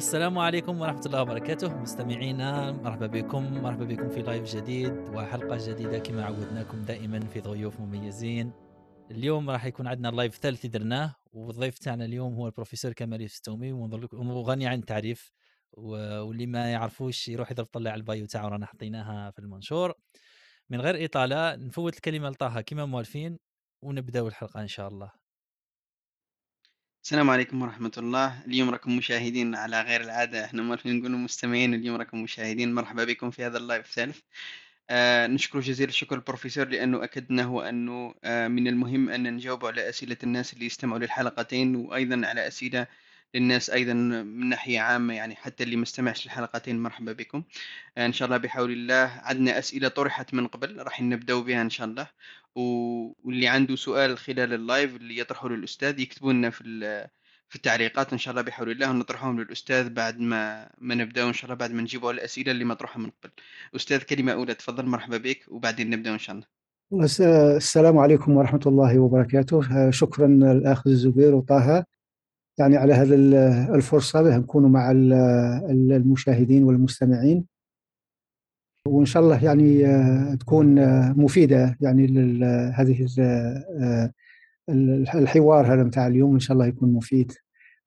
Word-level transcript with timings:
السلام 0.00 0.38
عليكم 0.38 0.80
ورحمة 0.80 1.02
الله 1.06 1.22
وبركاته. 1.22 1.78
مستمعينا 1.78 2.72
مرحبا 2.72 3.06
بكم 3.06 3.62
مرحبا 3.62 3.84
بكم 3.84 4.08
في 4.08 4.22
live 4.22 4.56
جديد 4.56 4.92
وحلقة 4.92 5.58
جديدة 5.60 5.98
كما 5.98 6.24
عودناكم 6.24 6.82
دائما 6.82 7.20
في 7.20 7.40
ضيوف 7.40 7.80
مميزين. 7.80 8.52
اليوم 9.10 9.50
راح 9.50 9.64
يكون 9.64 9.86
عندنا 9.86 10.08
ال 10.08 10.13
live 10.13 10.34
الثالث 10.34 10.66
درناه 10.66 11.14
والضيف 11.32 11.78
تاعنا 11.78 12.04
اليوم 12.04 12.34
هو 12.34 12.46
البروفيسور 12.46 12.92
كمال 12.92 13.20
يفتومي 13.20 13.72
وغني 13.72 14.66
عن 14.66 14.78
التعريف 14.78 15.32
واللي 15.72 16.46
ما 16.46 16.72
يعرفوش 16.72 17.28
يروح 17.28 17.50
يضرب 17.50 17.66
طلع 17.66 17.94
ال 17.94 18.02
bio 18.02 18.26
تاعو 18.26 18.48
رانا 18.48 18.66
حطيناها 18.66 19.30
في 19.30 19.38
المنشور. 19.38 19.94
من 20.70 20.80
غير 20.80 21.04
إطالة 21.04 21.54
نفوت 21.56 21.96
الكلمة 21.96 22.28
لطه 22.28 22.60
كما 22.60 22.84
موالفين 22.84 23.38
ونبداو 23.82 24.28
الحلقة 24.28 24.60
إن 24.60 24.68
شاء 24.68 24.88
الله. 24.88 25.19
السلام 27.04 27.30
عليكم 27.30 27.62
ورحمة 27.62 27.92
الله. 27.98 28.44
اليوم 28.46 28.70
راكم 28.70 28.96
مشاهدين 28.96 29.54
على 29.54 29.82
غير 29.82 30.00
العادة. 30.00 30.44
إحنا 30.44 30.62
موالفين 30.62 30.98
نقولوا 30.98 31.18
مستمعين 31.18 31.74
اليوم 31.74 31.96
راكم 31.96 32.22
مشاهدين. 32.22 32.74
مرحبا 32.74 33.04
بكم 33.04 33.30
في 33.30 33.44
هذا 33.46 33.58
اللايف 33.58 33.86
الثالث 33.86 34.18
آه 34.90 35.26
نشكر 35.26 35.60
جزيل 35.60 35.88
الشكر 35.88 36.16
البروفيسور 36.16 36.68
لأنه 36.68 37.04
أكدنا 37.04 37.42
هو 37.42 37.60
أنه 37.62 38.14
آه 38.24 38.48
من 38.48 38.68
المهم 38.68 39.08
أن 39.10 39.34
نجاوب 39.34 39.66
على 39.66 39.88
أسئلة 39.88 40.16
الناس 40.22 40.52
اللي 40.52 40.66
يستمعوا 40.66 40.98
للحلقتين 40.98 41.76
وأيضا 41.76 42.26
على 42.26 42.48
أسئلة 42.48 42.86
للناس 43.34 43.70
أيضا 43.70 43.92
من 43.92 44.48
ناحية 44.48 44.80
عامة 44.80 45.14
يعني 45.14 45.36
حتى 45.36 45.64
اللي 45.64 45.76
ما 45.76 45.82
استمعش 45.82 46.26
للحلقتين 46.26 46.82
مرحبا 46.82 47.12
بكم. 47.12 47.42
آه 47.98 48.06
إن 48.06 48.12
شاء 48.12 48.26
الله 48.26 48.36
بحول 48.36 48.72
الله 48.72 49.10
عندنا 49.22 49.58
أسئلة 49.58 49.88
طرحت 49.88 50.34
من 50.34 50.46
قبل 50.46 50.82
راح 50.82 51.02
نبدأ 51.02 51.40
بها 51.40 51.62
إن 51.62 51.70
شاء 51.70 51.86
الله. 51.86 52.06
واللي 52.54 53.48
عنده 53.48 53.76
سؤال 53.76 54.18
خلال 54.18 54.52
اللايف 54.52 54.96
اللي 54.96 55.18
يطرحه 55.18 55.48
للأستاذ 55.48 56.00
يكتبوا 56.00 56.32
لنا 56.32 56.50
في 56.50 56.62
في 57.48 57.56
التعليقات 57.56 58.12
إن 58.12 58.18
شاء 58.18 58.32
الله 58.32 58.42
بحول 58.42 58.70
الله 58.70 58.90
ونطرحهم 58.90 59.40
للأستاذ 59.40 59.90
بعد 59.90 60.20
ما 60.20 60.70
ما 60.78 60.94
نبداو 60.94 61.28
ان 61.28 61.32
شاء 61.32 61.44
الله 61.44 61.54
بعد 61.54 61.72
ما 61.72 61.82
نجيبوا 61.82 62.12
الأسئلة 62.12 62.52
اللي 62.52 62.64
مطروحة 62.64 63.00
من 63.00 63.10
قبل. 63.10 63.32
أستاذ 63.76 64.02
كلمة 64.02 64.32
أولى 64.32 64.54
تفضل 64.54 64.86
مرحبا 64.86 65.16
بك 65.16 65.44
وبعدين 65.48 65.90
نبدأ 65.90 66.12
إن 66.12 66.18
شاء 66.18 66.36
الله. 66.36 66.46
السلام 67.56 67.98
عليكم 67.98 68.36
ورحمة 68.36 68.60
الله 68.66 68.98
وبركاته. 68.98 69.90
شكرا 69.90 70.26
الأخ 70.26 70.86
الزبير 70.86 71.34
وطه. 71.34 71.84
يعني 72.60 72.76
على 72.76 72.94
هذه 72.94 73.14
الفرصة 73.74 74.22
به 74.22 74.36
نكونوا 74.36 74.68
مع 74.68 74.90
المشاهدين 74.90 76.64
والمستمعين. 76.64 77.44
وإن 78.88 79.04
شاء 79.04 79.22
الله 79.22 79.44
يعني 79.44 79.86
تكون 80.36 80.74
مفيدة 81.12 81.78
يعني 81.80 82.06
هذه 82.74 83.06
الحوار 85.14 85.74
هذا 85.74 85.82
متاع 85.82 86.06
اليوم. 86.06 86.34
إن 86.34 86.40
شاء 86.40 86.52
الله 86.52 86.66
يكون 86.66 86.92
مفيد. 86.92 87.32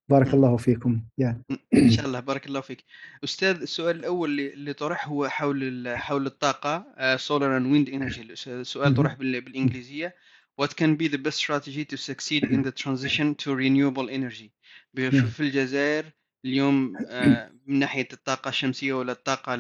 بارك 0.09 0.33
الله 0.33 0.57
فيكم. 0.57 1.01
يا. 1.17 1.41
إن 1.73 1.89
شاء 1.89 2.05
الله. 2.05 2.19
بارك 2.19 2.47
الله 2.47 2.61
فيك. 2.61 2.83
أستاذ 3.23 3.61
السؤال 3.61 3.95
الأول 3.95 4.39
اللي 4.39 4.73
طرح 4.73 5.07
هو 5.07 5.27
حول 5.27 5.87
حول 5.97 6.25
الطاقة 6.25 6.85
solar 7.17 7.57
and 7.57 7.71
wind 7.71 7.89
energy 7.89 8.21
السؤال 8.47 8.95
طرح 8.95 9.13
بالإنجليزية. 9.13 10.15
What 10.61 10.75
can 10.81 10.95
be 11.01 11.07
the 11.07 11.17
best 11.17 11.39
strategy 11.45 11.83
to 11.83 11.97
succeed 11.97 12.43
in 12.43 12.61
the 12.61 12.71
transition 12.83 13.33
to 13.41 13.55
renewable 13.55 14.07
energy? 14.19 14.49
في 14.95 15.39
الجزائر 15.39 16.05
اليوم 16.45 16.93
آه، 17.09 17.51
من 17.67 17.79
ناحية 17.79 18.07
الطاقة 18.13 18.49
الشمسية 18.49 18.93
ولا 18.93 19.11
الطاقة 19.11 19.55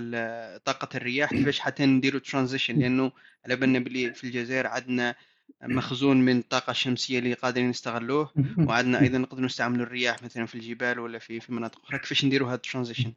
طاقة 0.57 0.97
الرياح 0.97 1.29
كيفاش 1.35 1.59
حتى 1.59 1.85
نديروا 1.85 2.19
transition 2.19 2.79
لأنه 2.79 3.11
على 3.45 3.55
بالنا 3.55 3.79
بلي 3.79 4.13
في 4.13 4.23
الجزائر 4.23 4.67
عندنا 4.67 5.15
مخزون 5.63 6.25
من 6.25 6.37
الطاقة 6.37 6.71
الشمسية 6.71 7.19
اللي 7.19 7.33
قادرين 7.33 7.69
نستغلوه 7.69 8.31
وعندنا 8.67 9.01
أيضا 9.01 9.17
نقدر 9.17 9.43
نستعملوا 9.43 9.85
الرياح 9.85 10.23
مثلا 10.23 10.45
في 10.45 10.55
الجبال 10.55 10.99
ولا 10.99 11.19
في 11.19 11.39
في 11.39 11.53
مناطق 11.53 11.81
أخرى. 11.83 11.99
كيفاش 11.99 12.25
نديروا 12.25 12.47
هذا 12.47 12.55
ال 12.55 12.61
transition 12.61 13.13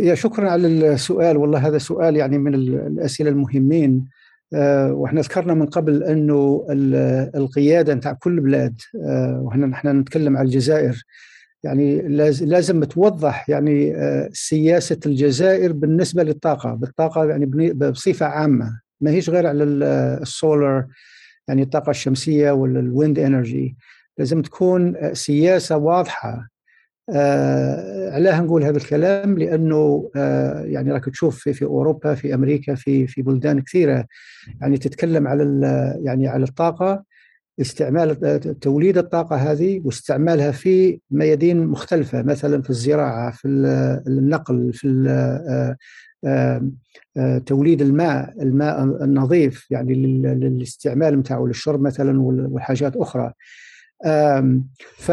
يا 0.00 0.14
شكرا 0.14 0.50
على 0.50 0.66
السؤال. 0.66 1.36
والله 1.36 1.66
هذا 1.66 1.78
سؤال 1.78 2.16
يعني 2.16 2.38
من 2.38 2.54
الأسئلة 2.54 3.30
المهمين. 3.30 4.08
آه، 4.54 4.92
وإحنا 4.92 5.20
ذكرنا 5.20 5.54
من 5.54 5.66
قبل 5.66 6.04
أنه 6.04 6.66
القيادة 7.34 7.94
نتاع 7.94 8.12
كل 8.12 8.40
بلاد 8.40 8.80
آه، 9.06 9.40
وهنا 9.44 9.66
نحن 9.66 9.88
نتكلم 10.00 10.36
على 10.36 10.46
الجزائر. 10.46 11.04
يعني 11.62 12.02
لازم 12.40 12.84
توضح 12.84 13.50
يعني 13.50 13.96
آه، 13.96 14.28
سياسة 14.32 15.00
الجزائر 15.06 15.72
بالنسبة 15.72 16.22
للطاقة 16.22 16.74
بالطاقة 16.74 17.24
يعني 17.24 17.46
بصفة 17.72 18.26
عامة. 18.26 18.80
ما 19.00 19.10
هيش 19.10 19.30
غير 19.30 19.46
على 19.46 19.64
السولار 19.64 20.86
يعني 21.48 21.62
الطاقة 21.62 21.90
الشمسية 21.90 22.50
ولا 22.50 22.80
ال 22.80 22.88
wind 22.88 23.18
energy 23.18 23.76
لازم 24.18 24.42
تكون 24.42 25.14
سياسة 25.14 25.76
واضحة. 25.76 26.48
آه 27.12 28.10
علاه 28.10 28.40
نقول 28.40 28.64
هذا 28.64 28.76
الكلام 28.76 29.38
لأنه 29.38 30.10
آه 30.16 30.60
يعني 30.60 30.92
راك 30.92 31.04
تشوف 31.04 31.38
في, 31.38 31.52
في 31.52 31.64
أوروبا 31.64 32.14
في 32.14 32.34
أمريكا 32.34 32.74
في 32.74 33.06
في 33.06 33.22
بلدان 33.22 33.60
كثيرة 33.60 34.06
يعني 34.60 34.78
تتكلم 34.78 35.28
على 35.28 35.42
يعني 36.04 36.28
على 36.28 36.44
الطاقة 36.44 37.04
استعمال 37.60 38.40
توليد 38.60 38.98
الطاقة 38.98 39.36
هذه 39.36 39.80
واستعمالها 39.84 40.50
في 40.50 41.00
ميادين 41.10 41.66
مختلفة 41.66 42.22
مثلا 42.22 42.62
في 42.62 42.70
الزراعة 42.70 43.30
في 43.30 43.48
النقل 44.06 44.72
في 44.72 45.76
توليد 47.46 47.82
الماء 47.82 48.42
الماء 48.42 48.84
النظيف 48.84 49.70
يعني 49.70 49.94
للاستعمال 50.34 51.18
نتاعو 51.18 51.46
للشرب 51.46 51.80
مثلا 51.80 52.20
والحاجات 52.22 52.96
أخرى. 52.96 53.32
ف 54.96 55.12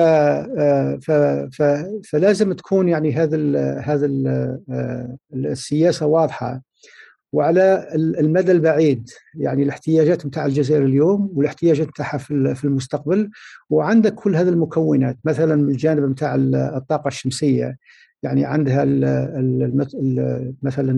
فلازم 2.10 2.54
تكون 2.54 2.90
يعني 2.90 3.14
هذا 3.14 3.38
هذا 3.80 4.06
السياسة 5.34 6.06
واضحة. 6.06 6.62
وعلى 7.34 7.88
المدى 7.96 8.52
البعيد 8.52 9.10
يعني 9.36 9.64
الاحتياجات 9.64 10.26
نتاع 10.26 10.46
الجزائر 10.46 10.86
اليوم 10.86 11.32
والاحتياجات 11.36 11.88
نتاعها 11.88 12.18
في 12.54 12.64
المستقبل 12.64 13.30
وعندك 13.70 14.14
كل 14.14 14.36
هذه 14.36 14.50
المكونات 14.50 15.18
مثلا 15.26 15.56
من 15.56 15.70
الجانب 15.70 16.10
نتاع 16.10 16.36
الطاقة 16.76 17.08
الشمسية 17.08 17.78
يعني 18.24 18.46
عندها 18.46 18.86
مثلا 20.64 20.92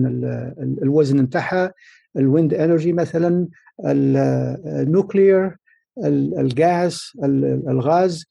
الوزن 0.82 1.20
نتاعها 1.20 1.72
ال 2.16 2.24
wind 2.24 2.54
energy 2.54 2.92
مثلا 2.92 3.48
ال 3.84 4.01
nucléaire 4.01 5.56
الغاز 6.04 7.12
الغاز. 7.68 8.24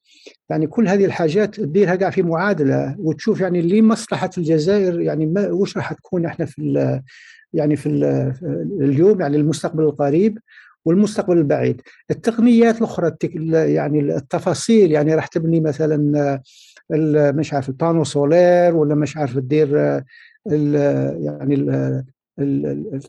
يعني 0.50 0.68
كل 0.68 0.88
هذه 0.88 1.06
الحاجات 1.06 1.56
تديرها 1.56 1.96
قاع 1.96 2.09
في 2.09 2.22
معادلة. 2.22 2.96
وتشوف 3.00 3.42
يعني 3.42 3.62
لمصلحه 3.62 4.30
الجزائر 4.38 5.02
يعني 5.02 5.25
ما 5.25 5.52
وش 5.52 5.78
راح 5.78 5.94
تكون 5.94 6.25
إحنا 6.25 6.46
في 6.46 7.02
يعني 7.53 7.75
في 7.75 7.90
اليوم 8.80 9.22
يعني 9.22 9.38
المستقبل 9.38 9.84
القريب 9.84 10.40
والمستقبل 10.86 11.38
البعيد. 11.38 11.81
التقنيات 12.12 12.78
الأخرى 12.78 13.12
يعني 13.52 14.00
التفاصيل 14.00 14.91
يعني 14.91 15.16
راح 15.16 15.28
تبني 15.28 15.59
مثلا 15.59 16.41
مش 17.31 17.53
عارف 17.53 17.70
ال 17.69 17.73
panneaux 17.73 18.03
solaires 18.03 18.75
ولا 18.76 18.96
مش 18.96 19.18
عارف 19.18 19.36
تدير 19.36 19.76
يعني 21.20 21.56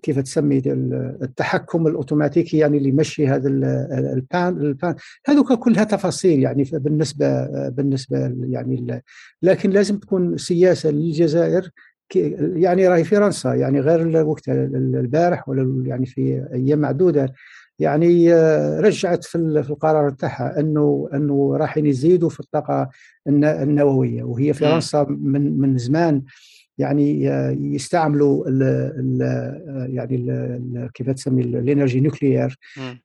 كيف 0.02 0.18
تسمي 0.18 0.62
التحكم 1.22 1.86
الأوتوماتيكي 1.86 2.58
يعني 2.58 2.78
اللي 2.78 2.88
يمشي 2.88 3.28
هذا 3.28 3.48
ال 3.48 3.76
pan 3.76 4.60
ال 4.60 4.69
pan 4.69 4.94
هذوك 5.26 5.52
كلها 5.52 5.84
تفاصيل 5.84 6.42
يعني 6.42 6.64
بالنسبة 6.72 7.46
بالنسبة 7.68 8.34
يعني 8.42 9.02
لكن 9.42 9.70
لازم 9.70 9.98
تكون 9.98 10.36
سياسة 10.36 10.90
للجزائر 10.90 11.70
يعني 12.14 12.88
راهي 12.88 13.04
فرنسا 13.04 13.54
يعني 13.54 13.80
غير 13.80 14.26
وقت 14.26 14.48
البارح 14.48 15.48
ولا 15.48 15.88
يعني 15.88 16.06
في 16.06 16.46
أيام 16.52 16.78
معدودة. 16.78 17.34
يعني 17.78 18.34
آه، 18.34 18.80
رجعت 18.80 19.24
في 19.24 19.38
القرار 19.38 20.10
تاعها 20.10 20.60
أنه 20.60 21.08
أنه 21.14 21.56
راح 21.56 21.78
يزيدوا 21.78 22.28
في 22.28 22.40
الطاقة 22.40 22.88
النووية 23.26 24.22
وهي 24.22 24.52
فرنسا 24.52 25.06
من 25.08 25.60
من 25.60 25.78
زمان 25.78 26.22
يعني 26.80 27.30
آه، 27.30 27.50
يستعملوا 27.50 28.48
ال 28.48 28.62
ال 28.62 29.22
آه، 29.22 29.86
يعني 29.90 30.16
ال 30.16 30.90
كيف 30.94 31.10
تسمي 31.10 31.42
الإنرجي 31.42 32.00
نوكليير 32.00 32.58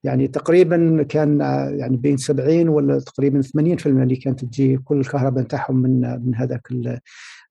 يعني 0.04 0.28
تقريبا 0.28 1.04
كان 1.04 1.40
يعني 1.80 1.98
بين 1.98 2.18
70 2.18 2.70
ولا 2.70 3.00
تقريبا 3.00 3.42
80% 3.42 3.86
اللي 3.86 4.16
كانت 4.16 4.46
تجي 4.46 4.78
كل 4.78 5.00
الكهرباء 5.00 5.44
نتاعهم 5.44 5.76
من 5.76 6.02
من 6.26 6.36
هذاك 6.36 6.68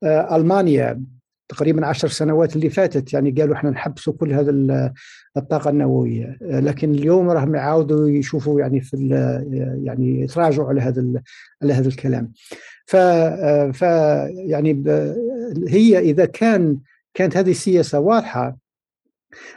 ألمانيا. 0.05 1.03
تقريبا 1.49 1.87
عشر 1.87 2.09
سنوات 2.09 2.57
اللي 2.57 2.71
فاتت 2.71 3.13
يعني 3.13 3.31
قالوا 3.31 3.55
إحنا 3.55 3.71
نحبسوا 3.71 4.13
كل 4.13 4.33
هذا 4.33 4.51
الطاقة 5.37 5.71
النووية. 5.71 6.39
لكن 6.41 6.91
اليوم 6.91 7.31
راهم 7.31 7.55
يعاودوا 7.55 8.09
يشوفوا 8.09 8.61
يعني 8.61 8.81
في 8.81 8.97
يعني 9.85 10.21
يتراجعوا 10.21 10.69
على 10.69 10.81
هذا 10.81 11.23
على 11.63 11.73
هذا 11.73 11.89
الكلام. 11.89 12.33
ف 12.87 12.97
ف 13.73 13.83
يعني 14.31 14.73
هي 15.69 15.99
إذا 15.99 16.25
كان 16.25 16.79
كانت 17.15 17.37
هذه 17.37 17.51
السياسة 17.51 17.99
واضحة 17.99 18.57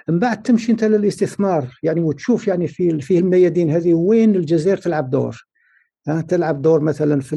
من 0.09 0.19
بعد 0.19 0.43
تمشي 0.43 0.71
أنت 0.71 0.83
للاستثمار. 0.83 1.79
يعني 1.83 2.01
وتشوف 2.01 2.47
يعني 2.47 2.67
في 2.67 3.01
في 3.01 3.17
الميادين 3.17 3.69
هذه 3.69 3.93
وين 3.93 4.35
الجزائر 4.35 4.77
تلعب 4.77 5.09
دور؟ 5.09 5.47
تلعب 6.27 6.61
دور 6.61 6.79
مثلا 6.79 7.21
في 7.21 7.35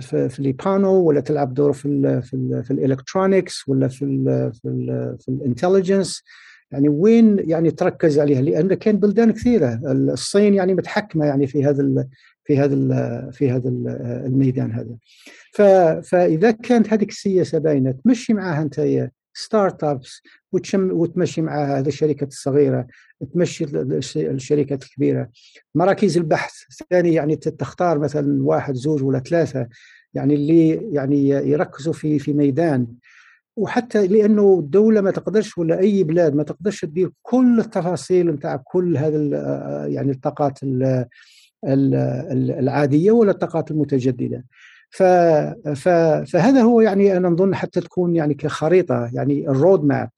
في, 0.00 0.28
في 0.28 0.38
ال 0.38 0.44
panneaux 0.44 0.92
ولا 0.92 1.20
تلعب 1.20 1.54
دور 1.54 1.72
في 1.72 1.88
ال 1.88 2.22
في 2.22 2.34
ال 2.34 2.64
في 2.64 2.70
ال 2.70 2.78
electronics 2.78 3.68
ولا 3.68 3.88
في 3.88 4.04
ال 4.04 4.52
في 4.52 4.68
ال 4.68 5.16
في 5.20 5.28
ال 5.28 5.35
intelligence؟ 5.35 6.22
يعني 6.70 6.88
وين 6.88 7.38
يعني 7.38 7.70
تركز 7.70 8.18
عليها؟ 8.18 8.42
لأن 8.42 8.74
كان 8.74 8.96
بلدان 8.96 9.32
كثيرة. 9.32 9.80
الصين 9.84 10.54
يعني 10.54 10.74
متحكمة 10.74 11.26
يعني 11.26 11.46
في 11.46 11.64
هذا 11.64 12.06
في 12.44 12.58
هذا 12.58 13.30
في 13.30 13.50
هذا 13.50 13.68
الميدان 14.26 14.72
هذا. 14.72 14.96
فإذا 16.02 16.50
كانت 16.50 16.92
هذيك 16.92 17.10
السياسة 17.10 17.58
باينة 17.58 17.94
تمشي 18.04 18.34
معها 18.34 18.62
أنت 18.62 19.10
start-ups 19.34 20.22
وتمشي 20.52 21.42
معها 21.42 21.78
هذه 21.78 21.88
الشركات 21.88 22.28
الصغيرة 22.28 22.86
تمشي 23.34 23.64
الشركات 24.16 24.82
الكبيرة. 24.82 25.28
مراكز 25.74 26.16
البحث 26.16 26.52
ثاني 26.90 27.14
يعني 27.14 27.36
تختار 27.36 27.98
مثلا 27.98 28.42
واحد 28.42 28.74
زوج 28.74 29.02
ولا 29.02 29.18
ثلاثة 29.18 29.68
يعني 30.14 30.34
اللي 30.34 30.68
يعني 30.92 31.28
يركزوا 31.28 31.92
في 31.92 32.18
في 32.18 32.32
ميدان. 32.32 32.86
وحتى 33.56 34.06
لأنه 34.06 34.58
الدولة 34.58 35.00
ما 35.00 35.10
تقدرش 35.10 35.58
ولا 35.58 35.78
أي 35.78 36.04
بلاد 36.04 36.34
ما 36.34 36.42
تقدرش 36.42 36.80
تدير 36.80 37.10
كل 37.22 37.60
التفاصيل 37.60 38.30
نتاع 38.30 38.56
كل 38.56 38.96
هذا 38.96 39.18
يعني 39.86 40.10
الطاقات 40.10 40.58
العادية 41.66 43.10
ولا 43.10 43.30
الطاقات 43.30 43.70
المتجددة. 43.70 44.44
فهذا 46.26 46.62
هو 46.62 46.80
يعني 46.80 47.16
أنا 47.16 47.28
نظن 47.28 47.54
حتى 47.54 47.80
تكون 47.80 48.16
يعني 48.16 48.34
كخريطة 48.34 49.10
يعني 49.12 49.48
الرود 49.48 49.84
ماب 49.84 50.10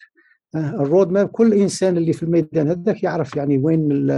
الرود 0.54 1.10
ماب 1.10 1.28
كل 1.28 1.54
إنسان 1.54 1.96
اللي 1.96 2.12
في 2.12 2.22
الميدان 2.22 2.68
هذاك 2.68 3.02
يعرف 3.02 3.36
يعني 3.36 3.58
وين 3.58 4.08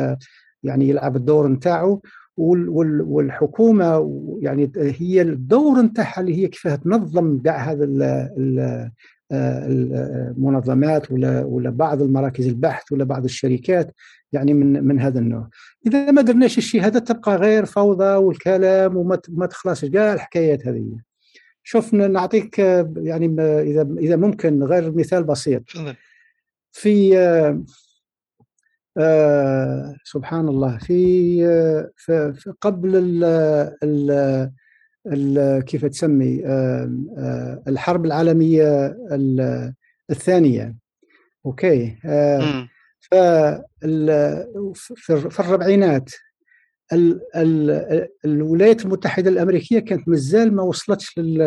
يعني 0.63 0.89
يلعب 0.89 1.17
الدور 1.17 1.49
نتاعو 1.49 2.03
والحكومة 2.37 4.11
يعني 4.41 4.73
هي 4.77 5.23
الدور 5.23 5.83
نتاعها 5.83 6.21
اللي 6.21 6.37
هي 6.37 6.49
كيفاه 6.49 6.75
تنظم 6.75 7.39
كاع 7.39 7.57
هذا 7.57 7.85
المنظمات 9.33 11.13
ولا 11.13 11.45
ولا 11.45 11.71
بعض 11.71 12.03
المراكز 12.03 12.47
البحث 12.47 12.93
ولا 12.93 13.05
بعض 13.05 13.25
الشركات. 13.25 13.95
يعني 14.33 14.55
من 14.55 14.85
من 14.85 15.01
هذا 15.01 15.19
النوع. 15.19 15.49
إذا 15.87 16.11
ما 16.11 16.23
درناش 16.23 16.59
الشيء 16.59 16.83
هذا 16.87 16.99
تبقى 16.99 17.37
غير 17.37 17.65
فوضى 17.65 18.15
والكلام 18.15 18.97
وما 18.97 19.47
تخلصش. 19.47 19.85
كاع 19.85 20.13
الحكايات 20.13 20.67
هذه. 20.67 21.01
شوف 21.63 21.95
نعطيك 21.95 22.59
يعني 22.97 23.27
إذا 23.43 23.89
إذا 23.99 24.17
ممكن 24.17 24.63
غير 24.63 24.93
مثال 24.93 25.25
بسيط. 25.25 25.63
في 26.73 27.19
آه 27.19 27.63
آه 28.99 29.97
سبحان 30.05 30.49
الله 30.49 30.79
في, 30.79 31.45
آه 31.47 31.91
في 32.31 32.53
قبل 32.61 32.97
ال 32.97 33.25
ال 33.83 34.51
ال 35.07 35.65
كيف 35.65 35.85
تسمي 35.85 36.47
آه 36.47 36.93
آه 37.19 37.63
الحرب 37.69 38.05
العالمية 38.07 38.97
الثانية. 40.11 40.77
أوكي 41.47 41.97
آه 42.05 42.69
في 44.97 45.41
الربعينات 45.41 46.11
الولايات 48.25 48.85
المتحدة 48.85 49.31
الأمريكية 49.31 49.79
كانت 49.79 50.09
مازال 50.09 50.55
ما 50.55 50.63
وصلتش 50.63 51.19
لل 51.19 51.41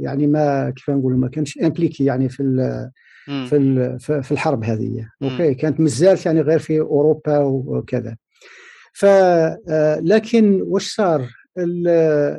يعني 0.00 0.26
ما 0.26 0.70
كيف 0.70 0.90
نقول 0.90 1.16
ما 1.16 1.28
كانش 1.28 1.58
impliquée 1.58 2.04
يعني 2.04 2.28
في 2.28 2.90
في 3.26 3.98
في 4.22 4.32
الحرب 4.32 4.64
هذه. 4.64 5.08
أوكي؟ 5.22 5.54
كانت 5.54 5.80
مازال 5.80 6.18
يعني 6.26 6.40
غير 6.40 6.58
في 6.58 6.80
أوروبا 6.80 7.38
وكذا. 7.38 8.16
ف 8.92 9.04
آه، 9.04 10.00
لكن 10.00 10.62
وش 10.62 10.94
صار؟ 10.94 11.28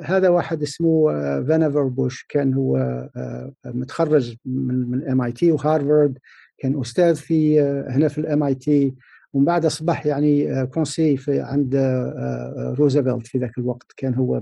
هذا 0.03 0.29
واحد 0.29 0.61
اسمه 0.61 1.11
آه، 1.11 1.45
فانيفار 1.47 1.83
بوش 1.83 2.25
كان 2.29 2.53
هو 2.53 2.77
آه، 3.15 3.53
متخرج 3.65 4.35
من 4.45 4.89
من 4.89 5.09
MIT 5.09 5.51
وهارفارد. 5.51 6.17
كان 6.63 6.79
أستاذ 6.81 7.15
في 7.15 7.61
هنا 7.89 8.07
في 8.07 8.17
ال 8.17 8.43
MIT 8.43 8.93
ومن 9.33 9.45
بعد 9.45 9.65
أصبح 9.65 10.05
يعني 10.05 10.65
conseiller 10.65 11.17
في 11.17 11.39
عند 11.39 11.75
روزفلت 12.79 13.27
في 13.27 13.37
ذاك 13.37 13.57
الوقت 13.57 13.91
كان 13.97 14.13
هو 14.13 14.41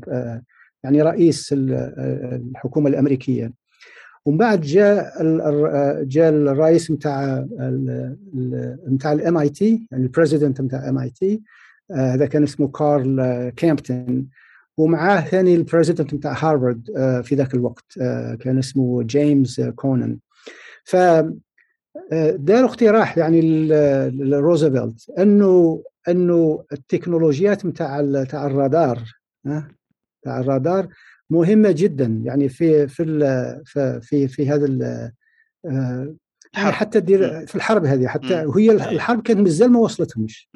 يعني 0.83 1.01
رئيس 1.01 1.49
الحكومة 1.57 2.89
الأمريكية. 2.89 3.53
ومن 4.25 4.37
بعد 4.37 4.61
جاء 4.61 5.23
جاء 6.03 6.29
الرئيس 6.29 6.91
نتاع 6.91 7.47
نتاع 8.89 9.13
ال 9.13 9.37
MIT 9.37 9.87
يعني 9.91 10.03
ال 10.03 10.09
president 10.09 10.61
نتاع 10.61 10.89
MIT 10.89 11.41
هذا 11.91 12.25
كان 12.25 12.43
اسمه 12.43 12.67
كارل 12.67 13.49
كومبتون. 13.55 14.27
ومعاه 14.77 15.21
ثاني 15.21 15.55
ال 15.55 15.61
president 15.61 16.13
نتاع 16.13 16.31
هارفارد 16.31 16.81
في 17.23 17.35
ذاك 17.35 17.53
الوقت 17.53 17.99
كان 18.39 18.57
اسمه 18.57 19.03
جيمس 19.03 19.61
كونانت 19.61 20.17
ف 20.83 20.95
داروا 22.33 22.69
اقتراح 22.69 23.17
يعني 23.17 23.41
لروزفلت 24.09 25.09
أنه 25.19 25.83
أنه 26.09 26.63
التكنولوجيات 26.73 27.65
نتاع 27.65 28.01
نتاع 28.01 28.45
الرادار 28.45 29.03
تاع 30.23 30.39
الرادار 30.39 30.87
مهمة 31.29 31.71
جدا. 31.71 32.21
يعني 32.23 32.49
في 32.49 32.87
في 32.87 33.99
في 34.01 34.27
في 34.27 34.49
هذا 34.49 35.11
يعني 36.53 36.71
حتى 36.71 37.01
تدير 37.01 37.45
في 37.45 37.55
الحرب 37.55 37.85
هذه 37.85 38.07
حتى 38.07 38.45
وهي 38.45 38.71
الحرب 38.71 39.21
كانت 39.21 39.39
مازال 39.39 39.71
ما 39.71 39.79
وصلتهمش 39.79 40.49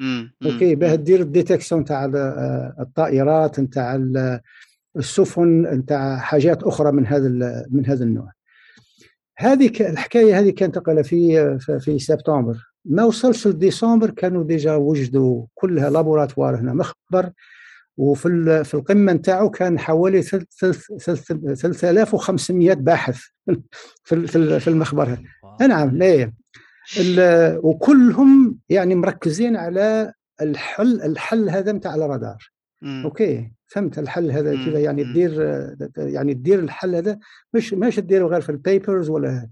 أوكي 0.44 0.74
باه 0.74 0.94
تدير 0.94 1.20
ال 1.20 1.26
détection 1.26 1.84
تاع 1.84 2.04
الطائرات 2.80 3.60
نتاع 3.60 3.94
السفن 4.96 5.62
نتاع 5.62 6.16
حاجات 6.16 6.62
أخرى 6.62 6.92
من 6.92 7.06
هذا 7.06 7.28
من 7.70 7.86
هذا 7.86 8.04
النوع. 8.04 8.35
هذه 9.38 9.70
الحكاية 9.80 10.38
هذه 10.38 10.50
كانت 10.50 10.74
تقل 10.74 11.04
في 11.04 11.58
في 11.80 11.98
سبتمبر. 11.98 12.56
ما 12.84 13.04
وصلش 13.04 13.46
لديسمبر 13.46 14.10
كانوا 14.10 14.44
ديجا 14.44 14.74
وجدوا 14.74 15.46
كلها 15.54 15.90
لابوراتوار 15.90 16.56
هنا 16.56 16.74
مخبر 16.74 17.30
وفي 17.96 18.64
في 18.64 18.74
القمة 18.74 19.12
نتاعو 19.12 19.50
كان 19.50 19.78
حوالي 19.78 20.22
3500 20.22 22.74
باحث 22.74 23.20
في 24.04 24.26
في 24.60 24.68
المخبر 24.68 25.18
نعم 25.60 25.96
لا 25.96 26.32
وكلهم 27.62 28.58
يعني 28.68 28.94
مركزين 28.94 29.56
على 29.56 30.12
الحل 30.40 31.02
الحل 31.02 31.50
هذا 31.50 31.72
نتاع 31.72 31.94
الرادار. 31.94 32.50
أوكي 33.04 33.52
فهمت 33.66 33.98
الحل 33.98 34.30
هذا 34.30 34.64
كذا. 34.64 34.78
يعني 34.78 35.04
تدير 35.04 35.32
يعني 35.96 36.34
تدير 36.34 36.58
الحل 36.58 36.94
هذا 36.94 37.18
مش 37.54 37.74
مش 37.74 37.96
تديره 37.96 38.26
غير 38.26 38.40
في 38.40 38.50
ال 38.50 38.59
papers 38.59 39.10
ولا 39.10 39.30
هذا. 39.30 39.50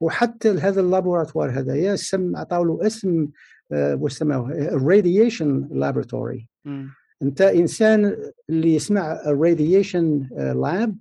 وحتى 0.00 0.50
هذا 0.50 0.80
ال 0.80 0.86
laboratoire 0.86 1.50
هذا 1.50 1.74
يا 1.74 1.96
سم 1.96 2.36
عطاو 2.36 2.64
له 2.64 2.86
اسم 2.86 3.28
آه، 3.72 3.94
واش 3.94 4.12
سموه 4.12 4.52
ال 4.52 4.64
Radiation 4.64 5.68
Laboratory 5.72 6.48
أنت 7.22 7.40
إنسان 7.40 8.16
اللي 8.50 8.74
يسمع 8.74 9.12
ال 9.26 9.36
Radiation 9.36 10.28
Lab 10.36 10.96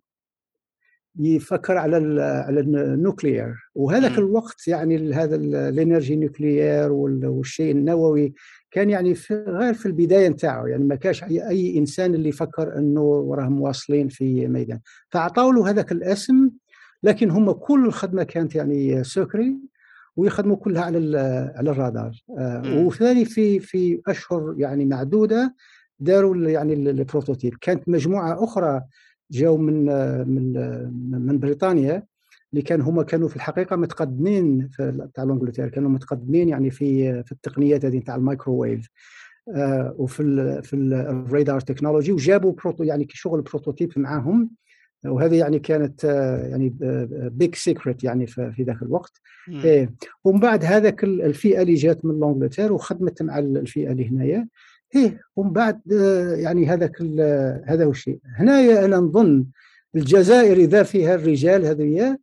يفكر 1.19 1.77
على 1.77 1.97
ال 1.97 2.19
على 2.19 2.59
ال 2.59 2.69
nucléaire 2.69 3.55
وهذاك 3.75 4.17
الوقت 4.17 4.67
يعني 4.67 5.13
هذا 5.13 5.35
ال 5.35 5.45
énergie 5.45 6.15
nucléaire 6.15 6.91
والشيء 6.91 7.71
النووي 7.71 8.33
كان 8.73 8.89
يعني 8.89 9.15
في 9.15 9.35
غير 9.35 9.73
في 9.73 9.85
البداية 9.85 10.29
نتاعو 10.29 10.67
يعني 10.67 10.83
ما 10.83 10.95
كاش 10.95 11.23
اي 11.23 11.77
إنسان 11.77 12.15
اللي 12.15 12.29
يفكر 12.29 12.77
إنه 12.77 13.35
راهم 13.35 13.61
واصلين 13.61 14.07
في 14.07 14.47
ميدان. 14.47 14.79
فاعطوا 15.09 15.53
له 15.53 15.69
هذاك 15.69 15.91
الاسم 15.91 16.49
لكن 17.03 17.29
هم 17.29 17.51
كل 17.51 17.85
الخدمة 17.85 18.23
كانت 18.23 18.55
يعني 18.55 19.03
secret 19.03 19.57
ويخدموا 20.15 20.55
كلها 20.55 20.83
على 20.83 21.17
على 21.55 21.71
الرادار. 21.71 22.23
آه 22.39 22.85
وثاني 22.85 23.25
في 23.25 23.59
في 23.59 24.01
أشهر 24.07 24.55
يعني 24.57 24.85
معدودة 24.85 25.55
داروا 25.99 26.35
يعني 26.35 26.73
ال 26.73 26.80
prototype. 26.80 27.53
كانت 27.61 27.89
مجموعة 27.89 28.43
أخرى 28.43 28.81
جاوا 29.31 29.57
من 29.57 29.85
من 30.27 30.53
من 31.25 31.39
بريطانيا 31.39 32.03
اللي 32.53 32.61
كان 32.61 32.81
هما 32.81 33.03
كانوا 33.03 33.27
في 33.27 33.35
الحقيقة 33.35 33.75
متقدمين 33.75 34.67
في 34.71 35.07
تاع 35.13 35.23
انجلترا 35.23 35.67
كانوا 35.67 35.89
متقدمين 35.89 36.49
يعني 36.49 36.71
في 36.71 37.23
في 37.23 37.31
التقنيات 37.31 37.85
هذه 37.85 37.99
تاع 37.99 38.15
الميكروويف 38.15 38.89
آه 39.55 39.95
وفي 39.97 40.23
ال 40.23 40.63
في 40.63 40.75
ال 40.75 40.89
radar 40.89 41.59
technology 41.59 42.11
وجابوا 42.11 42.51
proto 42.51 42.83
يعني 42.83 43.07
شغل 43.09 43.41
prototype 43.41 43.93
معاهم 43.95 44.49
وهذه 45.05 45.35
يعني 45.35 45.59
كانت 45.59 46.05
آه 46.05 46.47
يعني 46.47 46.73
big 47.29 47.55
secret 47.55 48.03
يعني 48.03 48.27
في 48.27 48.63
ذاك 48.67 48.81
الوقت. 48.81 49.21
إيه 49.63 49.93
ومن 50.23 50.39
بعد 50.39 50.65
هذاك 50.65 51.03
الفئة 51.03 51.61
اللي 51.61 51.73
جات 51.73 52.05
من 52.05 52.23
انجلترا 52.23 52.71
وخدمت 52.71 53.21
مع 53.21 53.39
الفئة 53.39 53.91
اللي 53.91 54.09
هنايا. 54.09 54.47
إيه 54.95 55.21
ومن 55.35 55.53
بعد 55.53 55.81
آه، 55.93 56.35
يعني 56.35 56.67
هذاك 56.67 57.01
هذا 57.65 57.85
هو 57.85 57.91
الشيء. 57.91 58.19
هنايا 58.35 58.85
أنا 58.85 58.97
نظن 58.97 59.45
الجزائر 59.95 60.57
إذا 60.57 60.83
فيها 60.83 61.15
الرجال 61.15 61.65
هذويا 61.65 62.17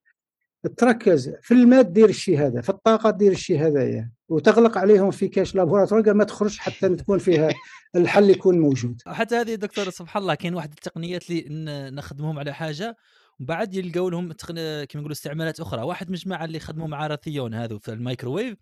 تركز 0.69 1.35
في 1.43 1.55
الماء 1.55 1.83
دير 1.83 2.09
الشيء 2.09 2.39
هذا 2.47 2.61
في 2.61 2.69
الطاقة 2.69 3.11
دير 3.11 3.33
الشيء 3.33 3.67
هذايا 3.67 4.11
وتغلق 4.29 4.79
عليهم 4.79 5.11
في 5.11 5.29
كاش 5.29 5.55
laboratoire 5.55 6.03
قال 6.03 6.17
ما 6.17 6.25
تخرج 6.25 6.59
حتى 6.59 6.89
تكون 6.89 7.19
فيها 7.19 7.49
الحل 7.97 8.31
يكون 8.31 8.59
موجود. 8.59 9.03
حتى 9.07 9.37
هذه 9.37 9.55
دكتور 9.55 9.91
سبحان 9.91 10.23
الله 10.23 10.35
كاين 10.35 10.55
واحد 10.55 10.71
التقنيات 10.71 11.31
اللي 11.31 11.91
نخدمهم 11.91 12.39
على 12.39 12.55
حاجة 12.55 12.97
وبعد 13.41 13.75
يلقاو 13.75 14.09
لهم 14.09 14.33
كما 14.33 14.85
نقولوا 14.95 15.13
استعمالات 15.13 15.61
أخرى. 15.61 15.83
واحد 15.83 16.11
مجمع 16.11 16.45
اللي 16.45 16.61
خدموا 16.61 16.87
مع 16.87 17.07
Raytheon 17.07 17.55
هذو 17.55 17.79
في 17.79 17.93
الميكروويف 17.93 18.57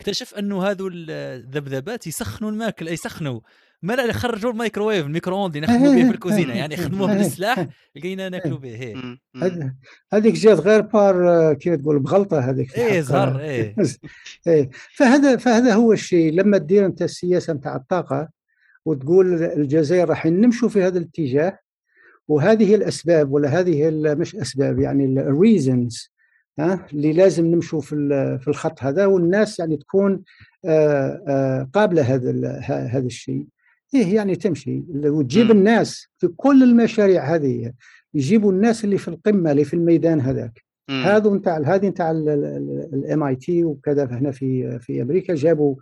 اكتشف 0.00 0.34
أنه 0.34 0.64
هذو 0.64 0.90
الذبذبات 0.92 2.06
يسخنوا 2.06 2.50
الماكل 2.50 2.88
يسخنوا. 2.88 3.40
ما 3.82 3.92
لا 3.92 4.04
يخرجوا 4.04 4.50
الميكروويف 4.50 5.06
ال 5.06 5.36
micro-onde 5.36 5.56
يخدموا 5.56 5.94
به 5.94 6.04
في 6.04 6.10
الكوزينة 6.10 6.54
يعني 6.54 6.74
يخدموه 6.74 7.14
بالسلاح 7.16 7.66
لقينا 7.96 8.28
ناكلوا 8.28 8.58
به 8.58 8.76
هي 8.76 9.18
هذيك 10.12 10.34
جات 10.34 10.60
غير 10.60 10.80
par 10.80 11.54
كيف 11.54 11.74
تقول 11.74 11.98
بغلطة 11.98 12.38
هذيك 12.38 12.78
إيه 12.78 13.00
زهر 13.00 13.40
إيه. 13.40 13.74
إيه. 14.46 14.70
فهذا 14.96 15.36
فهذا 15.36 15.74
هو 15.74 15.92
الشيء 15.92 16.32
لما 16.32 16.58
تدير 16.58 16.86
أنت 16.86 17.02
السياسة 17.02 17.52
نتاع 17.52 17.76
الطاقة 17.76 18.28
وتقول 18.84 19.42
الجزائر 19.42 20.08
راح 20.08 20.26
نمشوا 20.26 20.68
في 20.68 20.82
هذا 20.82 20.98
الاتجاه 20.98 21.58
وهذه 22.28 22.74
الأسباب 22.74 23.32
ولا 23.32 23.48
هذه 23.48 23.90
مش 23.90 24.36
أسباب 24.36 24.78
يعني 24.78 25.04
الريزنز 25.04 26.12
ها 26.58 26.86
اللي 26.92 27.12
لازم 27.12 27.46
نمشوا 27.46 27.80
في 27.80 27.96
في 28.42 28.48
الخط 28.48 28.82
هذا 28.82 29.06
والناس 29.06 29.58
يعني 29.58 29.76
تكون 29.76 30.22
قابلة 31.74 32.02
هذا 32.02 32.58
هذا 32.68 33.06
الشيء. 33.06 33.46
إيه 33.94 34.14
يعني 34.14 34.36
تمشي. 34.36 34.82
وتجيب 34.94 35.50
الناس 35.50 36.06
في 36.18 36.28
كل 36.28 36.62
المشاريع 36.62 37.34
هذه 37.34 37.72
يجيبوا 38.14 38.52
الناس 38.52 38.84
اللي 38.84 38.98
في 38.98 39.08
القمة 39.08 39.50
اللي 39.50 39.64
في 39.64 39.74
الميدان 39.74 40.20
هذاك. 40.20 40.64
هذا 40.90 41.30
نتاع 41.30 41.58
هذه 41.64 41.88
نتاع 41.88 42.10
ال 42.10 43.22
MIT 43.22 43.64
وكذا 43.64 44.04
هنا 44.04 44.30
في 44.30 44.78
في 44.78 45.02
أمريكا. 45.02 45.34
جابوا 45.34 45.74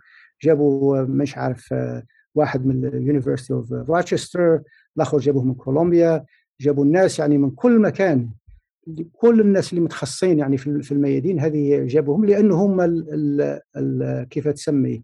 جابوا 0.43 1.01
مش 1.01 1.37
عارف 1.37 1.73
واحد 2.35 2.65
من 2.65 2.85
ال 2.85 2.91
University 2.91 3.53
of 3.53 3.71
Rochester 3.71 4.61
الآخر 4.97 5.17
جابوه 5.17 5.43
من 5.43 5.53
كولومبيا 5.53 6.25
جابوا 6.61 6.85
الناس 6.85 7.19
يعني 7.19 7.37
من 7.37 7.49
كل 7.51 7.79
مكان. 7.79 8.29
كل 9.13 9.41
الناس 9.41 9.69
اللي 9.69 9.81
متخصصين 9.81 10.39
يعني 10.39 10.57
في 10.57 10.91
الميادين 10.91 11.39
هذه 11.39 11.85
جابوهم 11.85 12.25
لأنه 12.25 12.55
هم 12.55 12.81
ال 12.81 13.59
ال 13.77 14.23
كيف 14.29 14.47
تسمي 14.47 15.03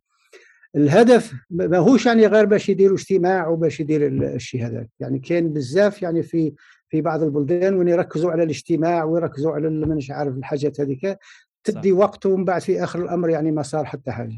الهدف 0.75 1.33
ما 1.49 1.77
هوش 1.77 2.05
يعني 2.05 2.27
غير 2.27 2.45
باش 2.45 2.69
يديروا 2.69 2.97
اجتماع 2.97 3.47
وباش 3.47 3.79
يدير 3.79 4.07
الشيء 4.07 4.65
هذاك. 4.65 4.89
يعني 4.99 5.19
كاين 5.19 5.53
بزاف 5.53 6.01
يعني 6.01 6.23
في 6.23 6.53
في 6.89 7.01
بعض 7.01 7.23
البلدان 7.23 7.77
وين 7.77 7.87
يركزوا 7.87 8.31
على 8.31 8.43
الاجتماع 8.43 9.03
ويركزوا 9.03 9.51
على 9.51 9.69
مانيش 9.69 10.11
عارف 10.11 10.37
الحاجات 10.37 10.81
هذيك 10.81 11.17
تدي 11.63 11.91
وقت 11.91 12.25
ومن 12.25 12.45
بعد 12.45 12.61
في 12.61 12.83
آخر 12.83 13.03
الأمر 13.03 13.29
يعني 13.29 13.51
ما 13.51 13.61
صار 13.61 13.85
حتى 13.85 14.11
حاجة 14.11 14.37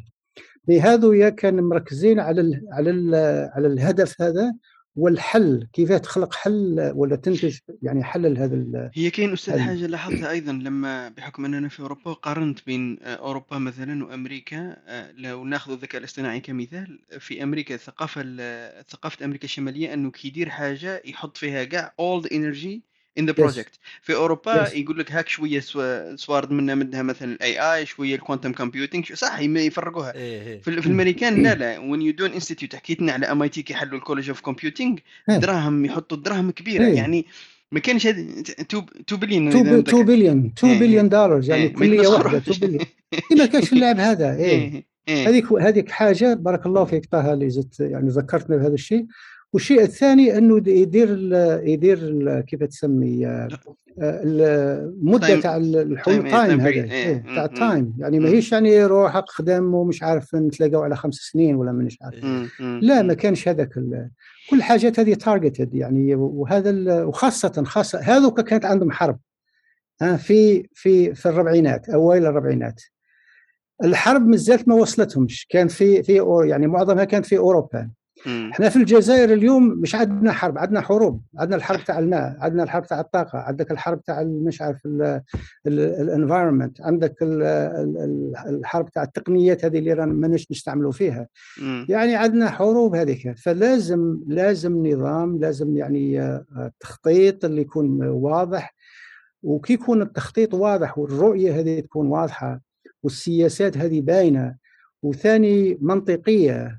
بهذو 0.63 1.13
يا 1.13 1.29
كان 1.29 1.63
مركزين 1.63 2.19
على 2.19 2.41
ال 2.41 2.67
على 2.71 2.89
ال 2.89 3.15
على 3.53 3.67
الهدف 3.67 4.21
هذا 4.21 4.53
والحل 4.97 5.67
كيف 5.73 5.91
تخلق 5.93 6.33
حل 6.33 6.91
ولا 6.95 7.15
تنتج 7.15 7.57
يعني 7.83 8.03
حل 8.03 8.33
لهذا 8.33 8.91
هي 8.93 9.09
كاين 9.09 9.33
أستاذ 9.33 9.59
حاجة 9.59 9.87
لاحظتها 9.87 10.31
أيضا 10.31 10.51
لما 10.51 11.09
بحكم 11.09 11.45
أننا 11.45 11.69
في 11.69 11.79
أوروبا 11.79 12.13
قارنت 12.13 12.65
بين 12.65 12.99
أوروبا 12.99 13.57
مثلا 13.57 14.05
وأمريكا 14.05 14.77
لو 15.17 15.45
ناخذ 15.45 15.71
الذكاء 15.71 15.99
الاصطناعي 15.99 16.39
كمثال 16.39 16.99
في 17.19 17.43
أمريكا 17.43 17.75
الثقافة 17.75 18.21
ثقافة 18.81 19.25
أمريكا 19.25 19.45
الشمالية 19.45 19.93
أنه 19.93 20.11
كي 20.11 20.27
يدير 20.27 20.49
حاجة 20.49 21.01
يحط 21.05 21.37
فيها 21.37 21.63
كاع 21.63 21.93
all 21.99 22.21
the 22.21 22.29
energy 22.31 22.83
in 23.19 23.25
the 23.25 23.31
project 23.31 23.79
في 24.01 24.15
أوروبا 24.15 24.65
yes. 24.65 24.75
يقول 24.75 24.99
لك 24.99 25.11
هاك 25.11 25.29
شوية 25.29 25.59
سوارد 26.15 26.51
منها 26.51 26.75
منها 26.75 27.01
مثلا 27.01 27.33
ال 27.33 27.59
AI 27.59 27.85
شوية 27.85 28.15
ال 28.15 28.20
quantum 28.20 28.53
computing 28.53 29.13
صح 29.13 29.39
يفرقوها. 29.39 30.15
إيه،, 30.15 30.41
إيه. 30.41 30.61
في, 30.61 30.81
في 30.81 30.87
الامريكان 30.87 31.43
لا 31.43 31.55
لا. 31.55 31.79
when 31.79 32.01
you 32.01 32.13
do 32.13 32.22
an 32.22 32.31
institute 32.31 32.75
حكيتنا 32.75 33.11
على 33.11 33.25
MIT 33.25 33.61
كيحلوا 33.61 33.99
ال 33.99 34.03
College 34.03 34.29
of 34.29 34.41
Computing 34.41 34.99
دراهم 35.29 35.85
يحطوا 35.85 36.17
دراهم 36.17 36.51
كبيرة. 36.51 36.85
إيه. 36.85 36.95
يعني 36.95 37.25
ما 37.71 37.79
كانش 37.79 38.07
2 38.07 38.85
بليون 39.11 39.47
2 39.47 40.05
بليون 40.05 40.51
2 40.57 40.79
بليون 40.79 41.09
دولار 41.09 41.43
يعني 41.43 41.69
كلية 41.69 42.07
واحدة 42.07 42.37
2 42.37 42.59
بليون. 42.59 42.85
ما 43.37 43.45
كانش 43.45 43.73
اللعب 43.73 43.99
هذا 43.99 44.35
إيه. 44.35 44.87
هذيك 45.27 45.53
هذيك 45.53 45.91
حاجة 45.91 46.33
بارك 46.33 46.65
الله 46.65 46.85
فيك 46.85 47.05
طه 47.05 47.33
اللي 47.33 47.49
زدت 47.49 47.79
يعني 47.79 48.09
ذكرتنا 48.09 48.57
بهذا 48.57 48.73
الشيء. 48.73 49.05
والشيء 49.53 49.81
الثاني 49.81 50.37
أنه 50.37 50.57
يدير 50.67 51.33
يدير 51.63 52.41
كيف 52.41 52.63
تسمي 52.63 53.27
آه، 53.27 53.47
المده 54.01 55.39
تاع 55.39 55.57
الحلول 55.57 56.31
time 56.31 56.61
هذا. 56.61 56.69
إيه، 56.69 57.23
تاع 57.35 57.45
ال 57.45 57.55
time 57.55 57.93
يعني 57.97 58.19
ماهيش 58.19 58.51
يعني 58.51 58.69
يروح 58.69 59.23
خدم 59.27 59.73
ومش 59.73 60.03
عارف 60.03 60.35
نتلاقاو 60.35 60.81
على 60.81 60.95
خمس 60.95 61.15
سنين 61.15 61.55
ولا 61.55 61.71
مانيش 61.71 61.97
عارف. 62.01 62.23
لا 62.59 63.01
ما 63.01 63.13
كانش 63.13 63.47
هذاك 63.47 63.69
كل 64.49 64.63
حاجات 64.63 64.99
هذه 64.99 65.13
targeted 65.13 65.75
يعني 65.75 66.15
وهذا 66.15 67.03
وخاصه 67.03 67.63
خاصه 67.63 67.99
هذوك 67.99 68.41
كانت 68.41 68.65
عندهم 68.65 68.91
حرب 68.91 69.19
في 70.17 70.69
في 70.73 71.15
في 71.15 71.25
الربعينات 71.25 71.89
أوائل 71.89 72.25
الربعينات. 72.25 72.81
الحرب 73.83 74.27
مازالت 74.27 74.67
ما 74.67 74.75
وصلتهمش. 74.75 75.47
كان 75.49 75.67
في 75.67 76.03
في 76.03 76.43
يعني 76.45 76.67
معظمها 76.67 77.03
كانت 77.03 77.25
في 77.25 77.37
أوروبا. 77.37 77.89
إحنا 78.25 78.69
في 78.69 78.75
الجزائر 78.75 79.33
اليوم 79.33 79.67
مش 79.67 79.95
عندنا 79.95 80.31
حرب 80.31 80.57
عندنا 80.57 80.81
حروب. 80.81 81.21
عندنا 81.37 81.55
الحرب 81.55 81.83
تاع 81.83 81.99
الماء 81.99 82.37
عندنا 82.39 82.63
الحرب 82.63 82.85
تاع 82.85 82.99
الطاقة 82.99 83.39
عندك 83.39 83.71
الحرب 83.71 84.03
تاع 84.03 84.23
مش 84.23 84.61
عارف 84.61 84.87
الانفايرمنت 85.67 86.81
عندك 86.81 87.15
الحرب 88.47 88.89
تاع 88.91 89.03
التقنيات 89.03 89.65
هذه 89.65 89.79
اللي 89.79 89.93
رانا 89.93 90.13
ماناش 90.13 90.47
نستعملوا 90.51 90.91
فيها. 90.91 91.27
م. 91.61 91.85
يعني 91.89 92.15
عندنا 92.15 92.49
حروب 92.49 92.95
هذيك. 92.95 93.37
فلازم 93.37 94.19
لازم 94.27 94.87
نظام 94.87 95.39
لازم 95.39 95.77
يعني 95.77 96.21
آه، 96.21 96.71
تخطيط 96.79 97.45
اللي 97.45 97.61
يكون 97.61 98.03
واضح. 98.03 98.75
وكي 99.43 99.73
يكون 99.73 100.01
التخطيط 100.01 100.53
واضح 100.53 100.97
والرؤية 100.97 101.59
هذه 101.59 101.79
تكون 101.79 102.07
واضحة 102.07 102.61
والسياسات 103.03 103.77
هذه 103.77 104.01
باينة 104.01 104.55
وثاني 105.03 105.77
منطقية 105.81 106.77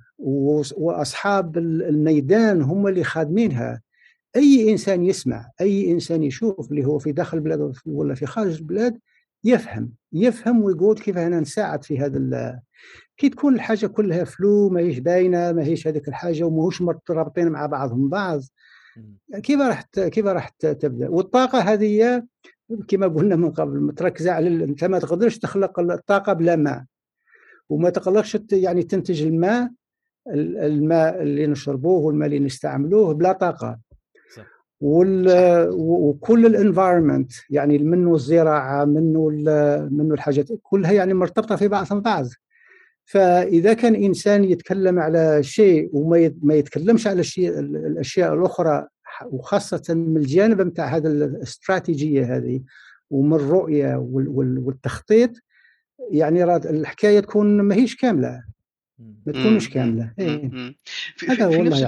وأصحاب 0.77 1.59
الميدان 1.59 2.63
هم 2.63 2.87
اللي 2.87 3.05
خادمينها. 3.05 3.81
أي 4.37 4.71
إنسان 4.71 5.05
يسمع 5.05 5.51
أي 5.61 5.93
إنسان 5.93 6.23
يشوف 6.23 6.71
اللي 6.71 6.85
هو 6.85 6.99
في 6.99 7.13
داخل 7.13 7.39
البلاد 7.39 7.73
ولا 7.87 8.15
في 8.15 8.27
خارج 8.27 8.57
البلاد 8.57 8.99
يفهم 9.45 9.93
يفهم 10.13 10.63
ويقول 10.63 10.99
كيف 10.99 11.19
أنا 11.19 11.41
نساعد 11.41 11.85
في 11.85 11.99
هذا 11.99 12.61
كي 13.17 13.29
تكون 13.29 13.55
الحاجة 13.55 13.87
كلها 13.87 14.25
فلو 14.25 14.69
ما 14.69 14.81
هيش 14.81 14.99
باينة 14.99 15.53
ما 15.53 15.63
هيش 15.63 15.89
هذيك 15.89 16.09
الحاجة 16.09 16.45
وماهوش 16.45 16.83
مرتبطين 16.83 17.49
مع 17.49 17.67
بعضهم 17.67 18.09
بعض. 18.09 18.41
كيف 19.43 19.61
راح 19.61 19.83
كيف 19.83 20.27
راح 20.27 20.49
تبدأ؟ 20.49 21.09
والطاقة 21.09 21.59
هذه 21.59 22.23
كما 22.89 23.07
قلنا 23.07 23.37
من 23.37 23.51
قبل 23.51 23.81
متركزه 23.81 24.33
على 24.33 24.65
أنت 24.65 24.85
ما 24.85 24.99
تقدرش 24.99 25.39
تخلق 25.39 25.81
الطاقة 25.81 26.33
بلا 26.33 26.57
ماء. 26.57 26.85
وما 27.69 27.91
تقدرش 27.91 28.39
يعني 28.53 28.83
تنتج 28.83 29.23
الماء 29.23 29.71
الماء 30.35 31.23
اللي 31.23 31.47
نشربوه 31.47 31.99
والماء 31.99 32.27
اللي 32.27 32.39
نستعملوه 32.39 33.15
بلا 33.15 33.33
طاقة. 33.33 33.79
وال 34.81 35.29
وكل 35.73 36.47
الانفايرمنت 36.47 37.33
يعني 37.51 37.79
منه 37.79 38.15
الزراعة 38.15 38.85
منه 38.85 39.29
منه 39.91 40.15
الحاجات 40.15 40.49
كلها 40.63 40.93
يعني 40.93 41.15
مرتبطة 41.15 41.57
في 41.57 41.69
بعضها 41.69 42.01
بعض. 42.01 42.27
فإذا 43.05 43.73
كان 43.73 43.95
إنسان 43.95 44.45
يتكلم 44.45 44.99
على 44.99 45.43
شيء 45.43 45.91
وما 45.93 46.35
ما 46.43 46.55
يتكلمش 46.55 47.07
على 47.07 47.21
الشيء 47.21 47.59
الأشياء 47.59 48.35
الأخرى 48.35 48.87
وخاصة 49.27 49.95
من 49.95 50.17
الجانب 50.17 50.61
نتاع 50.61 50.87
هذا 50.97 51.09
الاستراتيجية 51.09 52.37
هذه 52.37 52.61
ومن 53.11 53.37
الرؤية 53.37 53.97
والتخطيط 54.37 55.31
يعني 56.11 56.57
الحكاية 56.57 57.21
تكون 57.21 57.61
ماهيش 57.61 57.97
كاملة 57.97 58.45
ما 58.99 59.33
تكونش 59.33 59.69
كاملة. 59.69 60.13
إيه. 60.19 60.51
في, 61.17 61.27
في, 61.27 61.37
في 61.37 61.63
نفس 61.63 61.83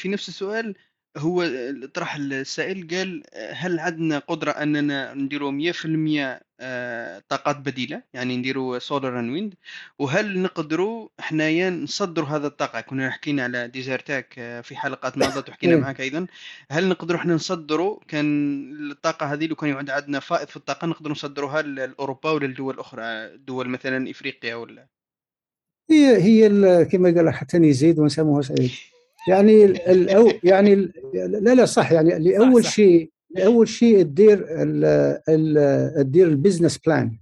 في 0.00 0.08
نفس 0.08 0.28
السؤال 0.28 0.74
هو 1.16 1.50
طرح 1.94 2.16
السائل 2.16 2.88
قال 2.88 3.22
هل 3.50 3.78
عندنا 3.78 4.18
قدرة 4.18 4.50
أننا 4.50 5.14
نديروا 5.14 5.52
100% 5.52 5.84
آه، 6.18 6.43
طاقات 7.28 7.56
بديلة 7.56 8.02
يعني 8.12 8.36
نديروا 8.36 8.78
solar 8.78 9.18
and 9.20 9.30
wind 9.30 9.54
وهل 9.98 10.38
نقدروا 10.38 11.08
حنايا 11.20 11.70
نصدروا 11.70 12.28
هذا 12.28 12.46
الطاقة؟ 12.46 12.80
كنا 12.80 13.10
حكينا 13.10 13.44
على 13.44 13.68
Desertec 13.68 14.34
آه، 14.38 14.60
في 14.60 14.76
حلقات 14.76 15.18
مضت 15.18 15.48
وحكينا 15.48 15.74
إيه. 15.74 15.80
معك 15.80 16.00
أيضا. 16.00 16.26
هل 16.70 16.88
نقدروا 16.88 17.20
إحنا 17.20 17.34
نصدروا 17.34 18.00
كان 18.08 18.90
الطاقة 18.90 19.26
هذه 19.26 19.46
لو 19.46 19.56
كان 19.56 19.70
يعود 19.70 19.90
عندنا 19.90 20.20
فائض 20.20 20.48
في 20.48 20.56
الطاقة 20.56 20.86
نقدروا 20.86 21.12
نصدروها 21.12 21.62
لأوروبا 21.62 22.30
ولا 22.30 22.46
لدول 22.46 22.78
أخرى؟ 22.78 23.36
دول 23.36 23.68
مثلا 23.68 24.10
إفريقيا 24.10 24.54
ولا؟ 24.54 24.86
هي 25.90 26.22
هي 26.22 26.84
كما 26.84 27.14
قال 27.14 27.34
حتى 27.34 27.56
يزيد 27.56 27.98
ونسموها 27.98 28.42
سعيد. 28.42 28.70
يعني 29.28 29.64
الأو 29.64 30.32
يعني 30.44 30.74
لا 31.14 31.54
لا 31.54 31.64
صح. 31.64 31.92
يعني 31.92 32.18
لأول 32.18 32.64
شيء 32.64 33.13
لاول 33.34 33.68
شيء 33.68 34.02
تدير 34.02 34.38
تدير 36.02 36.28
ال 36.28 36.34
business 36.34 36.78
plan 36.78 37.18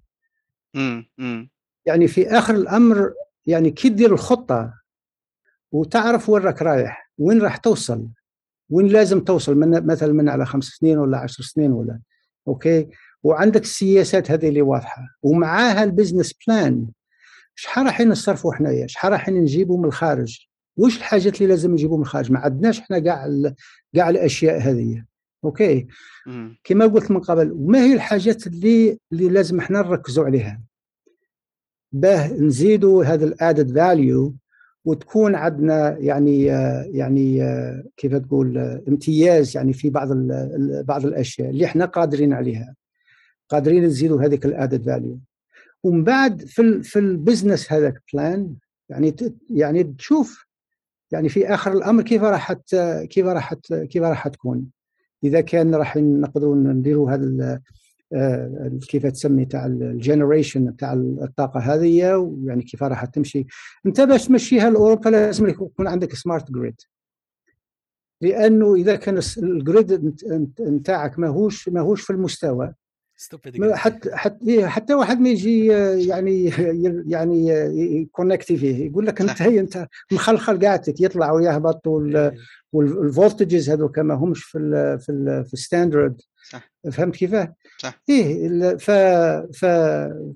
يعني 1.86 2.08
في 2.08 2.28
آخر 2.28 2.54
الأمر 2.54 3.12
يعني 3.46 3.70
كي 3.70 3.88
تدير 3.88 4.12
الخطة؟ 4.12 4.74
وتعرف 5.72 6.28
وين 6.28 6.42
راك 6.42 6.62
رايح 6.62 7.10
وين 7.18 7.42
راح 7.42 7.56
توصل؟ 7.56 8.08
وين 8.70 8.86
لازم 8.86 9.20
توصل؟ 9.20 9.54
من 9.54 9.86
مثلا 9.86 10.12
من 10.12 10.28
على 10.28 10.46
خمس 10.46 10.64
سنين 10.64 10.98
ولا 10.98 11.18
عشر 11.18 11.42
سنين 11.42 11.72
ولا 11.72 12.00
okay؟ 12.48 12.88
وعندك 13.22 13.62
السياسات 13.62 14.30
هذه 14.30 14.48
اللي 14.48 14.62
واضحة. 14.62 15.02
ومعاها 15.22 15.84
ال 15.84 15.90
business 15.90 16.34
plan 16.46 16.86
شحال 17.54 17.86
راح 17.86 18.00
نصرفوا 18.00 18.54
حنايا 18.54 18.86
شحال 18.86 19.12
راح 19.12 19.28
نجيبوا 19.28 19.78
من 19.78 19.84
الخارج؟ 19.84 20.46
وش 20.76 20.96
الحاجات 20.96 21.36
اللي 21.36 21.48
لازم 21.48 21.72
نجيبوا 21.72 21.96
من 21.96 22.02
الخارج؟ 22.02 22.32
ما 22.32 22.38
عندناش 22.38 22.80
إحنا 22.80 22.98
كاع 22.98 23.28
كاع 23.94 24.10
الأشياء 24.10 24.58
هذه. 24.60 25.04
okay. 25.44 25.86
كما 26.64 26.86
قلت 26.86 27.10
من 27.10 27.20
قبل 27.20 27.52
وما 27.52 27.78
هي 27.78 27.94
الحاجات 27.94 28.46
اللي 28.46 28.98
اللي 29.12 29.28
لازم 29.28 29.58
إحنا 29.58 29.82
نركزوا 29.82 30.24
عليها؟ 30.24 30.60
باه 31.92 32.32
نزيدوا 32.32 33.04
هذا 33.04 33.24
ال 33.24 33.33
added 33.33 33.74
value 33.74 34.34
وتكون 34.84 35.34
عندنا 35.34 35.98
يعني 35.98 36.44
يعني 36.92 37.42
كيف 37.96 38.14
تقول 38.14 38.58
امتياز 38.88 39.56
يعني 39.56 39.72
في 39.72 39.90
بعض 39.90 40.08
بعض 40.84 41.06
الأشياء 41.06 41.50
اللي 41.50 41.64
إحنا 41.64 41.84
قادرين 41.84 42.32
عليها. 42.32 42.74
قادرين 43.48 43.84
نزيدوا 43.84 44.22
هذيك 44.22 44.46
ال 44.46 44.53
added 44.53 44.84
value 44.84 45.18
ومن 45.82 46.04
بعد 46.04 46.42
في 46.46 46.62
ال 46.62 46.84
في 46.84 46.98
ال 46.98 47.06
business 47.06 47.72
هذاك 47.72 48.02
plan 48.12 48.54
يعني 48.88 49.14
يعني 49.50 49.84
تشوف 49.84 50.46
يعني 51.12 51.28
في 51.28 51.54
آخر 51.54 51.72
الأمر 51.72 52.02
كيف 52.02 52.22
راح 52.22 52.52
كيف 53.10 53.26
راح 53.26 53.54
كيف 53.90 54.02
راح 54.02 54.28
تكون. 54.28 54.70
إذا 55.24 55.40
كان 55.40 55.74
راح 55.74 55.96
نقدروا 55.96 56.56
نديروا 56.56 57.10
هذا 57.10 57.60
آه، 58.14 58.78
كيف 58.88 59.06
تسمي 59.06 59.44
تاع 59.44 59.66
ال 59.66 59.76
generation 59.76 60.76
تاع 60.76 60.92
الطاقة 60.92 61.60
هذه 61.60 61.98
يعني 62.44 62.62
كيف 62.62 62.82
راح 62.82 63.04
تمشي. 63.04 63.46
أنت 63.86 64.00
باش 64.00 64.26
تمشيها 64.26 64.70
لاوروبا 64.70 65.08
لازم 65.08 65.48
يكون 65.48 65.88
عندك 65.88 66.14
smart 66.14 66.50
grid 66.50 66.80
لأنه 68.20 68.74
إذا 68.74 68.96
كان 68.96 69.20
ال 69.38 69.53
grid 69.53 70.14
نتاعك 70.60 71.18
ماهوش 71.18 71.68
ماهوش 71.68 72.02
في 72.02 72.10
المستوى 72.10 72.74
حتى 73.74 74.10
حتى 74.12 74.48
إيه، 74.48 74.66
حتى 74.66 74.94
واحد 74.94 75.20
ما 75.20 75.28
يجي 75.28 75.66
يعني 76.06 76.52
يعني 77.06 77.48
ي 78.02 78.08
connecter 78.08 78.56
فيه 78.56 78.86
يقول 78.86 79.06
لك 79.06 79.20
أنت 79.20 79.42
هي 79.42 79.60
أنت 79.60 79.86
مخلخل 80.12 80.66
قاعدتك 80.66 81.00
يطلع 81.00 81.32
ويهبط 81.32 81.86
وال 82.72 82.91
voltages 82.91 83.68
إيه. 83.68 83.76
هذوك 83.76 83.98
ما 83.98 84.14
همش 84.14 84.44
في 84.44 84.58
ال 84.58 85.00
في 85.00 85.12
ال 85.12 85.44
في 85.44 85.54
ال 85.54 85.62
standard 85.62 86.20
صح. 86.50 86.72
فهمت 86.92 87.16
كيفاه؟ 87.16 87.54
صح. 87.78 88.02
إيه 88.08 88.76
ف 88.76 88.90
ف 89.56 89.64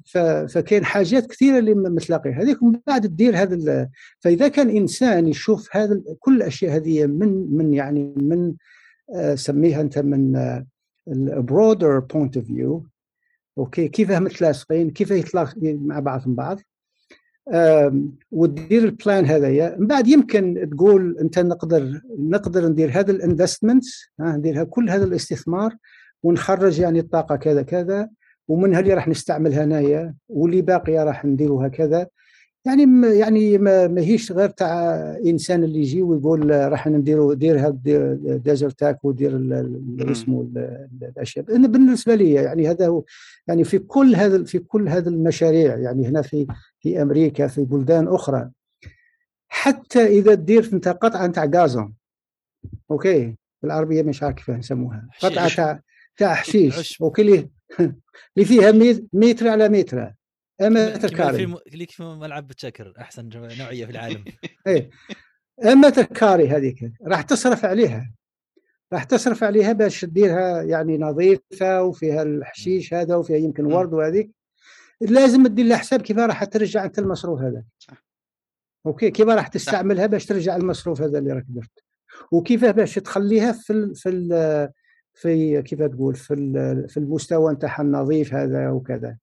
ف 0.07 0.19
فكاين 0.53 0.85
حاجات 0.85 1.27
كثيرة 1.27 1.59
اللي 1.59 1.75
متلاقية. 1.75 2.43
هذيك 2.43 2.63
من 2.63 2.81
بعد 2.87 3.03
تدير 3.03 3.37
هذا 3.37 3.89
فإذا 4.21 4.49
كان 4.49 4.71
إنسان 4.71 5.29
يشوف 5.29 5.77
هذا 5.77 6.03
كل 6.19 6.37
الأشياء 6.37 6.77
هذه 6.77 7.07
من 7.07 7.57
من 7.57 7.75
يعني 7.75 8.15
من 8.17 8.55
آه، 9.15 9.35
سميها 9.35 9.81
أنت 9.81 9.99
من 9.99 10.37
ال 11.09 11.20
broader 11.20 11.99
point 11.99 12.37
of 12.37 12.47
view 12.47 12.87
okay 13.59 13.89
كيف 13.89 14.13
متلاصقين 14.13 14.91
كيف 14.91 15.11
يتلاقوا 15.11 15.53
مع 15.63 16.01
بعضهم 16.01 16.35
بعض. 16.35 16.59
وتدير 18.31 18.85
ال 18.85 18.93
plan 18.93 19.25
هذايا. 19.25 19.77
من 19.79 19.87
بعد 19.87 20.09
يمكن 20.09 20.71
تقول 20.73 21.19
أنت 21.19 21.39
نقدر 21.39 22.01
نقدر 22.19 22.69
ندير 22.69 22.91
هذا 22.91 23.11
ال 23.11 23.17
investment 23.17 23.85
ندير 24.21 24.65
كل 24.65 24.91
هذا 24.91 25.05
الاستثمار 25.05 25.77
ونخرج 26.23 26.81
يعني 26.81 27.01
الطاقة 27.01 27.37
كذا 27.37 27.63
كذا 27.63 28.09
ومنها 28.49 28.81
اللي 28.81 28.95
راح 28.95 29.09
نستعملها 29.09 29.65
هنايا 29.65 30.15
واللي 30.29 30.63
باقيه 30.63 31.05
راح 31.05 31.25
نديروها 31.25 31.69
كذا. 31.69 32.07
يعني 32.67 32.87
ما 32.87 33.09
يعني 33.09 33.59
ما 33.59 34.01
هيش 34.01 34.33
غير 34.33 34.49
تاع 34.49 34.95
إنسان 35.27 35.65
اللي 35.65 35.79
يجي 35.79 36.03
ويقول 36.03 36.51
راح 36.51 36.87
نديروا 36.87 37.35
دير 37.35 37.61
هذا 37.61 37.79
Desertec 38.37 39.05
ودير 39.05 39.37
اسمه 40.11 40.49
الأشياء. 41.03 41.45
بالنسبة 41.45 42.15
لي 42.15 42.33
يعني 42.33 42.71
هذا 42.71 42.87
هو 42.87 43.05
يعني 43.47 43.65
في 43.65 43.79
كل 43.79 44.15
هذا 44.15 44.45
في 44.45 44.59
كل 44.59 44.89
هذه 44.89 45.09
المشاريع 45.09 45.77
يعني 45.77 46.07
هنا 46.07 46.23
في 46.23 46.47
في 46.81 47.03
أمريكا 47.03 47.47
في 47.47 47.65
بلدان 47.65 48.09
أخرى 48.09 48.51
حتى 49.49 50.07
إذا 50.07 50.35
دير 50.35 50.71
انت 50.73 50.89
قطعة 50.89 51.27
تاع 51.27 51.45
gazon 51.45 51.95
okay؟ 52.91 53.37
بالعربية 53.63 54.03
مش 54.03 54.23
عارف 54.23 54.37
كيف 54.37 54.51
نسموها 54.51 55.09
قطعة 55.23 55.57
تاع 55.57 55.81
تاع 56.17 56.35
حشيش. 56.35 57.03
okay 57.03 57.23
اللي 58.37 58.45
فيها 58.49 58.73
متر 59.13 59.49
على 59.49 59.69
متر. 59.69 60.13
متر 60.61 61.11
carré. 61.11 61.55
ليك 61.73 61.91
في 61.91 62.03
ملعب 62.03 62.47
بتشكر 62.49 62.93
أحسن 62.99 63.29
نوعية 63.35 63.85
في 63.85 63.93
العالم. 63.93 64.25
إيه. 64.67 64.91
متر 65.65 66.03
carré 66.03 66.49
هذيك 66.49 66.93
راح 67.07 67.23
تصرف 67.23 67.65
عليها. 67.65 68.13
راح 68.93 69.05
تصرف 69.05 69.45
عليها 69.45 69.73
باش 69.73 70.01
تديرها 70.01 70.63
يعني 70.63 70.99
نظيفة 70.99 71.83
وفيها 71.83 72.23
الحشيش 72.23 72.95
هذا 72.95 73.15
وفيها 73.17 73.37
يمكن 73.37 73.65
ورد 73.65 73.93
وهذيك. 73.93 74.31
لازم 75.01 75.47
تدير 75.47 75.67
لها 75.67 75.77
حساب 75.77 76.03
كيف 76.03 76.19
راح 76.19 76.45
ترجع 76.45 76.85
أنت 76.85 76.99
المصروف 76.99 77.41
هذا. 77.41 77.65
okay 78.87 79.11
كيف 79.11 79.29
راح 79.29 79.49
تستعملها 79.49 80.07
باش 80.07 80.27
ترجع 80.27 80.57
المصروف 80.57 81.03
هذا 81.03 81.19
اللي 81.19 81.33
راك 81.33 81.45
درت. 81.49 81.85
وكيف 82.33 82.65
باش 82.65 82.95
تخليها 82.95 83.53
في 83.53 83.73
ال 83.73 83.95
في 83.95 84.09
ال 84.09 84.69
في 85.15 85.63
كيف 85.63 85.83
تقول 85.83 86.15
في 86.15 86.35
في 86.89 86.97
المستوى 86.97 87.53
نتاعها 87.53 87.83
النظيف 87.83 88.35
هذا 88.35 88.71
وكذا. 88.71 89.17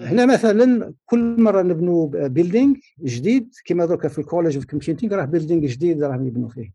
هنا 0.00 0.26
مثلا 0.26 0.94
كل 1.06 1.40
مرة 1.40 1.62
نبنوا 1.62 2.28
building 2.28 2.74
جديد 3.02 3.54
كما 3.64 3.86
درك 3.86 4.06
في 4.06 4.18
ال 4.18 4.23
College 4.23 4.56
of 4.56 4.64
Computing 4.64 5.14
راه 5.14 5.24
building 5.24 5.66
جديد 5.66 6.02
راهم 6.02 6.26
يبنوا 6.26 6.48
فيه. 6.48 6.72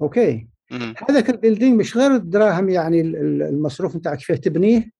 okay. 0.00 0.48
هذاك 1.08 1.30
ال 1.30 1.35
building 1.35 1.76
مش 1.76 1.96
غير 1.96 2.14
الدراهم 2.14 2.68
يعني 2.68 3.00
المصروف 3.00 3.96
نتاعك 3.96 4.18
كيفاه 4.18 4.36
تبنيه 4.36 4.90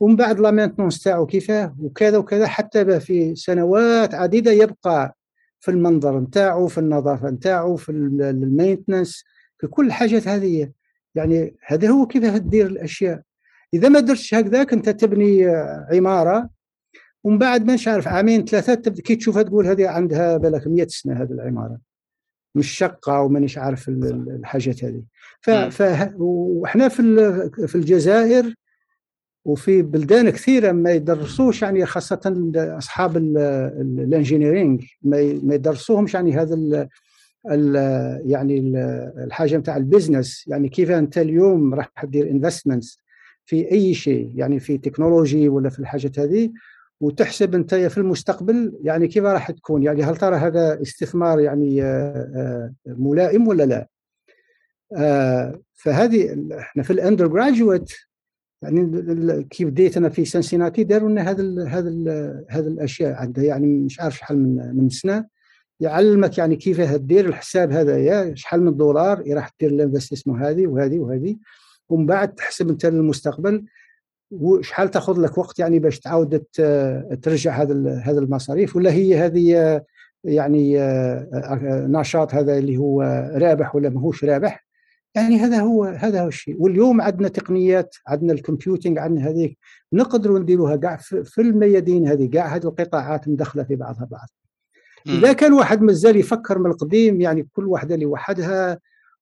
ومن 0.00 0.16
بعد 0.16 0.40
la 0.40 0.50
maintenance 0.50 1.02
تاعو 1.02 1.26
كيفاه 1.26 1.76
وكذا 1.80 2.18
وكذا 2.18 2.46
حتى 2.46 3.00
في 3.00 3.34
سنوات 3.34 4.14
عديدة 4.14 4.50
يبقى 4.50 5.16
في 5.60 5.70
المنظر 5.70 6.20
نتاعو 6.20 6.66
في 6.66 6.78
النظافة 6.78 7.30
نتاعو 7.30 7.76
في 7.76 7.88
ال 7.92 8.03
maintenance 8.03 9.24
في 9.58 9.66
كل 9.66 9.86
الحاجات 9.86 10.28
هذه. 10.28 10.70
يعني 11.14 11.56
هذا 11.66 11.88
هو 11.88 12.06
كيف 12.06 12.36
تدير 12.36 12.66
الأشياء. 12.66 13.22
إذا 13.74 13.88
ما 13.88 14.00
درتش 14.00 14.34
هكذاك 14.34 14.72
أنت 14.72 14.88
تبني 14.88 15.46
عمارة 15.92 16.50
ومن 17.24 17.38
بعد 17.38 17.64
ما 17.64 17.76
عارف 17.86 18.08
عامين 18.08 18.44
ثلاثة 18.44 18.74
تبدأ 18.74 19.02
كي 19.02 19.16
تشوفها 19.16 19.42
تقول 19.42 19.66
هذه 19.66 19.88
عندها 19.88 20.36
بالك 20.36 20.66
100 20.66 20.86
سنة 20.86 21.22
هذه 21.22 21.32
العمارة. 21.32 21.78
مشققة 22.54 23.20
ومانيش 23.20 23.58
عارف 23.58 23.88
الحاجات 23.88 24.84
هذه. 24.84 25.02
ف, 25.40 25.50
ف 25.50 26.10
وحنا 26.18 26.88
في 26.88 27.02
في 27.66 27.74
الجزائر 27.74 28.54
وفي 29.44 29.82
بلدان 29.82 30.30
كثيرة 30.30 30.72
ما 30.72 30.92
يدرسوش 30.92 31.62
يعني 31.62 31.86
خاصة 31.86 32.52
أصحاب 32.56 33.16
ال 33.16 33.30
engineering 33.30 34.84
ما 35.02 35.54
يدرسوهمش 35.54 36.14
يعني 36.14 36.32
هذا 36.32 36.54
ال 36.54 36.88
ال 37.50 37.74
يعني 38.30 38.58
الحاجة 39.24 39.56
نتاع 39.56 39.76
ال 39.76 39.84
business 39.84 40.44
يعني 40.48 40.68
كيف 40.68 40.90
أنت 40.90 41.18
اليوم 41.18 41.74
راح 41.74 41.92
تدير 42.02 42.30
investments 42.30 43.03
في 43.44 43.72
أي 43.72 43.94
شيء 43.94 44.32
يعني 44.34 44.60
في 44.60 44.78
technology 44.78 45.48
ولا 45.48 45.68
في 45.68 45.78
الحاجات 45.78 46.18
هذه 46.18 46.50
وتحسب 47.00 47.54
أنت 47.54 47.74
في 47.74 47.98
المستقبل 47.98 48.78
يعني 48.82 49.08
كيف 49.08 49.24
راح 49.24 49.50
تكون 49.50 49.82
يعني 49.82 50.02
هل 50.02 50.16
ترى 50.16 50.36
هذا 50.36 50.82
استثمار 50.82 51.40
يعني 51.40 51.82
آه، 51.82 52.30
آه، 52.36 52.72
ملائم 52.86 53.48
ولا 53.48 53.62
لا؟ 53.62 53.88
آه، 54.96 55.60
فهذه 55.72 56.46
إحنا 56.58 56.82
في 56.82 56.92
ال 56.92 57.26
undergraduate 57.26 57.92
يعني 58.62 59.44
كيف 59.50 59.68
بديت 59.68 59.96
أنا 59.96 60.08
في 60.08 60.24
سنسيناتي 60.24 60.84
داروا 60.84 61.10
لنا 61.10 61.30
هذا 61.30 61.68
هذا 61.68 61.90
هذا 62.50 62.68
الأشياء 62.68 63.14
عندها 63.14 63.44
يعني 63.44 63.66
مش 63.66 64.00
عارف 64.00 64.16
شحال 64.16 64.38
من 64.38 64.76
من 64.76 64.88
سنة 64.88 65.26
يعلمك 65.80 66.38
يعني 66.38 66.56
كيف 66.56 66.80
تدير 66.80 67.28
الحساب 67.28 67.72
هذا 67.72 67.98
يا 67.98 68.34
شحال 68.34 68.62
من 68.62 68.76
دولار 68.76 69.24
راح 69.28 69.50
دير 69.60 69.70
ال 69.70 69.75
investissement 69.75 70.42
هذه 70.42 70.66
وهذه 70.66 70.98
وهذه. 70.98 71.36
ومن 71.88 72.06
بعد 72.06 72.34
تحسب 72.34 72.68
أنت 72.68 72.86
للمستقبل 72.86 73.64
وشحال 74.30 74.90
تاخذ 74.90 75.20
لك 75.20 75.38
وقت 75.38 75.58
يعني 75.58 75.78
باش 75.78 76.00
تعاود 76.00 76.44
ترجع 77.22 77.62
هذا 77.62 78.00
هذا 78.04 78.18
المصاريف؟ 78.18 78.76
ولا 78.76 78.92
هي 78.92 79.18
هذه 79.18 79.82
يعني 80.24 80.78
نشاط 81.86 82.34
هذا 82.34 82.58
اللي 82.58 82.76
هو 82.76 83.02
رابح 83.34 83.74
ولا 83.74 83.88
ماهوش 83.88 84.24
رابح؟ 84.24 84.66
يعني 85.14 85.38
هذا 85.38 85.60
هو 85.60 85.84
هذا 85.84 86.22
هو 86.22 86.28
الشيء. 86.28 86.62
واليوم 86.62 87.00
عندنا 87.00 87.28
تقنيات 87.28 87.96
عندنا 88.06 88.32
الكمبيوتنج 88.32 88.98
عندنا 88.98 89.28
هذيك 89.28 89.58
نقدروا 89.92 90.38
نديروها 90.38 90.76
كاع 90.76 90.96
في 90.96 91.38
الميادين 91.38 92.08
هذه 92.08 92.26
كاع 92.26 92.56
هذه 92.56 92.64
القطاعات 92.64 93.28
مدخلة 93.28 93.62
في 93.62 93.76
بعضها 93.76 94.08
بعض. 94.10 94.28
إذا 95.06 95.32
كان 95.32 95.52
واحد 95.52 95.82
مازال 95.82 96.16
يفكر 96.16 96.58
من 96.58 96.70
القديم 96.70 97.20
يعني 97.20 97.48
كل 97.52 97.66
واحدة 97.66 97.96
لوحدها 97.96 98.78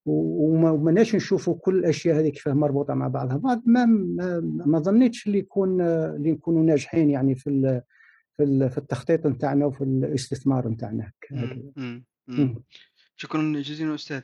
وماناش 0.07 1.15
نشوفوا 1.15 1.55
كل 1.55 1.79
الأشياء 1.79 2.21
هذه 2.21 2.29
كيف 2.29 2.49
مربوطة 2.49 2.95
مع 2.95 3.09
بعضها. 3.09 3.37
بعض 3.37 3.63
ما 3.67 3.85
ما, 3.87 4.41
ما 4.67 4.79
ظنيتش 4.79 5.27
اللي 5.27 5.39
يكون 5.39 5.81
اللي 5.81 6.31
نكونوا 6.31 6.65
ناجحين 6.65 7.11
يعني 7.11 7.35
في 7.35 7.81
في 8.37 8.71
في 8.71 8.79
التخطيط 8.79 9.27
نتاعنا 9.27 9.67
وفي 9.67 9.85
الاستثمار 9.85 10.69
نتاعنا 10.69 11.13
شكرا 13.17 13.53
جزيلا 13.57 13.95
أستاذ. 13.95 14.23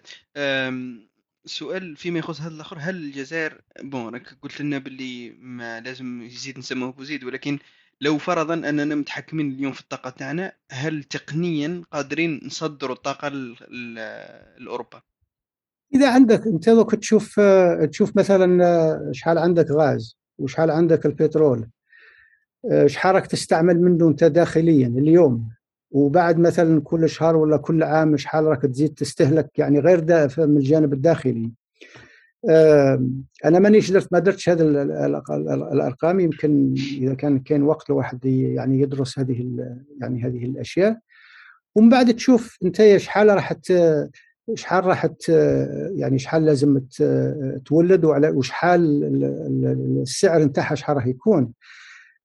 سؤال 1.44 1.96
فيما 1.96 2.18
يخص 2.18 2.40
هذا 2.40 2.54
الآخر 2.54 2.76
هل 2.80 2.96
الجزائر 2.96 3.60
بون 3.82 4.14
راك 4.14 4.38
قلت 4.42 4.60
لنا 4.60 4.78
باللي 4.78 5.30
ما 5.40 5.80
لازم 5.80 6.22
يزيد 6.22 6.58
نسموه 6.58 6.92
بوزيد 6.92 7.24
ولكن 7.24 7.58
لو 8.00 8.18
فرضا 8.18 8.54
أننا 8.54 8.94
متحكمين 8.94 9.50
اليوم 9.50 9.72
في 9.72 9.80
الطاقة 9.80 10.10
تاعنا 10.10 10.52
هل 10.70 11.04
تقنيا 11.04 11.82
قادرين 11.92 12.40
نصدروا 12.44 12.96
الطاقة 12.96 13.28
لأوروبا؟ 14.58 15.02
إذا 15.94 16.10
عندك 16.10 16.46
أنت 16.46 16.68
لو 16.68 16.82
تشوف 16.82 17.40
تشوف 17.90 18.16
مثلا 18.16 19.12
شحال 19.12 19.38
عندك 19.38 19.70
غاز 19.70 20.18
وشحال 20.38 20.70
عندك 20.70 21.06
البترول 21.06 21.68
شحال 22.86 23.14
راك 23.14 23.26
تستعمل 23.26 23.80
منه 23.80 24.08
أنت 24.08 24.24
داخليا 24.24 24.86
اليوم؟ 24.86 25.48
وبعد 25.90 26.38
مثلا 26.38 26.80
كل 26.80 27.08
شهر 27.08 27.36
ولا 27.36 27.56
كل 27.56 27.82
عام 27.82 28.16
شحال 28.16 28.44
راك 28.44 28.62
تزيد 28.62 28.94
تستهلك 28.94 29.58
يعني 29.58 29.78
غير 29.78 30.00
من 30.38 30.56
الجانب 30.56 30.92
الداخلي؟ 30.92 31.52
أنا 33.44 33.58
مانيش 33.58 33.90
درت 33.90 34.12
ما 34.12 34.18
درتش 34.18 34.48
هذه 34.48 34.62
الأرقام 35.72 36.20
يمكن 36.20 36.74
إذا 36.92 37.14
كان 37.14 37.38
كان 37.38 37.62
وقت 37.62 37.90
لواحد 37.90 38.24
يعني 38.24 38.80
يدرس 38.80 39.18
هذه 39.18 39.50
يعني 40.00 40.24
هذه 40.24 40.44
الأشياء. 40.44 40.98
ومن 41.74 41.88
بعد 41.88 42.14
تشوف 42.14 42.58
أنت 42.64 42.96
شحال 42.96 43.28
راح 43.28 43.54
شحال 44.54 44.84
راح 44.84 45.08
يعني 45.96 46.18
شحال 46.18 46.44
لازم 46.44 46.80
تولد 47.64 48.04
وشحال 48.04 49.04
السعر 50.02 50.44
نتاعها 50.44 50.74
شحال 50.74 50.96
راح 50.96 51.06
يكون. 51.06 51.52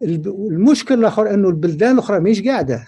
المشكل 0.02 1.00
الآخر 1.00 1.34
إنه 1.34 1.50
البلدان 1.50 1.94
الأخرى 1.94 2.20
مش 2.20 2.42
قاعدة. 2.42 2.86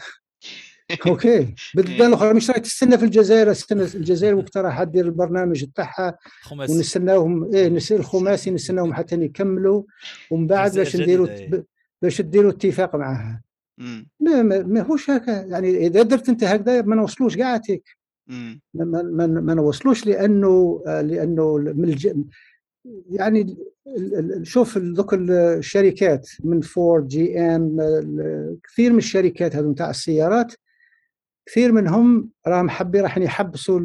okay. 1.08 1.56
بالبلدان 1.76 2.08
الاخرى 2.08 2.34
مش 2.34 2.50
راح 2.50 2.58
تستنى 2.58 2.98
في 2.98 3.06
الجزائر 3.06 3.52
استنى 3.52 3.84
الجزائر 3.84 4.36
وقتها 4.36 4.62
راح 4.62 4.84
دير 4.84 5.06
البرنامج 5.06 5.66
تاعها 5.76 6.18
ونستناهم 6.52 7.54
إيه 7.56 7.68
الخماسي 7.92 8.52
نستناهم 8.52 8.94
حتى 8.94 9.16
يكملوا. 9.16 9.84
ومن 10.32 10.48
بعد 10.48 10.76
باش 10.76 10.96
نديروا 10.96 11.28
باش 12.02 12.22
ديروا 12.22 12.52
اتفاق 12.52 12.96
معها 12.96 13.42
ما, 14.20 14.42
ما, 14.42 14.62
ما 14.62 14.82
هوش 14.82 15.10
هكا 15.10 15.32
يعني 15.32 15.88
إذا 15.88 16.02
درت 16.02 16.30
أنت 16.30 16.44
هكذا 16.44 16.82
ما 16.82 16.96
نوصلوش 16.96 17.38
قاعد 17.38 17.62
هيك. 17.70 18.05
ما, 18.74 19.02
ما, 19.02 19.28
ما 19.28 19.54
نوصلوش 19.54 20.06
لأنه 20.06 20.82
لأنه 20.86 21.58
من 21.58 21.90
الج... 21.90 22.12
يعني 23.10 23.58
شوف 24.44 24.78
ذوك 24.78 25.14
الشركات 25.14 26.30
من 26.44 26.62
فورد 26.62 27.08
GM 27.08 27.78
كثير 28.64 28.92
من 28.92 28.98
الشركات 28.98 29.56
هذو 29.56 29.72
نتاع 29.72 29.90
السيارات 29.90 30.54
كثير 31.46 31.72
منهم 31.72 32.30
راهم 32.48 32.70
حبي 32.70 33.02
راح 33.02 33.18
يحبسوا 33.18 33.80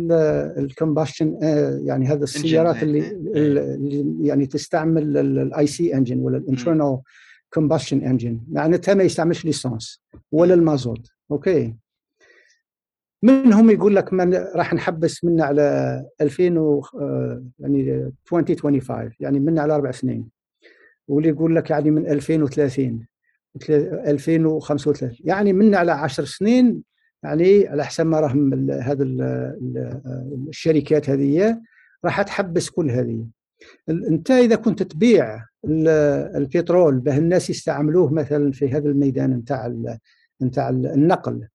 ال 0.58 0.65
combustion 0.65 1.38
آه، 1.42 1.80
يعني 1.84 2.06
هذا 2.06 2.24
السيارات 2.24 2.82
اللي, 2.82 3.10
اللي 3.10 4.26
يعني 4.26 4.46
تستعمل 4.46 5.16
ال 5.16 5.66
IC 5.66 5.94
engine 5.94 6.20
ولا 6.20 6.36
ال 6.36 6.43
internal 6.43 6.98
combustion 7.54 8.02
engine 8.02 8.40
معناتها 8.48 8.94
ما 8.94 9.02
يستعملش 9.02 9.44
l'essence 9.44 10.02
ولا 10.32 10.54
المازوت 10.54 11.06
okay؟ 11.30 11.74
منهم 13.22 13.70
يقول 13.70 13.96
لك 13.96 14.12
من 14.12 14.34
راح 14.34 14.74
نحبس 14.74 15.24
منا 15.24 15.44
على 15.44 16.04
2000 16.20 16.58
و 16.58 16.82
آه، 17.00 17.44
يعني 17.58 18.12
2025 18.32 19.10
يعني 19.20 19.40
منا 19.40 19.62
على 19.62 19.74
أربع 19.74 19.90
سنين. 19.90 20.28
واللي 21.08 21.28
يقول 21.28 21.56
لك 21.56 21.70
يعني 21.70 21.90
من 21.90 22.06
2030 22.06 23.06
2035 23.70 25.16
يعني 25.24 25.52
منا 25.52 25.78
على 25.78 25.92
10 25.92 26.24
سنين 26.24 26.82
يعني 27.22 27.68
على 27.68 27.84
حسب 27.84 28.06
ما 28.06 28.20
راهم 28.20 28.70
هذا 28.70 29.04
الشركات 30.48 31.10
هذه 31.10 31.60
راح 32.04 32.22
تحبس 32.22 32.70
كل 32.70 32.90
هذه. 32.90 33.26
أنت 33.88 34.30
إذا 34.30 34.56
كنت 34.56 34.82
تبيع 34.82 35.44
البترول 35.64 36.98
به 36.98 37.18
الناس 37.18 37.50
يستعملوه 37.50 38.12
مثلا 38.12 38.52
في 38.52 38.68
هذا 38.68 38.88
الميدان 38.88 39.30
نتاع 39.30 39.74
نتاع 40.42 40.68
النقل. 40.68 41.48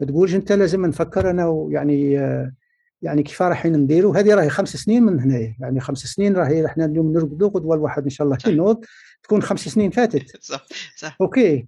ما 0.00 0.06
تقولش 0.06 0.34
أنت 0.34 0.52
لازم 0.52 0.86
نفكر 0.86 1.30
أنا 1.30 1.66
يعني 1.70 2.12
يعني 3.02 3.22
كيف 3.22 3.42
راح 3.42 3.66
نديروا 3.66 4.16
هذه 4.16 4.34
راهي 4.34 4.48
خمس 4.48 4.76
سنين 4.76 5.02
من 5.02 5.20
هنا 5.20 5.54
يعني 5.60 5.80
خمس 5.80 5.98
سنين 5.98 6.36
راهي 6.36 6.66
إحنا 6.66 6.84
اليوم 6.84 7.12
نرقدوا 7.12 7.48
غدوه 7.48 7.74
الواحد 7.74 8.02
إن 8.02 8.10
شاء 8.10 8.24
الله 8.24 8.38
ينوض 8.46 8.84
تكون 9.22 9.42
خمس 9.42 9.68
سنين 9.68 9.90
فاتت. 9.90 10.36
صح 10.52 10.66
صح. 10.96 11.16
okay. 11.20 11.66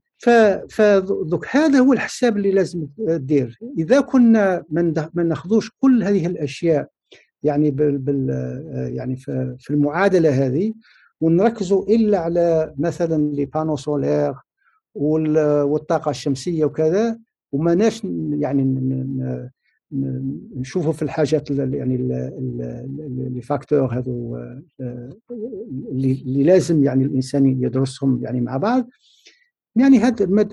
فدوك 0.68 1.46
هذا 1.50 1.78
هو 1.78 1.92
الحساب 1.92 2.36
اللي 2.36 2.50
لازم 2.50 2.86
تدير. 3.06 3.58
إذا 3.78 4.00
كنا 4.00 4.64
ما 5.14 5.22
ناخذوش 5.22 5.70
كل 5.80 6.02
هذه 6.02 6.26
الأشياء 6.26 6.88
يعني 7.42 7.70
بال, 7.70 7.98
بال 7.98 8.28
يعني 8.96 9.16
في 9.58 9.70
المعادلة 9.70 10.46
هذه 10.46 10.74
ونركزوا 11.20 11.86
إلا 11.86 12.18
على 12.18 12.74
مثلا 12.78 13.32
les 13.32 13.44
panneaux 13.44 13.76
solaires 13.76 14.34
والطاقة 14.94 16.10
الشمسية 16.10 16.64
وكذا 16.64 17.18
وما 17.52 17.74
ناش 17.74 18.04
يعني 18.40 18.64
نشوفوا 20.56 20.92
في 20.92 21.02
الحاجات 21.02 21.50
يعني 21.50 21.96
لي 23.30 23.40
فاكتور 23.42 23.98
هذو 23.98 24.38
اللي 25.92 26.42
لازم 26.42 26.84
يعني 26.84 27.04
الإنسان 27.04 27.46
يدرسهم 27.46 28.24
يعني 28.24 28.40
مع 28.40 28.56
بعض. 28.56 28.88
يعني 29.76 29.98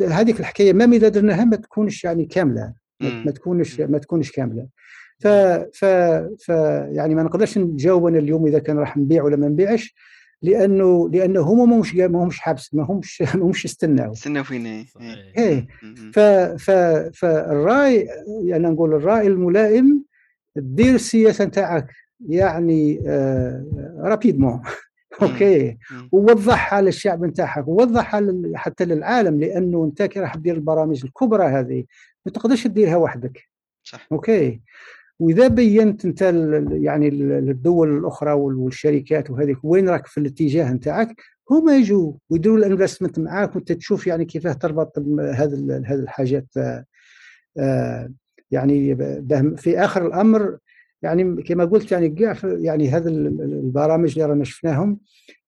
هذيك 0.07 0.39
الحكاية 0.39 0.73
ما 0.73 0.85
إذا 0.85 1.07
درناها 1.07 1.45
ما 1.45 1.55
تكونش 1.55 2.03
يعني 2.03 2.25
كاملة 2.25 2.73
ما 3.01 3.31
تكونش 3.31 3.81
ما 3.81 3.97
تكونش 3.97 4.31
كاملة. 4.31 4.67
ف 5.19 5.27
ف 5.73 5.85
ف 6.39 6.49
يعني 6.91 7.15
ما 7.15 7.23
نقدرش 7.23 7.57
نجاوب 7.57 8.05
أنا 8.05 8.19
اليوم 8.19 8.47
إذا 8.47 8.59
كان 8.59 8.77
راح 8.77 8.97
نبيع 8.97 9.23
ولا 9.23 9.35
ما 9.35 9.47
نبيعش. 9.47 9.95
لأنه 10.45 11.09
لأنه 11.09 11.41
هما 11.41 11.65
ما 11.65 11.75
همش 11.75 11.95
ما 11.95 12.23
همش 12.23 12.39
حابس 12.39 12.73
ما 12.73 12.83
همش 12.83 13.21
ما 13.35 13.43
همش 13.43 13.65
يستناو 13.65 14.11
يستناو 14.11 14.43
فينا 14.43 14.69
إيه, 14.69 15.33
إيه. 15.37 15.67
ف 16.13 16.19
ف 16.63 16.71
فالراي 17.13 18.07
يعني 18.43 18.67
نقول 18.67 18.93
الرأي 18.93 19.27
الملائم 19.27 20.03
دير 20.55 20.95
السياسة 20.95 21.45
نتاعك 21.45 21.87
يعني 22.29 22.99
آه 23.07 23.65
rapidement 23.99 24.61
okay. 25.21 25.77
ووضحها 26.11 26.81
للشعب 26.81 27.25
نتاعك 27.25 27.67
ووضحها 27.67 28.41
حتى 28.55 28.85
للعالم 28.85 29.39
لأنه 29.39 29.85
أنت 29.85 30.01
كي 30.01 30.19
راح 30.19 30.35
تدير 30.35 30.55
البرامج 30.55 31.05
الكبرى 31.05 31.45
هذه 31.45 31.83
ما 32.25 32.31
تقدرش 32.31 32.63
تديرها 32.63 32.95
وحدك. 32.95 33.49
صح. 33.83 34.07
okay. 34.11 34.61
وإذا 35.19 35.47
بينت 35.47 36.05
أنت 36.05 36.21
يعني 36.71 37.07
الدول 37.07 37.97
الأخرى 37.97 38.31
والشركات 38.31 39.29
وهذيك 39.29 39.57
وين 39.63 39.89
راك 39.89 40.07
في 40.07 40.19
الاتجاه 40.19 40.73
نتاعك 40.73 41.15
هما 41.51 41.77
يجوا 41.77 42.13
ويديروا 42.29 42.57
ال 42.57 42.63
investment 42.63 43.19
معاك 43.19 43.55
وأنت 43.55 43.71
تشوف 43.71 44.07
يعني 44.07 44.25
كيفاه 44.25 44.53
تربط 44.53 44.99
هذه 45.19 45.83
هذه 45.85 45.99
الحاجات 45.99 46.45
آه، 47.57 48.13
يعني 48.51 48.95
في 49.57 49.79
آخر 49.79 50.07
الأمر 50.07 50.57
يعني 51.01 51.43
كما 51.43 51.65
قلت 51.65 51.91
يعني 51.91 52.09
كاع 52.09 52.35
يعني 52.43 52.89
هذا 52.89 53.09
البرامج 53.09 54.11
اللي 54.11 54.25
رانا 54.25 54.43
شفناهم 54.43 54.99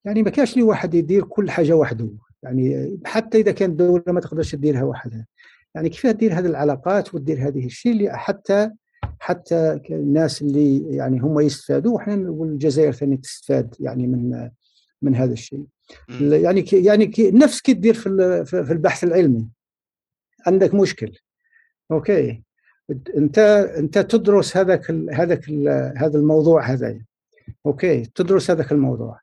يعني 0.06 0.24
ما 0.24 0.30
كاش 0.30 0.58
لي 0.58 0.64
واحد 0.64 0.94
يدير 0.94 1.24
كل 1.24 1.50
حاجة 1.50 1.74
وحده. 1.74 2.10
يعني 2.44 2.98
حتى 3.06 3.40
إذا 3.40 3.52
كانت 3.52 3.72
الدولة 3.72 4.04
ما 4.08 4.20
تقدرش 4.20 4.52
تديرها 4.52 4.84
وحدها. 4.84 5.26
يعني 5.76 5.90
كيف 5.90 6.08
تدير 6.08 6.34
هذه 6.34 6.46
العلاقات 6.46 7.16
وتدير 7.16 7.48
هذه 7.48 7.66
الشيء 7.66 8.10
حتى 8.12 8.72
حتى 9.20 9.80
الناس 9.90 10.42
اللي 10.42 10.96
يعني 10.96 11.20
هم 11.20 11.40
يستفادوا 11.40 11.96
وحنا 11.96 12.30
والجزائر 12.30 12.92
ثاني 12.92 13.18
تستفاد 13.18 13.76
يعني 13.80 14.08
من 14.08 14.50
من 15.02 15.16
هذا 15.16 15.34
الشيء. 15.34 15.66
يعني 16.20 16.66
يعني 16.72 17.14
نفس 17.20 17.62
كي 17.62 17.74
تدير 17.74 17.94
في 17.94 18.46
في 18.46 18.72
البحث 18.72 19.04
العلمي. 19.04 19.48
عندك 20.48 20.74
مشكل. 20.74 21.18
okay. 21.92 22.44
انت 23.18 23.40
انت 23.78 23.98
تدرس 24.00 24.58
هذاك 24.58 24.92
هذاك 24.92 25.50
هذا 25.98 26.20
الموضوع 26.20 26.62
هذا 26.62 27.00
okay. 27.66 28.06
تدرس 28.16 28.52
هذاك 28.52 28.72
الموضوع. 28.72 29.20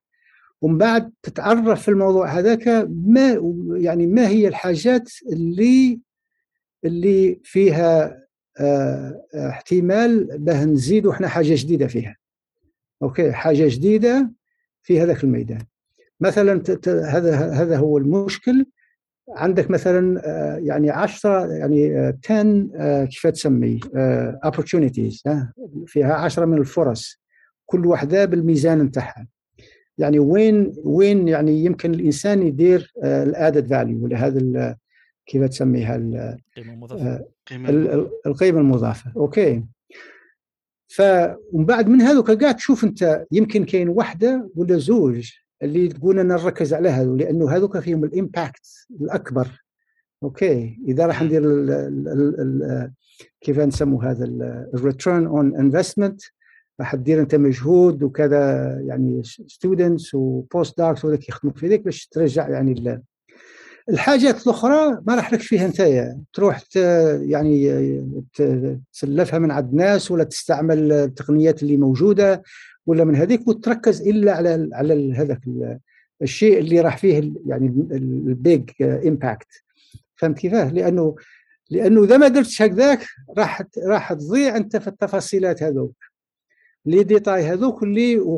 ومن 0.61 0.79
بعد 0.79 1.13
تتعرف 1.23 1.83
في 1.83 1.89
الموضوع 1.89 2.39
هذاك 2.39 2.69
ما 2.91 3.41
يعني 3.77 4.07
ما 4.07 4.29
هي 4.29 4.49
الحاجات 4.49 5.11
اللي 5.33 6.01
اللي 6.85 7.41
فيها 7.45 8.24
احتمال 9.35 10.39
به 10.39 10.65
نزيدوا 10.65 11.13
إحنا 11.13 11.29
حاجة 11.29 11.55
جديدة 11.55 11.87
فيها. 11.87 12.17
okay 13.03 13.33
حاجة 13.33 13.69
جديدة 13.69 14.31
في 14.83 15.01
هذاك 15.01 15.25
الميدان. 15.25 15.65
مثلا 16.21 16.63
هذا 16.87 17.37
هذا 17.37 17.77
هو 17.77 17.99
المشكل. 17.99 18.67
عندك 19.29 19.71
مثلا 19.71 20.23
آه، 20.25 20.57
يعني 20.57 20.91
10 20.91 21.47
يعني 21.47 21.97
10 21.97 22.69
آه، 22.77 23.05
كيف 23.05 23.27
تسمي 23.27 23.81
آه، 23.97 24.41
opportunities 24.47 25.23
فيها 25.87 26.15
10 26.15 26.45
من 26.45 26.59
الفرص. 26.59 27.23
كل 27.67 27.87
واحدة 27.87 28.25
بالميزان 28.25 28.83
نتاعها. 28.83 29.27
يعني 29.99 30.19
وين 30.19 30.75
وين 30.85 31.29
يعني 31.29 31.65
يمكن 31.65 31.95
الإنسان 31.95 32.43
يدير 32.43 32.93
ال 33.05 33.15
added 33.15 33.67
value 33.67 34.07
لهذا 34.07 34.77
كيف 35.27 35.45
تسميها 35.45 35.97
القيمه 35.97 36.73
المضافة. 36.73 37.25
القيمة 38.27 38.61
المضافة. 38.61 39.13
okay. 39.17 39.65
فمن 40.89 41.65
بعد 41.65 41.89
من 41.89 42.01
هذوك 42.01 42.31
قاعد 42.31 42.57
تشوف 42.57 42.85
أنت 42.85 43.27
يمكن 43.33 43.65
كاين 43.65 43.89
وحدة 43.89 44.51
ولا 44.57 44.79
زوج 44.79 45.31
اللي 45.63 45.89
تقول 45.89 46.19
أنا 46.19 46.35
نركز 46.35 46.75
على 46.75 46.89
هذو 46.89 47.17
لأنه 47.17 47.51
هذوك 47.51 47.79
فيهم 47.79 48.05
ال 48.05 48.16
impact 48.16 48.87
الأكبر. 49.01 49.49
okay. 50.23 50.79
إذا 50.89 51.07
راح 51.07 51.23
ندير 51.23 51.43
كيف 53.41 53.59
نسموا 53.59 54.05
هذا 54.05 54.25
ال 54.75 54.82
return 54.82 55.27
on 55.27 55.57
investment 55.57 56.21
راح 56.81 56.95
تدير 56.95 57.21
أنت 57.21 57.35
مجهود 57.35 58.03
وكذا 58.03 58.75
يعني 58.87 59.23
students 59.25 60.15
و 60.15 60.27
post 60.27 60.79
docs 60.79 61.05
وذاك 61.05 61.29
يخدموا 61.29 61.55
في 61.55 61.69
ذيك 61.69 61.85
باش 61.85 62.07
ترجع 62.07 62.49
يعني 62.49 63.01
الحاجات 63.89 64.47
الأخرى 64.47 65.01
ما 65.07 65.15
راح 65.15 65.33
لك 65.33 65.41
فيها 65.41 65.67
انت 65.67 66.13
تروح 66.33 66.63
يعني 67.23 67.83
تسلفها 68.93 69.39
من 69.39 69.51
عند 69.51 69.71
الناس 69.71 70.11
ولا 70.11 70.25
تستعمل 70.25 70.93
التقنيات 70.93 71.63
اللي 71.63 71.77
موجودة 71.77 72.43
ولا 72.87 73.05
من 73.05 73.17
هذيك 73.17 73.49
وتركز 73.49 74.09
إلا 74.09 74.33
على 74.33 74.71
على 74.73 75.15
هذاك 75.15 75.41
الشيء 76.23 76.59
اللي 76.59 76.81
راح 76.81 76.99
فيه 76.99 77.33
يعني 77.47 77.67
ال 77.93 78.12
big 78.12 78.71
impact 78.81 79.49
فهمت 80.17 80.39
كيفاه؟ 80.39 80.71
لأنه 80.71 81.17
لأنه 81.71 82.05
إذا 82.05 82.17
ما 82.17 82.29
درتش 82.29 82.63
هكذاك 82.63 83.07
راح 83.39 83.63
راح 83.87 84.13
تضيع 84.13 84.57
أنت 84.57 84.77
في 84.77 84.89
التفاصيلات 84.89 85.63
هذوك. 85.63 85.97
les 86.87 87.03
détails 87.05 87.43
هذوك 87.43 87.83
اللي 87.83 88.19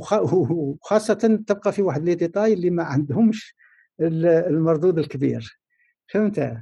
وخاصة 0.50 1.14
تبقى 1.46 1.72
في 1.72 1.82
واحد 1.82 2.04
les 2.04 2.14
détails 2.14 2.52
اللي 2.52 2.70
ما 2.70 2.82
عندهمش 2.82 3.56
المردود 4.00 4.98
الكبير. 4.98 5.60
فهمت. 6.08 6.56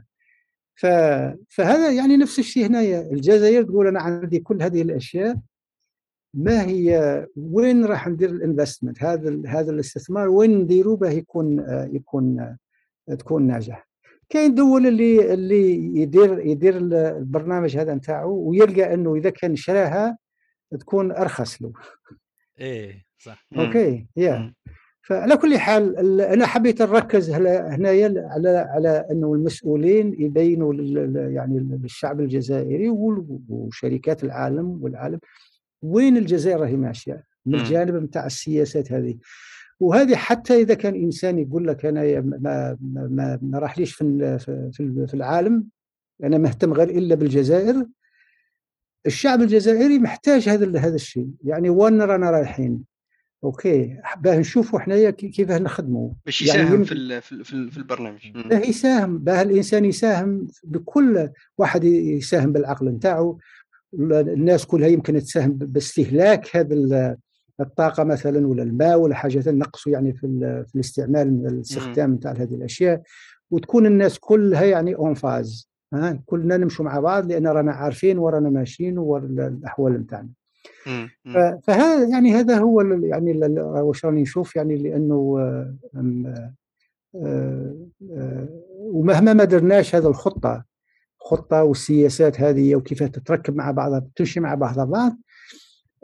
فهذا 1.48 1.92
يعني 1.92 2.16
نفس 2.16 2.38
الشيء 2.38 2.66
هنايا. 2.66 3.12
الجزائر 3.12 3.62
تقول 3.62 3.86
أنا 3.86 4.00
عندي 4.00 4.38
كل 4.38 4.62
هذه 4.62 4.82
الأشياء 4.82 5.40
ما 6.34 6.62
هي 6.62 7.26
وين 7.36 7.84
راح 7.84 8.08
ندير 8.08 8.30
ال 8.30 8.36
investment؟ 8.36 9.02
هذا 9.04 9.42
هذا 9.46 9.70
الاستثمار 9.70 10.28
وين 10.28 10.58
نديرو 10.58 10.96
باه 10.96 11.10
يكون 11.10 11.64
يكون 11.92 12.56
تكون 13.18 13.46
ناجح. 13.46 13.88
كاين 14.28 14.54
دول 14.54 14.86
اللي 14.86 15.34
اللي 15.34 15.74
يدير 15.74 16.38
يدير 16.38 16.76
البرنامج 16.76 17.76
هذا 17.76 17.94
نتاعو 17.94 18.50
ويلقى 18.50 18.94
أنه 18.94 19.14
إذا 19.14 19.30
كان 19.30 19.56
شراها 19.56 20.18
تكون 20.80 21.12
أرخص 21.12 21.62
له. 21.62 21.72
إيه 22.60 23.04
صح. 23.18 23.46
okay 23.58 24.06
yeah. 24.16 24.54
فعلى 25.04 25.36
كل 25.36 25.58
حال 25.58 26.20
أنا 26.20 26.46
حبيت 26.46 26.82
نركز 26.82 27.30
هنايا 27.30 28.28
على 28.30 28.48
على 28.48 29.06
أنه 29.10 29.34
المسؤولين 29.34 30.14
يبينوا 30.18 30.74
يعني 31.28 31.58
للشعب 31.58 32.20
الجزائري 32.20 32.88
وشركات 33.48 34.24
العالم 34.24 34.78
والعالم 34.82 35.18
وين 35.82 36.16
الجزائر 36.16 36.60
راهي 36.60 36.76
ماشية؟ 36.76 37.24
من 37.46 37.54
الجانب 37.54 37.94
نتاع 37.94 38.26
السياسات 38.26 38.92
هذه. 38.92 39.16
وهذه 39.80 40.14
حتى 40.14 40.60
إذا 40.60 40.74
كان 40.74 40.94
إنسان 40.94 41.38
يقول 41.38 41.68
لك 41.68 41.86
أنا 41.86 42.20
ما 42.20 42.76
ما, 42.80 43.38
ما 43.42 43.58
راحليش 43.58 43.94
في 43.94 44.38
في 45.06 45.14
العالم 45.14 45.64
أنا 46.22 46.38
مهتم 46.38 46.72
غير 46.72 46.88
إلا 46.88 47.14
بالجزائر 47.14 47.86
الشعب 49.06 49.42
الجزائري 49.42 49.98
محتاج 49.98 50.48
هذا 50.48 50.78
هذا 50.78 50.94
الشيء. 50.94 51.28
يعني 51.44 51.70
وين 51.70 52.02
رانا 52.02 52.30
رايحين؟ 52.30 52.93
أوكي. 53.44 53.96
باه 54.20 54.38
نشوفوا 54.38 54.78
حنايا 54.80 55.10
كيف 55.10 55.50
نخدموا. 55.50 56.10
باش 56.26 56.42
يعني 56.42 56.60
يساهم 56.60 56.72
يعني 56.72 57.20
في 57.20 57.44
في 57.44 57.70
في 57.70 57.76
البرنامج. 57.76 58.30
باه 58.34 58.58
يساهم. 58.58 59.18
باه 59.18 59.42
الإنسان 59.42 59.84
يساهم 59.84 60.48
بكل 60.64 61.28
واحد 61.58 61.84
يساهم 61.84 62.52
بالعقل 62.52 62.88
نتاعو. 62.88 63.38
الناس 63.94 64.66
كلها 64.66 64.88
يمكن 64.88 65.18
تساهم 65.18 65.52
باستهلاك 65.52 66.56
هذا 66.56 67.16
الطاقة 67.60 68.04
مثلا 68.04 68.46
ولا 68.46 68.62
الماء 68.62 68.98
ولا 68.98 69.14
حاجة 69.14 69.50
نقصوا 69.50 69.92
يعني 69.92 70.12
في, 70.12 70.64
في 70.68 70.74
الاستعمال 70.74 71.32
من 71.32 71.46
الاستخدام 71.46 72.14
نتاع 72.14 72.32
هذه 72.32 72.54
الأشياء. 72.54 73.02
وتكون 73.50 73.86
الناس 73.86 74.18
كلها 74.18 74.64
يعني 74.64 74.94
اون 74.94 75.14
فاز 75.14 75.70
ها؟ 75.94 76.22
كلنا 76.26 76.56
نمشوا 76.56 76.84
مع 76.84 77.00
بعض 77.00 77.26
لأن 77.26 77.46
رانا 77.46 77.72
عارفين 77.72 78.18
ورانا 78.18 78.50
ماشيين 78.50 78.98
والاحوال 78.98 79.92
نتاعنا. 79.92 80.28
فهذا 81.62 82.08
يعني 82.08 82.34
هذا 82.34 82.58
هو 82.58 82.80
يعني 82.80 83.58
واش 83.60 84.04
راني 84.04 84.22
نشوف 84.22 84.56
يعني 84.56 84.76
لأنه 84.76 85.38
آه، 87.16 87.76
آه، 88.10 88.48
ومهما 88.78 89.32
ما 89.32 89.44
درناش 89.44 89.94
هذا 89.94 90.08
الخطة 90.08 90.64
خطة 91.20 91.64
والسياسات 91.64 92.40
هذه 92.40 92.74
وكيف 92.76 93.02
تتركب 93.02 93.56
مع 93.56 93.70
بعضها 93.70 94.06
تمشي 94.16 94.40
مع 94.40 94.54
بعضها 94.54 94.84
بعض 94.84 95.16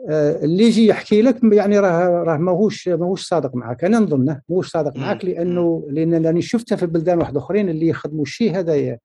آه، 0.09 0.43
اللي 0.43 0.63
يجي 0.63 0.87
يحكي 0.87 1.21
لك 1.21 1.39
يعني 1.43 1.79
راه 1.79 2.23
راه 2.23 2.37
ماهوش 2.37 2.87
ماهوش 2.87 3.27
صادق 3.27 3.55
معك 3.55 3.83
أنا 3.83 3.99
نظنه 3.99 4.41
ماهوش 4.49 4.71
صادق 4.71 4.97
معك 4.97 5.25
لأنه 5.25 5.87
لأن 5.89 6.25
راني 6.25 6.41
شفتها 6.41 6.75
في 6.75 6.85
بلدان 6.85 7.17
واحد 7.17 7.37
أخرين 7.37 7.69
اللي 7.69 7.87
يخدموا 7.87 8.21
الشيء 8.21 8.59
هذا 8.59 8.97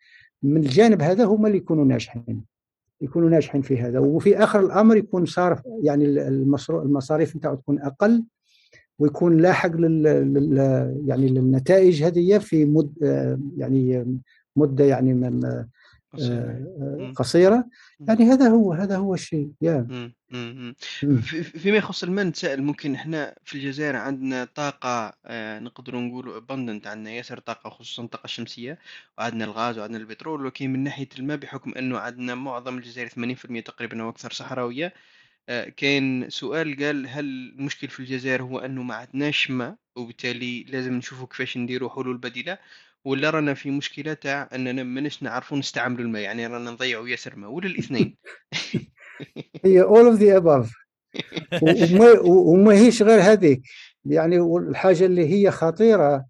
من 0.43 0.57
الجانب 0.57 1.03
هذا 1.03 1.25
هما 1.25 1.47
اللي 1.47 1.59
يكونوا 1.59 1.85
ناجحين. 1.85 2.45
يكونوا 3.01 3.31
ناجحين 3.31 3.63
في 3.63 3.79
هذا. 3.79 3.99
وفي 3.99 4.39
آخر 4.39 4.61
الأمر 4.61 4.97
يكون 4.97 5.27
صارف 5.27 5.61
يعني 5.83 6.05
المصاريف 6.69 7.37
نتاعو 7.37 7.55
تكون 7.55 7.81
أقل 7.81 8.25
ويكون 8.99 9.37
لاحق 9.37 9.77
لل, 9.77 10.07
يعني 11.07 11.29
للنتائج 11.29 12.03
هذه 12.03 12.39
في 12.39 12.65
مد 12.65 12.93
يعني 13.57 14.17
مدة 14.57 14.85
يعني 14.85 15.15
من 15.15 15.65
قصيرة, 16.17 17.13
قصيرة. 17.17 17.69
يعني 18.01 18.25
هذا 18.25 18.49
هو 18.49 18.73
هذا 18.73 18.97
هو 18.97 19.15
الشيء 19.15 19.51
يا. 19.61 19.87
فيما 21.43 21.77
يخص 21.77 22.03
الماء 22.03 22.25
نتساءل 22.25 22.63
ممكن 22.63 22.95
إحنا 22.95 23.35
في 23.45 23.55
الجزائر 23.55 23.97
عندنا 23.97 24.45
طاقة 24.45 25.17
آه، 25.27 25.59
نقدروا 25.59 26.01
نقولوا 26.01 26.41
abundant 26.41 26.87
عندنا 26.87 27.11
ياسر 27.11 27.39
طاقة 27.39 27.71
خصوصا 27.71 28.03
الطاقة 28.03 28.25
الشمسية 28.25 28.79
وعندنا 29.19 29.45
الغاز 29.45 29.79
وعندنا 29.79 29.99
البترول 29.99 30.43
ولكن 30.43 30.73
من 30.73 30.85
ناحية 30.85 31.09
الماء 31.19 31.37
بحكم 31.37 31.73
أنه 31.75 31.99
عندنا 31.99 32.35
معظم 32.35 32.79
الجزائر 32.79 33.09
80% 33.09 33.63
تقريبا 33.65 34.03
أو 34.03 34.09
أكثر 34.09 34.33
صحراوية 34.33 34.95
آه، 35.49 35.69
كاين 35.69 36.31
سؤال 36.31 36.85
قال 36.85 37.07
هل 37.09 37.25
المشكل 37.59 37.89
في 37.89 38.01
الجزائر 38.01 38.43
هو 38.43 38.59
أنه 38.59 38.83
ما 38.83 38.95
عندناش 38.95 39.51
ماء 39.51 39.77
وبالتالي 39.97 40.65
لازم 40.65 40.95
نشوفوا 40.95 41.27
كيفاش 41.27 41.57
نديروا 41.57 41.91
حلول 41.91 42.19
بديلة؟ 42.19 42.59
ولا 43.07 43.31
رانا 43.31 43.55
في 43.55 43.71
مشكلة 43.71 44.13
تاع 44.13 44.49
أننا 44.55 44.83
ماناش 44.83 45.23
نعرفوا 45.23 45.59
نستعملوا 45.59 46.05
الماء 46.05 46.23
يعني 46.23 46.47
رانا 46.47 46.71
نضيعوا 46.71 47.09
ياسر 47.09 47.37
ماء 47.37 47.51
ولا 47.51 47.67
الاثنين؟ 47.67 48.17
هي 49.65 49.83
all 49.83 50.07
of 50.07 50.15
the 50.15 50.37
above 50.37 50.73
وما, 51.63 52.21
وما 52.21 52.73
هيش 52.73 53.03
غير 53.03 53.21
هذيك 53.21 53.63
يعني 54.05 54.39
الحاجة 54.39 55.07
اللي 55.07 55.29
هي 55.29 55.51
خطيرة 55.51 56.27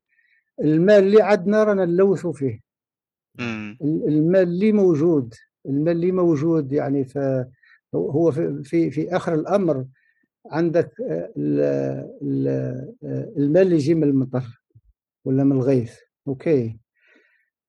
الماء 0.60 0.98
اللي 0.98 1.22
عندنا 1.22 1.64
رانا 1.64 1.84
نلوثوا 1.84 2.32
فيه. 2.32 2.60
الماء 4.08 4.42
اللي 4.42 4.72
موجود 4.72 5.34
الماء 5.66 5.94
اللي 5.94 6.12
موجود 6.12 6.72
يعني 6.72 7.04
ف 7.04 7.18
هو 7.94 8.30
في 8.30 8.62
في, 8.64 8.90
في 8.90 9.16
آخر 9.16 9.34
الأمر 9.34 9.86
عندك 10.50 10.92
الماء 13.36 13.62
اللي 13.62 13.76
يجي 13.76 13.94
من 13.94 14.02
المطر 14.02 14.62
ولا 15.24 15.44
من 15.44 15.52
الغيث. 15.52 16.05
okay. 16.28 16.76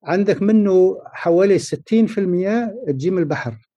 عندك 0.04 0.42
منه 0.42 0.98
حوالي 1.06 1.60
60% 1.60 1.64
تجي 2.88 3.12
من 3.12 3.18
البحر. 3.18 3.68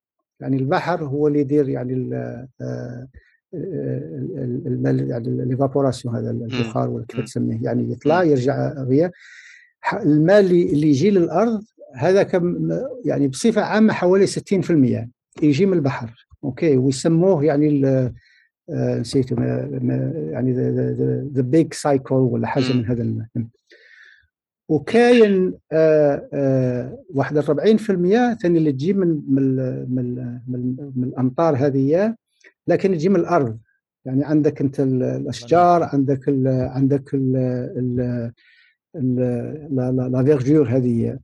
يعني 0.41 0.57
البحر 0.57 1.05
هو 1.05 1.29
اللي 1.29 1.41
يدير 1.41 1.69
يعني 1.69 2.15
آه، 2.15 3.09
يعني 3.53 5.29
ال 5.29 5.36
évaporation 5.36 6.17
هذا 6.17 6.31
البخار 6.31 6.91
ولا 6.91 7.05
كيف 7.09 7.25
تسميه 7.25 7.59
يعني 7.63 7.93
يطلع 7.93 8.23
يرجع 8.23 8.73
غير 8.73 9.11
الماء 9.93 10.41
اللي 10.41 10.89
يجي 10.89 11.11
للأرض 11.11 11.63
هذا 11.95 12.23
كم 12.23 12.71
يعني 13.05 13.29
بصفة 13.29 13.63
عامة 13.63 13.93
حوالي 13.93 14.27
60% 14.27 15.09
يجي 15.43 15.67
من 15.67 15.73
البحر. 15.73 16.27
okay. 16.45 16.77
ويسموه 16.77 17.45
يعني 17.45 17.87
آه، 18.71 18.99
نسيته 18.99 19.45
يعني 20.31 20.53
the 21.33 21.43
big 21.43 21.75
cycle 21.75 22.15
ولا 22.15 22.47
حاجة 22.47 22.73
من 22.73 22.87
هذا 22.87 23.03
وكاين 24.71 25.55
آه، 25.73 26.29
آه، 26.33 27.05
واحد 27.15 27.39
40% 27.39 28.35
ثاني 28.35 28.59
اللي 28.59 28.73
تجي 28.73 28.93
من 28.93 29.23
من 29.29 29.57
من, 29.95 30.15
من, 30.49 30.77
من 30.97 31.05
الأمطار 31.05 31.57
هذه 31.57 32.15
لكن 32.67 32.93
تجي 32.93 33.09
من 33.09 33.17
الأرض. 33.17 33.59
يعني 34.05 34.25
عندك 34.25 34.61
أنت 34.61 34.81
الأشجار 34.81 35.83
عندك 35.83 36.29
ال 36.29 36.49
عندك 36.49 37.15
ال 37.15 38.33
la 40.13 40.23
verdure 40.25 40.69
هذه. 40.69 41.19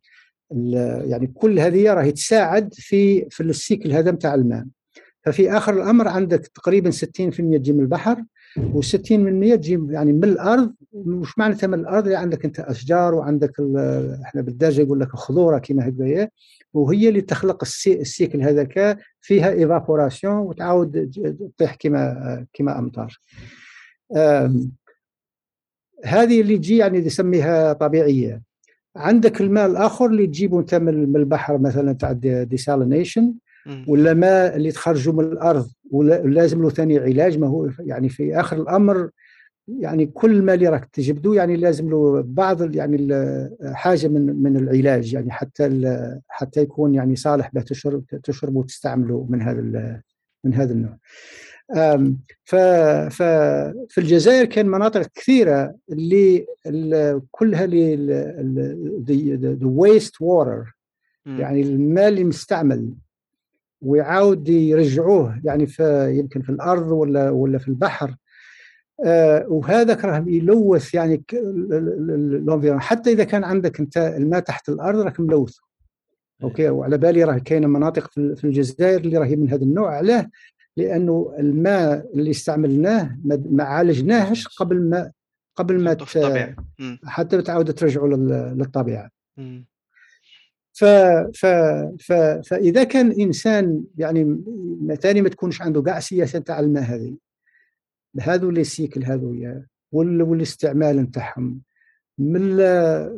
يعني 1.04 1.26
كل 1.26 1.59
هذه 1.59 1.92
راهي 1.92 2.12
تساعد 2.12 2.74
في 2.74 3.26
في 3.30 3.42
ال 3.42 3.51
cycle 3.51 3.92
هذا 3.92 4.11
نتاع 4.11 4.35
الماء. 4.35 4.64
ففي 5.27 5.51
آخر 5.51 5.73
الأمر 5.73 6.09
عندك 6.09 6.47
تقريبا 6.47 6.91
60% 6.91 6.97
تجي 7.01 7.73
من 7.73 7.81
البحر 7.81 8.25
و60% 8.59 9.57
تجي 9.57 9.81
يعني 9.89 10.12
من 10.12 10.25
الأرض. 10.25 10.75
وش 10.93 11.39
معناتها 11.39 11.67
من 11.67 11.79
الأرض؟ 11.79 12.05
اللي 12.05 12.17
عندك 12.17 12.45
أنت 12.45 12.61
أشجار 12.61 13.15
وعندك 13.15 13.61
إحنا 14.25 14.43
بالدارجة 14.43 14.81
يقول 14.81 15.01
لك 15.01 15.09
خضوره 15.09 15.59
كما 15.59 15.89
هكذا 15.89 16.29
وهي 16.75 17.09
اللي 17.09 17.21
تخلق 17.21 17.59
ال 17.62 17.75
cy 17.75 18.01
ال 18.01 18.08
cycle 18.08 18.42
هذاك 18.43 18.99
فيها 19.21 19.51
évaporation 19.53 20.37
وتعاود 20.37 21.11
تطيح 21.57 21.75
كما 21.75 22.47
كما 22.53 22.79
أمطار. 22.79 23.21
هذه 26.05 26.41
اللي 26.41 26.59
تجي 26.59 26.77
يعني 26.77 26.99
نسميها 26.99 27.73
طبيعية. 27.73 28.43
عندك 28.97 29.41
الماء 29.41 29.67
الآخر 29.67 30.07
اللي 30.07 30.27
تجيبه 30.27 30.61
أنت 30.61 30.75
من 30.75 31.17
البحر 31.17 31.59
مثلا 31.59 31.93
تاع 31.93 32.12
ديسالينيشن 32.43 33.35
ولا 33.87 34.14
ماء 34.14 34.57
اللي 34.57 34.72
تخرجه 34.72 35.12
من 35.12 35.24
الأرض 35.24 35.68
ولازم 35.90 36.62
له 36.62 36.70
ثاني 36.70 36.98
علاج 36.98 37.38
ما 37.38 37.46
هو 37.46 37.70
يعني 37.81 38.09
في 38.09 38.40
آخر 38.40 38.57
الأمر 38.57 39.11
يعني 39.68 40.07
كل 40.07 40.42
ما 40.42 40.55
اللي 40.55 40.68
راك 40.68 40.85
تجبدو 40.85 41.33
يعني 41.33 41.57
لازم 41.57 41.90
له 41.90 42.24
بعض 42.26 42.76
يعني 42.76 42.96
حاجة 43.64 44.09
من 44.09 44.42
من 44.42 44.57
العلاج 44.57 45.14
يعني 45.14 45.31
حتى 45.31 45.94
حتى 46.29 46.61
يكون 46.61 46.94
يعني 46.94 47.16
صالح 47.16 47.50
به 47.52 47.61
تشرب 47.61 48.05
تشرب 48.07 48.57
وتستعمله 48.57 49.26
من 49.31 49.42
هذا 49.42 50.00
من 50.44 50.55
هذا 50.55 50.72
النوع. 50.72 50.98
ففي 52.44 53.98
الجزائر 53.98 54.44
كان 54.44 54.66
مناطق 54.66 55.07
كثيرة 55.14 55.74
اللي 55.92 56.46
كلها 57.31 57.66
the 59.37 59.66
waste 59.66 60.20
water 60.20 60.77
يعني 61.26 61.61
الماء 61.61 62.09
اللي 62.09 62.24
مستعمل 62.24 62.94
ويعاود 63.87 64.49
يرجعوه 64.49 65.40
يعني 65.44 65.66
في 65.66 66.14
يمكن 66.18 66.42
في 66.42 66.51
الأرض 66.51 66.92
ولا 66.92 67.31
ولا 67.31 67.59
في 67.59 67.68
البحر. 67.68 68.16
آه 69.05 69.46
وهذا 69.49 70.07
راه 70.07 70.25
يلوث 70.27 70.94
يعني 70.94 71.25
حتى 72.81 73.12
إذا 73.12 73.25
كان 73.25 73.44
عندك 73.44 73.81
أنت 73.81 73.96
الماء 73.96 74.40
تحت 74.40 74.68
الأرض 74.68 75.01
راك 75.01 75.20
ملوث. 75.20 75.57
okay 76.42 76.68
وعلى 76.68 76.99
بالي 76.99 77.25
راه 77.25 77.38
كاينة 77.38 77.66
مناطق 77.66 78.11
في 78.14 78.44
الجزائر 78.44 79.01
اللي 79.01 79.18
راهي 79.18 79.37
من 79.37 79.51
هذا 79.51 79.62
النوع 79.62 79.96
علاه 79.96 80.31
لأنه 80.77 81.35
الماء 81.38 82.11
اللي 82.14 82.31
استعملناه 82.31 83.18
ما 83.25 83.64
عالجناهش 83.64 84.49
قبل 84.49 84.81
ما 84.90 85.12
قبل 85.57 85.81
ما 85.81 85.92
حتى 87.05 87.42
تعاود 87.42 87.75
ترجعوا 87.75 88.09
للطبيعة. 88.55 89.11
ف 90.77 90.85
ف 91.35 91.47
ف 91.99 92.12
فإذا 92.49 92.85
كان 92.85 93.12
إنسان 93.21 93.85
يعني 93.99 94.41
ثاني 95.01 95.23
ما 95.23 95.29
تكونش 95.29 95.62
عنده 95.62 95.83
كاع 95.83 96.01
سياسة 96.01 96.39
تاع 96.39 96.61
الماء 96.61 96.83
هذه 96.83 97.17
هذو 98.21 98.51
les 98.51 98.64
cycles 98.64 99.05
هذو 99.05 99.62
والاستعمال 99.93 100.97
نتاعهم 100.97 101.61
من 102.19 102.61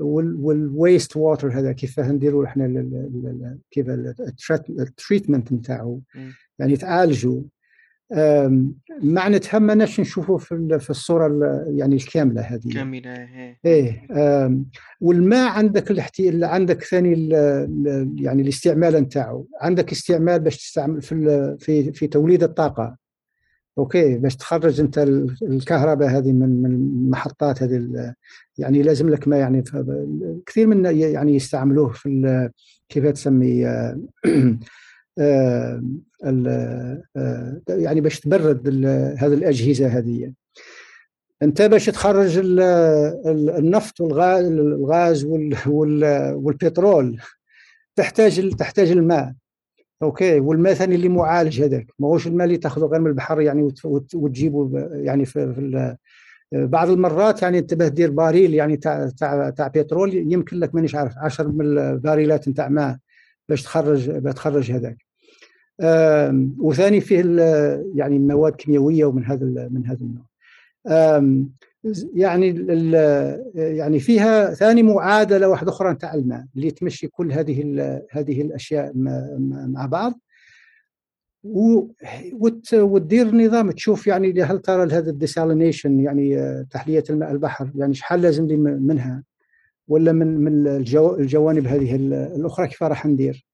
وال 0.01 0.34
waste 0.34 1.17
water 1.17 1.59
هذا 1.59 1.73
كيف 1.73 2.01
نديروا 2.01 2.45
إحنا 2.45 3.59
كيف 3.71 3.91
ال 4.71 4.79
treatment 4.79 5.53
نتاعو 5.53 6.01
يعني 6.59 6.77
تعالجوا 6.77 7.43
ما 9.55 9.75
ناش 9.75 10.01
نشوفوا 10.01 10.39
في 10.39 10.79
في 10.81 10.91
الصورة 10.91 11.65
يعني 11.69 11.97
الكاملة 11.97 12.41
هذه. 12.43 12.73
كاملة 12.73 13.29
إيه. 13.65 14.07
والماء 15.01 15.49
عندك 15.49 15.91
الاحتي... 15.91 16.45
عندك 16.45 16.85
ثاني 16.85 17.29
يعني 18.17 18.43
الاستعمال 18.43 18.95
نتاعو. 18.95 19.47
عندك 19.61 19.93
استعمال 19.93 20.41
باش 20.41 20.57
تستعمل 20.57 21.03
في 21.03 21.57
في 21.61 21.93
في 21.93 22.07
توليد 22.07 22.43
الطاقة. 22.43 22.97
okay 23.79 24.19
باش 24.19 24.37
تخرج 24.37 24.81
أنت 24.81 24.99
الكهرباء 25.43 26.09
هذه 26.09 26.33
من 26.33 26.63
من 26.63 26.71
المحطات 26.71 27.63
هذه 27.63 28.15
يعني 28.59 28.83
لازم 28.83 29.09
لك 29.09 29.29
ما 29.29 29.37
يعني 29.37 29.65
كثير 30.47 30.67
من 30.67 30.85
يعني 30.85 31.35
يستعملوه 31.35 31.93
في 31.93 32.51
كيف 32.89 33.07
تسمي 33.07 33.65
يعني 37.69 38.01
باش 38.01 38.21
تبرد 38.21 38.69
هذه 39.19 39.35
الأجهزة 39.35 39.87
هذه. 39.87 40.33
أنت 41.43 41.63
باش 41.63 41.87
تخرج 41.87 42.39
النفط 43.59 44.01
والغاز 44.01 45.25
والبترول 46.37 47.21
تحتاج 47.97 48.51
تحتاج 48.51 48.91
الماء. 48.91 49.33
أوكي 50.03 50.41
والماء 50.41 50.75
ثاني 50.75 50.95
اللي 50.95 51.09
معالج 51.09 51.63
هذاك. 51.63 51.87
ماهوش 51.99 52.27
الماء 52.27 52.47
اللي 52.47 52.57
تاخذه 52.57 52.85
غير 52.85 53.01
من 53.01 53.07
البحر 53.07 53.41
يعني 53.41 53.73
وتجيبه 54.15 54.89
يعني 54.93 55.25
في, 55.25 55.97
بعض 56.53 56.91
المرات 56.91 57.43
يعني 57.43 57.59
أنت 57.59 57.75
دير 57.75 58.11
باريل 58.11 58.55
يعني 58.55 58.77
تاع 58.77 59.09
تاع 59.19 59.51
تاع 59.51 59.69
بترول 59.69 60.15
يمكن 60.33 60.59
لك 60.59 60.75
مانيش 60.75 60.95
عارف 60.95 61.19
10 61.19 61.49
من 61.49 61.79
الباريلات 61.79 62.49
نتاع 62.49 62.69
ماء 62.69 62.97
باش 63.49 63.63
تخرج 63.63 64.11
باش 64.11 64.35
تخرج 64.35 64.73
هذاك. 64.73 65.08
وثاني 66.59 67.01
فيه 67.01 67.23
يعني 67.95 68.19
مواد 68.19 68.53
كيميائية 68.53 69.05
ومن 69.05 69.25
هذا 69.25 69.69
من 69.71 69.87
هذا 69.87 70.01
النوع. 70.01 70.29
يعني 72.15 72.67
يعني 73.55 74.01
فيها 74.01 74.55
ثاني 74.55 74.83
معادلة 74.83 75.49
واحدة 75.49 75.71
أخرى 75.71 75.93
نتاع 75.93 76.15
الماء 76.15 76.45
اللي 76.57 76.71
تمشي 76.71 77.07
كل 77.07 77.33
هذه 77.33 77.63
هذه 78.11 78.43
الأشياء 78.43 78.93
مع 79.69 79.87
بعض. 79.87 80.21
وتدير 82.75 83.35
نظام 83.35 83.71
تشوف 83.71 84.07
يعني 84.07 84.43
هل 84.43 84.59
ترى 84.59 84.93
هذا 84.93 85.11
الديسالينيشن 85.11 86.01
يعني 86.01 86.39
آه، 86.39 86.67
تحلية 86.71 87.05
الماء 87.11 87.33
البحر 87.33 87.71
يعني 87.75 87.95
شحال 87.95 88.23
لازم 88.23 88.47
لي 88.47 88.57
منها؟ 88.57 89.23
ولا 89.89 90.13
من 90.13 90.27
من 90.41 90.67
الجوانب 90.97 91.67
هذه 91.67 91.97
الأخرى 92.37 92.67
كيف 92.67 92.83
راح 92.83 93.07
ندير؟ 93.07 93.48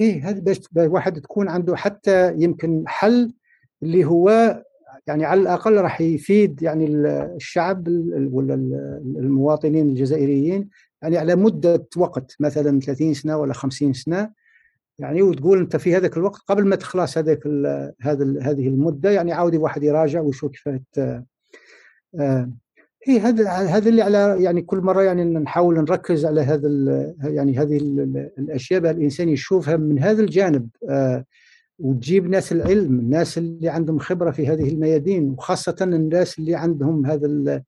إيه 0.00 0.28
هذا 0.28 0.40
باش 0.40 0.60
واحد 0.76 1.20
تكون 1.20 1.48
عنده 1.48 1.76
حتى 1.76 2.34
يمكن 2.36 2.84
حل 2.86 3.32
اللي 3.82 4.04
هو 4.04 4.56
يعني 5.06 5.24
على 5.24 5.40
الأقل 5.40 5.76
راح 5.76 6.00
يفيد 6.00 6.62
يعني 6.62 6.86
الشعب 7.36 7.88
ولا 8.32 8.54
المواطنين 9.04 9.88
الجزائريين 9.88 10.68
يعني 11.02 11.18
على 11.18 11.36
مدة 11.36 11.86
وقت 11.96 12.36
مثلا 12.40 12.80
30 12.80 13.14
سنة 13.14 13.36
ولا 13.36 13.52
50 13.52 13.92
سنة. 13.92 14.32
يعني 14.98 15.22
وتقول 15.22 15.58
أنت 15.58 15.76
في 15.76 15.96
هذاك 15.96 16.16
الوقت 16.16 16.40
قبل 16.46 16.66
ما 16.66 16.76
تخلص 16.76 17.18
هذاك 17.18 17.46
هذا 18.00 18.40
هذه 18.42 18.68
المدة 18.68 19.10
يعني 19.10 19.32
عاودي 19.32 19.58
واحد 19.58 19.82
يراجع 19.82 20.20
ويشوف 20.20 20.52
كيف 20.52 20.68
هي 23.04 23.18
هذا 23.18 23.48
هذا 23.50 23.88
اللي 23.88 24.02
على 24.02 24.36
يعني 24.40 24.62
كل 24.62 24.78
مرة 24.78 25.02
يعني 25.02 25.24
نحاول 25.24 25.74
نركز 25.74 26.26
على 26.26 26.40
هذا 26.40 26.68
يعني 27.22 27.58
هذه 27.58 27.76
الأشياء 28.38 28.90
الإنسان 28.90 29.28
يشوفها 29.28 29.76
من 29.76 29.98
هذا 29.98 30.20
الجانب 30.20 30.68
آه 30.88 31.24
وتجيب 31.78 32.28
ناس 32.28 32.52
العلم 32.52 32.98
الناس 32.98 33.38
اللي 33.38 33.68
عندهم 33.68 33.98
خبرة 33.98 34.30
في 34.30 34.46
هذه 34.46 34.68
الميادين 34.68 35.30
وخاصة 35.30 35.76
الناس 35.82 36.38
اللي 36.38 36.54
عندهم 36.54 37.06
هذا 37.06 37.62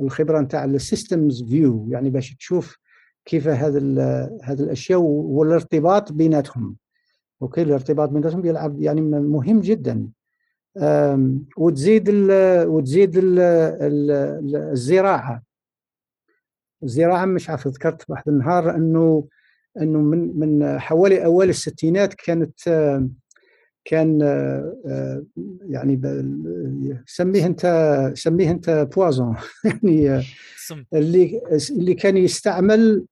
الخبرة 0.00 0.40
نتاع 0.40 0.64
ال 0.64 0.74
systems 0.74 1.42
view 1.42 1.86
يعني 1.90 2.10
باش 2.10 2.34
تشوف 2.34 2.78
كيف 3.24 3.48
هذا 3.48 3.78
هذه 4.42 4.60
الأشياء 4.60 5.00
والارتباط 5.00 6.12
بيناتهم. 6.12 6.76
أوكي 7.42 7.62
الارتباط 7.62 8.08
بيناتهم 8.08 8.46
يلعب 8.46 8.80
يعني 8.80 9.00
مهم 9.00 9.60
جدا. 9.60 10.08
وتزيد 11.56 12.08
ال 12.08 12.30
وتزيد 12.68 13.16
ال 13.16 13.38
الزراعة. 14.72 15.42
الزراعة 16.82 17.24
مش 17.24 17.50
عارف 17.50 17.68
ذكرت 17.68 18.10
واحد 18.10 18.28
النهار 18.28 18.76
إنه 18.76 19.28
إنه 19.80 19.98
من 19.98 20.38
من 20.38 20.78
حوالي 20.78 21.24
اوائل 21.24 21.50
الستينات 21.50 22.14
كانت 22.14 22.60
كان 23.84 24.20
يعني 25.68 26.00
سميه 27.06 27.46
أنت 27.46 27.66
سميه 28.14 28.50
أنت 28.50 28.88
بوازون. 28.96 29.36
يعني 29.82 30.22
اللي 30.94 31.40
اللي 31.70 31.94
كان 31.94 32.16
يستعمل 32.16 33.06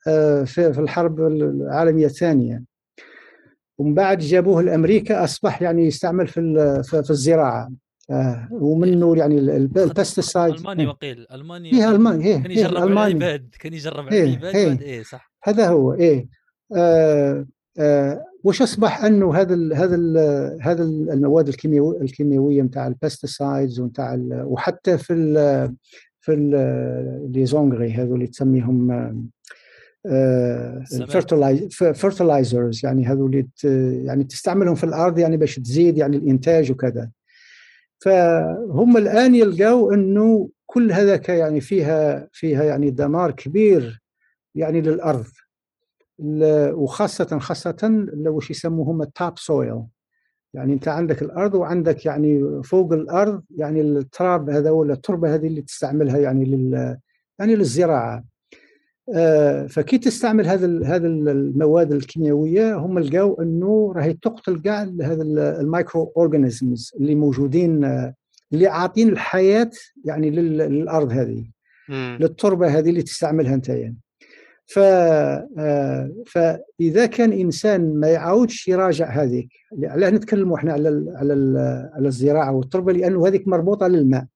في 0.46 0.74
الحرب 0.78 1.20
العالمية 1.20 2.06
الثانية. 2.06 2.62
ومن 3.78 3.94
بعد 3.94 4.18
جابوه 4.18 4.62
لأمريكا 4.62 5.24
أصبح 5.24 5.62
يعني 5.62 5.86
يستعمل 5.86 6.26
في 6.26 6.82
في 6.84 7.10
الزراعة. 7.10 7.70
آه 8.10 8.48
ومنه 8.52 9.16
يعني 9.16 9.38
البستسايد 9.38 10.54
ألماني 10.54 10.86
وقيل. 10.86 11.26
ألماني 11.32 11.70
فيها 11.70 11.90
ألماني. 11.90 12.24
إيه 12.24 12.42
كان 12.42 12.50
يجرب 12.50 12.76
على 12.76 13.06
العباد 13.06 13.48
كان 13.60 13.72
يجرب 13.74 14.06
على 14.06 14.24
العباد 14.24 14.54
إيه. 14.54 14.80
إيه 14.80 15.02
صح. 15.02 15.32
هذا 15.44 15.68
هو. 15.68 15.92
إيه. 15.92 16.28
آه 16.76 17.46
آه 17.78 18.24
وش 18.44 18.62
أصبح 18.62 19.04
أنه 19.04 19.34
هذا 19.34 19.54
ال 19.54 19.74
هذا 19.74 19.94
ال 19.94 20.18
هذا 20.62 20.82
المواد 20.84 21.48
الكيميائيه 21.48 22.00
الكيميائيه 22.02 22.62
نتاع 22.62 22.86
البستسايدز 22.86 23.80
ونتاع 23.80 24.18
وحتى 24.30 24.98
في 24.98 25.12
ال 25.12 25.74
في 26.20 26.34
les 27.30 27.46
engrais 27.46 27.92
هذو 27.92 28.14
اللي 28.14 28.26
تسميهم 28.26 28.90
fertilizers 31.70 32.80
يعني 32.84 33.06
هذول 33.06 33.46
يعني 34.04 34.24
تستعملهم 34.24 34.74
في 34.74 34.84
الأرض 34.84 35.18
يعني 35.18 35.36
باش 35.36 35.56
تزيد 35.56 35.98
يعني 35.98 36.16
الإنتاج 36.16 36.72
وكذا. 36.72 37.10
فهم 37.98 38.96
الآن 38.96 39.34
يلقوا 39.34 39.94
إنه 39.94 40.48
كل 40.66 40.92
هذاك 40.92 41.28
يعني 41.28 41.60
فيها 41.60 42.28
فيها 42.32 42.64
يعني 42.64 42.90
دمار 42.90 43.30
كبير 43.30 44.02
يعني 44.54 44.80
للأرض. 44.80 45.26
وخاصه 46.72 47.38
خاصة 47.38 48.06
وش 48.26 48.50
يسموهم 48.50 49.02
ال 49.02 49.11
top 49.11 49.38
soil 49.38 49.82
يعني 50.54 50.72
أنت 50.72 50.88
عندك 50.88 51.22
الأرض 51.22 51.54
وعندك 51.54 52.06
يعني 52.06 52.62
فوق 52.62 52.92
الأرض 52.92 53.42
يعني 53.56 53.80
التراب 53.80 54.50
هذا 54.50 54.70
ولا 54.70 54.92
التربة 54.92 55.34
هذه 55.34 55.46
اللي 55.46 55.62
تستعملها 55.62 56.18
يعني 56.18 56.44
لل 56.44 56.98
يعني 57.38 57.56
للزراعة. 57.56 58.24
فكي 59.68 59.98
تستعمل 59.98 60.46
هذا 60.46 60.86
هذا 60.86 61.06
المواد 61.06 61.92
الكيميائية 61.92 62.76
هم 62.76 62.98
لقاو 62.98 63.42
أنه 63.42 63.92
راهي 63.96 64.12
تقتل 64.12 64.60
كاع 64.60 64.82
هذا 64.82 65.22
ال 65.60 65.69
micro 65.69 66.12
organisms 66.16 66.92
اللي 67.00 67.14
موجودين 67.14 67.84
اللي 68.52 68.66
عاطين 68.66 69.08
الحياة 69.08 69.70
يعني 70.04 70.30
للأرض 70.30 71.12
هذه 71.12 71.44
للتربة 71.90 72.78
هذه 72.78 72.90
اللي 72.90 73.02
تستعملها 73.02 73.54
أنت 73.54 73.68
يعني. 73.68 73.96
ف 74.66 74.78
آه، 74.78 76.12
فإذا 76.26 77.06
كان 77.06 77.32
إنسان 77.32 77.94
ما 78.00 78.08
يعاودش 78.08 78.68
يراجع 78.68 79.08
هذيك 79.10 79.48
علاه 79.84 80.10
نتكلموا 80.10 80.56
إحنا 80.56 80.72
على 80.72 80.88
على 81.16 81.34
على 81.94 82.08
الزراعة 82.08 82.52
والتربة 82.52 82.92
لأنه 82.92 83.26
هذيك 83.26 83.48
مربوطة 83.48 83.86
للماء 83.86 84.26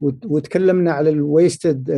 وتكلمنا 0.00 0.92
على 0.92 1.10
ال 1.10 1.21
wasted 1.21 1.90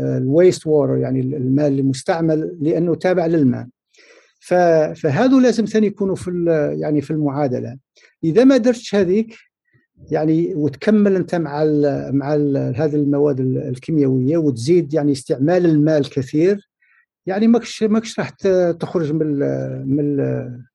ال 0.00 0.11
waste 0.11 0.66
water 0.66 0.96
يعني 0.96 1.20
الماء 1.20 1.68
المستعمل 1.68 2.56
لأنه 2.60 2.94
تابع 2.94 3.26
للماء. 3.26 3.66
فهذو 4.40 5.38
لازم 5.40 5.64
ثاني 5.64 5.86
يكونوا 5.86 6.14
في 6.14 6.30
يعني 6.80 7.00
في 7.00 7.10
المعادلة. 7.10 7.76
إذا 8.24 8.44
ما 8.44 8.56
درتش 8.56 8.94
هذيك 8.94 9.36
يعني 10.10 10.54
وتكمل 10.54 11.16
أنت 11.16 11.34
مع 11.34 11.62
ال 11.62 12.10
مع 12.16 12.34
ال 12.34 12.74
هذه 12.76 12.94
المواد 12.94 13.40
الكيميائية 13.40 14.36
وتزيد 14.36 14.94
يعني 14.94 15.12
استعمال 15.12 15.66
الماء 15.66 15.98
الكثير 15.98 16.70
يعني 17.26 17.46
ماكش 17.46 17.82
ماكش 17.82 18.18
راح 18.18 18.30
تخرج 18.72 19.12
من 19.12 19.38
من 19.86 20.16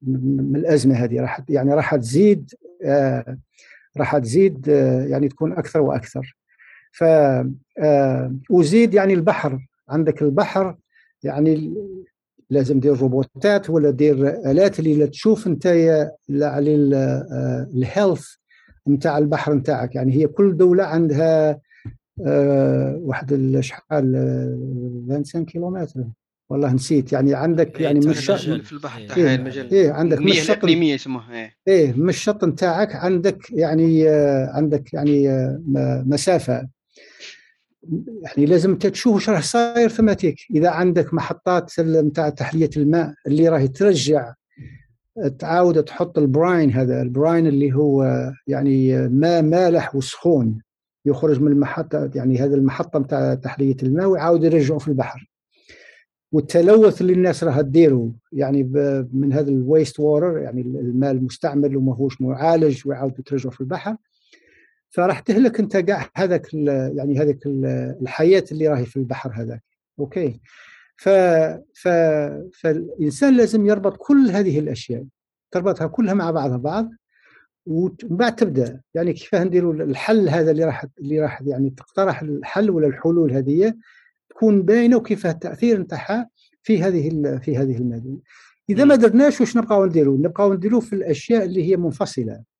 من 0.02 0.56
الأزمة 0.56 0.96
هذه. 0.96 1.22
راح 1.22 1.42
يعني 1.50 1.74
راح 1.74 1.96
تزيد 1.96 2.52
آه 2.84 3.38
راح 3.98 4.18
تزيد 4.18 4.70
آه 4.70 5.06
يعني 5.06 5.28
تكون 5.28 5.52
أكثر 5.54 5.82
وأكثر. 5.82 6.36
ف 6.98 7.04
آه 7.80 8.36
وزيد 8.50 8.94
يعني 8.94 9.14
البحر. 9.14 9.68
عندك 9.90 10.22
البحر 10.22 10.76
يعني 11.24 11.74
لازم 12.50 12.80
دير 12.80 12.98
روبوتات 12.98 13.70
ولا 13.70 13.90
دير 13.90 14.28
آلات 14.28 14.80
اللي 14.80 15.08
تشوف 15.08 15.48
انت 15.48 15.68
على 16.32 16.76
ال 17.76 17.83
health 17.83 18.28
نتاع 18.88 19.18
البحر 19.18 19.54
نتاعك 19.54 19.96
يعني 19.96 20.14
هي 20.14 20.28
كل 20.28 20.58
دولة 20.58 20.84
عندها 20.84 21.60
آه 22.26 23.00
واحد 23.02 23.58
شحال 23.60 24.14
25 25.10 25.46
كيلومتر. 25.46 26.04
والله 26.50 26.74
نسيت. 26.74 27.14
يعني 27.14 27.34
عندك 27.34 27.80
يعني 27.80 28.00
مش 28.00 28.18
الشط 28.18 28.36
في 28.62 28.72
البحر 28.74 29.00
إيه 29.18 29.36
المجال 29.36 29.72
إيه 29.72 29.92
عندك 29.92 30.20
مش 30.20 30.32
الشط 30.32 30.50
الإقليمية 30.50 30.94
يسموها 30.94 31.34
إيه. 31.34 31.52
إيه 31.68 31.94
من 31.94 32.10
الشط 32.10 32.44
نتاعك 32.44 32.96
عندك 32.96 33.52
يعني 33.52 34.10
آه 34.10 34.50
عندك 34.54 34.94
يعني 34.94 35.30
آه 35.30 36.04
مسافة. 36.08 36.75
يعني 38.22 38.46
لازم 38.46 38.72
انت 38.72 38.88
تشوف 38.88 39.16
واش 39.16 39.30
راه 39.30 39.40
صاير 39.40 39.90
ثماتيك 39.90 40.36
إذا 40.52 40.70
عندك 40.70 41.14
محطات 41.14 41.80
نتاع 41.80 42.30
تحلية 42.30 42.70
الماء 42.78 43.14
اللي 43.28 43.50
راهي 43.50 43.68
ترجع 43.68 44.34
تعاود 45.40 45.84
تحط 45.84 46.18
البراين 46.18 46.72
هذا 46.72 47.02
البراين 47.02 47.48
اللي 47.48 47.74
هو 47.74 48.04
يعني 48.48 49.08
ماء 49.08 49.42
مالح 49.42 49.96
وسخون 49.96 50.62
يخرج 51.06 51.42
من 51.42 51.52
المحطة 51.52 52.12
يعني 52.16 52.38
هذا 52.38 52.56
المحطة 52.56 53.00
نتاع 53.00 53.34
تحلية 53.34 53.78
الماء 53.84 54.06
ويعاود 54.06 54.44
يرجعه 54.44 54.78
في 54.78 54.88
البحر. 54.88 55.30
والتلوث 56.32 57.02
اللي 57.02 57.14
الناس 57.14 57.44
راح 57.44 57.62
تديره 57.62 58.12
يعني 58.32 58.64
من 59.14 59.34
هذا 59.34 59.50
ال 59.50 59.58
waste 59.58 60.00
water 60.00 60.38
يعني 60.38 60.62
الماء 60.62 61.12
المستعمل 61.12 61.78
وماهوش 61.78 62.22
معالج 62.22 62.82
ويعاود 62.86 63.14
ترجعه 63.14 63.52
في 63.52 63.62
البحر. 63.62 63.98
فراح 64.96 65.20
تهلك 65.20 65.60
انت 65.60 65.78
كاع 65.78 66.10
هذاك 66.16 66.54
يعني 66.54 67.20
هذيك 67.20 67.40
الحياة 68.02 68.44
اللي 68.52 68.68
راهي 68.68 68.86
في 68.86 68.98
البحر 68.98 69.32
هذاك. 69.36 69.64
okay. 70.00 70.40
ف... 70.98 71.10
ف... 71.74 71.88
فالإنسان 72.54 73.38
لازم 73.38 73.66
يربط 73.66 73.98
كل 73.98 74.30
هذه 74.32 74.60
الأشياء 74.60 75.06
تربطها 75.52 75.88
كلها 75.88 76.14
مع 76.14 76.32
بعضها 76.32 76.58
بعض 76.58 76.90
ومن 77.66 77.96
بعد 78.02 78.36
تبدأ. 78.36 78.82
يعني 78.94 79.14
كيف 79.14 79.36
نديروا 79.36 79.74
الحل 79.74 80.30
هذا 80.30 80.52
اللي 80.52 80.66
راح 80.66 80.86
اللي 81.00 81.20
راح 81.20 81.42
يعني 81.42 81.70
تقترح 81.70 82.22
الحل 82.22 82.70
ولا 82.70 82.88
الحلول 82.88 83.32
هذه 83.32 83.74
تكون 84.30 84.62
باينة 84.62 84.98
وكيف 84.98 85.26
التأثير 85.28 85.80
نتاعها 85.80 86.30
في 86.64 86.84
هذه 86.84 87.10
في 87.38 87.58
هذه 87.58 87.78
الماده 87.78 88.18
إذا 88.70 88.86
ما 88.86 88.96
درناش 88.96 89.42
واش 89.42 89.58
نبقاو 89.58 89.86
نديروا 89.86 90.18
نبقاو 90.18 90.54
نديروا 90.54 90.82
في 90.82 90.94
الأشياء 90.94 91.44
اللي 91.44 91.72
هي 91.72 91.78
منفصلة. 91.78 92.55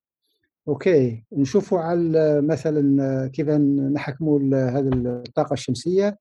okay 0.68 1.24
نشوفوا 1.34 1.80
على 1.80 2.42
مثلا 2.42 3.28
كيف 3.28 3.50
نحكموا 3.50 4.40
هذه 4.70 4.90
الطاقة 5.28 5.54
الشمسية. 5.54 6.18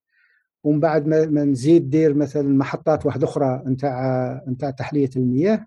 ومن 0.64 0.80
بعد 0.80 1.06
ما 1.06 1.44
نزيد 1.44 1.90
دير 1.90 2.14
مثلا 2.14 2.42
محطات 2.42 3.06
واحدة 3.06 3.24
أخرى 3.26 3.62
نتاع 3.66 4.44
نتاع 4.48 4.70
تحلية 4.70 5.10
المياه. 5.16 5.66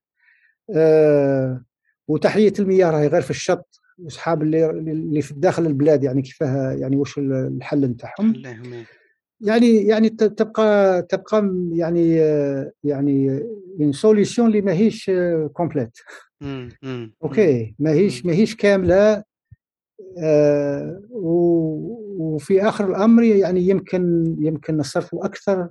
أه 0.75 1.63
وتحلية 2.07 2.53
المياه 2.59 2.91
راهي 2.91 3.07
غير 3.07 3.21
في 3.21 3.31
الشط. 3.31 3.81
وصحاب 4.03 4.41
اللي 4.41 4.69
اللي 4.69 5.21
في 5.21 5.33
داخل 5.33 5.65
البلاد 5.65 6.03
يعني 6.03 6.21
كيفاه 6.21 6.71
يعني 6.71 6.95
واش 6.95 7.17
الحل 7.17 7.85
نتاعهم. 7.85 8.33
يعني 9.41 9.87
يعني 9.87 10.09
تبقى 10.09 11.01
تبقى 11.01 11.55
يعني 11.71 12.15
يعني 12.83 13.43
une 13.81 13.91
solution 13.91 14.47
اللي 14.47 14.61
ماهيش 14.61 15.11
complète 15.53 15.97
okay 17.23 17.75
ماهيش 17.79 18.25
ماهيش 18.25 18.55
كاملة 18.55 19.23
آه 20.17 21.01
وفي 22.17 22.61
آخر 22.61 22.89
الأمر 22.89 23.23
يعني 23.23 23.61
يمكن 23.61 24.35
يمكن 24.39 24.77
نصرفوا 24.77 25.25
أكثر 25.25 25.69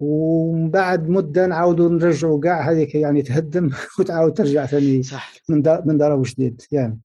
ومن 0.00 0.70
بعد 0.70 1.08
مدة 1.08 1.46
نعاودوا 1.46 1.88
نرجعوا 1.88 2.40
كاع 2.40 2.70
هذيك 2.70 2.94
يعني 2.94 3.22
تهدم 3.22 3.70
وتعاود 3.98 4.32
ترجع 4.32 4.66
ثاني 4.66 5.02
صح. 5.02 5.32
من 5.48 5.62
دار 5.62 5.82
من 5.86 5.98
دار 5.98 6.22
جديد 6.22 6.62
يعني. 6.72 7.00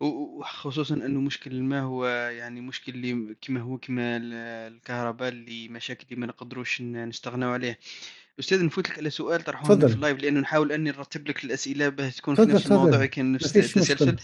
وخصوصا 0.00 0.94
إنه 0.94 1.20
مشكل 1.20 1.52
الماء 1.52 1.82
هو 1.82 2.06
يعني 2.28 2.60
مشكل 2.60 2.94
اللي 2.94 3.34
كما 3.42 3.60
هو 3.60 3.78
كما 3.78 4.16
الكهرباء 4.68 5.28
اللي 5.28 5.68
مشاكل 5.68 6.06
اللي 6.10 6.20
ما 6.20 6.26
نقدروش 6.26 6.82
نستغنوا 6.82 7.52
عليه. 7.52 7.78
أستاذ 8.40 8.64
نفوت 8.64 8.90
لك 8.90 8.98
على 8.98 9.10
سؤال 9.10 9.40
طرحوه 9.40 9.78
في 9.78 9.94
اللايف 9.94 10.22
لأنه 10.22 10.40
نحاول 10.40 10.72
أني 10.72 10.90
نرتب 10.90 11.28
لك 11.28 11.44
الأسئلة 11.44 11.88
باه 11.88 12.08
تكون 12.08 12.34
في 12.34 12.42
نفس 12.42 12.66
الموضوع 12.66 13.06
كان 13.06 13.32
نفس 13.32 13.56
التسلسل 13.56 14.16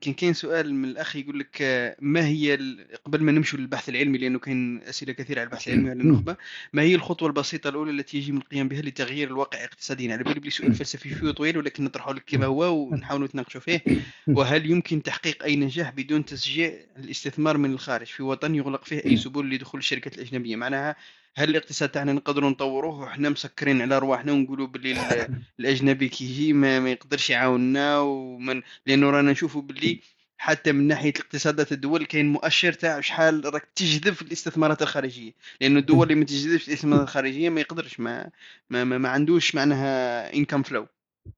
كان 0.00 0.14
كاين 0.16 0.34
سؤال 0.34 0.74
من 0.74 0.88
الأخ 0.88 1.16
يقول 1.16 1.38
لك 1.38 1.62
آه، 1.62 1.96
ما 2.00 2.26
هي 2.26 2.58
قبل 3.04 3.22
ما 3.22 3.32
نمشوا 3.32 3.58
للبحث 3.58 3.88
العلمي 3.88 4.18
لأنه 4.18 4.38
كاين 4.38 4.82
أسئلة 4.82 5.12
كثيرة 5.12 5.40
على 5.40 5.46
البحث 5.46 5.68
العلمي 5.68 5.90
على 5.90 6.00
النخبة 6.00 6.36
ما 6.72 6.82
هي 6.82 6.94
الخطوة 6.94 7.28
البسيطة 7.28 7.68
الأولى 7.68 7.90
التي 7.90 8.18
يجب 8.18 8.36
القيام 8.36 8.68
بها 8.68 8.82
لتغيير 8.82 9.28
الواقع 9.28 9.64
اقتصاديا؟ 9.64 10.12
على 10.12 10.24
بالي 10.24 10.50
سؤال 10.50 10.74
فلسفي 10.74 11.14
شوية 11.18 11.32
طويل 11.32 11.58
ولكن 11.58 11.84
نطرحه 11.84 12.12
لك 12.12 12.24
كما 12.26 12.46
هو 12.46 12.74
ونحاول 12.74 13.24
نتناقشوا 13.24 13.60
فيه. 13.60 13.80
وهل 14.26 14.70
يمكن 14.70 15.02
تحقيق 15.02 15.44
أي 15.44 15.56
نجاح 15.56 15.90
بدون 15.90 16.24
تشجيع 16.24 16.72
الاستثمار 16.98 17.58
من 17.58 17.72
الخارج؟ 17.72 18.06
في 18.06 18.22
وطن 18.22 18.54
يغلق 18.54 18.84
فيه 18.84 19.04
أي 19.04 19.16
سبل 19.16 19.50
لدخول 19.50 19.80
الشركات 19.80 20.14
الأجنبية. 20.14 20.56
معناها 20.56 20.96
هل 21.36 21.50
الاقتصاد 21.50 21.88
تاعنا 21.88 22.12
نقدروا 22.12 22.50
نطوروه؟ 22.50 23.00
وحنا 23.00 23.28
مسكرين 23.28 23.82
على 23.82 23.98
رواحنا 23.98 24.32
ونقولوا 24.32 24.66
باللي 24.66 25.28
الأجنبي 25.60 26.08
كي 26.08 26.24
يجي 26.24 26.52
ما, 26.52 26.80
ما 26.80 26.90
يقدرش 26.90 27.30
يعاوننا 27.30 27.98
ومن 27.98 28.62
لأنه 28.86 29.10
رانا 29.10 29.32
نشوفوا 29.32 29.62
باللي 29.62 30.00
حتى 30.40 30.72
من 30.72 30.86
ناحية 30.86 31.10
الاقتصادات 31.10 31.72
الدول 31.72 32.06
كاين 32.06 32.32
مؤشر 32.32 32.72
تاع 32.72 33.00
شحال 33.00 33.54
راك 33.54 33.68
تجذب 33.74 34.12
في 34.12 34.22
الاستثمارات 34.22 34.82
الخارجية. 34.82 35.32
لأنه 35.60 35.78
الدول 35.78 36.02
اللي 36.02 36.14
ما 36.14 36.24
تجذبش 36.24 36.68
الاستثمارات 36.68 37.02
الخارجية 37.02 37.48
ما 37.48 37.60
يقدرش 37.60 38.00
ما 38.00 38.30
ما, 38.70 38.84
ما, 38.84 38.98
ما 38.98 39.08
عندوش 39.08 39.54
معناها 39.54 40.34
انكم 40.34 40.62
فلو 40.62 40.86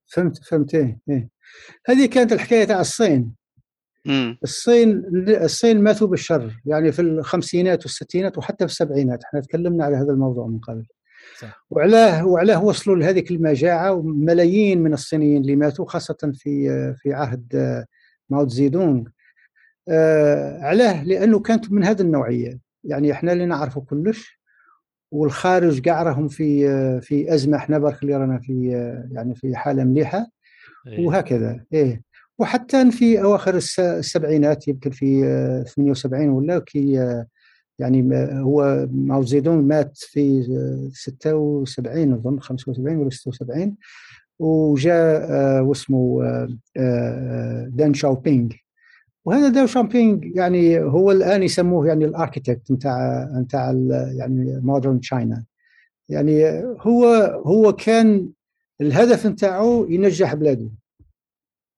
فهمت 0.07 0.45
فهمت 0.45 0.75
إيه, 0.75 0.99
إيه. 1.11 1.29
هذه 1.87 2.07
كانت 2.07 2.33
الحكاية 2.33 2.65
تاع 2.65 2.81
الصين. 2.81 3.35
مم. 4.07 4.39
الصين 4.43 5.03
الصين 5.29 5.83
ماتوا 5.83 6.07
بالشر 6.09 6.61
يعني 6.67 6.93
في 6.93 7.03
الخمسينات 7.03 7.83
والستينات 7.83 8.39
وحتى 8.39 8.67
في 8.67 8.73
السبعينات. 8.73 9.25
إحنا 9.25 9.41
تكلمنا 9.41 9.85
على 9.85 9.97
هذا 9.97 10.13
الموضوع 10.13 10.47
من 10.47 10.59
قبل. 10.59 10.87
صح. 11.39 11.67
وعلاه 11.71 12.27
وعلاه 12.27 12.65
وصلوا 12.65 12.97
لهذيك 12.97 13.31
المجاعة 13.31 13.93
وملايين 13.93 14.83
من 14.83 14.93
الصينيين 14.93 15.43
اللي 15.43 15.57
ماتوا 15.57 15.87
خاصة 15.87 16.33
في 16.35 16.95
في 16.97 17.13
عهد 17.15 17.85
ماو 18.31 18.49
زيدونغ 18.49 19.09
آه 19.89 20.59
علاه 20.61 21.05
لأنه 21.05 21.41
كانت 21.41 21.73
من 21.73 21.85
هذه 21.85 22.01
النوعية. 22.01 22.59
يعني 22.85 23.13
إحنا 23.13 23.33
اللي 23.33 23.47
نعرفوا 23.47 23.83
كلش 23.83 24.41
والخارج 25.11 25.81
كاع 25.81 26.03
راهم 26.03 26.29
في 26.29 27.01
في 27.01 27.35
أزمة. 27.35 27.57
إحنا 27.57 27.79
برك 27.79 28.03
اللي 28.03 28.17
رانا 28.17 28.39
في 28.39 28.69
يعني 29.13 29.35
في 29.35 29.57
حالة 29.57 29.85
مليحة. 29.85 30.27
إيه. 30.87 31.07
وهكذا. 31.07 31.65
إيه. 31.73 32.03
وحتى 32.39 32.91
في 32.91 33.23
أواخر 33.23 33.57
الس- 33.57 33.81
السبعينات 33.81 34.69
يمكن 34.69 34.91
في 34.91 35.25
آه، 35.25 35.63
78 35.63 36.29
ولا 36.29 36.59
كي 36.59 37.01
آه، 37.01 37.27
يعني 37.79 38.09
هو 38.41 38.89
ماو 38.93 39.23
زيدون 39.23 39.69
مات 39.69 39.97
في 39.97 40.41
آه، 40.41 40.91
76 40.93 42.13
أظن 42.13 42.41
75 42.41 42.97
ولا 42.97 43.11
76 43.11 43.77
وجاء 44.39 45.27
آه، 45.31 45.63
واسمه 45.63 46.21
آه، 46.25 46.49
آه، 46.77 47.69
دان 47.73 47.95
شاوبينغ. 47.95 48.49
وهذا 49.25 49.49
دان 49.49 49.67
شاوبينغ 49.67 50.19
يعني 50.35 50.81
هو 50.81 51.11
الآن 51.13 51.43
يسموه 51.43 51.87
يعني 51.89 52.05
الاركيتكت 52.05 52.73
نتاع 52.73 53.25
نتاع 53.41 53.73
يعني 54.17 54.61
modern 54.63 55.01
China 55.01 55.45
يعني 56.09 56.45
هو 56.81 57.05
هو 57.47 57.73
كان 57.73 58.29
الهدف 58.81 59.27
نتاعو 59.27 59.85
ينجح 59.91 60.35
بلاده. 60.35 60.71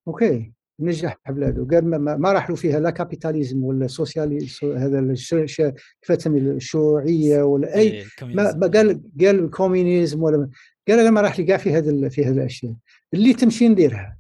okay 0.09 0.53
نجح 0.81 1.19
بلاده 1.31 1.67
قال 1.71 1.85
ما, 1.91 2.17
ما- 2.17 2.33
راح 2.33 2.51
له 2.51 2.57
فيها 2.57 2.81
لا 2.81 2.91
capitalisme 2.91 3.65
ولا 3.65 3.87
socialisme 3.87 4.73
هذا 4.73 5.15
كيف 6.03 6.13
تسمي 6.13 6.39
الشيوعية 6.41 7.43
ولا 7.43 7.75
أي 7.75 7.81
إيه، 7.91 8.05
ما. 8.23 8.55
ما 8.57 8.67
قال 8.67 9.01
قال 9.21 9.39
ال 9.45 9.52
communisme 9.52 10.23
ولا 10.23 10.49
قال 10.89 10.99
أنا 10.99 11.11
ما 11.11 11.21
راح 11.21 11.39
لي 11.39 11.45
كاع 11.45 11.57
في 11.57 11.73
هذا 11.73 12.09
في 12.09 12.25
هذه 12.25 12.33
الأشياء 12.35 12.75
اللي 13.15 13.35
تمشي 13.35 13.69
نديرها. 13.69 14.19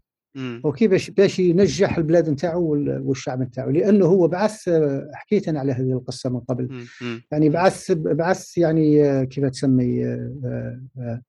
okay 0.64 0.88
باش 0.88 1.10
باش 1.10 1.38
ينجح 1.38 1.96
البلاد 1.98 2.30
نتاعو 2.30 2.62
وال- 2.70 3.00
والشعب 3.04 3.42
نتاعو 3.42 3.70
لأنه 3.70 4.06
هو 4.06 4.28
بعث 4.28 4.70
حكيت 5.12 5.48
أنا 5.48 5.60
على 5.60 5.72
هذه 5.72 5.92
القصة 5.92 6.30
من 6.30 6.40
قبل. 6.40 6.84
يعني 7.32 7.48
بعث 7.48 7.92
بعث 7.92 8.58
يعني 8.58 9.26
كيف 9.26 9.44
تسمي 9.44 10.04
آه، 10.06 10.80
آه، 10.98 11.22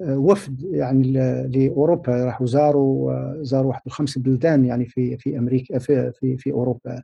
وفد 0.00 0.62
يعني 0.72 1.12
لأوروبا. 1.48 2.24
راحوا 2.24 2.46
زاروا 2.46 3.42
زاروا 3.42 3.68
واحد 3.68 3.82
الخمس 3.86 4.18
بلدان 4.18 4.64
يعني 4.64 4.86
في 4.86 5.16
في 5.16 5.38
أمريكا 5.38 5.78
في 5.78 6.12
في, 6.20 6.36
في 6.36 6.52
أوروبا. 6.52 7.02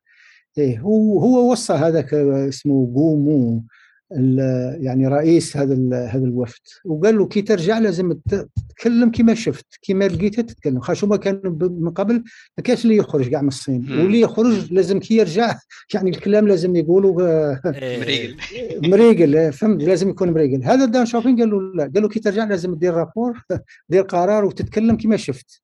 إيه 0.59 0.80
هو 0.80 1.18
هو 1.18 1.53
وصى 1.53 1.72
هذاك 1.72 2.14
اسمه 2.14 2.86
جومو. 2.86 3.62
يعني 4.11 5.07
رئيس 5.07 5.57
هذا 5.57 5.74
هذا 6.07 6.24
الوفد. 6.24 6.61
وقال 6.84 7.18
له 7.18 7.26
كي 7.26 7.42
ترجع 7.42 7.78
لازم 7.78 8.12
تتكلم 8.12 9.11
كما 9.11 9.34
شفت 9.34 9.66
كما 9.82 10.09
لقيتها 10.09 10.42
تتكلم. 10.42 10.80
خاطر 10.80 11.07
هما 11.07 11.16
كانوا 11.16 11.68
من 11.68 11.90
قبل 11.90 12.14
ما 12.59 12.64
كانش 12.64 12.84
اللي 12.84 12.96
يخرج 12.96 13.28
كاع 13.28 13.42
من 13.42 13.48
الصين. 13.48 13.86
واللي 13.90 14.20
يخرج 14.20 14.72
لازم 14.72 15.00
كي 15.00 15.16
يرجع 15.16 15.59
يعني 15.94 16.11
الكلام 16.11 16.48
لازم 16.48 16.76
يقولوا 16.76 17.22
آه، 17.22 17.61
إيه، 17.66 18.00
مريقل. 18.00 18.36
مريقل 18.90 19.52
فهمت؟ 19.52 19.82
لازم 19.82 20.09
يكون 20.09 20.30
مريقل. 20.30 20.64
هذا 20.64 20.84
دنغ 20.84 21.07
شياو 21.07 21.23
بينغ 21.23 21.40
قال 21.40 21.50
له 21.50 21.61
لا. 21.74 21.90
قال 21.94 22.02
له 22.02 22.09
كي 22.09 22.20
ترجع 22.20 22.44
لازم 22.44 22.74
تدير 22.74 22.94
rapport 22.94 23.42
دير 23.88 24.02
قرار 24.02 24.44
وتتكلم 24.44 24.96
كما 24.96 25.16
شفت. 25.16 25.62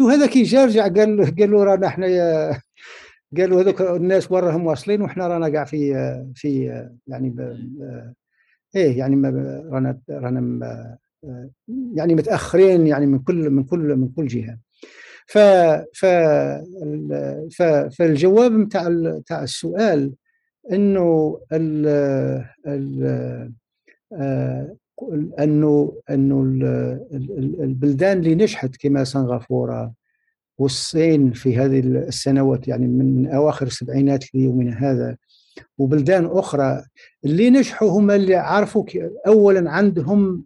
وهذا 0.00 0.26
كي 0.26 0.42
جا 0.42 0.64
رجع 0.64 0.82
قال 0.82 1.16
له 1.16 1.24
قال 1.24 1.50
له 1.50 1.64
رانا 1.64 1.86
إحنا 1.86 2.06
يا 2.06 2.60
قالوا 3.36 3.60
هذوك 3.62 3.80
الناس 3.82 4.32
وين 4.32 4.44
راهم 4.44 4.66
واصلين 4.66 5.02
وإحنا 5.02 5.26
رانا 5.28 5.46
قاع 5.52 5.64
في 5.64 5.92
في 6.34 6.64
يعني 7.06 7.30
ب 7.30 7.40
إيه 8.76 8.98
يعني 8.98 9.16
ما 9.16 9.28
رانا 9.70 10.00
رانا 10.10 10.40
م- 10.40 10.96
يعني 11.94 12.14
متأخرين 12.14 12.86
يعني 12.86 13.06
من 13.06 13.18
كل 13.18 13.50
من 13.50 13.64
كل 13.64 13.96
من 13.96 14.08
كل 14.08 14.26
جهة. 14.26 14.58
ف 15.26 15.38
ف 15.94 16.06
ف 17.56 17.62
فالجواب 17.98 18.52
نتاع 18.52 18.88
نتاع 18.88 19.42
السؤال 19.42 20.12
إنه 20.72 21.40
ال 21.52 21.86
ال 22.66 23.04
آه، 24.12 24.76
إنه 25.40 25.92
إنه 26.10 26.42
ال- 26.42 26.64
ال- 27.12 27.62
البلدان 27.62 28.18
اللي 28.18 28.34
نجحت 28.34 28.76
كما 28.76 29.04
سنغافورة 29.04 29.92
والصين 30.60 31.32
في 31.32 31.56
هذه 31.58 31.80
السنوات 31.80 32.68
يعني 32.68 32.86
من 32.86 33.26
أواخر 33.26 33.66
السبعينات 33.66 34.34
ليومنا 34.34 34.72
هذا 34.90 35.16
وبلدان 35.78 36.26
أخرى 36.26 36.84
اللي 37.24 37.50
نجحوا 37.50 37.90
هم 37.90 38.10
اللي 38.10 38.34
عرفوا 38.34 38.84
اولا 39.26 39.70
عندهم 39.70 40.44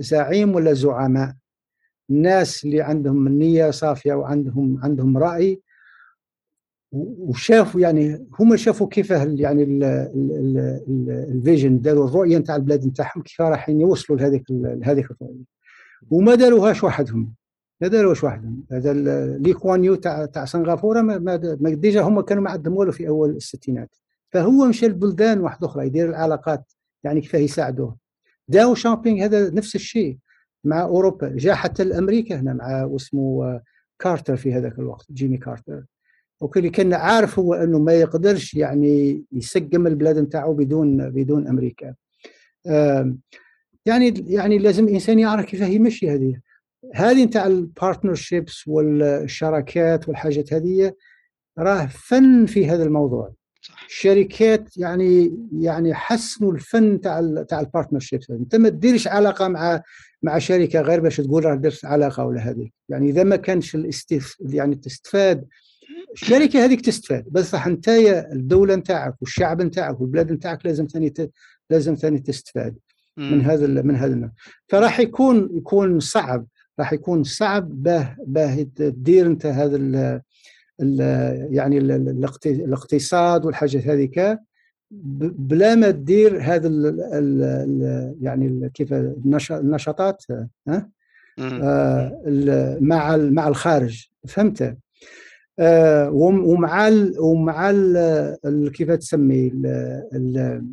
زعيم 0.00 0.54
ولا 0.54 0.72
زعماء؟ 0.72 1.34
الناس 2.10 2.64
اللي 2.64 2.80
عندهم 2.80 3.26
النيه 3.26 3.70
صافية 3.70 4.14
وعندهم 4.14 4.80
عندهم 4.82 5.18
رأي 5.18 5.60
وشافوا 6.92 7.80
يعني 7.80 8.26
هم 8.40 8.56
شافوا 8.56 8.88
كيف 8.88 9.10
يعني 9.10 9.62
ال- 9.62 9.84
ال- 9.84 10.32
ال- 10.32 10.80
ال- 10.88 11.36
ال 11.36 11.42
vision 11.42 11.80
داروا 11.80 12.08
الرؤية 12.08 12.38
نتاع 12.38 12.56
البلاد 12.56 12.86
نتاعهم 12.86 13.22
كيف 13.22 13.40
رايحين 13.40 13.80
يوصلوا 13.80 14.18
لهذيك 14.18 14.44
لهذيك 14.50 15.10
الرؤية. 15.10 15.44
وما 16.10 16.34
داروهاش 16.34 16.84
وحدهم. 16.84 17.34
ما 17.80 17.88
داروهاش 17.88 18.24
وحدهم 18.24 18.64
هذا 18.72 18.92
لي 19.38 19.52
كوان 19.52 19.84
يو 19.84 19.94
تاع 19.94 20.26
تاع 20.26 20.44
سنغافورة 20.44 21.00
ما 21.00 21.56
déjà 21.74 22.02
هم 22.02 22.20
كانوا 22.20 22.42
ما 22.42 22.50
عندهم 22.50 22.76
والو 22.76 22.92
في 22.92 23.08
أول 23.08 23.30
الستينات. 23.30 23.96
فهو 24.32 24.66
مشى 24.66 24.88
لبلدان 24.88 25.40
واحدة 25.40 25.66
أخرى 25.66 25.86
يدير 25.86 26.08
العلاقات 26.08 26.72
يعني 27.04 27.20
كيف 27.20 27.34
يساعدوه. 27.34 27.96
دنغ 28.48 28.74
شياو 28.74 28.99
بينغ 28.99 29.24
هذا 29.24 29.50
نفس 29.50 29.74
الشيء 29.74 30.18
مع 30.64 30.82
أوروبا. 30.82 31.28
جاء 31.36 31.54
حتى 31.54 31.84
لأمريكا 31.84 32.40
هنا 32.40 32.52
مع 32.52 32.84
واسمه 32.84 33.44
آه، 33.44 33.62
كارتر 33.98 34.36
في 34.36 34.54
هذاك 34.54 34.78
الوقت 34.78 35.12
جيمي 35.12 35.36
كارتر. 35.36 35.84
وكل 36.40 36.68
كان 36.68 36.94
عارف 36.94 37.38
هو 37.38 37.54
إنه 37.54 37.78
ما 37.78 37.92
يقدرش 37.92 38.54
يعني 38.54 39.24
يسقم 39.32 39.86
البلاد 39.86 40.18
نتاعو 40.18 40.54
بدون 40.54 41.10
بدون 41.10 41.48
أمريكا. 41.48 41.94
يعني 43.86 44.24
يعني 44.26 44.58
لازم 44.58 44.84
الانسان 44.84 45.18
يعرف 45.18 45.44
كيف 45.44 45.60
يمشي 45.60 46.10
هذه. 46.10 46.40
هذه 46.94 47.24
نتاع 47.24 47.46
ال 47.46 47.55
partnerships 47.55 48.68
والشراكات 48.68 50.08
والحاجات 50.08 50.52
هذه 50.52 50.92
راه 51.58 51.86
فن 51.86 52.46
في 52.46 52.66
هذا 52.70 52.84
الموضوع. 52.84 53.32
الشركات 53.88 54.76
يعني 54.76 55.36
يعني 55.58 55.94
حسنوا 55.94 56.52
الفن 56.52 57.00
تاع 57.00 57.42
تاع 57.48 57.60
ال 57.60 57.65
partnership 57.65 58.20
انت 58.30 58.56
ما 58.56 58.68
تديرش 58.68 59.08
علاقة 59.08 59.48
مع 59.48 59.82
مع 60.22 60.38
شركة 60.38 60.80
غير 60.80 61.00
باش 61.00 61.16
تقول 61.16 61.44
راه 61.44 61.54
درت 61.54 61.84
علاقة 61.84 62.24
ولا 62.24 62.40
هذه. 62.40 62.70
يعني 62.88 63.10
إذا 63.10 63.24
ما 63.24 63.36
كانش 63.36 63.74
ال 63.74 63.84
staff 63.84 64.36
يعني 64.40 64.74
تستفاد. 64.74 65.46
الشركة 66.12 66.64
هذيك 66.64 66.80
تستفاد. 66.80 67.24
بس 67.30 67.50
صح 67.50 67.66
انت 67.66 67.88
الدولة 68.32 68.74
نتاعك 68.74 69.14
والشعب 69.20 69.62
نتاعك 69.62 70.00
والبلاد 70.00 70.32
نتاعك 70.32 70.66
لازم 70.66 70.86
ثاني 70.86 71.10
ت- 71.10 71.30
لازم 71.70 71.94
ثاني 71.94 72.18
تستفاد. 72.18 72.76
من. 73.16 73.40
هذا 73.40 73.66
من 73.82 73.96
هذا 73.96 74.12
النوع. 74.14 74.30
فراح 74.68 75.00
يكون 75.00 75.50
يكون 75.56 76.00
صعب. 76.00 76.46
راح 76.78 76.92
يكون 76.92 77.22
صعب 77.24 77.82
باه 77.82 78.16
باه 78.26 78.62
تدير 78.76 79.26
انت 79.26 79.46
هذا 79.46 79.76
ال 79.76 80.20
ال 80.82 81.00
يعني 81.54 81.78
ال- 81.78 81.90
ال- 81.90 82.08
الاقت- 82.08 82.46
الاقتصاد 82.46 83.44
والحاجات 83.46 83.86
هذيك 83.86 84.38
بلا 84.90 85.74
ما 85.74 85.90
تدير 85.90 86.38
هذا 86.42 86.68
ال 86.68 87.00
ال 87.12 88.16
يعني 88.20 88.70
كيف 88.74 88.92
النش- 88.94 89.52
النشاطات 89.52 90.24
ها. 90.68 90.90
آه، 91.62 92.78
مع 92.80 93.16
مع 93.16 93.48
الخارج 93.48 94.06
فهمت 94.28 94.76
آه، 95.58 96.10
وم- 96.10 96.44
ومع 96.44 96.88
ال 96.88 97.14
ومع 97.20 97.70
ال 97.70 97.96
ال- 98.44 98.72
كيف 98.72 98.90
تسمي 98.90 99.46
ال 99.48 99.66
ال 100.14 100.64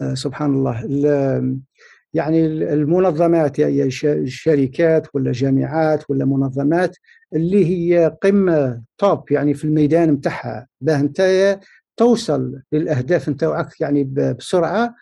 آه، 0.00 0.14
سبحان 0.14 0.50
الله 0.54 0.84
ال- 0.84 1.58
يعني 2.14 2.46
المنظمات 2.46 3.58
يعني 3.58 3.90
ش- 3.90 4.04
الشركات 4.04 5.06
ولا 5.14 5.32
جامعات 5.32 6.04
ولا 6.10 6.24
منظمات 6.24 6.96
اللي 7.34 7.66
هي 7.66 8.16
قمة 8.22 8.82
توب 8.98 9.32
يعني 9.32 9.54
في 9.54 9.64
الميدان 9.64 10.10
نتاعها 10.10 10.66
باه 10.80 11.00
انت 11.00 11.58
توصل 11.96 12.60
للأهداف 12.72 13.28
نتاعك 13.28 13.80
يعني 13.80 14.04
بسرعة 14.04 14.94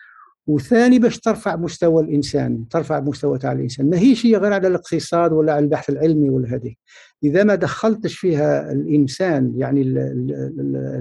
وثاني 0.47 0.99
باش 0.99 1.19
ترفع 1.19 1.55
مستوى 1.55 2.03
الإنسان 2.03 2.67
ترفع 2.69 2.99
مستوى 2.99 3.37
تاع 3.37 3.51
الإنسان. 3.51 3.89
ما 3.89 3.97
هي 3.99 4.13
غير 4.37 4.53
على 4.53 4.67
الاقتصاد 4.67 5.33
ولا 5.33 5.53
على 5.53 5.63
البحث 5.65 5.89
العلمي 5.89 6.29
ولا 6.29 6.55
هذه. 6.55 6.73
إذا 7.23 7.43
ما 7.43 7.55
دخلتش 7.55 8.17
فيها 8.17 8.71
الإنسان 8.71 9.53
يعني 9.57 9.81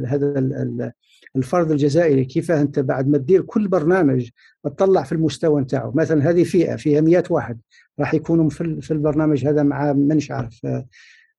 هذا 0.07 0.93
ال- 1.39 1.45
ال- 1.45 1.45
الفرد 1.45 1.71
الجزائري 1.71 2.25
كيف 2.25 2.51
أنت 2.51 2.79
بعد 2.79 3.09
ما 3.09 3.19
تدير 3.19 3.43
كل 3.43 3.69
برنامج 3.69 4.29
تطلع 4.65 5.03
في 5.03 5.13
المستوى 5.13 5.61
نتاعو؟ 5.63 5.93
مثلا 5.95 6.31
هذه 6.31 6.45
فئة 6.45 6.77
فيها 6.77 7.01
100 7.01 7.25
واحد 7.31 7.59
راح 8.01 8.15
يكونوا 8.15 8.51
في 8.51 8.61
ال- 8.61 8.83
في 8.83 8.91
البرنامج 8.91 9.47
هذا 9.47 9.63
مع 9.63 9.93
منش 9.93 10.31
عارف 10.31 10.61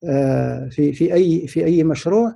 آه، 0.04 0.68
في 0.72 0.93
في 0.93 1.14
أي 1.14 1.47
في 1.47 1.66
أي 1.66 1.84
مشروع 1.84 2.36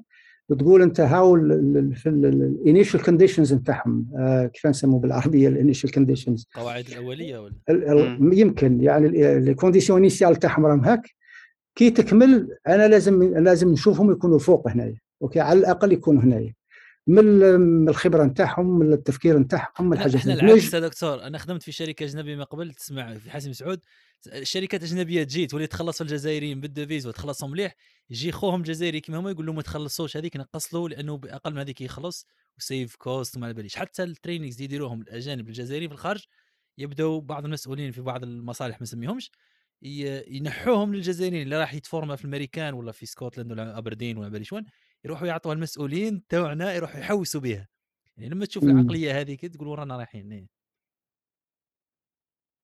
بتقول 0.50 0.82
أنت 0.82 1.00
هاو 1.00 1.36
ال- 1.36 1.52
ال- 1.78 1.96
في 1.96 2.10
ال 2.10 2.21
initial 2.21 3.02
conditions 3.04 3.54
نتاعهم. 3.54 4.06
آه، 4.18 4.46
كيف 4.46 4.68
نسموه 4.68 5.00
بالعربية 5.00 5.48
ال 5.48 5.53
initial 5.53 5.92
conditions 5.92 6.48
القواعد 6.56 6.86
الأولية 6.88 7.38
ولا؟ 7.40 7.54
ال- 7.70 8.00
ال- 8.00 8.40
يمكن 8.40 8.82
يعني 8.84 9.38
ال 9.38 9.43
conditions 9.43 10.00
initiales 10.00 10.36
تاعهم 10.36 10.66
راهم 10.66 10.80
هاك. 10.86 11.02
كي 11.76 11.90
تكمل 11.90 12.58
أنا 12.68 12.88
لازم 12.88 13.24
لازم 13.24 13.70
نشوفهم 13.72 14.12
يكونوا 14.12 14.40
فوق 14.40 14.68
هنايا. 14.68 14.96
okay؟ 15.22 15.40
على 15.40 15.60
الأقل 15.60 15.92
يكونوا 15.92 16.22
هنايا. 16.24 16.54
من 17.08 17.90
الخبرة 17.90 18.24
نتاعهم 18.24 18.80
من 18.80 18.94
التفكير 18.94 19.40
نتاعهم 19.40 19.90
من 19.90 19.94
الحاجات 19.94 20.16
إحنا 20.16 20.34
العكس 20.34 20.74
يا 20.74 20.80
دكتور 20.80 21.24
أنا 21.24 21.38
خدمت 21.38 21.64
في 21.64 21.72
شركة 21.72 22.04
أجنبية 22.04 22.36
من 22.36 22.44
قبل 22.44 22.74
تسمع 22.74 23.14
في 23.14 23.32
حاسم 23.32 23.54
سعود 23.54 23.80
الشركات 24.28 24.84
الاجنبيه 24.84 25.24
تجي 25.24 25.48
تولي 25.48 25.68
تخلص 25.68 26.02
الجزائريين 26.02 26.62
بال 26.62 26.73
devise 26.73 27.08
وتخلصهم 27.08 27.52
مليح 27.52 27.76
يجي 28.10 28.32
خوهم 28.32 28.60
الجزائري 28.60 29.00
كيما 29.00 29.20
هما 29.20 29.32
يقول 29.32 29.46
لهم 29.46 29.56
ما 29.56 29.62
تخلصوش 29.62 30.18
هذيك 30.18 30.38
نقص 30.38 30.74
له 30.74 30.90
لأنه 30.90 31.18
بأقل 31.18 31.52
من 31.52 31.58
هذيك 31.58 31.82
يخلص 31.82 32.28
و 32.58 32.66
save 32.66 32.96
cost 32.96 33.38
وما 33.38 33.46
على 33.46 33.54
باليش. 33.54 33.76
حتى 33.76 34.04
ال 34.04 34.09
trainings 34.09 34.54
اللي 34.56 34.66
يديروهم 34.66 35.02
الأجانب 35.02 35.48
الجزائريين 35.48 35.90
في 35.90 35.96
الخارج 35.96 36.26
يبداو 36.78 37.22
بعض 37.22 37.46
المسؤولين 37.46 37.92
في 37.92 38.02
بعض 38.02 38.24
المصالح 38.24 38.76
ما 38.76 38.84
نسميهمش 38.84 39.32
ينحوهم 39.82 40.96
للجزائريين. 40.96 41.44
اللي 41.44 41.60
راح 41.60 41.74
يتforma 41.74 42.16
في 42.16 42.26
الامريكان 42.26 42.74
ولا 42.74 42.92
في 42.92 43.06
سكوتلاند 43.06 43.52
ولا 43.52 43.78
أبردين 43.78 44.18
ولا 44.18 44.30
باليش 44.30 44.54
وين 44.54 44.66
يروحوا 45.06 45.28
يعطوها 45.28 45.56
المسؤولين 45.56 46.28
تاعنا 46.28 46.74
يروحوا 46.74 47.00
يحوسوا 47.00 47.42
بها 47.42 47.68
يعني 48.18 48.30
لما 48.30 48.46
تشوف 48.46 48.64
إمم. 48.64 48.80
العقلية 48.80 49.20
هذه 49.20 49.36
تقول 49.36 49.68
ورانا 49.68 49.98
رايحين 49.98 50.32
إيه. 50.32 50.48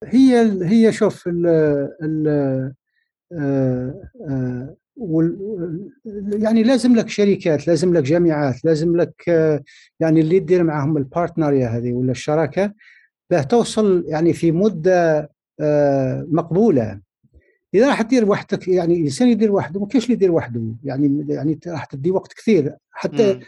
هي 0.05 0.59
هي 0.65 0.91
شوف 0.91 1.27
ال 1.27 1.47
ال 2.03 2.27
آه، 3.33 4.09
آه، 4.29 4.75
يعني 6.31 6.63
لازم 6.63 6.95
لك 6.95 7.09
شركات 7.09 7.67
لازم 7.67 7.93
لك 7.93 8.03
جامعات 8.03 8.65
لازم 8.65 8.95
لك 8.95 9.29
آه، 9.29 9.63
يعني 9.99 10.21
اللي 10.21 10.39
تدير 10.39 10.63
معهم 10.63 10.97
البارتنريا 10.97 11.67
هذه 11.67 11.93
ولا 11.93 12.11
الشراكة 12.11 12.73
باه 13.29 13.41
توصل 13.41 14.05
يعني 14.07 14.33
في 14.33 14.51
مدة 14.51 15.29
مقبولة 16.31 17.01
إذا 17.73 17.87
راح 17.87 18.01
تدير 18.01 18.29
وحدك 18.29 18.67
يعني 18.67 18.93
الإنسان 18.93 19.27
يدير 19.27 19.51
وحده 19.51 19.79
ما 19.79 19.87
كاينش 19.87 20.05
اللي 20.05 20.15
يدير 20.15 20.31
وحده. 20.31 20.61
يعني 20.83 21.25
يعني 21.29 21.59
راح 21.67 21.85
تدي 21.85 22.11
وقت 22.11 22.33
كثير. 22.33 22.75
حتى 22.91 23.39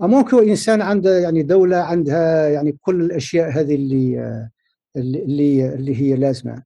ممكن 0.00 0.48
إنسان 0.48 0.82
عنده 0.82 1.18
يعني 1.18 1.42
دولة 1.42 1.76
عندها 1.76 2.48
يعني 2.48 2.76
كل 2.80 3.00
الأشياء 3.00 3.50
هذه 3.50 3.74
اللي 3.74 4.48
اللي 4.96 5.74
اللي 5.74 6.00
هي 6.00 6.16
لازمة. 6.16 6.62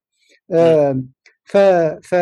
ف 1.45 1.57
ف 2.03 2.15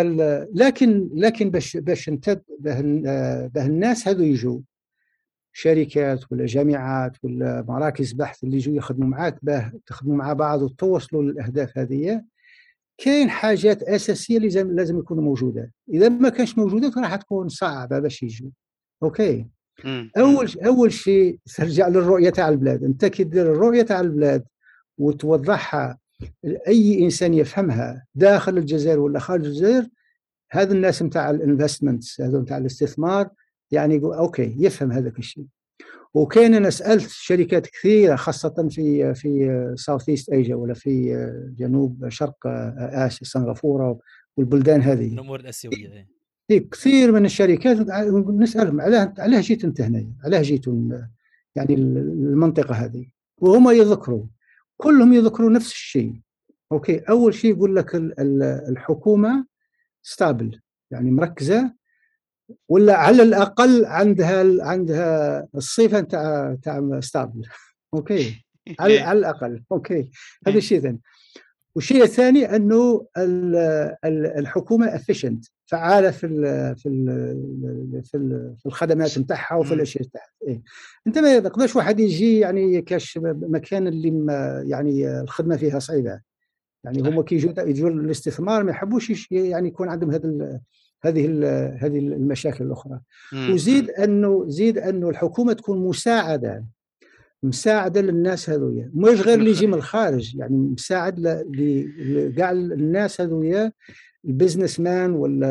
لكن 0.54 1.08
لكن 1.14 1.50
باش 1.50 1.76
باش 1.76 2.08
انت 2.08 2.40
به 2.58 3.66
الناس 3.66 4.08
هذو 4.08 4.22
يجوا. 4.22 4.60
شركات 5.54 6.32
ولا 6.32 6.46
جامعات 6.46 7.16
ولا 7.22 7.64
مراكز 7.68 8.12
بحث 8.12 8.44
اللي 8.44 8.56
يجوا 8.56 8.76
يخدموا 8.76 9.08
معاك 9.08 9.38
باه 9.42 9.72
تخدموا 9.86 10.16
مع 10.16 10.32
بعض 10.32 10.62
وتوصلوا 10.62 11.22
للأهداف 11.22 11.78
هذه. 11.78 12.22
كاين 13.02 13.30
حاجات 13.30 13.82
أساسية 13.82 14.38
لازم 14.38 14.72
لازم 14.72 14.98
يكونوا 14.98 15.22
موجودة. 15.22 15.72
إذا 15.88 16.08
ما 16.08 16.28
كانش 16.28 16.58
موجودة 16.58 16.92
راح 17.00 17.16
تكون 17.16 17.48
صعبة 17.48 17.98
باش 17.98 18.22
يجوا 18.22 18.50
okay؟ 19.02 19.46
أول 20.16 20.48
أول 20.66 20.92
شيء 20.92 21.38
ترجع 21.56 21.88
للرؤية 21.88 22.30
تاع 22.30 22.48
البلاد. 22.48 22.84
أنت 22.84 23.04
كي 23.04 23.24
دير 23.24 23.52
الرؤية 23.52 23.82
تاع 23.82 24.00
البلاد 24.00 24.44
وتوضحها 24.98 25.98
لاي 26.42 27.04
إنسان 27.04 27.34
يفهمها 27.34 28.06
داخل 28.14 28.58
الجزائر 28.58 29.00
ولا 29.00 29.18
خارج 29.18 29.46
الجزائر 29.46 29.88
هذا 30.50 30.72
الناس 30.72 31.02
نتاع 31.02 31.30
ال 31.30 31.38
investments 31.38 32.20
هذا 32.20 32.38
نتاع 32.38 32.58
الاستثمار 32.58 33.30
يعني 33.70 33.94
يقول 33.94 34.14
okay 34.14 34.56
يفهم 34.58 34.92
هذاك 34.92 35.18
الشيء. 35.18 35.44
وكان 36.14 36.54
أنا 36.54 36.70
سألت 36.70 37.08
شركات 37.08 37.66
كثيرة 37.66 38.16
خاصة 38.16 38.68
في 38.70 39.14
في 39.14 39.74
Southeast 39.78 40.30
Asia 40.30 40.54
ولا 40.54 40.74
في 40.74 41.16
جنوب 41.58 42.08
شرق 42.08 42.36
آسيا 42.78 43.26
سنغافورة 43.26 43.98
والبلدان 44.36 44.80
هذه 44.80 45.06
الأمور 45.14 45.40
الآسيوية 45.40 46.08
كثير 46.48 47.12
من 47.12 47.24
الشركات 47.24 47.76
نسألهم 48.28 48.80
علاه 48.80 49.14
علاه 49.18 49.40
جيتوا 49.40 49.68
أنت 49.68 49.80
هنا؟ 49.80 50.12
علاه 50.24 50.42
جيتوا 50.42 50.74
يعني 51.56 51.74
المنطقة 51.74 52.74
هذه؟ 52.74 53.06
وهم 53.38 53.70
يذكروا 53.70 54.26
كلهم 54.76 55.12
يذكروا 55.12 55.50
نفس 55.50 55.72
الشيء 55.72 56.20
okay 56.72 56.98
أول 56.98 57.34
شيء 57.34 57.56
يقول 57.56 57.76
لك 57.76 57.90
الحكومة 58.68 59.46
ستابل 60.02 60.60
يعني 60.90 61.10
مركزة 61.10 61.74
ولا 62.68 62.96
على 62.96 63.22
الأقل 63.22 63.84
عندها 63.84 64.64
عندها 64.64 65.46
الصفة 65.54 66.00
تاع 66.00 66.56
تاع 66.62 67.00
stable 67.00 67.42
okay. 67.94 68.44
على, 68.80 68.98
على 68.98 69.18
الأقل. 69.18 69.62
okay. 69.72 70.10
هذا 70.46 70.58
الشيء 70.58 70.80
ثاني. 70.80 71.00
والشيء 71.74 72.02
الثاني 72.02 72.56
أنه 72.56 73.06
الحكومة 74.38 74.94
efficient 74.94 75.44
فعالة 75.66 76.10
في 76.10 76.26
ال 76.26 76.76
في 76.76 76.88
ال 78.14 78.54
في 78.58 78.66
الخدمات 78.66 79.18
نتاعها 79.18 79.54
وفي 79.54 79.74
الأشياء 79.74 80.04
نتاعها. 80.04 80.30
إيه. 80.48 80.62
أنت 81.06 81.18
ما 81.18 81.38
تقدرش 81.38 81.76
واحد 81.76 82.00
يجي 82.00 82.38
يعني 82.38 82.82
كاش 82.82 83.18
مكان 83.22 83.86
اللي 83.86 84.32
يعني 84.68 85.20
الخدمة 85.20 85.56
فيها 85.56 85.78
صعيبة. 85.78 86.20
يعني 86.84 87.00
هما 87.00 87.22
كي 87.22 87.34
يجوا 87.34 87.52
يجوا 87.60 87.90
الاستثمار 87.90 88.64
ما 88.64 88.70
يحبوش 88.70 89.30
يعني 89.30 89.68
يكون 89.68 89.88
عندهم 89.88 90.10
هذا 90.10 90.60
هذه 91.02 91.26
هذه 91.80 91.98
المشاكل 91.98 92.64
الأخرى. 92.64 93.00
وزيد 93.50 93.90
أنه 93.90 94.44
زيد 94.48 94.78
أنه 94.78 95.08
الحكومة 95.08 95.52
تكون 95.52 95.78
مساعدة 95.78 96.64
مساعدة 97.42 98.00
للناس 98.00 98.50
هذويا. 98.50 98.90
مش 98.94 99.20
غير 99.20 99.38
اللي 99.38 99.50
يجي 99.50 99.66
من 99.66 99.74
الخارج 99.74 100.34
يعني 100.36 100.56
مساعد 100.56 101.20
لكاع 101.98 102.50
الناس 102.50 103.20
هذويا 103.20 103.72
ال 104.24 104.80
businessman 104.80 105.10
ولا 105.10 105.50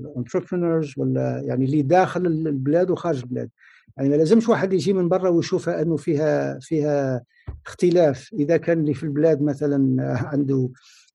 ال 0.00 0.07
entrepreneurs 0.07 0.94
ولا 0.96 1.42
يعني 1.44 1.64
اللي 1.64 1.82
داخل 1.82 2.26
البلاد 2.26 2.90
وخارج 2.90 3.18
البلاد. 3.18 3.48
يعني 3.96 4.08
ما 4.08 4.14
لازمش 4.14 4.48
واحد 4.48 4.72
يجي 4.72 4.92
من 4.92 5.08
برا 5.08 5.28
ويشوفها 5.28 5.82
أنه 5.82 5.96
فيها 5.96 6.58
فيها 6.58 7.22
اختلاف. 7.66 8.30
إذا 8.32 8.56
كان 8.56 8.80
اللي 8.80 8.94
في 8.94 9.02
البلاد 9.02 9.42
مثلا 9.42 9.96
عنده 10.32 10.70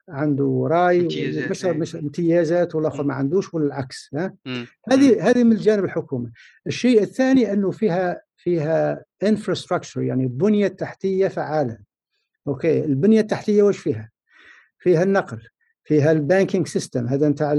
عنده 0.09 0.67
رأي 0.69 1.07
مش 1.49 1.65
مش 1.65 1.95
امتيازات 1.95 2.75
والآخر 2.75 3.03
ما 3.03 3.13
عندوش 3.13 3.53
ولا 3.53 3.65
العكس 3.65 4.09
ها 4.13 4.35
هذه 4.91 5.29
هذه 5.29 5.43
من 5.43 5.55
جانب 5.55 5.83
الحكومة. 5.83 6.31
الشيء 6.67 7.01
الثاني 7.01 7.53
أنه 7.53 7.71
فيها 7.71 8.21
فيها 8.37 9.03
infrastructure 9.23 10.01
يعني 10.01 10.27
بنية 10.27 10.67
تحتية 10.67 11.27
فعالة. 11.27 11.77
okay 12.47 12.85
البنية 12.85 13.19
التحتية 13.21 13.63
وش 13.63 13.77
فيها؟ 13.77 14.09
فيها 14.79 15.03
النقل 15.03 15.41
فيها 15.83 16.11
ال 16.11 16.18
banking 16.18 16.67
system 16.67 17.07
هذا 17.07 17.29
نتاع 17.29 17.53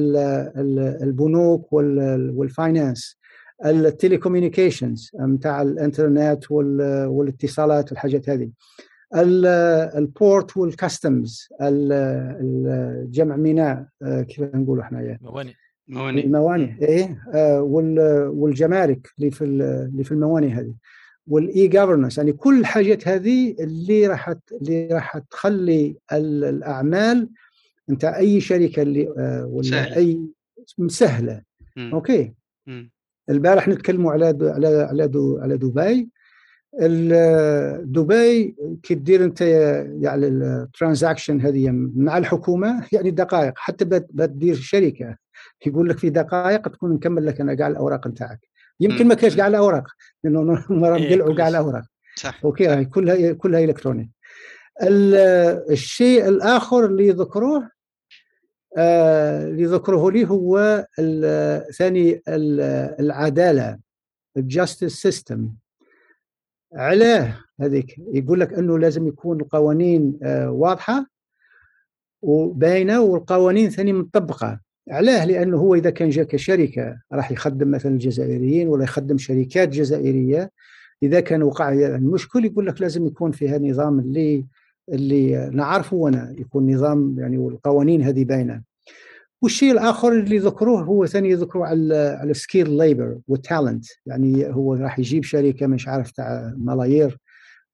البنوك 1.02 1.72
وال 1.72 2.05
finance 2.05 3.18
ال 3.64 3.72
telecommunications 3.72 5.10
نتاع 5.20 5.62
الانترنت 5.62 6.50
والإتصالات 6.50 7.92
والحاجات 7.92 8.28
هذه. 8.28 8.50
ال 9.14 9.43
port 9.43 10.56
وال 10.56 10.77
customs 10.77 11.48
الجمع 11.60 13.36
ميناء 13.36 13.86
آه، 14.02 14.22
كيف 14.22 14.54
نقولوا 14.54 14.82
إحنا 14.84 15.18
موانئ. 15.20 15.52
موانئ. 15.88 16.24
الموانئ 16.26 16.84
إيه 16.88 17.22
آه، 17.34 17.62
والجمارك 18.32 19.08
اللي 19.18 19.30
في 19.30 19.44
اللي 19.44 20.04
في 20.04 20.12
الموانئ 20.12 20.48
هذه. 20.48 20.74
وال 21.26 21.68
e-governance 21.68 22.18
يعني 22.18 22.32
كل 22.32 22.60
الحاجات 22.60 23.08
هذه 23.08 23.56
اللي 23.60 24.06
راح 24.06 24.34
اللي 24.62 24.86
راح 24.86 25.18
تخلي 25.18 25.96
الأعمال 26.12 27.28
أنت 27.90 28.04
أي 28.04 28.40
شركة 28.40 28.82
اللي 28.82 29.08
آه، 29.18 29.46
ولا 29.46 29.62
سهل. 29.70 29.92
أي 29.92 30.20
سهلة. 30.88 31.42
okay. 31.78 32.32
البارح 33.30 33.68
نتكلموا 33.68 34.12
على 34.12 34.26
على 34.26 34.66
على 34.66 35.10
على 35.40 35.56
دبي. 35.56 36.08
دبي 37.84 38.56
كي 38.82 38.94
تدير 38.94 39.24
انت 39.24 39.40
يعني 40.00 40.26
ال 40.26 40.36
transaction 40.36 41.40
هذه 41.40 41.70
مع 41.96 42.18
الحكومة 42.18 42.86
يعني 42.92 43.10
دقائق 43.10 43.52
حتى 43.56 43.84
بتدير 43.84 44.54
شركة 44.54 45.16
يقول 45.66 45.88
لك 45.88 45.98
في 45.98 46.10
دقائق 46.10 46.68
تكون 46.68 46.92
مكمل 46.92 47.26
لك 47.26 47.40
أنا 47.40 47.54
كاع 47.54 47.66
الأوراق 47.66 48.06
نتاعك. 48.06 48.40
يمكن 48.80 49.08
ما 49.08 49.14
كاش 49.14 49.36
كاع 49.36 49.46
الأوراق 49.46 49.84
لأنه 50.24 50.42
مقلعوا 50.70 51.34
كاع 51.34 51.48
الأوراق. 51.48 51.84
صح 52.16 52.44
okay 52.44 52.84
كلها 52.84 53.32
كلها 53.32 53.64
الكتروني 53.64 54.10
الشيء 55.70 56.28
الآخر 56.28 56.86
اللي 56.86 57.08
يذكروه 57.08 57.70
آه، 58.76 59.44
اللي 59.44 59.64
ذكروه 59.64 60.12
لي 60.12 60.28
هو 60.28 60.86
ثاني 61.78 62.22
العدالة 63.00 63.78
ال 64.36 64.43
justice 64.43 64.92
system 64.92 65.54
علاه 66.74 67.34
هذيك 67.60 67.98
يقول 67.98 68.40
لك 68.40 68.52
أنه 68.52 68.78
لازم 68.78 69.06
يكون 69.08 69.40
القوانين 69.40 70.18
آه، 70.22 70.50
واضحة 70.50 71.06
وباينة 72.22 73.00
والقوانين 73.00 73.70
ثاني 73.70 73.92
مطبقة 73.92 74.60
علاه 74.90 75.24
لأنه 75.24 75.56
هو 75.56 75.74
إذا 75.74 75.90
كان 75.90 76.08
جاء 76.08 76.24
كشركه 76.24 77.00
راح 77.12 77.32
يخدم 77.32 77.70
مثلا 77.70 77.92
الجزائريين 77.92 78.68
ولا 78.68 78.84
يخدم 78.84 79.18
شركات 79.18 79.68
جزائرية 79.68 80.50
إذا 81.02 81.20
كان 81.20 81.42
وقع 81.42 81.72
المشكل 81.72 82.44
يقول 82.44 82.66
لك 82.66 82.80
لازم 82.80 83.06
يكون 83.06 83.32
فيها 83.32 83.58
نظام 83.58 83.98
اللي 83.98 84.46
اللي 84.88 85.50
نعرفه 85.52 85.96
وأنا 85.96 86.34
يكون 86.38 86.74
نظام 86.74 87.16
يعني 87.18 87.38
والقوانين 87.38 88.02
هذه 88.02 88.24
باينة. 88.24 88.62
والشيء 89.44 89.72
الآخر 89.72 90.12
اللي 90.12 90.38
ذكروه 90.38 90.82
هو 90.82 91.06
ثاني 91.06 91.30
يذكروا 91.30 91.66
على 91.66 92.16
على 92.20 92.30
ال 92.30 92.36
skilled 92.36 92.78
labor 92.78 93.18
وال 93.28 93.42
talent 93.42 93.84
يعني 94.06 94.46
هو 94.46 94.74
راح 94.74 94.98
يجيب 94.98 95.24
شركة 95.24 95.66
مش 95.66 95.88
عارف 95.88 96.10
تاع 96.10 96.54
ملايير 96.56 97.18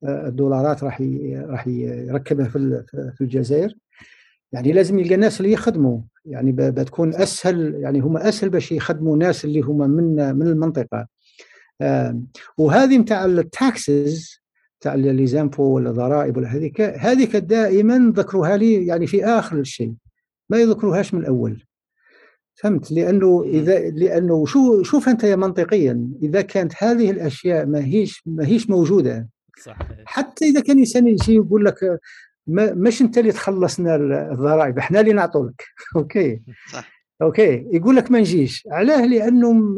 الدولارات 0.04 0.84
راح 0.84 1.02
راح 1.34 1.66
يركبها 1.66 2.48
في 2.48 2.84
في 3.16 3.20
الجزائر. 3.20 3.74
يعني 4.52 4.72
لازم 4.72 4.98
يلقى 4.98 5.14
الناس 5.14 5.40
اللي 5.40 5.52
يخدموا. 5.52 6.00
يعني 6.24 6.52
بتكون 6.52 7.14
أسهل 7.14 7.74
يعني 7.74 8.00
هم 8.00 8.16
أسهل 8.16 8.50
باش 8.50 8.72
يخدموا 8.72 9.16
ناس 9.16 9.44
اللي 9.44 9.60
هم 9.60 9.90
من 9.90 10.34
من 10.36 10.46
المنطقة. 10.46 11.06
وهذه 12.58 12.96
نتاع 12.98 13.24
ال 13.24 13.44
taxes 13.44 14.40
تاع 14.80 14.94
لي 14.94 15.50
ولا 15.58 15.90
ضرائب 15.90 16.36
ولا 16.36 16.48
هذيك 16.48 16.80
هذيك 16.80 17.36
دائما 17.36 18.12
ذكروها 18.16 18.56
لي 18.56 18.86
يعني 18.86 19.06
في 19.06 19.24
آخر 19.24 19.58
الشيء. 19.58 19.92
ما 20.50 20.58
يذكروهاش 20.58 21.14
من 21.14 21.20
الأول. 21.20 21.64
فهمت؟ 22.54 22.92
لأنه 22.92 23.42
إذا 23.46 23.90
لأنه 23.90 24.46
شو 24.46 24.82
شوف 24.82 25.08
أنت 25.08 25.24
منطقيا 25.24 26.10
إذا 26.22 26.40
كانت 26.42 26.72
هذه 26.78 27.10
الأشياء 27.10 27.66
ما 27.66 27.84
هيش 27.84 28.22
ما 28.26 28.46
هيش 28.46 28.70
موجودة. 28.70 29.28
صح 29.64 29.78
حتى 30.04 30.44
إذا 30.44 30.60
كان 30.60 30.78
إنسان 30.78 31.08
يجي 31.08 31.34
يقول 31.34 31.64
لك 31.64 32.00
ما 32.46 32.72
مش 32.74 33.02
أنت 33.02 33.18
اللي 33.18 33.32
تخلصنا 33.32 33.96
الضرائب 34.32 34.78
إحنا 34.78 35.00
اللي 35.00 35.12
نعطوا 35.12 35.46
لك 35.48 35.64
okay. 35.96 36.42
صح. 36.72 36.90
okay. 37.22 37.66
يقول 37.72 37.96
لك 37.96 38.10
ما 38.10 38.18
نجيش. 38.18 38.68
علاه 38.70 39.06
لأنه 39.06 39.74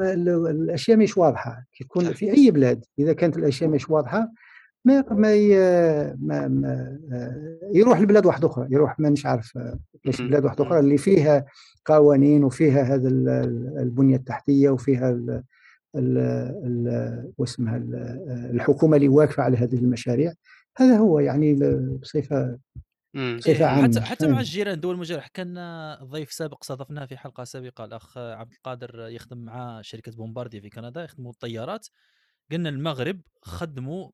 الأشياء 0.50 0.96
مش 0.96 1.18
واضحة. 1.18 1.64
يكون 1.80 2.12
في 2.12 2.32
أي 2.32 2.50
بلاد 2.50 2.84
إذا 2.98 3.12
كانت 3.12 3.36
الأشياء 3.36 3.70
مش 3.70 3.90
واضحة 3.90 4.28
ما 4.85 5.05
ما, 5.11 6.16
ما, 6.20 6.49
ما 6.49 6.99
يروح 7.74 8.01
لبلاد 8.01 8.26
واحدة 8.26 8.49
أخرى 8.49 8.68
يروح 8.70 9.01
ما 9.01 9.11
مش 9.11 9.26
عارف 9.26 9.59
إيش 10.07 10.22
بلاد 10.22 10.45
واحدة 10.45 10.64
أخرى 10.64 10.78
اللي 10.78 10.99
فيها 10.99 11.45
قوانين 11.85 12.45
وفيها 12.45 12.83
هذا 12.83 13.09
البنية 13.83 14.16
التحتية 14.16 14.70
وفيها 14.70 15.43
واسمها 17.39 17.76
الحكومة 18.51 18.97
اللي 18.97 19.09
واقفة 19.09 19.43
على 19.43 19.57
هذه 19.57 19.74
المشاريع. 19.74 20.33
هذا 20.76 20.97
هو 20.97 21.18
يعني 21.18 21.55
بصفه 22.03 22.59
بصفة 23.37 23.66
عامة. 23.66 23.83
حتى 23.83 24.01
حتى 24.01 24.26
مع 24.28 24.41
الجيران 24.41 24.80
دول 24.80 24.95
المجاور 24.95 25.22
كان 25.35 25.59
ضيف 26.03 26.33
سابق 26.33 26.59
استضفناه 26.62 27.07
في 27.07 27.16
حلقة 27.16 27.45
سابقة 27.45 27.85
الأخ 27.85 28.18
عبد 28.18 28.53
القادر 28.53 29.09
يخدم 29.09 29.39
مع 29.39 29.80
شركة 29.83 30.12
بومباردي 30.12 30.61
في 30.61 30.70
كندا 30.70 31.05
يخدموا 31.05 31.30
الطيارات. 31.30 31.87
قلنا 32.53 32.68
المغرب 32.68 33.20
خدموا 33.43 34.11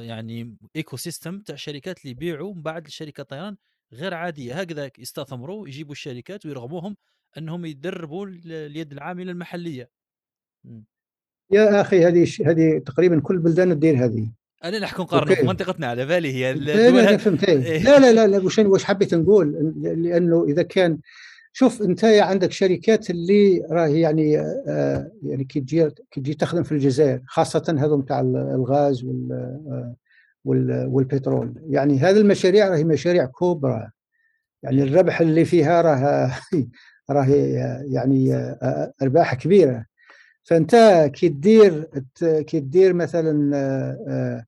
يعني 0.00 0.56
ecosystem 0.76 1.40
تاع 1.40 1.56
شركات 1.56 1.98
اللي 1.98 2.10
يبيعوا 2.10 2.54
من 2.54 2.62
بعد 2.62 2.88
لشركة 2.88 3.22
طيران 3.22 3.56
غير 3.92 4.14
عادية. 4.14 4.60
هكذا 4.60 4.90
يستثمروا 4.98 5.68
يجيبوا 5.68 5.92
الشركات 5.92 6.46
ويرغبوهم 6.46 6.96
إنهم 7.38 7.64
يدربوا 7.64 8.26
اليد 8.26 8.92
العامله 8.92 9.32
المحليه 9.32 9.90
يا 11.52 11.80
أخي 11.80 12.04
هذه 12.04 12.26
هذه 12.46 12.78
تقريبا 12.78 13.20
كل 13.20 13.38
بلدان 13.38 13.74
تدير 13.74 14.04
هذه. 14.04 14.32
أنا 14.64 14.78
نحكم 14.78 15.34
في 15.34 15.42
منطقتنا 15.42 15.86
على 15.86 16.06
بالي 16.06 16.32
هي 16.32 16.54
لا 16.54 16.90
لا, 16.90 17.16
فهمت 17.16 17.44
إيه. 17.44 17.84
لا 17.84 17.98
لا 17.98 18.26
لا, 18.26 18.38
لا 18.38 18.78
حبيت 18.84 19.14
نقول؟ 19.14 19.72
لأنه 19.82 20.44
إذا 20.44 20.62
كان 20.62 20.98
شوف 21.52 21.82
انت 21.82 22.02
يعني 22.02 22.50
شركات 22.50 23.10
اللي 23.10 23.62
راهي 23.70 24.00
يعني 24.00 24.38
آه 24.40 25.12
يعني 25.22 25.44
كي 25.44 25.60
تجي 25.60 25.90
كي 26.10 26.20
تجي 26.20 26.34
تخدم 26.34 26.62
في 26.62 26.72
الجزائر 26.72 27.22
خاصة 27.26 27.76
هذو 27.78 28.00
تاع 28.00 28.20
الغاز 28.20 29.04
وال 29.04 29.32
آه 29.32 29.94
والبترول. 30.44 31.54
يعني 31.68 31.98
هذه 31.98 32.16
المشاريع 32.18 32.68
راهي 32.68 32.84
مشاريع 32.84 33.24
كبرى. 33.24 33.90
يعني 34.62 34.82
الربح 34.82 35.20
اللي 35.20 35.44
فيها 35.44 35.82
راه 35.82 36.32
راهي 37.10 37.52
يعني 37.92 38.34
آه، 38.34 38.92
أرباح 39.02 39.34
كبيرة. 39.34 39.86
فأنت 40.44 40.76
كي 41.14 41.28
تدير 41.28 41.90
كي 42.20 42.60
تدير 42.60 42.92
مثلا 42.92 44.44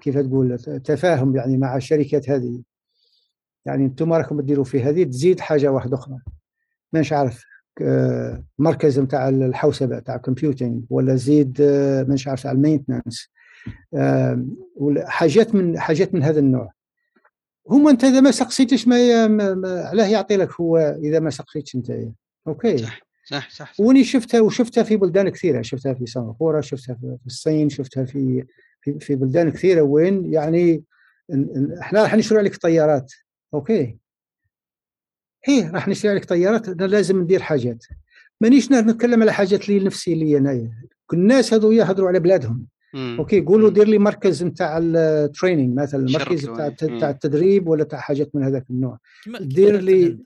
كيف 0.00 0.18
تقول 0.18 0.58
تفاهم 0.84 1.36
يعني 1.36 1.56
مع 1.56 1.76
الشركات 1.76 2.30
هذه. 2.30 2.62
يعني 3.66 3.84
أنتم 3.84 4.12
راكم 4.12 4.40
تديروا 4.40 4.64
في 4.64 4.82
هذه 4.82 5.04
تزيد 5.04 5.40
حاجة 5.40 5.72
واحدة 5.72 5.96
أخرى. 5.96 6.18
مانيش 6.92 7.12
عارف 7.12 7.44
مركز 8.58 9.00
نتاع 9.00 9.28
الحوسبة 9.28 9.98
تاع 9.98 10.14
الكمبيوتينغ 10.14 10.80
ولا 10.90 11.14
زيد 11.14 11.62
مانيش 12.08 12.28
عارف 12.28 12.42
تاع 12.42 12.52
ال 12.52 12.59
maintenance 12.59 13.30
حاجات 14.98 15.54
من 15.54 15.78
حاجات 15.78 16.14
من 16.14 16.22
هذا 16.22 16.40
النوع. 16.40 16.72
هما 17.70 17.90
أنت 17.90 18.04
إذا 18.04 18.20
ما 18.20 18.30
سقسيتش 18.30 18.88
ما, 18.88 19.28
ما 19.28 19.80
علاه 19.80 20.06
يعطي 20.06 20.36
لك 20.36 20.52
هو 20.60 20.78
إذا 20.78 21.20
ما 21.20 21.30
سقسيتش 21.30 21.74
أنت. 21.74 21.92
okay. 22.48 22.78
صح 22.78 23.00
صح 23.24 23.50
صح, 23.50 23.74
صح. 23.74 23.80
وني 23.80 24.04
شفتها 24.04 24.40
وشفتها 24.40 24.82
في 24.82 24.96
بلدان 24.96 25.28
كثيرة. 25.28 25.62
شفتها 25.62 25.94
في 25.94 26.06
سنغافورة 26.06 26.60
شفتها 26.60 26.94
في 26.94 27.26
الصين 27.26 27.68
شفتها 27.68 28.04
في 28.04 28.44
في, 28.80 28.98
في 29.00 29.14
بلدان 29.14 29.50
كثيرة. 29.50 29.82
وين 29.82 30.32
يعني 30.32 30.84
إحنا 31.80 32.02
راح 32.02 32.14
نشري 32.14 32.42
لك 32.42 32.56
طيارات. 32.56 33.12
okay. 33.54 33.98
هي 35.44 35.70
راح 35.70 35.88
نشري 35.88 36.14
لك 36.14 36.24
طيارات 36.24 36.68
لازم 36.68 37.20
ندير 37.20 37.42
حاجات. 37.42 37.84
مانيش 38.40 38.72
نتكلم 38.72 39.22
على 39.22 39.32
حاجات 39.32 39.68
لي 39.68 39.84
نفسي 39.84 40.14
لي 40.14 40.38
انايا 40.38 40.72
الناس 41.12 41.54
هذو 41.54 41.72
يهضروا 41.72 42.08
على 42.08 42.20
بلادهم. 42.20 42.66
مم. 42.94 43.16
okay 43.18 43.40
قولوا 43.40 43.70
دير 43.70 43.88
لي 43.88 43.98
مركز 43.98 44.44
نتاع 44.44 44.78
ال 44.82 44.93
training 44.93 45.78
مثلا 45.78 46.06
مركز 46.10 46.46
تاع 47.00 47.10
التدريب 47.10 47.68
ولا 47.68 47.84
تاع 47.84 48.00
حاجات 48.00 48.36
من 48.36 48.42
هذاك 48.42 48.70
النوع. 48.70 48.98
دير 49.40 49.80
لي 49.80 50.18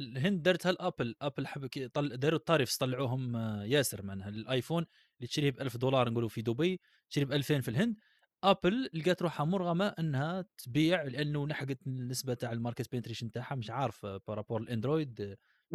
الهند. 0.00 0.42
دارتها 0.42 0.70
ال 0.70 0.77
Apple 0.77 1.14
Apple 1.22 1.46
حب 1.46 1.68
طل... 1.92 2.16
داروا 2.16 2.38
الطارف 2.38 2.76
طلعوهم 2.76 3.36
آه، 3.36 3.64
ياسر 3.64 4.02
معناها 4.02 4.28
ال 4.28 4.36
iPhone 4.36 4.86
اللي 5.18 5.28
تشريه 5.28 5.50
ب 5.50 5.60
1000 5.60 5.76
دولار 5.76 6.10
نقولوا 6.10 6.28
في 6.28 6.42
دبي 6.42 6.80
تشريه 7.10 7.24
ب 7.26 7.32
2000 7.32 7.60
في 7.60 7.68
الهند. 7.68 7.96
Apple 8.44 8.90
لقات 8.94 9.22
روحها 9.22 9.46
مرغمة 9.46 9.86
إنها 9.86 10.44
تبيع 10.58 11.02
لأنه 11.02 11.46
لحقت 11.46 11.86
النسبة 11.86 12.34
تاع 12.34 12.52
ال 12.52 12.58
market 12.58 12.92
penetration 12.92 13.30
تاعها 13.30 13.54
مش 13.54 13.70
عارف 13.70 14.06
par 14.06 14.22
rapport 14.22 14.60
ال 14.60 14.69
Android 14.69 15.36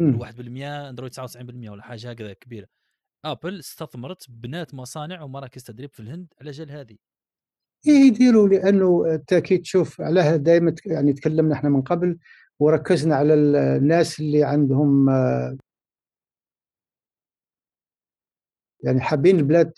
أندرويد 0.90 1.12
99% 1.12 1.70
ولا 1.70 1.82
حاجة 1.82 2.10
هكذا 2.10 2.32
كبيرة. 2.32 2.66
أبل 3.24 3.58
استثمرت 3.58 4.30
بنات 4.30 4.74
مصانع 4.74 5.22
ومراكز 5.22 5.62
تدريب 5.64 5.90
في 5.94 6.00
الهند 6.00 6.34
على 6.40 6.50
جال 6.50 6.70
هذه. 6.70 6.96
إيه 7.88 8.06
يديروا 8.06 8.48
لأنه 8.48 9.14
أنت 9.14 9.34
كي 9.34 9.58
تشوف 9.58 10.00
عليها 10.00 10.36
دائما 10.36 10.74
يعني 10.86 11.12
تكلمنا 11.12 11.54
إحنا 11.54 11.68
من 11.70 11.82
قبل 11.82 12.18
وركزنا 12.58 13.16
على 13.16 13.34
الناس 13.34 14.20
اللي 14.20 14.44
عندهم 14.44 15.08
يعني 18.84 19.00
حابين 19.00 19.38
البلاد 19.38 19.72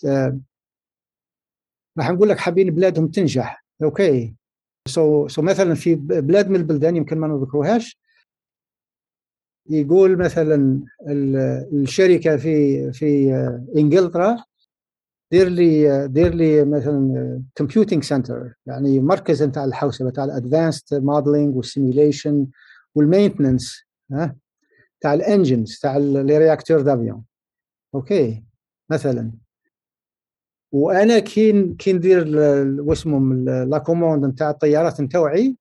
راح 1.98 2.10
نقول 2.10 2.28
لك 2.28 2.38
حابين 2.38 2.70
بلادهم 2.70 3.08
تنجح. 3.08 3.64
OK. 3.82 5.28
so 5.28 5.33
so 5.33 5.38
مثلا 5.38 5.74
في 5.74 5.94
بلاد 5.94 6.48
من 6.50 6.56
البلدان 6.56 6.96
يمكن 6.96 7.18
ما 7.18 7.28
نذكروهاش. 7.28 7.98
يقول 9.70 10.16
مثلا 10.18 10.80
الشركة 11.72 12.36
في 12.36 12.92
في 12.92 13.34
إنجلترا 13.76 14.44
دير 15.32 15.48
لي 15.48 16.08
دير 16.08 16.34
لي 16.34 16.64
مثلا 16.64 17.42
computing 17.56 18.02
center 18.02 18.54
يعني 18.66 19.00
مركز 19.00 19.42
نتاع 19.42 19.64
الحوسبة 19.64 20.10
تاع 20.10 20.24
ال 20.24 20.33
advanced 20.33 21.02
modeling 21.02 21.56
وال 21.56 21.71
simulation 21.71 22.46
وال 22.94 23.08
maintenance 23.08 23.84
ها؟ 24.12 24.36
تاع 25.00 25.14
ال 25.14 25.22
engines 25.22 25.78
تاع 25.78 25.96
les 25.96 26.38
réacteurs 26.38 26.80
d'avion 26.80 27.24
OK. 27.94 28.44
مثلا. 28.90 29.32
وأنا 30.74 31.18
كي 31.18 31.74
كي 31.78 31.92
ندير 31.92 32.24
واسمهم 32.80 33.44
la 33.44 33.78
commande 33.78 34.24
نتاع 34.24 34.50
الطيارات 34.50 35.00
نتوعي 35.00 35.56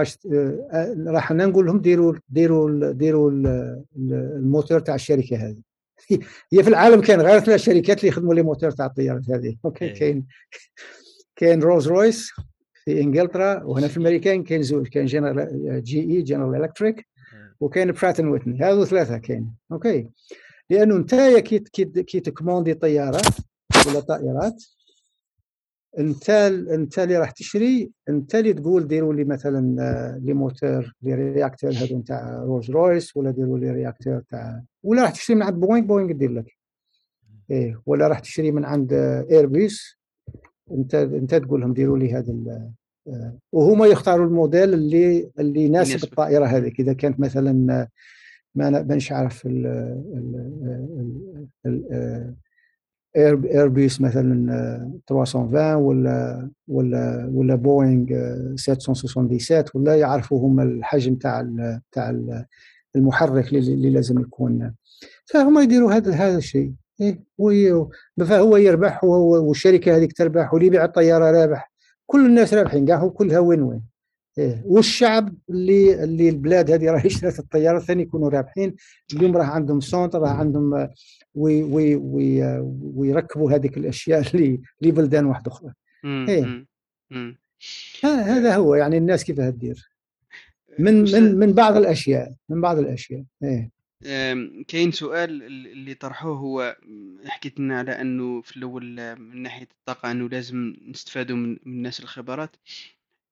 آه، 0.00 0.96
راح 1.06 1.32
نقول 1.32 1.66
لهم 1.66 1.80
ديروا 1.80 2.14
ديروا 2.28 2.92
ديروا 2.92 3.30
الموتور 3.96 4.80
تاع 4.80 4.94
الشركة 4.94 5.36
هذه. 5.36 5.62
هي 6.52 6.62
في 6.62 6.68
العالم 6.68 7.00
كان 7.00 7.20
غير 7.20 7.40
ثلاث 7.40 7.60
شركات 7.60 7.98
اللي 7.98 8.08
يخدموا 8.08 8.34
les 8.34 8.42
moteurs 8.42 8.70
تاع 8.70 8.86
الطيارات 8.86 9.30
هذه. 9.30 9.56
OK 9.64 9.84
إيه. 9.84 9.94
كاين 9.94 10.26
كاين 11.36 11.62
رولز 11.62 11.88
رويس 11.88 12.30
في 12.84 13.00
إنجلترا 13.00 13.62
وهنا 13.62 13.88
في 13.88 13.96
الامريكان 13.96 14.42
كاين 14.42 14.62
زوج 14.62 14.88
كاين 14.88 15.06
جنرال 15.06 15.82
جي 15.84 16.00
إي 16.00 16.22
جنرال 16.22 16.64
الكتريك 16.64 17.06
وكاين 17.60 17.92
برات 17.92 18.14
اند 18.14 18.28
ويتني 18.28 18.64
هذو 18.64 18.84
ثلاثة 18.84 19.18
كاين. 19.18 19.54
OK. 19.72 20.08
لأنه 20.70 20.96
انت 20.96 21.14
كي 21.14 21.58
كي 21.58 21.84
كي 21.84 22.20
ت 22.20 22.25
commander 22.25 22.74
طيارات 22.74 23.36
ولا 23.86 24.00
طائرات. 24.00 24.64
انت 25.98 26.30
انت 26.70 26.98
اللي 26.98 27.18
راح 27.18 27.30
تشري 27.30 27.90
انت 28.08 28.34
اللي 28.34 28.52
تقول 28.52 28.88
ديروا 28.88 29.14
لي 29.14 29.24
مثلا 29.24 29.82
آه، 29.82 30.18
les 30.18 30.34
moteurs 30.34 30.94
les 31.02 31.14
réacteurs 31.14 31.70
هذو 31.70 31.98
نتاع 31.98 32.42
رولز 32.42 32.70
رويس 32.70 33.16
ولا 33.16 33.30
ديروا 33.30 33.58
les 33.58 33.70
réacteurs 33.70 34.20
تاع 34.30 34.62
ولا 34.82 35.02
راح 35.02 35.10
تشري 35.10 35.36
من 35.36 35.42
عند 35.42 35.54
بوينغ 35.54 35.86
بوينغ 35.86 36.12
دير 36.12 36.32
لك. 36.32 36.56
إيه 37.50 37.82
ولا 37.86 38.08
راح 38.08 38.18
تشتري 38.18 38.52
من 38.52 38.64
عند 38.64 38.92
ايربيس 39.30 39.98
انت 40.70 40.94
انت 40.94 41.34
تقول 41.34 41.60
لهم 41.60 41.72
ديروا 41.72 41.98
لي 41.98 42.12
هذا 42.12 42.32
آه، 43.08 43.38
وهما 43.52 43.86
يختاروا 43.86 44.26
الموديل 44.26 44.74
اللي 44.74 45.30
اللي 45.38 45.60
يناسب. 45.60 46.04
الطائرة 46.04 46.46
هذيك. 46.46 46.80
إذا 46.80 46.92
كانت 46.92 47.20
مثلا 47.20 47.80
آه، 47.80 47.88
ما 48.54 48.70
مانيش 48.82 49.12
عارف 49.12 49.48
ايربيس 53.16 54.00
مثلا 54.00 54.52
آه، 54.54 54.90
320 55.08 55.74
ولا 55.74 56.48
ولا 56.68 57.30
ولا 57.34 57.54
بوينغ 57.54 58.06
آه، 58.14 58.54
777 58.56 59.64
ولا 59.74 59.96
يعرفوا 59.96 60.46
هما 60.46 60.62
الحجم 60.62 61.14
تاع 61.14 61.40
تاع 61.92 62.10
ال- 62.10 62.44
المحرك 62.96 63.48
اللي, 63.52 63.90
لازم 63.90 64.20
يكون. 64.20 64.74
فهم 65.26 65.58
يديروا 65.58 65.92
هذا 65.92 66.12
هذا 66.12 66.36
الشيء. 66.38 66.72
إيه؟ 67.00 67.24
فهو 68.26 68.56
يربح 68.56 69.04
والشركة 69.04 69.96
هذيك 69.96 70.12
تربح 70.12 70.54
واللي 70.54 70.66
يبيع 70.66 70.84
الطيارة 70.84 71.30
رابح. 71.30 71.72
كل 72.06 72.26
الناس 72.26 72.54
رابحين 72.54 72.86
كاع 72.86 73.08
كلها 73.08 73.38
وين 73.38 73.62
وين 73.62 73.82
إيه. 74.38 74.62
والشعب 74.64 75.34
اللي 75.50 76.04
اللي 76.04 76.28
البلاد 76.28 76.70
هذه 76.70 76.90
راهي 76.90 77.06
اشترت 77.06 77.38
الطيارة 77.38 77.78
ثاني 77.78 78.02
يكونوا 78.02 78.30
رابحين. 78.30 78.74
اليوم 79.14 79.36
راه 79.36 79.44
عندهم 79.44 79.80
centre 79.80 80.20
راه 80.20 80.28
عندهم 80.28 80.74
آه، 80.74 80.94
oui 81.34 81.62
oui 81.62 81.96
oui 81.96 82.44
آه، 82.44 82.76
ويركبوا 82.82 83.52
هذيك 83.52 83.76
الأشياء 83.76 84.20
اللي 84.34 84.60
لبلدان 84.82 85.26
واحدة 85.26 85.52
أخرى. 85.52 85.72
إيه. 86.04 86.66
هذا 88.04 88.56
هو 88.56 88.74
يعني 88.74 88.96
الناس 88.98 89.24
كيفاه 89.24 89.50
تدير؟ 89.50 89.88
من 90.78 91.06
أستاذ- 91.06 91.14
من 91.14 91.38
من 91.38 91.52
بعض 91.52 91.76
الأشياء 91.76 92.34
من 92.48 92.60
بعض 92.60 92.78
الأشياء. 92.78 93.24
إيه. 93.42 93.70
أم، 94.06 94.64
كاين 94.68 94.92
سؤال 94.92 95.42
ال- 95.42 95.66
اللي 95.66 95.94
طرحوه 95.94 96.36
هو 96.36 96.76
حكيت 97.26 97.60
لنا 97.60 97.78
على 97.78 97.90
أنه 98.00 98.40
في 98.42 98.56
الأول 98.56 99.00
آه، 99.00 99.14
من 99.14 99.42
ناحية 99.42 99.68
الطاقة 99.80 100.10
أنه 100.10 100.28
لازم 100.28 100.74
نستفادوا 100.88 101.36
من 101.36 101.48
من 101.48 101.58
الناس 101.66 102.00
الخبرات. 102.00 102.56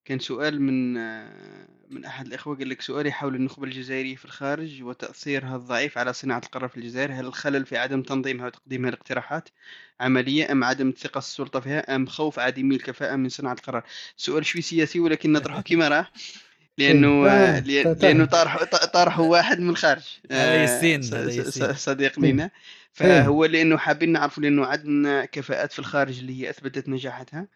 كان 0.05 0.19
سؤال 0.19 0.61
من 0.61 0.97
آه، 0.97 1.67
من 1.89 2.05
أحد 2.05 2.25
الإخوة 2.27 2.57
قال 2.57 2.69
لك 2.69 2.81
سؤالي 2.81 3.11
حول 3.11 3.35
النخبه 3.35 3.63
الجزائرية 3.63 4.15
في 4.15 4.25
الخارج 4.25 4.83
وتأثيرها 4.83 5.55
الضعيف 5.55 5.97
على 5.97 6.13
صناعة 6.13 6.41
القرار 6.45 6.69
في 6.69 6.77
الجزائر 6.77 7.13
هل 7.13 7.25
الخلل 7.25 7.65
في 7.65 7.77
عدم 7.77 8.01
تنظيمها 8.01 8.45
وتقديمها 8.45 8.91
لاقتراحات 8.91 9.49
عملية 9.99 10.51
أم 10.51 10.63
عدم 10.63 10.93
ثقة 10.97 11.17
السلطة 11.17 11.59
فيها 11.59 11.95
أم 11.95 12.05
خوف 12.05 12.39
عديمي 12.39 12.75
الكفاءة 12.75 13.15
من 13.15 13.29
صناعة 13.29 13.53
القرار 13.53 13.83
سؤال 14.17 14.45
شوي 14.45 14.61
سياسي 14.61 14.99
ولكن 14.99 15.31
نطرحه 15.31 15.61
كما 15.69 15.87
راه 15.87 16.07
لأنه 16.77 17.27
آه، 17.27 17.29
آه، 17.29 17.59
لأن- 17.61 17.83
طرح. 17.83 18.03
لأنه 18.03 18.25
طرح 18.25 18.63
طرحه 18.93 19.21
واحد 19.21 19.59
من 19.59 19.69
الخارج 19.69 20.03
آه،. 20.31 20.65
صديق. 21.73 22.19
لنا 22.19 22.51
فهو 22.93 23.45
لأنه 23.45 23.77
حابين 23.77 24.11
نعرفوا 24.11 24.43
لأنه 24.43 24.65
عندنا 24.65 25.25
كفاءات 25.25 25.71
في 25.71 25.79
الخارج 25.79 26.19
اللي 26.19 26.41
هي 26.41 26.49
أثبتت 26.49 26.89
نجاحتها 26.89 27.47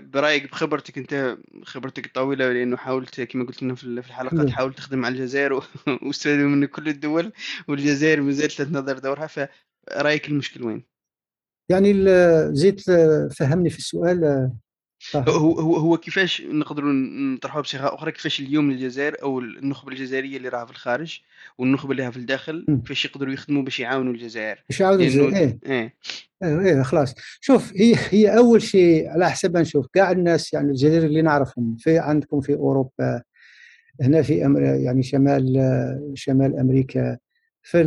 برأيك 0.00 0.50
بخبرتك 0.50 0.98
أنت 0.98 1.38
خبرتك 1.64 2.06
الطويلة 2.06 2.52
لأنه 2.52 2.76
حاولت 2.76 3.20
كما 3.20 3.44
قلت 3.44 3.62
لنا 3.62 3.74
في 3.74 3.84
ال- 3.84 4.02
في 4.02 4.08
الحلقات 4.08 4.34
نعم. 4.38 4.48
حاولت 4.48 4.76
تخدم 4.76 5.04
على 5.04 5.14
الجزائر 5.14 5.52
واستفادوا 6.02 6.48
من 6.48 6.66
كل 6.66 6.88
الدول 6.88 7.32
والجزائر 7.68 8.20
ما 8.20 8.32
زالت 8.32 8.52
تنتظر 8.52 8.98
دورها 8.98 9.26
فرأيك 9.26 10.28
المشكل 10.28 10.64
وين؟ 10.64 10.84
يعني 11.70 11.94
زيد 12.54 12.80
آه، 12.90 13.28
فهمني 13.28 13.70
في 13.70 13.78
السؤال 13.78 14.24
آه،. 14.24 14.52
هو 15.16 15.52
هو 15.60 15.76
هو 15.76 15.96
كيفاش 15.96 16.42
نقدروا 16.42 16.92
نطرحوها 16.92 17.62
بصيغة 17.62 17.94
أخرى؟ 17.94 18.12
كيفاش 18.12 18.40
اليوم 18.40 18.70
الجزائر 18.70 19.22
أو 19.22 19.40
النخبة 19.40 19.92
الجزائرية 19.92 20.36
اللي 20.36 20.48
راها 20.48 20.64
في 20.64 20.70
الخارج 20.70 21.20
والنخبة 21.58 21.90
اللي 21.92 22.02
راها 22.02 22.10
في 22.10 22.16
الداخل. 22.16 22.64
كيفاش 22.82 23.04
يقدروا 23.04 23.32
يخدموا 23.32 23.62
باش 23.62 23.80
يعاونوا 23.80 24.12
الجزائر؟ 24.12 24.64
مش 24.70 24.82
عاود 24.82 25.00
لأنه 25.00 25.36
إيه. 25.36 25.58
إيه 25.66 25.94
إيه 26.42 26.60
إيه، 26.60 26.82
خلاص. 26.82 27.14
شوف 27.40 27.72
هي 27.76 27.94
هي 28.10 28.36
أول 28.38 28.62
شيء 28.62 29.08
على 29.08 29.30
حسب 29.30 29.56
نشوف 29.56 29.86
كاع 29.92 30.10
الناس 30.12 30.52
يعني 30.52 30.68
الجزائر 30.68 31.02
اللي 31.04 31.22
نعرفهم 31.22 31.76
في 31.78 31.98
عندكم 31.98 32.40
في 32.40 32.54
أوروبا 32.54 33.22
هنا 34.00 34.22
في 34.22 34.46
أمر 34.46 34.62
يعني 34.62 35.02
شمال 35.02 36.12
شمال 36.14 36.58
أمريكا 36.58 37.18
في 37.62 37.82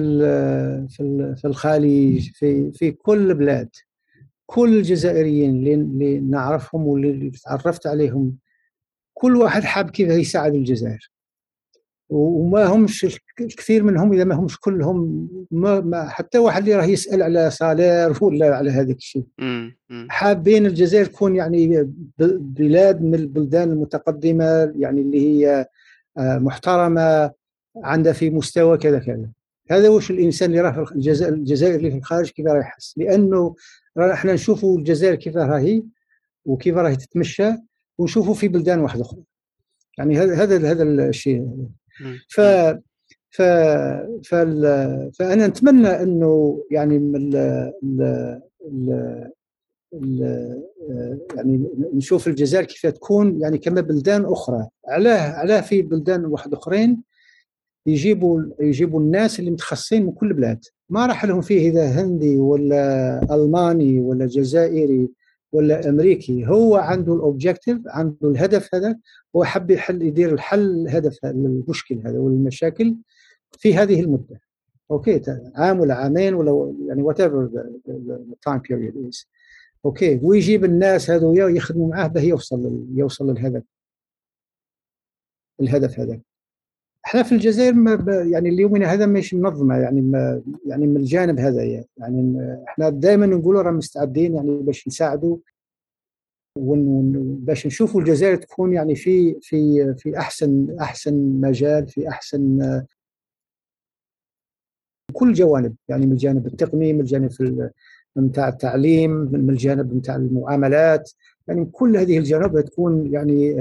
في 0.89 0.99
ال- 1.03 1.35
في 1.37 1.45
الخليج 1.47 2.29
في 2.33 2.71
في 2.73 2.91
كل 2.91 3.29
البلاد 3.31 3.69
كل 4.51 4.77
الجزائريين 4.77 5.49
اللي, 5.49 6.19
نعرفهم 6.19 6.87
واللي 6.87 7.29
تعرفت 7.29 7.87
عليهم 7.87 8.37
كل 9.13 9.35
واحد 9.35 9.63
حاب 9.63 9.89
كيف 9.89 10.09
يساعد 10.09 10.55
الجزائر. 10.55 11.11
وما 12.09 12.65
همش 12.65 13.19
الكثير 13.39 13.83
منهم 13.83 14.13
إذا 14.13 14.23
ما 14.23 14.35
همش 14.35 14.57
كلهم 14.59 15.27
ما, 15.51 15.79
ما 15.79 16.09
حتى 16.09 16.37
واحد 16.37 16.61
اللي 16.63 16.75
راه 16.75 16.85
يسأل 16.85 17.23
على 17.23 17.51
صالير 17.51 18.23
ولا 18.23 18.55
على 18.55 18.71
هذاك 18.71 18.95
الشيء. 18.95 19.23
حابين 20.09 20.65
الجزائر 20.65 21.05
تكون 21.05 21.35
يعني 21.35 21.93
بلاد 22.39 23.01
من 23.01 23.15
البلدان 23.15 23.71
المتقدمة 23.71 24.73
يعني 24.75 25.01
اللي 25.01 25.21
هي 25.21 25.65
آه، 26.17 26.37
محترمة 26.37 27.31
عندها 27.83 28.13
في 28.13 28.29
مستوى 28.29 28.77
كذا 28.77 28.99
كذا. 28.99 29.29
هذا 29.71 29.89
وش 29.89 30.11
الإنسان 30.11 30.49
اللي 30.49 30.61
راه 30.61 30.83
في 30.83 30.91
الجزائر 31.29 31.75
اللي 31.75 31.91
في 31.91 31.97
الخارج 31.97 32.29
كيف 32.29 32.47
راه 32.47 32.59
يحس؟ 32.59 32.93
لأنه 32.97 33.55
إحنا 33.97 34.33
نشوفوا 34.33 34.77
الجزائر 34.77 35.15
كيف 35.15 35.37
راهي 35.37 35.83
وكيف 36.45 36.75
راهي 36.75 36.95
تتمشى 36.95 37.49
ونشوفوا 37.97 38.33
في 38.33 38.47
بلدان 38.47 38.79
واحدة 38.79 39.01
أخرى 39.01 39.19
يعني 39.97 40.17
هذا 40.17 40.71
هذا 40.71 40.83
الشيء. 40.83 41.47
ف 42.29 42.41
ف 43.29 43.41
فال... 44.25 44.61
فأنا 45.13 45.47
نتمنى 45.47 45.87
أنه 45.87 46.63
يعني 46.71 46.99
من 46.99 47.15
ال... 47.15 47.35
ال... 47.83 48.01
ال... 48.67 49.31
ال... 49.93 50.61
يعني 51.35 51.67
نشوف 51.93 52.27
الجزائر 52.27 52.65
كيف 52.65 52.85
تكون 52.85 53.41
يعني 53.41 53.57
كما 53.57 53.81
بلدان 53.81 54.25
أخرى. 54.25 54.67
علاه 54.87 55.31
علاه 55.31 55.61
في 55.61 55.81
بلدان 55.81 56.25
واحد 56.25 56.53
أخرين 56.53 57.03
يجيبوا 57.85 58.43
يجيبوا 58.59 58.99
الناس 58.99 59.39
اللي 59.39 59.51
متخصصين 59.51 60.05
من 60.05 60.11
كل 60.11 60.33
بلاد. 60.33 60.65
ما 60.91 61.05
راح 61.05 61.25
لهم 61.25 61.41
فيه 61.41 61.69
إذا 61.69 61.85
هندي 61.85 62.37
ولا 62.37 63.35
ألماني 63.35 63.99
ولا 63.99 64.25
جزائري 64.25 65.09
ولا 65.51 65.89
أمريكي. 65.89 66.47
هو 66.47 66.75
عنده 66.75 67.13
الاوبجيكتيف 67.13 67.79
عنده 67.85 68.29
الهدف 68.29 68.75
هذا 68.75 68.97
هو 69.35 69.43
حب 69.43 69.71
يحل 69.71 70.01
يدير 70.01 70.33
الحل 70.33 70.81
الهدف 70.81 71.25
للمشكل 71.25 72.01
هذا 72.05 72.19
والمشاكل 72.19 72.95
في 73.51 73.75
هذه 73.75 74.01
المدة. 74.01 74.41
OK 74.91 75.21
عام 75.55 75.79
ولا 75.79 75.95
عامين 75.95 76.33
ولا 76.33 76.75
يعني 76.87 77.01
whatever 77.01 77.19
ال 77.21 77.49
time 78.07 78.59
period 78.69 79.07
is 79.07 79.27
OK 79.85 80.19
ويجيب 80.23 80.65
الناس 80.65 81.09
هذويا 81.09 81.45
ويخدموا 81.45 81.89
معاه 81.89 82.07
به 82.07 82.21
يوصل 82.21 82.85
يوصل 82.95 83.29
للهدف. 83.31 83.63
الهدف 85.61 85.99
هذا. 85.99 86.19
إحنا 87.05 87.23
في 87.23 87.31
الجزائر 87.31 87.73
ما. 87.73 88.13
يعني 88.31 88.49
اليومين 88.49 88.83
هذا 88.83 89.05
مش 89.05 89.33
منظمة 89.33 89.77
يعني 89.77 90.01
ما 90.01 90.41
يعني 90.65 90.87
من 90.87 90.97
الجانب 90.97 91.39
هذا 91.39 91.63
يعني 91.97 92.37
إحنا 92.67 92.89
دائما 92.89 93.25
نقولوا 93.25 93.61
راه 93.61 93.71
مستعدين 93.71 94.35
يعني 94.35 94.57
باش 94.57 94.87
نساعدوا. 94.87 95.37
باش 96.57 97.67
نشوفوا 97.67 98.01
الجزائر 98.01 98.35
تكون 98.35 98.73
يعني 98.73 98.95
في 98.95 99.39
في 99.41 99.93
في 99.97 100.17
أحسن 100.17 100.77
أحسن 100.79 101.13
مجال 101.41 101.87
في 101.87 102.09
أحسن 102.09 102.59
كل 105.13 105.29
الجوانب 105.29 105.75
يعني 105.89 106.05
من 106.05 106.11
الجانب 106.11 106.47
التقني 106.47 106.93
من 106.93 106.99
الجانب 106.99 107.29
نتاع 108.17 108.47
التعليم 108.47 109.11
من 109.11 109.49
الجانب 109.49 109.95
نتاع 109.95 110.15
المعاملات 110.15 111.11
يعني 111.47 111.65
كل 111.65 111.97
هذه 111.97 112.17
الجوانب 112.17 112.59
تكون 112.61 113.13
يعني 113.13 113.55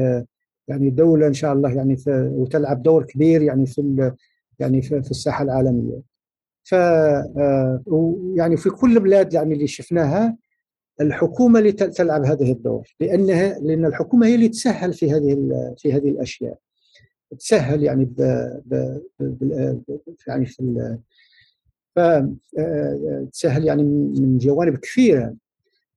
يعني 0.70 0.90
دولة 0.90 1.26
إن 1.26 1.32
شاء 1.32 1.52
الله 1.52 1.74
يعني 1.74 1.96
وتلعب 2.08 2.82
دور 2.82 3.04
كبير 3.04 3.42
يعني 3.42 3.66
في 3.66 4.12
يعني 4.58 4.82
في, 4.82 5.10
الساحة 5.10 5.44
العالمية. 5.44 6.00
ف 6.62 6.72
يعني 8.36 8.56
في 8.56 8.70
كل 8.70 8.96
البلاد 8.96 9.34
يعني 9.34 9.54
اللي 9.54 9.66
شفناها 9.66 10.36
الحكومة 11.00 11.58
اللي 11.58 11.72
تلعب 11.72 12.24
هذه 12.24 12.52
الدور 12.52 12.94
لأنها 13.00 13.58
لأن 13.58 13.84
الحكومة 13.84 14.26
هي 14.26 14.34
اللي 14.34 14.48
تسهل 14.48 14.92
في 14.92 15.12
هذه 15.12 15.36
في 15.78 15.92
هذه 15.92 16.08
الأشياء. 16.08 16.58
تسهل 17.38 17.82
يعني 17.82 18.04
ب 18.04 18.16
ب 18.66 19.00
ب 19.20 19.80
يعني 20.28 20.46
في 20.46 20.98
تسهل 23.32 23.64
يعني 23.64 23.82
من 24.20 24.38
جوانب 24.38 24.76
كثيرة. 24.76 25.34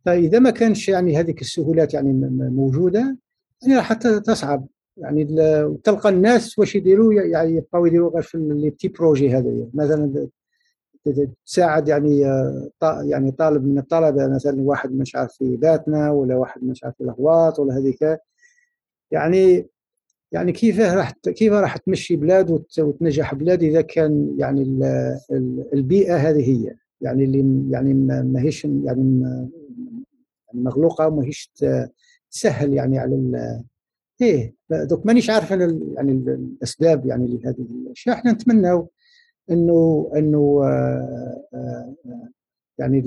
فإذا 0.06 0.40
ما 0.40 0.50
كانش 0.50 0.90
يعني 0.90 1.18
هذيك 1.18 1.42
السهولات 1.42 1.94
يعني 1.94 2.14
موجودة 2.50 3.18
يعني 3.64 3.78
راح 3.78 3.94
تصعب. 3.94 4.68
يعني 4.98 5.26
تلقى 5.84 6.10
الناس 6.10 6.60
واش 6.60 6.76
يديروا 6.76 7.14
يعني 7.14 7.56
يبقاو 7.56 7.86
يديروا 7.86 8.12
غير 8.12 8.22
في 8.22 8.38
لي 8.38 8.70
بتي 8.70 8.88
بروجي 8.88 9.30
هذايا 9.30 9.70
مثلا 9.74 10.28
تساعد 11.46 11.88
يعني 11.88 12.20
يعني 12.82 13.32
طالب 13.32 13.66
من 13.66 13.78
الطلبة 13.78 14.28
مثلا 14.28 14.62
واحد 14.62 14.92
مش 14.92 15.16
عارف 15.16 15.34
في 15.34 15.58
باتنا 15.58 16.12
ولا 16.12 16.36
واحد 16.36 16.64
مش 16.64 16.84
عارف 16.84 16.96
في 16.96 17.04
الاغواط 17.04 17.60
ولا 17.60 17.78
هذيك. 17.78 18.20
يعني 19.12 19.68
يعني 20.32 20.52
كيف 20.52 20.80
راح 20.80 21.12
كيف 21.12 21.54
راح 21.54 21.78
تمشي 21.78 22.16
بلاد 22.16 22.52
وتنجح 22.80 23.36
بلاد 23.36 23.64
إذا 23.64 23.82
كان 23.82 24.36
يعني 24.38 24.80
البيئة 25.74 26.16
هذه 26.16 26.50
هي. 26.50 26.76
يعني 27.02 27.24
اللي 27.24 27.72
يعني 27.72 27.94
ما 28.24 28.42
هيش 28.42 28.66
يعني 28.66 29.24
مغلوقة 30.54 31.08
وما 31.08 31.26
تسهل 32.34 32.74
يعني 32.74 33.00
على 33.00 33.64
إيه 34.22 34.56
دوك 34.72 35.06
مانيش 35.06 35.30
عارف 35.30 35.52
يعني 35.52 36.12
الأسباب 36.12 37.06
يعني 37.06 37.28
لهذه 37.28 37.62
الأشياء. 37.62 38.16
إحنا 38.16 38.32
نتمنى 38.32 38.86
انه 39.52 40.12
إنه 40.16 40.62
آه، 40.64 41.44
آه، 41.54 41.94
يعني 42.78 43.00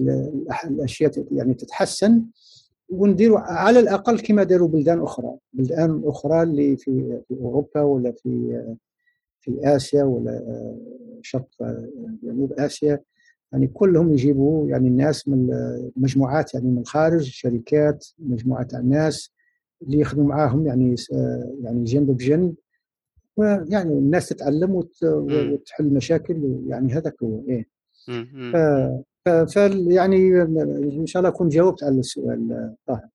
الأشياء 0.64 1.26
يعني 1.32 1.54
تتحسن 1.54 2.24
ونديروا 2.88 3.38
على 3.38 3.78
الأقل 3.78 4.20
كما 4.20 4.42
داروا 4.42 4.68
بلدان 4.68 5.00
أخرى. 5.00 5.36
بلدان 5.52 6.02
أخرى 6.04 6.42
اللي 6.42 6.76
في 6.76 7.20
في 7.28 7.34
أوروبا 7.40 7.80
ولا 7.80 8.12
في 8.12 8.62
في 9.40 9.58
آسيا 9.64 10.04
ولا 10.04 10.42
شرق 11.22 11.48
جنوب 12.22 12.52
آسيا 12.52 13.00
يعني 13.52 13.66
كلهم 13.66 14.12
يجيبوا 14.12 14.68
يعني 14.68 14.88
الناس 14.88 15.28
من 15.28 15.48
مجموعات 15.96 16.54
يعني 16.54 16.66
من 16.66 16.78
الخارج 16.78 17.22
شركات 17.22 18.06
مجموعات 18.18 18.74
الناس 18.74 19.30
اللي 19.82 19.98
يخدموا 19.98 20.28
معاهم 20.28 20.66
يعني 20.66 20.94
يعني 21.62 21.84
جنب 21.84 22.10
بجنب 22.10 22.54
ويعني 23.36 23.92
الناس 23.92 24.28
تتعلم 24.28 24.84
وتحل 25.02 25.84
مشاكل 25.84 26.60
يعني 26.66 26.92
هذاك 26.92 27.22
هو 27.22 27.42
إيه. 27.48 27.68
ف 29.46 29.56
يعني 29.88 30.42
إن 31.00 31.06
شاء 31.06 31.20
الله 31.20 31.30
اكون 31.30 31.48
جاوبت 31.48 31.84
على 31.84 31.98
السؤال 31.98 32.74
طه 32.86 33.08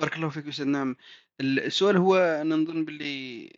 بارك 0.00 0.16
الله 0.16 0.28
فيك 0.28 0.48
أستاذ 0.48 0.66
نعم. 0.66 0.96
السؤال 1.40 1.96
هو 1.96 2.16
أنا 2.16 2.56
نظن 2.56 2.84
باللي 2.84 3.52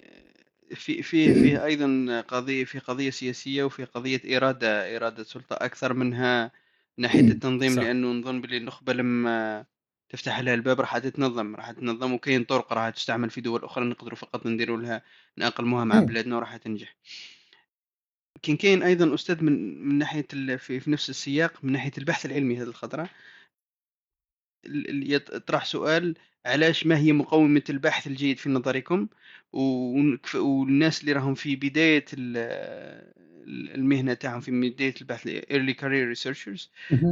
في 0.74 1.02
في 1.02 1.34
فيه 1.34 1.64
أيضا 1.64 2.20
قضية 2.20 2.64
في 2.64 2.78
قضية 2.78 3.10
سياسية 3.10 3.64
وفي 3.64 3.84
قضية 3.84 4.36
إرادة 4.36 4.96
إرادة 4.96 5.22
سلطة 5.22 5.54
أكثر 5.54 5.92
منها 5.92 6.52
ناحية 6.98 7.20
التنظيم 7.20 7.76
صح. 7.76 7.82
لأنه 7.82 8.12
نظن 8.12 8.40
باللي 8.40 8.56
النخبة 8.56 8.92
لما 8.92 9.64
تفتح 10.08 10.40
لها 10.40 10.54
الباب 10.54 10.80
راح 10.80 10.98
تتنظم 10.98 11.56
راح 11.56 11.70
تتنظم 11.70 12.12
وكاين 12.12 12.44
طرق 12.44 12.72
راح 12.72 12.90
تستعمل 12.90 13.30
في 13.30 13.40
دول 13.40 13.64
أخرى 13.64 13.84
نقدروا 13.84 14.16
فقط 14.16 14.46
نديروا 14.46 14.78
لها 14.78 15.02
ناقلموها 15.36 15.84
مع 15.84 16.00
بلادنا 16.00 16.36
وراح 16.36 16.56
تنجح. 16.56 16.96
كان 18.42 18.56
كاين 18.56 18.82
أيضا 18.82 19.14
أستاذ 19.14 19.44
من 19.44 19.84
من 19.88 19.98
ناحية 19.98 20.26
في, 20.56 20.80
في 20.80 20.90
نفس 20.90 21.10
السياق 21.10 21.64
من 21.64 21.72
ناحية 21.72 21.92
البحث 21.98 22.26
العلمي 22.26 22.56
هذه 22.56 22.62
الخطرة. 22.62 23.10
يطرح 24.64 25.64
سؤال 25.64 26.14
علاش 26.46 26.86
ما 26.86 26.98
هي 26.98 27.12
مقومات 27.12 27.62
البحث 27.70 28.06
الجيد 28.06 28.38
في 28.38 28.48
نظركم؟ 28.48 29.08
والناس 29.52 31.00
اللي 31.00 31.12
راهم 31.12 31.34
في 31.34 31.56
بداية 31.56 32.04
المهنة 33.74 34.14
تاعهم 34.14 34.40
في 34.40 34.70
بداية 34.70 34.94
البحث 35.00 35.28
early 35.28 35.74
career 35.74 36.16
researchers 36.18 36.68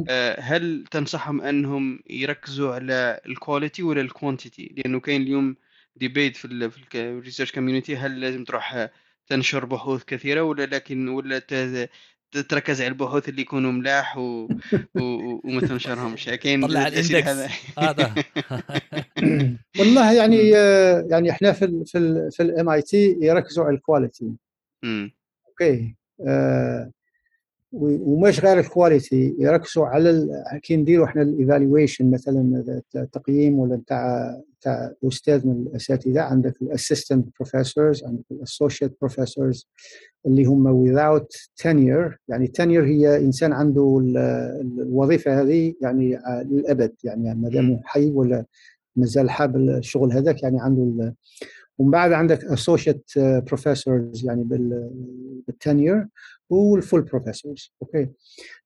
آه، 0.08 0.40
هل 0.40 0.84
تنصحهم 0.90 1.40
أنهم 1.40 2.00
يركزوا 2.10 2.74
على 2.74 3.20
ال 3.26 3.33
quality 3.33 3.82
ولا 3.82 4.00
ال 4.00 4.09
quantity 4.09 4.74
لأنه 4.76 5.00
كاين 5.00 5.22
اليوم 5.22 5.56
debate 5.96 6.36
في 6.36 6.44
ال 6.94 7.01
research 7.01 7.52
community 7.52 7.96
هل 7.96 8.20
لازم 8.20 8.44
تروح 8.44 8.88
تنشر 9.26 9.64
بحوث 9.64 10.04
كثيرة 10.04 10.42
ولا 10.42 10.66
لكن 10.66 11.08
ولا 11.08 11.38
تركز 12.48 12.80
على 12.80 12.88
البحوث 12.88 13.28
اللي 13.28 13.42
يكونوا 13.42 13.72
ملاح 13.72 14.18
و... 14.18 14.48
و... 14.94 15.00
وما 15.44 15.60
تنشرهمش. 15.60 16.24
كاين 16.24 16.66
طلع 16.66 16.86
ال 16.86 16.95
index. 16.95 17.50
هذا 17.78 18.14
والله 19.78 20.12
يعني 20.12 20.56
آه، 20.56 21.06
يعني 21.10 21.30
إحنا 21.30 21.52
في 21.52 21.64
ال 21.64 21.86
في 21.86 21.98
ال 21.98 22.32
في 22.32 22.42
ال 22.42 22.68
MIT 22.68 23.18
يركزوا 23.20 23.64
على 23.64 23.74
ال 23.74 23.82
quality 23.82 24.32
OK. 25.48 25.96
آه 26.28 26.90
ومش 27.72 28.40
غير 28.40 28.58
ال 28.58 28.68
quality 28.68 29.34
يركزوا 29.38 29.86
على 29.86 30.42
كي 30.62 30.76
نديروا 30.76 31.06
إحنا 31.06 31.22
ال 31.22 31.30
evaluation 31.30 32.10
مثلا 32.10 32.64
التقييم 32.96 33.58
ولا 33.58 33.76
نتاع 33.76 34.40
نتاع 34.58 34.92
أستاذ 35.04 35.46
من 35.46 35.66
الأساتذة. 35.66 36.20
عندك 36.20 36.62
ال 36.62 36.69
assistant 36.69 37.28
professors 37.36 38.04
عندك 38.04 38.24
ال 38.30 38.37
associate 38.37 38.92
professors 39.00 39.68
اللي 40.26 40.44
هم 40.44 40.86
without 40.86 41.26
tenure. 41.62 42.16
يعني 42.28 42.52
tenure 42.58 42.84
هي 42.84 43.16
إنسان 43.16 43.52
عنده 43.52 43.98
الوظيفة 44.60 45.40
هذه 45.42 45.74
يعني 45.82 46.18
للأبد. 46.44 46.92
يعني 47.04 47.34
ما 47.34 47.48
دام 47.48 47.80
حي 47.84 48.10
ولا 48.10 48.44
مازال 48.96 49.30
حاب 49.30 49.56
الشغل 49.56 50.12
هذاك 50.12 50.42
يعني 50.42 50.60
عنده 50.60 51.14
ومن 51.78 51.90
بعد 51.90 52.12
عندك 52.12 52.40
associate 52.40 53.18
professors 53.18 54.24
يعني 54.24 54.44
بال 55.46 55.60
tenure. 55.60 56.06
وال 56.56 56.72
full 56.72 57.02
professors 57.02 57.74
OK 57.82 58.08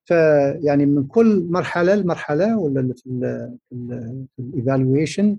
فيعني 0.05 0.85
من 0.85 1.07
كل 1.07 1.45
مرحلة 1.49 1.95
لمرحلة 1.95 2.59
ولا 2.59 2.93
في 2.93 4.39
ال 4.39 4.48
evaluation 4.48 5.37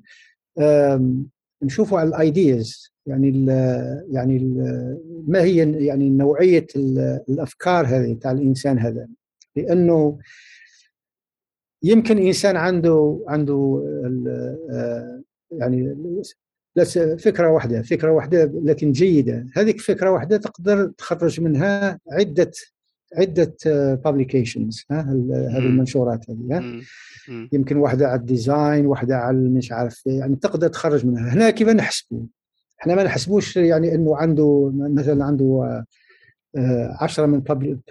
نشوفوا 1.62 1.99
على 1.99 2.09
ال 2.09 2.22
ideas 2.22 2.92
يعني 3.07 3.28
ال 3.28 3.49
يعني 4.11 4.36
ال 4.36 4.55
ما 5.28 5.42
هي 5.42 5.86
يعني 5.86 6.11
نوعية 6.11 6.66
الأفكار 7.28 7.86
هذه 7.86 8.14
تاع 8.14 8.30
الإنسان 8.30 8.78
هذا. 8.78 9.09
لأنه 9.57 10.18
يمكن 11.82 12.18
إنسان 12.18 12.57
عنده 12.57 13.24
عنده 13.28 13.82
آه، 14.70 15.22
يعني 16.76 17.18
فكرة 17.18 17.50
واحدة 17.50 17.82
فكرة 17.82 18.10
واحدة 18.10 18.50
لكن 18.62 18.92
جيدة. 18.92 19.46
هذيك 19.56 19.80
فكرة 19.80 20.10
واحدة 20.10 20.36
تقدر 20.36 20.92
تخرج 20.98 21.40
منها 21.40 21.98
عدة 22.12 22.50
عدة 23.16 23.56
publications 24.04 24.84
هذه 24.90 25.58
المنشورات 25.58 26.30
هذه 26.30 26.36
يمكن 27.52 27.76
واحدة 27.76 28.08
على 28.08 28.20
ال 28.20 28.30
design 28.30 28.86
واحدة 28.86 29.16
على 29.16 29.38
مش 29.38 29.72
عارف 29.72 30.06
يعني 30.06 30.36
تقدر 30.36 30.68
تخرج 30.68 31.06
منها. 31.06 31.34
هنا 31.34 31.50
كيف 31.50 31.68
نحسبوا 31.68 32.22
إحنا 32.80 32.94
ما 32.94 33.02
نحسبوش 33.02 33.56
يعني 33.56 33.94
إنه 33.94 34.16
عنده 34.16 34.72
مثلا 34.74 35.24
عنده 35.24 35.84
آه، 36.56 36.96
عشرة 37.00 37.26
من 37.26 37.42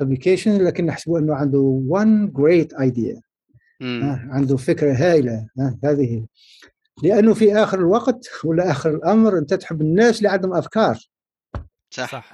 publication 0.04 0.48
لكن 0.48 0.86
نحسبوا 0.86 1.20
إنه 1.20 1.36
عنده 1.36 1.84
one 1.90 2.40
great 2.40 2.78
idea. 2.78 3.20
عنده 4.30 4.58
فكرة 4.58 4.94
هائله 4.94 5.48
هذه. 5.84 6.26
لأنه 7.04 7.34
في 7.34 7.56
آخر 7.56 7.80
الوقت 7.80 8.30
ولا 8.44 8.72
آخر 8.72 8.90
الأمر 8.90 9.38
أنت 9.38 9.54
تحب 9.54 9.82
الناس 9.82 10.18
اللي 10.18 10.30
عندهم 10.30 10.54
أفكار. 10.54 11.00
صح. 11.90 12.12
صح 12.12 12.34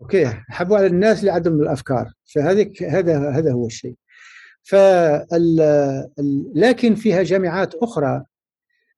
okay. 0.00 0.24
حبوا 0.26 0.76
على 0.76 0.86
الناس 0.86 1.20
اللي 1.20 1.30
عندهم 1.30 1.60
الأفكار. 1.62 2.12
فهذيك 2.34 2.82
هذا 2.82 3.30
هذا 3.30 3.52
هو 3.52 3.66
الشيء. 3.66 3.94
ف 4.62 4.74
لكن 6.54 6.94
فيها 6.94 7.22
جامعات 7.22 7.74
أخرى 7.74 8.24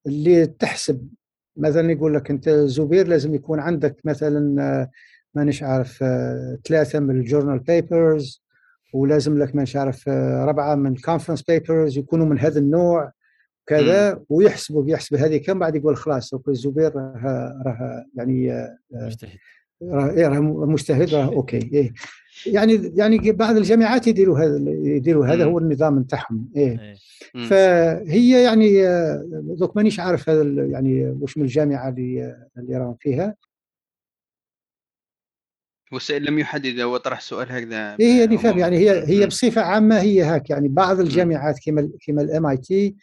اللي 0.06 0.46
تحسب. 0.46 1.08
مثلا 1.56 1.92
يقول 1.92 2.14
لك 2.14 2.30
أنت 2.30 2.48
زبير 2.48 3.06
لازم 3.08 3.34
يكون 3.34 3.60
عندك 3.60 3.96
مثلا 4.04 4.88
مانيش 5.34 5.62
عارف 5.62 6.04
ثلاثة 6.68 7.00
من 7.00 7.16
ال 7.16 7.21
journal 7.22 7.58
papers 7.58 8.44
ولازم 8.92 9.38
لك 9.38 9.54
مانيش 9.54 9.76
عارف 9.76 10.08
ربعة 10.48 10.74
من 10.74 10.92
ال 10.92 10.97
conference 10.97 11.42
papers 11.42 11.98
يكونوا 11.98 12.26
من 12.26 12.38
هذا 12.38 12.58
النوع. 12.58 13.12
كذا 13.66 14.20
ويحسبوا 14.28 14.82
بيحسب 14.82 15.14
هذه 15.14 15.36
كم 15.36 15.58
بعد 15.58 15.76
يقول 15.76 15.96
خلاص 15.96 16.34
الزبير 16.48 16.96
راه 16.96 17.62
راه 17.66 18.04
يعني 18.16 18.52
آه، 18.52 18.78
مجتهد. 18.92 19.38
راه 19.82 20.10
إيه 20.10 20.28
مجتهد 20.40 21.14
راه 21.14 21.26
okay 21.26 21.70
إيه. 21.72 21.92
يعني 22.46 22.92
يعني 22.96 23.32
بعض 23.32 23.56
الجامعات 23.56 24.06
يديروا 24.06 24.38
هذا 24.38 24.70
يديروا 24.70 25.26
هذا 25.26 25.44
هو 25.44 25.58
النظام 25.58 25.98
نتاعهم 25.98 26.50
إيه. 26.56 26.80
إيه. 26.80 27.48
فهي 27.48 28.44
يعني 28.44 28.88
آه، 28.88 29.22
دوك 29.58 29.76
مانيش 29.76 30.00
عارف 30.00 30.28
هذا 30.28 30.42
يعني 30.64 31.16
وش 31.20 31.38
من 31.38 31.44
الجامعة 31.44 31.88
اللي 31.88 32.36
اللي 32.58 32.76
راهم 32.76 32.96
فيها. 33.00 33.34
والسائل 35.92 36.24
لم 36.24 36.38
يحدد 36.38 36.80
هو 36.80 36.96
طرح 36.96 37.20
سؤال 37.20 37.52
هكذا 37.52 37.96
إيه 38.00 38.20
يعني 38.20 38.38
فاهم 38.38 38.58
يعني 38.58 38.78
هي 38.78 39.08
هي 39.08 39.26
بصفة 39.26 39.60
عامة 39.60 40.00
هي 40.00 40.22
هاك 40.22 40.50
يعني 40.50 40.68
بعض 40.68 41.00
الجامعات 41.00 41.58
كما 41.66 41.90
كما 42.06 42.22
ال 42.22 42.46
MIT 42.46 42.96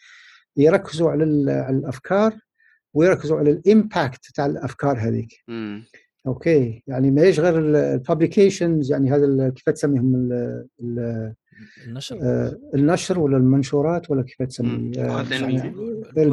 يركزوا 0.56 1.10
على 1.10 1.24
الأفكار 1.70 2.34
ويركزوا 2.94 3.38
على 3.38 3.50
ال 3.50 3.61
impact 3.61 4.26
تاع 4.34 4.46
الأفكار 4.46 4.98
هذيك. 4.98 5.32
okay. 6.26 6.82
يعني 6.86 7.10
ما 7.10 7.22
غير 7.22 7.58
ال 7.58 7.68
publications 7.68 8.92
يعني 8.92 9.10
هذا 9.10 9.48
كيف 9.48 9.70
تسميهم 9.70 10.30
النشر. 11.86 12.18
آه 12.22 12.58
النشر 12.74 13.18
ولا 13.18 13.36
المنشورات 13.36 14.10
ولا 14.10 14.22
كيف 14.22 14.42
تسمي؟ 14.42 14.92
آه 14.98 15.22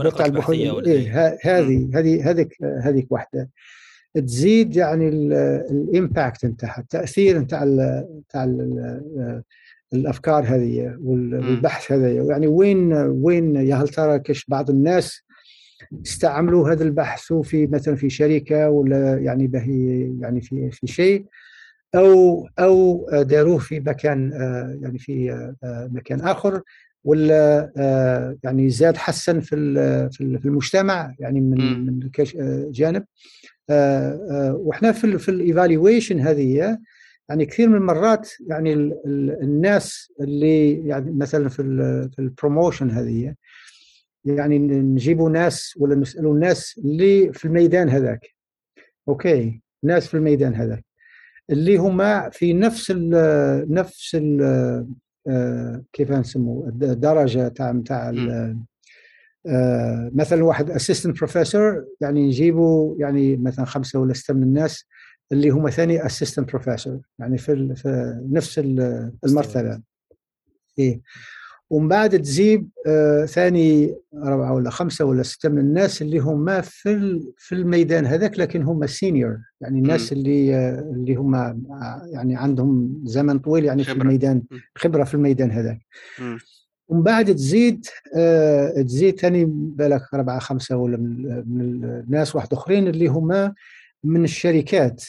تاع 0.09 0.25
البحوث. 0.25 0.55
إيه 0.55 1.35
هذه 1.43 1.89
هذه 1.93 2.29
هذيك 2.29 2.63
هذيك 2.63 3.11
واحدة. 3.11 3.49
تزيد 4.15 4.75
يعني 4.75 5.09
ال 5.71 5.82
impact 5.82 6.45
نتاعها 6.45 6.81
التأثير 6.81 7.39
نتاع 7.39 7.63
نتاع 8.19 8.43
الأفكار 9.93 10.43
هذه 10.43 10.97
والبحث 11.03 11.91
هذا. 11.91 12.11
يعني 12.11 12.47
وين 12.47 12.93
وين 12.93 13.55
يا 13.55 13.75
هل 13.75 13.87
ترى 13.87 14.19
كش 14.19 14.45
بعض 14.45 14.69
الناس 14.69 15.21
استعملوا 16.05 16.69
هذا 16.71 16.83
البحث 16.83 17.33
في 17.33 17.67
مثلا 17.67 17.95
في 17.95 18.09
شركة 18.09 18.69
ولا 18.69 19.17
يعني 19.17 19.47
به 19.47 19.65
يعني 20.21 20.41
في 20.41 20.71
في 20.71 20.87
شيء 20.87 21.25
أو 21.95 22.47
أو 22.59 23.07
داروه 23.21 23.57
في 23.57 23.79
مكان 23.79 24.31
يعني 24.81 24.97
في 24.99 25.47
مكان 25.91 26.21
آخر 26.21 26.61
ولا 27.03 27.71
يعني 28.43 28.69
زاد 28.69 28.97
حسن 28.97 29.39
في 29.39 29.55
في 30.11 30.45
المجتمع 30.45 31.15
يعني 31.19 31.41
من. 31.41 31.85
من 31.85 32.09
كش- 32.13 32.37
جانب. 32.71 33.05
وإحنا 34.59 34.91
في 34.91 35.17
في 35.17 35.29
الايفالويشن 35.31 36.19
هذه 36.19 36.77
يعني 37.29 37.45
كثير 37.45 37.69
من 37.69 37.75
المرات 37.75 38.29
يعني 38.47 38.73
ال- 38.73 38.99
ال- 39.05 39.41
الناس 39.43 40.11
اللي 40.21 40.87
يعني 40.87 41.11
مثلا 41.11 41.49
في 41.49 41.63
في 42.15 42.19
ال 42.19 42.27
promotion 42.27 42.91
هذه 42.91 43.35
يعني 44.25 44.59
نجيبوا 44.59 45.29
ناس 45.29 45.73
ولا 45.79 45.95
نسألوا 45.95 46.33
الناس 46.33 46.79
اللي 46.83 47.33
في 47.33 47.45
الميدان 47.45 47.89
هذاك. 47.89 48.27
okay 49.07 49.61
ناس 49.83 50.07
في 50.07 50.13
الميدان 50.17 50.53
هذاك. 50.55 50.85
اللي 51.49 51.77
هما 51.77 52.29
في 52.29 52.53
نفس 52.53 52.91
ال 52.95 53.73
نفس 53.73 54.15
ال 54.15 54.41
آه، 55.27 55.83
كيف 55.93 56.11
نسموه؟ 56.11 56.67
الدرجة 56.69 57.47
تاع 57.47 57.81
تاع 57.85 58.09
ال- 58.09 58.57
آه، 59.47 60.11
مثلا 60.15 60.43
واحد 60.43 60.69
assistant 60.71 61.17
professor 61.17 61.85
يعني 62.01 62.27
نجيبوا 62.27 62.95
يعني 62.99 63.37
مثلا 63.37 63.65
خمسة 63.65 63.99
ولا 63.99 64.13
ستة 64.13 64.33
من 64.33 64.43
الناس 64.43 64.85
اللي 65.31 65.49
هم 65.49 65.69
ثاني 65.69 66.05
assistant 66.05 66.49
professor 66.49 66.99
يعني 67.19 67.37
في, 67.37 67.75
في 67.75 68.19
نفس 68.31 68.59
ال- 68.59 69.11
المرتبة. 69.25 69.81
إيه. 70.79 71.01
ومن 71.69 71.87
بعد 71.87 72.09
تجيب 72.21 72.69
آه 72.87 73.25
ثاني 73.25 73.95
أربعة 74.23 74.53
ولا 74.53 74.69
خمسة 74.69 75.05
ولا 75.05 75.23
ستة 75.23 75.49
من 75.49 75.59
الناس 75.59 76.01
اللي 76.01 76.19
هم 76.19 76.61
في 76.61 77.19
في 77.37 77.55
الميدان 77.55 78.05
هذاك 78.05 78.39
لكن 78.39 78.63
هم 78.63 78.87
سينيور 78.87 79.37
يعني 79.61 79.79
الناس 79.79 80.11
اللي 80.11 80.55
آه 80.55 80.79
اللي 80.79 81.15
هم 81.15 81.35
آه، 81.35 82.01
يعني 82.13 82.35
عندهم 82.35 83.01
زمن 83.03 83.39
طويل 83.39 83.65
يعني 83.65 83.83
في 83.83 83.91
خبرة. 83.91 84.01
الميدان. 84.01 84.43
مم. 84.51 84.59
خبرة 84.75 85.03
في 85.03 85.13
الميدان 85.13 85.51
هذاك. 85.51 85.79
ومن 86.87 87.03
بعد 87.03 87.35
تزيد 87.35 87.85
آه 88.17 88.81
تزيد 88.81 89.19
ثاني 89.19 89.45
بالك 89.49 90.13
أربعة 90.13 90.39
خمسة 90.39 90.77
ولا 90.77 90.97
من, 90.97 91.21
من 91.47 91.83
الناس 91.85 92.35
واحد 92.35 92.53
آخرين 92.53 92.87
اللي 92.87 93.07
هم 93.07 93.53
من 94.03 94.23
الشركات 94.23 95.05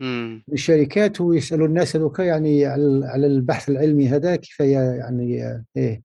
مم. 0.00 0.42
من 0.48 0.54
الشركات 0.54 1.20
ويسألوا 1.20 1.66
الناس 1.66 1.96
هذوك 1.96 2.18
يعني 2.18 2.66
على 3.04 3.26
البحث 3.26 3.68
العلمي 3.68 4.08
هذا 4.08 4.36
كيف 4.36 4.60
يعني 4.60 5.60
إيه 5.76 6.02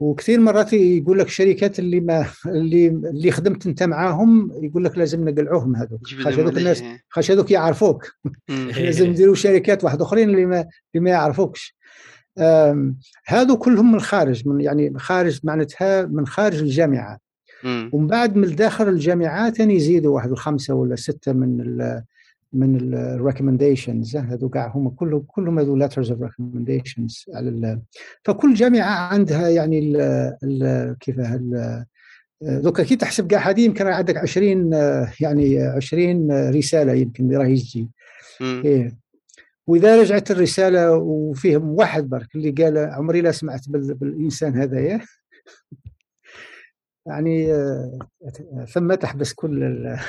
وكثير 0.00 0.40
مرات 0.40 0.72
يقول 0.72 1.18
لك 1.18 1.26
الشركات 1.26 1.78
اللي 1.78 2.00
ما 2.00 2.26
اللي 2.46 2.88
اللي 2.88 3.30
خدمت 3.30 3.66
أنت 3.66 3.82
معاهم 3.82 4.50
يقول 4.62 4.84
لك 4.84 4.98
لازم 4.98 5.28
نقلعوهم 5.28 5.76
هذوك 5.76 6.06
خاش 6.06 6.34
هذوك 6.38 6.58
الناس 6.58 6.82
عليه. 6.82 7.00
خاش 7.08 7.30
هذوك 7.30 7.50
يعرفوك. 7.50 8.12
إيه. 8.50 8.72
لازم 8.84 9.06
نديروا 9.06 9.34
شركات 9.34 9.84
واحد 9.84 10.02
آخرين 10.02 10.30
اللي 10.30 10.46
ما 10.46 10.60
اللي 10.60 11.04
ما 11.04 11.10
يعرفوكش 11.10 11.76
هذو 13.26 13.56
كلهم 13.58 13.92
من 13.92 13.94
الخارج 13.94 14.48
من 14.48 14.60
يعني 14.60 14.98
خارج 14.98 15.40
معناتها 15.44 16.02
من 16.02 16.26
خارج 16.26 16.58
الجامعة 16.58 17.18
مم. 17.64 17.90
ومن 17.92 18.06
بعد 18.06 18.36
من 18.36 18.54
داخل 18.56 18.88
الجامعات 18.88 19.56
ثاني 19.56 19.74
يزيدوا 19.74 20.14
واحد 20.14 20.30
الخمسة 20.30 20.74
ولا 20.74 20.96
ستة 20.96 21.32
من 21.32 21.60
ال 21.60 22.02
من 22.52 22.94
ال 22.94 23.02
recommendations 23.02 24.16
هذو 24.16 24.48
كاع 24.48 24.72
هم 24.74 24.88
كلهم 24.88 25.24
كلهم 25.26 25.58
هذو 25.58 25.78
letters 25.88 26.06
of 26.08 26.16
recommendations 26.28 27.34
على 27.34 27.48
ال 27.48 27.80
فكل 28.24 28.54
جامعة 28.54 28.90
عندها 29.08 29.48
يعني 29.48 29.78
ال 29.78 29.96
ال 30.44 30.96
كيف 31.00 31.16
donc 32.42 32.82
كي 32.82 32.96
تحسب 32.96 33.26
كاع 33.26 33.50
هذه 33.50 33.60
يمكن 33.64 33.86
عندك 33.86 34.16
20 34.16 34.74
آه، 34.74 35.08
يعني 35.20 35.58
20 35.62 36.50
رسالة 36.50 36.92
يمكن 36.92 37.24
اللي 37.24 37.36
راهي 37.36 37.56
تجي. 37.56 37.88
إيه. 38.40 38.96
وإذا 39.66 40.00
رجعت 40.00 40.30
الرسالة 40.30 40.96
وفيهم 40.96 41.68
واحد 41.70 42.08
برك 42.08 42.34
اللي 42.34 42.50
قال 42.50 42.78
عمري 42.78 43.20
لا 43.20 43.30
سمعت 43.32 43.68
بال- 43.68 43.94
بالإنسان 43.94 44.56
هذايا 44.56 45.00
يعني 47.06 47.52
آه، 47.52 47.98
ثم 48.74 48.94
تحبس 48.94 49.32
كل 49.32 49.62
ال... 49.64 49.96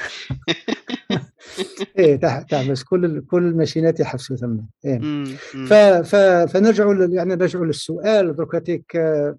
إيه 1.99 2.15
تح- 2.15 2.41
تحبس 2.41 2.83
كل 2.83 3.05
ال- 3.05 3.25
كل 3.27 3.43
ال 3.47 3.53
machine 3.53 3.93
ات 3.93 3.99
يحبسوا 3.99 4.35
ثم 4.35 4.57
إيه. 4.85 4.99
مم. 4.99 5.25
ف... 5.67 5.73
ف... 5.73 6.15
فنرجعوا 6.53 6.93
لل- 6.93 7.13
يعني 7.13 7.35
نرجعوا 7.35 7.65
للسؤال 7.65 8.35
دركاتيك 8.35 8.95
آه، 8.95 9.37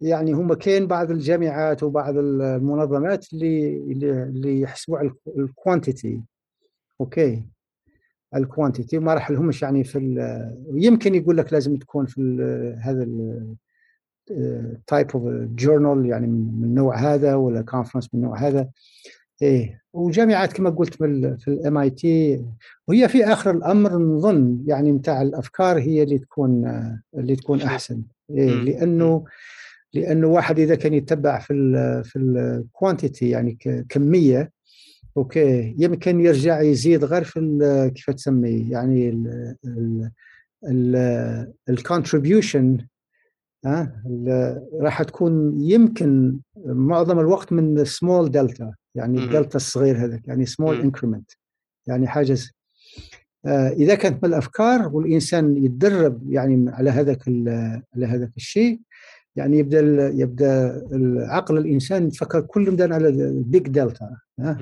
يعني 0.00 0.32
هم 0.32 0.54
كاين 0.54 0.86
بعض 0.86 1.10
الجامعات 1.10 1.82
وبعض 1.82 2.14
المنظمات 2.18 3.32
اللي 3.32 3.76
اللي, 3.76 4.60
يحسبوا 4.60 4.98
على 4.98 5.10
ال 5.38 5.47
quantity 5.47 6.20
okay 7.00 7.44
ال 8.36 8.43
quantity 8.43 8.98
ما 8.98 9.14
راح 9.14 9.30
لهمش 9.30 9.62
يعني 9.62 9.84
في 9.84 9.98
ال- 9.98 10.56
يمكن 10.74 11.14
يقول 11.14 11.36
لك 11.36 11.52
لازم 11.52 11.76
تكون 11.76 12.06
في 12.06 12.18
ال- 12.20 12.78
هذا 12.82 13.06
type 14.86 15.10
of 15.10 15.22
journal 15.54 16.06
يعني 16.06 16.26
من 16.26 16.60
من 16.60 16.74
نوع 16.74 16.96
هذا 16.96 17.34
ولا 17.34 17.62
conference 17.62 18.14
من 18.14 18.20
نوع 18.20 18.38
هذا 18.38 18.68
إيه 19.42 19.80
وجامعات 19.92 20.52
كما 20.52 20.70
قلت 20.70 20.94
في 20.94 21.48
ال 21.48 21.78
MIT 21.78 22.44
وهي 22.88 23.08
في 23.08 23.24
آخر 23.24 23.50
الأمر 23.50 23.98
نظن 23.98 24.64
يعني 24.66 24.92
نتاع 24.92 25.22
الأفكار 25.22 25.78
هي 25.78 26.02
اللي 26.02 26.18
تكون 26.18 26.64
آه، 26.64 27.00
اللي 27.14 27.36
تكون. 27.36 27.60
أحسن 27.60 28.02
إيه. 28.30 28.54
لأنه 28.54 29.24
لأنه 29.94 30.26
واحد 30.26 30.58
إذا 30.58 30.74
كان 30.74 30.94
يتبع 30.94 31.38
في 31.38 31.52
ال 31.52 32.04
في 32.04 32.18
ال 32.18 32.30
quantity 32.30 33.30
يعني 33.30 33.58
كمية 33.88 34.52
okay 35.16 35.74
يمكن 35.78 36.20
يرجع 36.20 36.60
يزيد 36.60 37.04
غير 37.04 37.24
في 37.24 37.90
كيف 37.94 38.10
تسميه 38.10 38.72
يعني 38.72 39.24
ال 41.68 41.76
contribution 41.76 42.78
ها 43.64 44.02
راح 44.80 45.02
تكون 45.02 45.60
يمكن 45.60 46.38
معظم 46.66 47.18
الوقت 47.20 47.52
من 47.52 47.84
small 47.84 48.30
delta 48.30 48.74
يعني. 48.94 49.24
الدلتا 49.24 49.56
الصغير 49.56 49.96
هذاك 50.04 50.28
يعني 50.28 50.46
small. 50.46 50.74
increment 50.80 51.30
يعني 51.86 52.06
حاجة 52.08 52.38
آه، 53.46 53.68
إذا 53.68 53.94
كانت 53.94 54.24
من 54.24 54.28
الأفكار 54.30 54.88
والإنسان 54.96 55.56
يتدرب 55.64 56.32
يعني 56.32 56.70
على 56.70 56.90
هذاك 56.90 57.28
على 57.94 58.06
هذاك 58.06 58.30
الشيء 58.36 58.80
يعني 59.36 59.58
يبدأ 59.58 59.80
ال- 59.80 60.20
يبدأ 60.20 60.76
العقل 60.92 61.58
الإنسان 61.58 62.06
يتفكر 62.06 62.40
كل 62.40 62.70
مدان 62.70 62.92
على 62.92 63.08
ال 63.08 63.23
big 63.23 63.68
delta. 63.68 64.16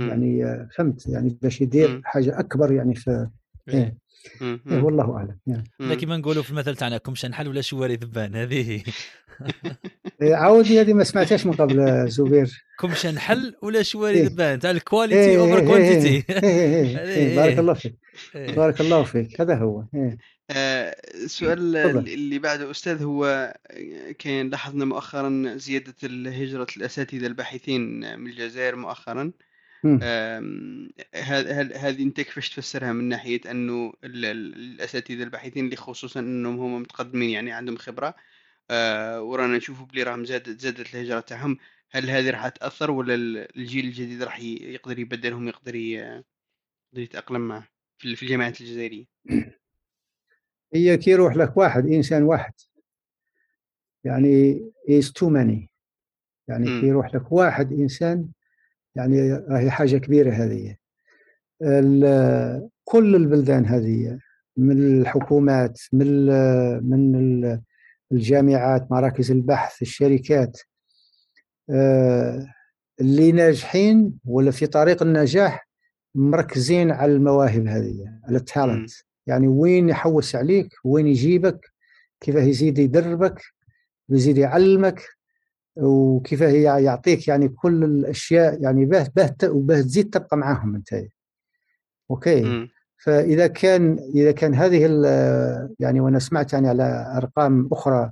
يعني 0.08 0.44
آه، 0.44 0.68
فهمت 0.76 1.06
يعني 1.06 1.38
باش 1.42 1.60
يدير. 1.60 2.00
حاجة 2.04 2.38
أكبر 2.40 2.72
يعني 2.72 2.94
في 2.94 3.28
إيه. 3.68 3.96
إيه 4.42 4.82
والله 4.82 5.16
أعلم 5.16 5.38
يعني. 5.46 5.64
لا 5.80 5.94
كيما 5.94 6.16
نقولوا 6.16 6.42
في 6.42 6.50
المثل 6.50 6.76
تاعنا 6.76 6.98
كمشة 6.98 7.14
نحل 7.14 7.48
ولا 7.48 7.60
شواري 7.60 7.94
ذبان 7.94 8.36
هذه 8.36 8.82
إيه، 10.22 10.34
عاودي 10.34 10.80
هذه 10.80 10.92
ما 10.92 11.04
سمعتهاش 11.04 11.46
من 11.46 11.52
قبل 11.52 11.80
آه، 11.80 12.06
زبير 12.06 12.64
كمشة 12.78 12.94
نحل 12.94 13.54
ولا 13.62 13.82
شواري 13.82 14.18
إيه. 14.18 14.26
ذبان 14.26 14.58
تاع 14.58 14.70
الكواليتي 14.70 15.38
اوفر 15.38 15.66
كوانتيتي 15.66 16.24
بارك. 17.36 17.58
الله 17.58 17.74
فيك 17.74 17.94
بارك 18.34 18.80
الله 18.80 19.02
فيك 19.02 19.40
هذا 19.40 19.54
هو. 19.54 19.84
آه، 20.50 20.96
السؤال 21.14 21.82
تفضل. 21.84 22.12
اللي 22.12 22.38
بعده 22.38 22.70
أستاذ 22.70 23.02
هو 23.02 23.54
كان 24.18 24.50
لاحظنا 24.50 24.84
مؤخرا 24.84 25.52
زيادة 25.56 25.94
الهجرة 26.04 26.66
الأساتذة 26.76 27.26
الباحثين 27.26 27.80
من 28.20 28.26
الجزائر 28.26 28.76
مؤخرا 28.76 29.32
هذه 31.74 32.02
أنت 32.02 32.20
كيفاش 32.20 32.50
تفسرها 32.50 32.92
من 32.92 33.04
ناحية 33.04 33.40
أنه 33.50 33.92
ال- 34.04 34.24
ال- 34.24 34.54
الأساتذة 34.54 35.22
الباحثين 35.22 35.64
اللي 35.64 35.76
خصوصا 35.76 36.20
أنهم 36.20 36.60
هم 36.60 36.80
متقدمين 36.82 37.30
يعني 37.30 37.52
عندهم 37.52 37.76
خبرة 37.76 38.14
آه، 38.70 39.22
ورانا 39.22 39.56
نشوفوا 39.56 39.86
بلي 39.86 40.02
راهم 40.02 40.24
زادت 40.24 40.60
زادت 40.60 40.94
الهجرة 40.94 41.20
تاعهم 41.20 41.58
هل 41.90 42.10
هذه 42.10 42.30
راح 42.30 42.48
تأثر 42.48 42.90
ولا 42.90 43.14
ال- 43.14 43.56
الجيل 43.56 43.84
الجديد 43.84 44.22
راح 44.22 44.40
يقدر 44.40 44.98
يبدلهم 44.98 45.48
يقدر 45.48 45.74
يقدر 45.74 46.22
يتأقلم 46.96 47.48
معه 47.48 47.68
في 47.98 48.22
الجامعات 48.22 48.60
الجزائرية؟ 48.60 49.04
هي 50.74 50.96
كي 50.96 51.10
يروح 51.10 51.36
لك 51.36 51.56
واحد 51.56 51.86
إنسان 51.86 52.22
واحد 52.22 52.52
يعني 54.04 54.60
is 54.88 55.04
too 55.04 55.28
many 55.28 55.68
يعني. 56.48 56.80
كي 56.80 56.86
يروح 56.86 57.14
لك 57.14 57.32
واحد 57.32 57.72
إنسان 57.72 58.28
يعني 58.94 59.32
راهي 59.32 59.70
حاجة 59.70 59.96
كبيرة 59.98 60.30
هذه. 60.30 60.76
كل 62.84 63.16
البلدان 63.16 63.66
هذه 63.66 64.18
من 64.56 65.00
الحكومات 65.00 65.80
من 65.92 66.26
من 66.90 67.14
ال- 67.16 67.60
الجامعات 68.12 68.90
مراكز 68.92 69.30
البحث 69.30 69.82
الشركات 69.82 70.60
آه، 71.70 72.46
اللي 73.00 73.32
ناجحين 73.32 74.18
ولا 74.24 74.50
في 74.50 74.66
طريق 74.66 75.02
النجاح 75.02 75.68
مركزين 76.14 76.90
على 76.90 77.12
المواهب 77.12 77.66
هذه 77.66 78.18
على 78.24 78.36
التالنت. 78.38 78.90
يعني 79.26 79.48
وين 79.48 79.88
يحوس 79.88 80.36
عليك 80.36 80.68
وين 80.84 81.06
يجيبك 81.06 81.72
كيف 82.20 82.34
يزيد 82.34 82.78
يدربك 82.78 83.42
ويزيد 84.08 84.38
يعلمك 84.38 85.02
وكيف 85.78 86.42
هي 86.42 86.62
يعطيك 86.84 87.28
يعني 87.28 87.48
كل 87.48 87.84
الأشياء 87.84 88.62
يعني 88.62 88.84
باه 88.84 89.06
باه 89.16 89.34
وباه 89.44 89.80
تزيد 89.80 90.10
تبقى 90.10 90.36
معاهم 90.36 90.74
أنت 90.74 91.04
أوكي 92.10 92.42
مم. 92.42 92.68
فإذا 92.96 93.46
كان 93.46 93.98
إذا 94.14 94.32
كان 94.32 94.54
هذه 94.54 94.82
يعني 95.80 96.00
وأنا 96.00 96.18
سمعت 96.18 96.52
يعني 96.52 96.68
على 96.68 97.14
أرقام 97.16 97.68
أخرى 97.72 98.10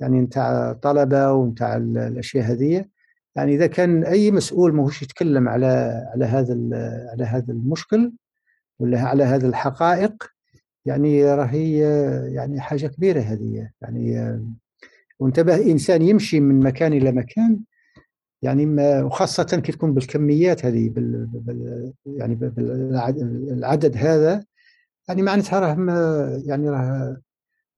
يعني 0.00 0.20
نتاع 0.20 0.72
طلبه 0.72 1.32
ونتاع 1.32 1.76
الأشياء 1.76 2.44
هذه 2.44 2.84
يعني 3.36 3.54
إذا 3.54 3.66
كان 3.66 4.04
أي 4.04 4.30
مسؤول 4.30 4.74
ماهوش 4.74 5.02
يتكلم 5.02 5.48
على 5.48 6.02
على 6.14 6.24
هذا 6.24 6.54
على 7.12 7.24
هذا 7.24 7.52
المشكل 7.52 8.12
ولا 8.78 9.00
على 9.00 9.24
هذه 9.24 9.46
الحقائق 9.46 10.24
يعني 10.84 11.34
راهي 11.34 11.78
يعني 12.34 12.60
حاجة 12.60 12.86
كبيرة 12.86 13.20
هذه 13.20 13.68
يعني 13.80 14.40
وانتبه 15.20 15.56
إنسان 15.56 16.02
يمشي 16.02 16.40
من 16.40 16.60
مكان 16.60 16.92
إلى 16.92 17.12
مكان 17.12 17.58
يعني 18.42 18.66
ما 18.66 19.02
وخاصة 19.02 19.60
كي 19.60 19.72
تكون 19.72 19.94
بالكميات 19.94 20.64
هذه 20.64 20.88
بال 20.88 21.26
بال 21.26 21.92
يعني 22.06 22.34
بالعدد 22.34 23.96
هذا 23.96 24.44
يعني 25.08 25.22
معناتها 25.22 25.60
راه 25.60 26.42
يعني 26.46 26.70
راه 26.70 27.16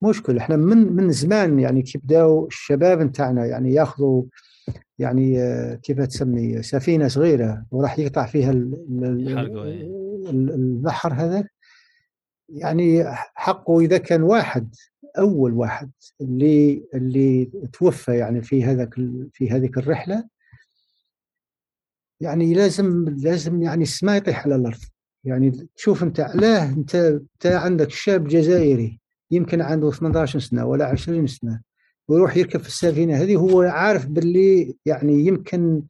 مشكل 0.02 0.39
إحنا 0.39 0.56
من 0.56 0.93
من 0.93 1.10
زمان 1.12 1.59
يعني 1.59 1.82
كي 1.82 1.98
بداوا 1.98 2.47
الشباب 2.47 3.01
نتاعنا 3.01 3.47
يعني 3.47 3.74
ياخذوا 3.74 4.23
يعني 4.98 5.36
كيف 5.77 6.01
تسمي 6.01 6.62
سفينة 6.62 7.09
صغيرة 7.09 7.66
وراح 7.70 7.98
يقطع 7.98 8.27
فيها 8.27 8.51
البحر 10.31 11.12
هذا 11.12 11.44
يعني 12.48 13.05
حقه 13.35 13.81
إذا 13.81 13.98
كان 13.98 14.23
واحد 14.23 14.74
أول 15.18 15.52
واحد 15.52 15.90
اللي 16.20 16.82
اللي 16.94 17.50
توفى 17.72 18.16
يعني 18.16 18.42
في 18.42 18.64
هذاك 18.64 18.94
في 19.32 19.50
هذيك 19.50 19.78
الرحلة. 19.78 20.28
يعني 22.20 22.54
لازم 22.54 23.04
لازم 23.08 23.62
يعني 23.62 23.82
السماء 23.82 24.16
يطيح 24.16 24.44
على 24.44 24.54
الأرض. 24.54 24.80
يعني 25.24 25.68
تشوف 25.76 26.02
أنت 26.02 26.20
علاه 26.20 26.64
أنت 26.64 26.94
أنت 26.94 27.46
عندك 27.46 27.90
شاب 27.90 28.28
جزائري 28.28 29.00
يمكن 29.30 29.60
عنده 29.60 29.90
18 29.90 30.38
سنة 30.38 30.66
ولا 30.66 30.84
20 30.86 31.26
سنة 31.26 31.62
ويروح 32.08 32.36
يركب 32.36 32.60
في 32.60 32.68
السفينة 32.68 33.16
هذه 33.16 33.36
هو 33.36 33.62
عارف 33.62 34.06
باللي 34.06 34.74
يعني 34.86 35.26
يمكن 35.26 35.82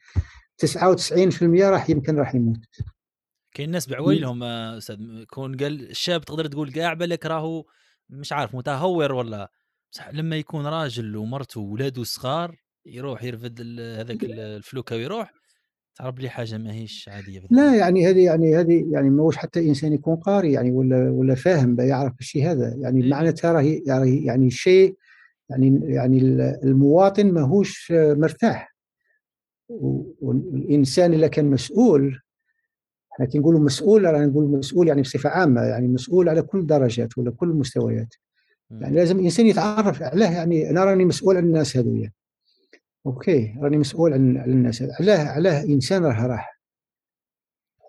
99% 0.67 1.43
راح 1.43 1.91
يمكن 1.91 2.17
راح 2.17 2.35
يموت. 2.35 2.65
كاين 3.55 3.71
ناس 3.71 3.89
بعويلهم 3.89 4.43
أستاذ 4.43 4.97
يكون 5.01 5.57
قال 5.57 5.91
الشاب 5.91 6.25
تقدر 6.25 6.47
تقول 6.47 6.73
كاع 6.73 6.95
بالك 6.95 7.27
راهو 7.27 7.65
مش 8.11 8.33
عارف 8.33 8.55
متهور 8.55 9.13
ولا 9.13 9.51
بصح 9.93 10.09
لما 10.09 10.37
يكون 10.37 10.67
راجل 10.67 11.17
ومرته 11.17 11.61
وولاده 11.61 12.05
صغار 12.05 12.57
يروح 12.87 13.25
يرفد 13.25 13.61
هذاك 13.81 14.25
الفلوكة 14.31 14.97
ويروح. 14.97 15.33
تعرف 15.97 16.15
بلي 16.15 16.29
حاجة 16.29 16.59
ماهيش 16.59 17.09
عادية 17.09 17.43
لا 17.51 17.75
يعني 17.75 18.07
هذه 18.07 18.25
يعني 18.25 18.57
هذه 18.57 18.87
يعني 18.91 19.11
ماهوش 19.11 19.37
حتى 19.37 19.61
إنسان 19.61 19.93
يكون 19.93 20.17
قاري 20.17 20.53
يعني 20.53 20.71
ولا 20.71 21.11
ولا 21.11 21.35
فاهم 21.35 21.81
يعرف 21.81 22.13
الشيء 22.21 22.51
هذا. 22.51 22.75
يعني 22.79 23.03
إيه. 23.05 23.11
معناتها 23.11 23.53
راهي 23.53 23.83
يعني 23.87 24.25
يعني 24.25 24.51
شيء 24.51 24.97
يعني 25.51 25.81
يعني 25.83 26.19
المواطن 26.65 27.33
ماهوش 27.33 27.93
مرتاح. 27.93 28.75
والإنسان 30.21 31.15
اللي 31.15 31.29
كان 31.29 31.51
مسؤول 31.51 32.21
إحنا 33.19 33.27
كي 33.27 33.39
نقولوا 33.39 33.61
مسؤول 33.61 34.05
رانا 34.05 34.27
نقول 34.27 34.45
مسؤول 34.45 34.89
يعني 34.89 35.03
بصفة 35.03 35.31
عامة 35.31 35.61
يعني 35.61 35.89
مسؤول 35.89 36.29
على 36.29 36.43
كل 36.43 36.59
الدرجات 36.59 37.19
ولا 37.19 37.31
كل 37.31 37.51
المستويات. 37.51 38.15
يعني 38.71 38.97
لازم 38.97 39.19
الإنسان 39.19 39.47
يتعرف 39.47 40.03
علاه 40.03 40.31
يعني 40.31 40.71
أنا 40.71 40.85
راني 40.85 41.05
مسؤول 41.05 41.37
عن 41.37 41.45
الناس 41.45 41.77
هذويا. 41.77 42.13
أوكي 43.07 43.55
راني 43.61 43.79
مسؤول 43.79 44.13
عن 44.13 44.37
الناس 44.37 44.83
علاه 44.83 45.25
علاه 45.25 45.65
إنسان 45.65 46.05
راه 46.05 46.27
راح. 46.27 46.61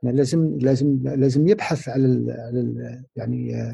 يعني 0.03 0.17
لازم 0.17 0.57
لازم 0.61 0.99
لازم 1.03 1.47
يبحث 1.47 1.89
على 1.89 2.05
ال 2.05 2.31
على 2.31 2.59
ال 2.59 3.03
يعني 3.15 3.71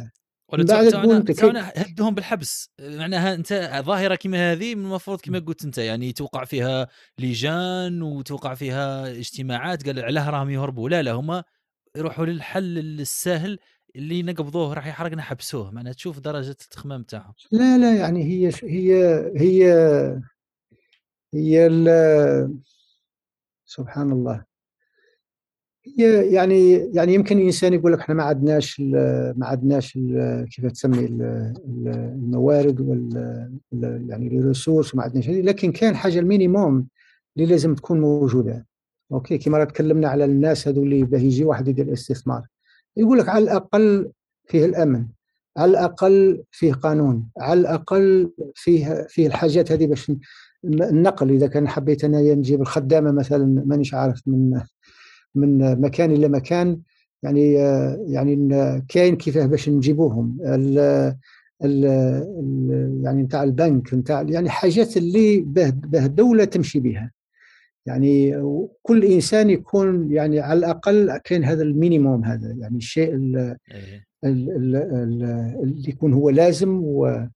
ولا 0.53 0.63
تقول 0.63 1.57
هدهم 1.57 2.15
بالحبس. 2.15 2.69
معناها 2.79 3.33
أنت 3.33 3.81
ظاهرة 3.85 4.15
كما 4.15 4.51
هذه 4.51 4.73
المفروض 4.73 5.21
كما 5.21 5.39
قلت 5.39 5.65
أنت 5.65 5.77
يعني 5.77 6.13
توقع 6.13 6.45
فيها 6.45 6.87
لجان 7.19 8.01
وتوقع 8.01 8.53
فيها 8.53 9.11
اجتماعات. 9.11 9.85
قال 9.85 9.99
علاه 9.99 10.29
راهم 10.29 10.49
يهربوا. 10.49 10.89
لا 10.89 11.01
لا 11.01 11.11
هما 11.11 11.43
يروحوا 11.97 12.25
للحل 12.25 12.77
السهل 12.77 13.59
اللي 13.95 14.23
نقبضوه 14.23 14.73
راح 14.73 14.87
يحرقنا 14.87 15.21
حبسوه. 15.21 15.71
معناها 15.71 15.93
تشوف 15.93 16.19
درجة 16.19 16.49
التخمام 16.49 17.03
تاعهم. 17.03 17.33
لا 17.51 17.77
لا 17.77 17.95
يعني 17.95 18.23
هي 18.23 18.51
هي 18.63 18.95
هي 19.35 20.21
هي 21.33 21.69
سبحان 23.65 24.11
الله. 24.11 24.54
هي 25.99 26.33
يعني 26.33 26.71
يعني 26.73 27.13
يمكن 27.13 27.37
الإنسان 27.37 27.73
يقول 27.73 27.93
لك 27.93 27.99
إحنا 27.99 28.15
ما 28.15 28.23
عندناش 28.23 28.79
ما 29.35 29.45
عندناش 29.45 29.99
كيف 30.55 30.65
تسمي 30.65 31.05
الموارد 31.65 32.81
وال 32.81 33.49
يعني 34.09 34.27
ال 34.27 34.34
resources 34.34 34.93
وما 34.93 35.03
عندناش 35.03 35.29
لكن 35.29 35.71
كان 35.71 35.95
حاجة 35.95 36.19
ال 36.19 36.28
minimum 36.28 36.87
اللي 37.37 37.47
لازم 37.49 37.75
تكون 37.75 38.01
موجودة. 38.01 38.65
okay 39.11 39.37
كما 39.37 39.63
تكلمنا 39.63 40.07
على 40.07 40.25
الناس 40.25 40.67
هذو 40.67 40.83
اللي 40.83 41.03
باه 41.03 41.19
يجي 41.19 41.45
واحد 41.45 41.67
يدير 41.67 41.85
الاستثمار 41.85 42.47
يقول 42.97 43.17
لك 43.17 43.29
على 43.29 43.43
الأقل 43.43 44.11
فيه 44.47 44.65
الأمن 44.65 45.07
على 45.57 45.71
الأقل 45.71 46.43
فيه 46.51 46.73
قانون 46.73 47.29
على 47.37 47.59
الأقل 47.59 48.31
فيه 48.55 49.05
فيه 49.09 49.27
الحاجات 49.27 49.71
هذه 49.71 49.87
باش 49.87 50.11
النقل. 50.65 51.29
إذا 51.29 51.47
كان 51.47 51.67
حبيت 51.67 52.03
أنا 52.03 52.33
نجيب 52.33 52.61
الخدامة 52.61 53.11
مثلا 53.11 53.63
مانيش 53.65 53.93
عارف 53.93 54.21
من 54.27 54.61
من 55.35 55.81
مكان 55.81 56.11
إلى 56.11 56.27
مكان 56.27 56.79
يعني 57.23 57.53
يعني 58.07 58.49
كاين 58.89 59.15
كيفاه 59.15 59.45
باش 59.45 59.69
نجيبوهم. 59.69 60.37
ال 60.41 60.77
ال 61.63 61.83
يعني 63.03 63.23
نتاع 63.23 63.43
البنك 63.43 63.93
نتاع 63.93 64.25
يعني 64.29 64.49
حاجات 64.49 64.97
اللي 64.97 65.39
به 65.39 66.05
الدولة 66.05 66.45
تمشي 66.45 66.79
بها 66.79 67.11
يعني 67.85 68.43
كل 68.81 69.05
إنسان 69.05 69.49
يكون 69.49 70.11
يعني 70.11 70.39
على 70.39 70.59
الأقل 70.59 71.17
كاين 71.17 71.43
هذا 71.43 71.63
ال 71.63 71.71
minimum 71.71 72.23
هذا 72.25 72.55
يعني 72.59 72.77
الشيء 72.77 73.15
اللي 73.15 73.57
يكون 75.87 76.13
هو 76.13 76.29
لازم 76.29 76.79
و 76.83 77.27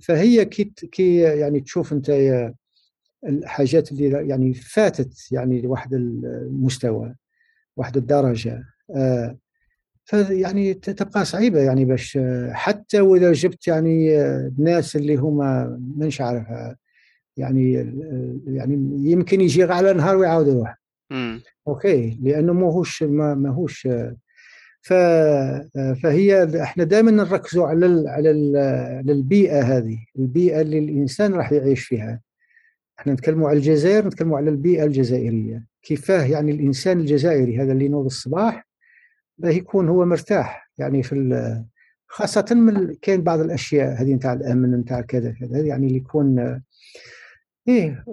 فهي 0.00 0.44
كي 0.44 0.64
كي 0.92 1.16
يعني 1.16 1.60
تشوف 1.60 1.92
أنت 1.92 2.08
الحاجات 3.26 3.92
اللي 3.92 4.28
يعني 4.28 4.54
فاتت 4.54 5.32
يعني 5.32 5.60
لواحد 5.60 5.94
المستوى 5.94 7.14
واحد 7.76 7.96
الدرجة. 7.96 8.64
آه 8.94 9.36
فيعني 10.04 10.74
تبقى 10.74 11.24
صعيبة 11.24 11.60
يعني 11.60 11.84
باش 11.84 12.18
حتى 12.50 13.00
وإذا 13.00 13.32
جبت 13.32 13.68
يعني 13.68 14.20
الناس 14.24 14.96
اللي 14.96 15.16
هما 15.16 15.78
مانيش 15.96 16.20
عارف 16.20 16.46
يعني 17.36 17.72
يعني 18.46 18.74
يمكن 19.10 19.40
يجي 19.40 19.64
على 19.64 19.92
نهار 19.92 20.16
ويعاود 20.16 20.48
يروح. 20.48 20.78
أوكي 21.68 22.18
لأنه 22.22 22.52
ماهوش 22.52 23.02
ماهوش 23.02 23.88
ف 24.80 24.92
فهي 26.02 26.62
إحنا 26.62 26.84
دائما 26.84 27.10
نركزوا 27.10 27.66
على 27.66 27.86
على 28.10 28.28
على 28.98 29.12
البيئه 29.12 29.60
هذه 29.62 29.98
البيئة 30.18 30.60
اللي 30.60 30.78
الإنسان 30.78 31.34
راح 31.34 31.52
يعيش 31.52 31.84
فيها. 31.84 32.20
إحنا 32.98 33.12
نتكلموا 33.12 33.48
على 33.48 33.58
الجزائر 33.58 34.06
نتكلموا 34.06 34.38
على 34.38 34.50
البيئة 34.50 34.84
الجزائرية. 34.84 35.66
كيفاه 35.82 36.24
يعني 36.24 36.52
الإنسان 36.52 37.00
الجزائري 37.00 37.58
هذا 37.58 37.72
اللي 37.72 37.84
ينوض 37.84 38.04
الصباح 38.04 38.66
باه 39.38 39.50
يكون 39.50 39.88
هو 39.88 40.04
مرتاح. 40.04 40.70
يعني 40.78 41.02
في 41.02 41.64
خاصة 42.06 42.46
من 42.50 42.94
كاين 43.02 43.22
بعض 43.22 43.40
الأشياء 43.40 44.02
هذه 44.02 44.14
نتاع 44.14 44.32
الأمن 44.32 44.80
نتاع 44.80 45.00
كذا 45.00 45.30
كذا 45.30 45.58
يعني 45.58 45.86
اللي 45.86 45.98
يكون 45.98 46.60
إيه 47.68 48.04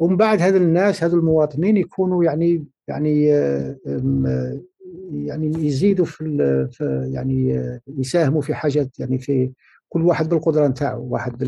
ومن 0.00 0.16
بعد 0.16 0.42
هذا 0.42 0.56
الناس 0.56 1.04
هذو 1.04 1.18
المواطنين 1.18 1.76
يكونوا 1.76 2.24
يعني 2.24 2.64
يعني 2.88 3.24
يعني 5.12 5.66
يزيدوا 5.66 6.04
في, 6.04 7.08
يعني 7.12 7.62
يساهموا 7.98 8.42
في 8.42 8.54
حاجات 8.54 9.00
يعني 9.00 9.18
في 9.18 9.50
كل 9.88 10.02
واحد 10.02 10.28
بالقدرة 10.28 10.68
نتاعو 10.68 11.08
واحد 11.08 11.42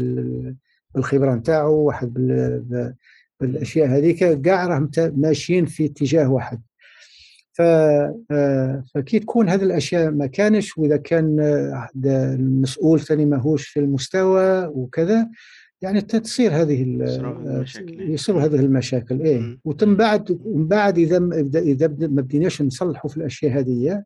بالخبره 0.94 1.35
نتاعو 1.35 1.74
واحد 1.74 2.15
بالأشياء 3.40 3.89
هذيك 3.89 4.40
كاع 4.40 4.66
راهم 4.66 4.90
ماشيين 4.97 5.66
في 5.66 5.85
اتجاه 5.85 6.31
واحد. 6.31 6.60
ف 7.52 7.62
فكي 8.94 9.19
تكون 9.19 9.48
هذه 9.48 9.62
الأشياء 9.62 10.10
ما 10.10 10.27
كانش 10.27 10.78
وإذا 10.78 10.97
كان 10.97 11.40
المسؤول 12.06 13.01
ثاني 13.01 13.27
ماهوش 13.27 13.69
في 13.69 13.81
المستوى 13.81 14.66
وكذا 14.66 15.28
يعني 15.82 16.01
تصير 16.01 16.52
هذه 16.52 16.82
يصير 17.89 18.44
هذه 18.44 18.55
المشاكل 18.55 19.20
إيه. 19.20 19.59
وتم 19.65 19.97
بعد 19.97 20.39
من 20.44 20.69
بعد 20.69 20.98
إذا 20.98 21.16
إذا 21.55 21.89
ما 21.89 22.23
بديناش 22.23 22.62
نصلحوا 22.62 23.10
في 23.10 23.16
الأشياء 23.16 23.59
هذه 23.59 24.02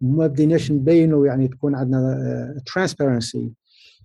وما 0.00 0.26
بديناش 0.26 0.72
نبينوا 0.72 1.26
يعني 1.26 1.48
تكون 1.48 1.74
عندنا 1.74 2.62
ترانسبيرنسي 2.66 3.50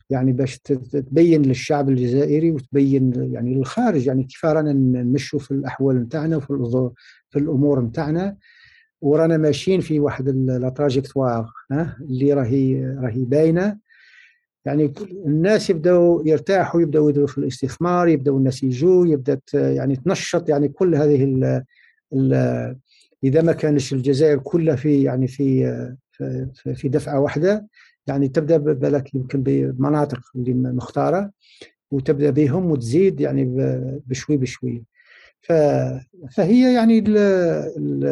يعني 0.09 0.31
باش 0.31 0.59
تبين 0.59 1.41
للشعب 1.41 1.89
الجزائري 1.89 2.51
وتبين 2.51 3.31
يعني 3.33 3.55
للخارج 3.55 4.07
يعني 4.07 4.23
كيف 4.23 4.45
رانا 4.45 4.73
نمشوا 4.73 5.39
في 5.39 5.51
الأحوال 5.51 5.95
نتاعنا 6.01 6.37
وفي 6.37 6.91
في 7.29 7.39
الأمور 7.39 7.81
نتاعنا. 7.81 8.37
ورانا 9.01 9.37
ماشيين 9.37 9.81
في 9.81 9.99
واحد 9.99 10.29
لا 10.29 10.69
تراجيكتوار 10.69 11.49
اللي 12.01 12.33
راهي 12.33 12.85
راهي 12.85 13.25
باينة. 13.25 13.77
يعني 14.65 14.93
الناس 15.25 15.69
يبداوا 15.69 16.21
يرتاحوا 16.25 16.81
يبداوا 16.81 17.09
يدخلوا 17.09 17.27
في 17.27 17.37
الاستثمار 17.37 18.07
يبداوا 18.07 18.37
الناس 18.39 18.63
يجوا 18.63 19.07
يبدأ 19.07 19.39
يعني 19.53 19.95
تنشط 19.95 20.49
يعني 20.49 20.67
كل 20.67 20.95
هذه 20.95 21.23
ال 21.23 21.63
ال 22.13 22.33
إذا 23.23 23.41
ما 23.41 23.51
كانش 23.51 23.93
الجزائر 23.93 24.37
كلها 24.37 24.75
في 24.75 25.03
يعني 25.03 25.27
في 25.27 25.95
في 26.75 26.89
دفعة 26.89 27.19
واحدة. 27.19 27.67
يعني 28.07 28.27
تبدأ 28.27 28.57
بالك 28.57 29.15
يمكن 29.15 29.43
بمناطق 29.43 30.19
اللي 30.35 30.53
مختارة 30.53 31.31
وتبدأ 31.91 32.29
بهم 32.29 32.71
وتزيد 32.71 33.21
يعني 33.21 33.45
بشوي 34.07 34.37
بشوي. 34.37 34.83
فهي 36.31 36.73
يعني 36.73 36.99
ال 36.99 37.17
ال 37.77 38.05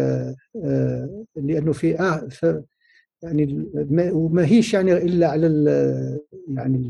آه، 0.63 1.25
لأنه 1.35 1.71
في 1.71 1.99
آه 1.99 2.27
يعني 3.23 3.65
وما 4.11 4.45
هيش 4.45 4.73
يعني 4.73 4.93
إلا 4.93 5.27
على 5.27 5.47
يعني 6.47 6.89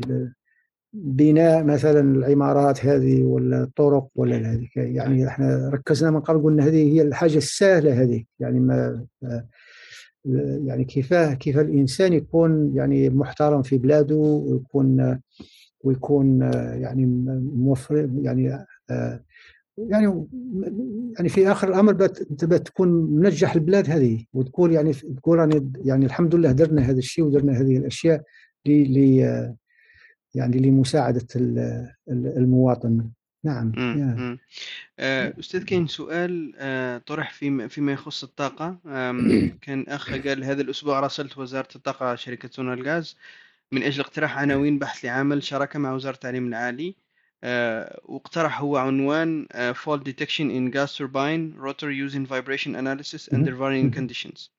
بناء 0.92 1.64
مثلا 1.64 2.00
العمارات 2.00 2.86
هذه 2.86 3.22
ولا 3.22 3.62
الطرق 3.62 4.08
ولا 4.14 4.36
هذه 4.36 4.68
يعني 4.76 5.28
إحنا 5.28 5.70
ركزنا 5.74 6.10
من 6.10 6.20
قبل 6.20 6.42
قلنا 6.42 6.66
هذه 6.66 6.92
هي 6.92 7.02
الحاجة 7.02 7.36
السهلة 7.36 8.02
هذه 8.02 8.24
يعني 8.40 8.60
ما 8.60 9.06
يعني 10.66 10.84
كيف 10.84 11.14
كيف 11.14 11.58
الإنسان 11.58 12.12
يكون 12.12 12.72
يعني 12.76 13.10
محترم 13.10 13.62
في 13.62 13.78
بلاده 13.78 14.16
ويكون 14.16 15.20
ويكون 15.84 16.40
يعني 16.74 17.06
موفر 17.56 18.10
يعني 18.14 18.66
يعني 19.78 20.26
يعني 21.18 21.28
في 21.28 21.50
آخر 21.50 21.68
الأمر 21.68 21.92
بتكون 22.42 22.88
منجح 22.88 23.54
البلاد 23.54 23.90
هذه 23.90 24.24
وتقول 24.32 24.72
يعني 24.72 24.92
تقول 24.92 25.38
يعني 25.38 25.72
يعني 25.84 26.06
الحمد 26.06 26.34
لله 26.34 26.52
درنا 26.52 26.82
هذا 26.82 26.98
الشيء 26.98 27.24
ودرنا 27.24 27.60
هذه 27.60 27.76
الأشياء 27.76 28.22
ل 28.66 28.96
يعني 30.34 30.58
لمساعدة 30.58 31.26
المواطن. 32.08 33.10
نعم 33.44 33.72
مم. 33.76 34.38
آه، 34.98 35.34
أستاذ 35.40 35.64
كاين 35.64 35.86
سؤال 35.86 36.52
آه، 36.56 36.98
طرح 36.98 37.30
فيما 37.32 37.68
فيما 37.68 37.92
يخص 37.92 38.24
الطاقة. 38.24 38.78
كان 39.62 39.84
أخ 39.88 40.10
قال 40.10 40.44
هذا 40.44 40.62
الأسبوع 40.62 41.00
راسلت 41.00 41.38
وزارة 41.38 41.68
الطاقة 41.76 42.14
شركة 42.14 42.48
سونا 42.52 42.74
الغاز. 42.74 43.16
من 43.72 43.82
أجل 43.82 44.00
اقتراح 44.00 44.38
عناوين 44.38 44.78
بحث 44.78 45.04
لعمل 45.04 45.42
شراكة 45.42 45.78
مع 45.78 45.92
وزارة 45.92 46.14
التعليم 46.14 46.46
العالي. 46.46 46.94
آه، 47.44 48.00
واقترح 48.04 48.60
هو 48.60 48.76
عنوان 48.76 49.46
fall 49.84 49.98
detection 49.98 50.50
in 50.50 50.70
gas 50.76 50.96
turbine 50.96 51.54
rotor 51.58 51.90
using 51.90 52.26
vibration 52.26 52.74
analysis 52.74 53.28
under 53.32 53.54
varying 53.54 53.90
conditions. 53.90 54.50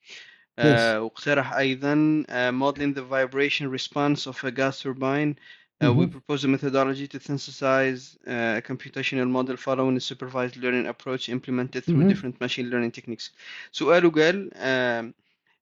واقترح 0.59 1.53
أيضا 1.53 2.23
modeling 2.51 2.93
the 2.93 3.01
vibration 3.01 3.67
response 3.67 4.27
of 4.27 4.43
a 4.43 4.51
gas 4.51 4.81
turbine 4.81 5.35
Uh, 5.83 5.91
we 5.93 6.07
propose 6.07 6.45
a 6.45 6.47
methodology 6.47 7.05
to 7.05 7.19
synthesize 7.19 8.17
uh, 8.27 8.59
a 8.59 8.61
computational 8.61 9.27
model 9.27 9.57
following 9.57 9.97
a 9.97 9.99
supervised 9.99 10.55
learning 10.55 10.87
approach 10.87 11.27
implemented 11.27 11.83
through 11.83 12.07
different 12.07 12.39
machine 12.39 12.69
learning 12.69 12.91
techniques. 12.91 13.31
سؤاله 13.71 14.09
قال 14.09 14.49
uh, 14.53 15.13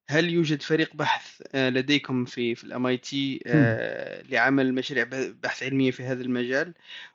هل 0.08 0.30
يوجد 0.30 0.62
فريق 0.62 0.96
بحث 0.96 1.42
لديكم 1.56 2.26
في 2.26 2.56
في 2.56 2.64
ال 2.64 2.88
MIT 2.88 3.40
لعمل 4.30 4.74
مشاريع 4.74 5.08
بحث 5.44 5.64
علميه 5.64 5.92
في 5.92 6.04
هذا 6.04 6.22
المجال؟ 6.22 6.74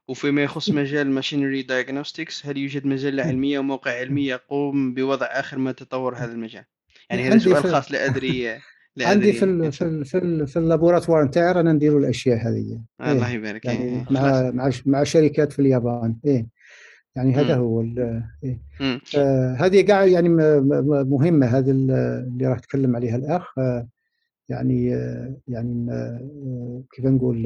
وفيما 0.09 0.43
يخص 0.43 0.70
مجال 0.70 1.11
machinery 1.11 1.62
diagnostics 1.62 2.47
هل 2.47 2.57
يوجد 2.57 2.87
مجله 2.87 3.23
علميه 3.23 3.59
وموقع 3.59 3.91
علمي 3.91 4.27
يقوم 4.27 4.95
بوضع 4.95 5.27
آخر 5.27 5.59
ما 5.59 5.73
تطور 5.73 6.16
هذا 6.16 6.33
المجال؟ 6.33 6.65
يعني 7.11 7.29
هذا 7.29 7.39
سؤال 7.39 7.62
خاص 7.62 7.93
لا 7.93 8.07
أدري 8.07 8.61
عندي 9.01 9.33
في 9.33 9.45
ال 9.45 9.73
في 9.73 9.83
ال 9.85 10.05
في, 10.05 10.19
ال 10.19 10.47
في 10.47 10.59
ال 10.59 10.64
laboratoire 10.64 11.24
نتاعي 11.25 11.53
رانا 11.53 11.73
نديروا 11.73 12.01
الأشياء 12.01 12.39
هذه. 12.39 12.81
الله 13.01 13.31
يبارك. 13.31 13.65
يعني 13.65 13.85
إيه. 13.85 14.05
مع 14.11 14.51
مع 14.51 14.70
مع 14.87 15.05
شركات 15.05 15.53
في 15.53 15.59
اليابان. 15.59 16.16
إيه. 16.25 16.47
يعني 17.16 17.35
هذا. 17.35 17.55
هو 17.55 17.81
إيه. 18.45 18.61
هذه 19.57 19.81
كاع 19.81 20.05
يعني 20.05 20.29
مهمة 21.05 21.47
هذه 21.47 21.70
اللي 21.70 22.47
راح 22.47 22.59
تكلم 22.59 22.97
عليها 22.97 23.16
الأخ. 23.16 23.55
يعني 24.49 24.87
يعني 25.49 25.87
كيف 26.93 27.05
نقول 27.05 27.43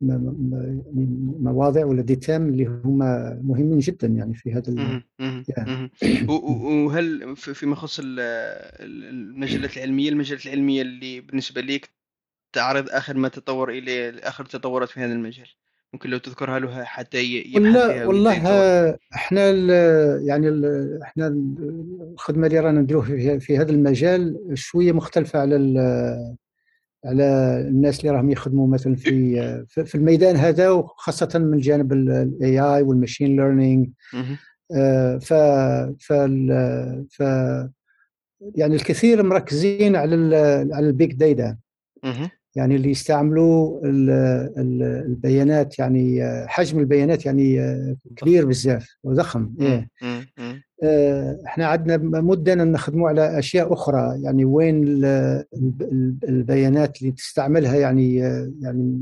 مواضع 0.00 1.84
ولا 1.84 2.02
ديتام 2.02 2.48
اللي 2.48 2.66
هما 2.66 3.40
مهمين 3.42 3.78
جدا 3.78 4.06
يعني 4.06 4.34
في 4.34 4.52
هذا 4.52 5.02
يعني. 5.48 5.90
وهل 6.86 7.36
فيما 7.36 7.72
يخص 7.72 8.00
المجلات 8.02 9.76
العلمية 9.76 10.08
المجلات 10.08 10.46
العلمية 10.46 10.82
اللي 10.82 11.20
بالنسبة 11.20 11.60
لك 11.60 11.90
تعرض 12.52 12.88
آخر 12.90 13.16
ما 13.16 13.28
تطور 13.28 13.70
إليه 13.70 14.10
آخر 14.10 14.44
التطورات 14.44 14.88
في 14.88 15.00
هذا 15.00 15.12
المجال؟ 15.12 15.48
ممكن 15.92 16.10
لو 16.10 16.18
تذكرها 16.18 16.58
له 16.58 16.84
حتى 16.84 17.22
يبحث 17.24 18.06
والله 18.06 18.32
إحنا 19.14 19.50
ال 19.50 19.70
يعني 20.28 20.48
ال 20.48 20.98
إحنا 21.02 21.26
الخدمة 22.12 22.46
اللي 22.46 22.60
رانا 22.60 22.80
نديروها 22.80 23.38
في 23.38 23.58
هذا 23.58 23.70
المجال 23.72 24.50
شوية 24.54 24.92
مختلفة 24.92 25.38
على 25.38 25.56
على 27.06 27.24
الناس 27.68 28.00
اللي 28.00 28.10
راهم 28.10 28.30
يخدموا 28.30 28.66
مثلا 28.68 28.94
في 28.94 29.64
في 29.66 29.94
الميدان 29.94 30.36
هذا 30.36 30.70
وخاصة 30.70 31.38
من 31.38 31.58
جانب 31.58 31.92
ال 31.92 32.60
AI 32.60 32.82
وال 32.82 32.94
machine 32.94 33.36
learning 33.36 33.88
ف 35.20 35.34
ف 35.98 36.12
ف 37.10 37.20
يعني 38.54 38.74
الكثير 38.74 39.22
مركزين 39.22 39.96
على 39.96 40.16
على 40.72 40.86
ال 40.86 40.92
big 40.92 41.12
data 41.12 41.56
يعني 42.56 42.76
اللي 42.76 42.90
يستعملوا 42.90 43.80
البيانات 45.06 45.78
يعني 45.78 46.20
حجم 46.48 46.78
البيانات 46.78 47.26
يعني 47.26 47.76
كبير 48.16 48.46
بزاف 48.46 48.96
وضخم. 49.04 49.54
إيه. 49.60 49.88
آه، 50.82 51.38
إحنا 51.46 51.66
عندنا 51.66 51.96
مدة 52.20 52.54
نخدموا 52.54 53.08
على 53.08 53.38
أشياء 53.38 53.72
أخرى. 53.72 54.20
يعني 54.22 54.44
وين 54.44 54.84
البيانات 56.28 57.02
اللي 57.02 57.12
تستعملها 57.12 57.76
يعني 57.76 58.16
يعني 58.62 59.00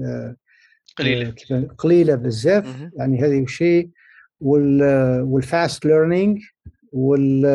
قليلة. 0.97 1.35
قليلة 1.79 2.15
بزاف. 2.15 2.89
يعني 2.97 3.21
هذه 3.21 3.47
شيء. 3.47 3.91
وال 4.41 4.89
fast 4.89 5.87
learning 5.87 6.43
وال 6.93 7.47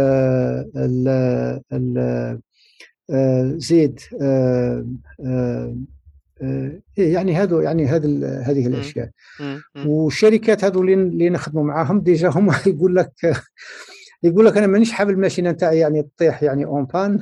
زيد 3.57 3.99
إيه، 6.97 7.13
يعني 7.13 7.35
هذو 7.35 7.61
يعني 7.61 7.85
هذه 7.85 8.41
هذه 8.41 8.67
الأشياء. 8.67 9.09
والشركات 9.85 10.63
هذو 10.63 10.83
اللي 10.83 11.29
نخدموا 11.29 11.63
معاهم 11.63 12.01
déjà 12.01 12.29
هم 12.29 12.51
يقول 12.67 12.95
لك 12.95 13.11
يقول 14.23 14.45
لك 14.45 14.57
أنا 14.57 14.67
مانيش 14.67 14.91
حاب 14.91 15.09
ال 15.09 15.14
machine 15.14 15.51
نتاعي 15.51 15.79
يعني 15.79 16.03
تطيح 16.03 16.43
يعني 16.43 16.65
en 16.65 16.85
panne 16.85 17.19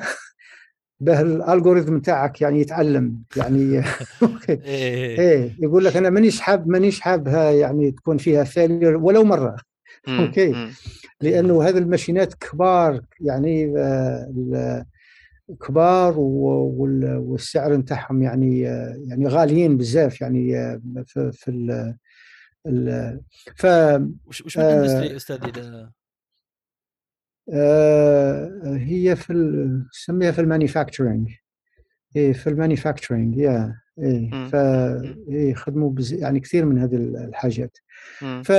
به 1.00 1.22
ال 1.22 1.29
algorithm 1.29 1.96
نتاعك 1.98 2.42
يعني 2.42 2.62
يتعلم 2.62 3.22
يعني 3.36 3.78
okay. 4.24 4.54
إيه. 4.66 5.20
إيه 5.20 5.52
يقول 5.60 5.86
لك 5.86 5.98
أنا 5.98 6.10
مانيش 6.10 6.42
حاب 6.42 6.68
مانيش 6.68 7.00
حابها 7.00 7.52
يعني 7.52 7.92
تكون 7.92 8.18
فيها 8.18 8.44
failure 8.44 8.98
ولو 8.98 9.24
مرة. 9.24 9.56
okay. 10.20 10.70
لأنه 11.22 11.64
هذه 11.64 11.78
الماشينات 11.78 12.34
كبار 12.34 13.02
يعني 13.20 13.74
آه، 13.78 14.86
كبار 15.56 16.20
والسعر 16.20 17.76
نتاعهم 17.76 18.24
يعني 18.24 18.62
يعني 19.08 19.28
غاليين 19.28 19.78
بزاف 19.78 20.22
يعني 20.22 20.58
آه، 20.58 20.82
في, 21.06 21.32
في 21.32 21.52
ال 21.52 21.98
ال 22.68 23.20
ف 23.56 23.66
وش 24.26 24.42
وش 24.42 24.58
ال 24.58 24.64
industry 24.64 25.16
أستاذ 25.16 25.38
آه، 27.54 28.78
هي 28.78 29.16
في 29.16 29.34
نسميها 29.94 30.32
في 30.32 30.42
ال 30.42 30.48
manufacturing 30.48 31.30
إيه 32.16 32.34
في 32.34 32.48
ال 32.48 32.54
manufacturing 32.54 33.38
yeah. 33.38 33.82
إيه 34.00 34.46
ف 34.46 34.56
إيه 35.30 35.54
خدموا 35.54 35.92
بز... 35.92 36.14
يعني 36.14 36.40
كثير 36.40 36.66
من 36.66 36.80
هذه 36.80 36.96
الحاجات. 36.96 37.78
ف... 38.44 38.52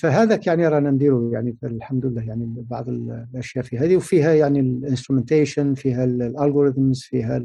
فهذاك 0.00 0.46
يعني 0.46 0.68
رانا 0.68 0.90
نديروا 0.90 1.32
يعني 1.32 1.56
الحمد 1.64 2.06
لله 2.06 2.22
يعني 2.22 2.54
بعض 2.70 2.88
الأشياء 2.88 3.64
في 3.64 3.78
هذه 3.78 3.96
وفيها 3.96 4.34
يعني 4.34 4.60
ال 4.60 4.67
instrumentation 4.67 5.74
فيها 5.74 6.04
ال 6.04 6.13
algorithms 6.13 7.02
فيها 7.02 7.42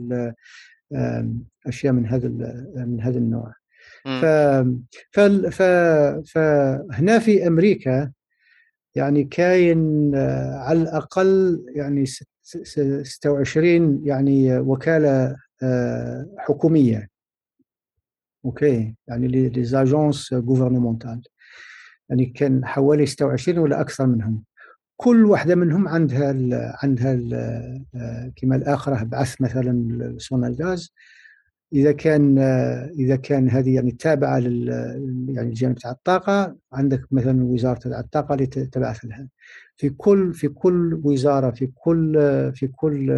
أشياء 1.67 1.93
من 1.93 2.05
هذا 2.05 2.27
من 2.75 3.01
هذا 3.01 3.17
النوع. 3.17 3.53
ف... 4.03 4.25
ف... 5.11 5.19
ف... 5.49 5.61
فهنا 6.33 7.19
في 7.19 7.47
أمريكا 7.47 8.11
يعني 8.95 9.23
كاين 9.23 10.11
آه، 10.15 10.55
على 10.55 10.81
الأقل 10.81 11.63
يعني 11.75 12.05
26 12.43 14.01
يعني 14.05 14.59
وكالة 14.59 15.35
آه، 15.63 16.27
حكومية. 16.37 17.12
okay 18.45 18.95
يعني 19.07 19.27
les 19.27 19.63
agences 19.63 20.33
gouvernementales 20.33 21.21
يعني 22.09 22.25
كان 22.25 22.65
حوالي 22.65 23.05
26 23.05 23.57
ولا 23.57 23.81
أكثر 23.81 24.05
منهم. 24.07 24.43
كل 24.97 25.25
واحدة 25.25 25.55
منهم 25.55 25.87
عندها 25.87 26.31
ال 26.31 26.73
عندها 26.83 27.13
ال 27.13 27.33
آه، 27.95 28.31
كما 28.35 28.55
الاخره 28.55 29.03
بعث 29.03 29.41
مثلا 29.41 30.15
سونا 30.17 30.47
الغاز 30.47 30.93
إذا 31.73 31.91
كان 31.91 32.37
إذا 32.99 33.15
كان 33.15 33.49
هذه 33.49 33.75
يعني 33.75 33.91
تابعة 33.91 34.39
لل 34.39 34.69
يعني 35.29 35.49
الجانب 35.49 35.77
تاع 35.77 35.91
الطاقه 35.91 36.55
عندك 36.73 37.01
مثلا 37.11 37.43
وزارة 37.43 37.99
الطاقه 37.99 38.33
اللي 38.33 38.45
تبعث 38.45 39.05
لها. 39.05 39.27
في 39.75 39.89
كل 39.89 40.33
في 40.33 40.47
كل 40.47 41.01
وزارة 41.03 41.51
في 41.51 41.67
كل 41.67 42.13
في 42.55 42.67
كل 42.67 43.13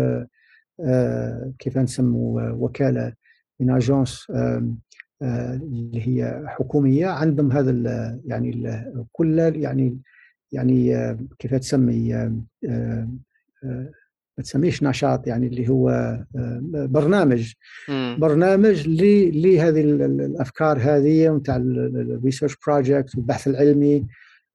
كيف 1.60 1.78
نسموا 1.78 2.50
وكالة 2.50 3.14
من 3.60 3.70
اجونس 3.70 4.28
اللي 5.22 6.08
هي 6.08 6.44
حكومية 6.48 7.08
عندهم 7.08 7.52
هذا 7.52 8.20
يعني 8.26 8.82
كل 9.12 9.40
يعني 9.40 9.98
يعني 10.52 11.18
كيف 11.40 11.56
تسمي 11.56 12.14
ما 14.38 14.44
تسميش 14.44 14.84
نشاط 14.84 15.28
يعني 15.28 15.48
اللي 15.48 15.70
هو 15.70 16.18
برنامج. 16.72 17.54
م. 17.90 18.20
برنامج 18.20 18.88
لهذه 18.90 19.82
الأفكار 19.82 20.78
هذه 20.82 21.30
نتاع 21.30 21.56
ال 21.56 21.67
research 21.67 22.58
project 22.68 23.16
والبحث 23.16 23.48
العلمي 23.48 24.08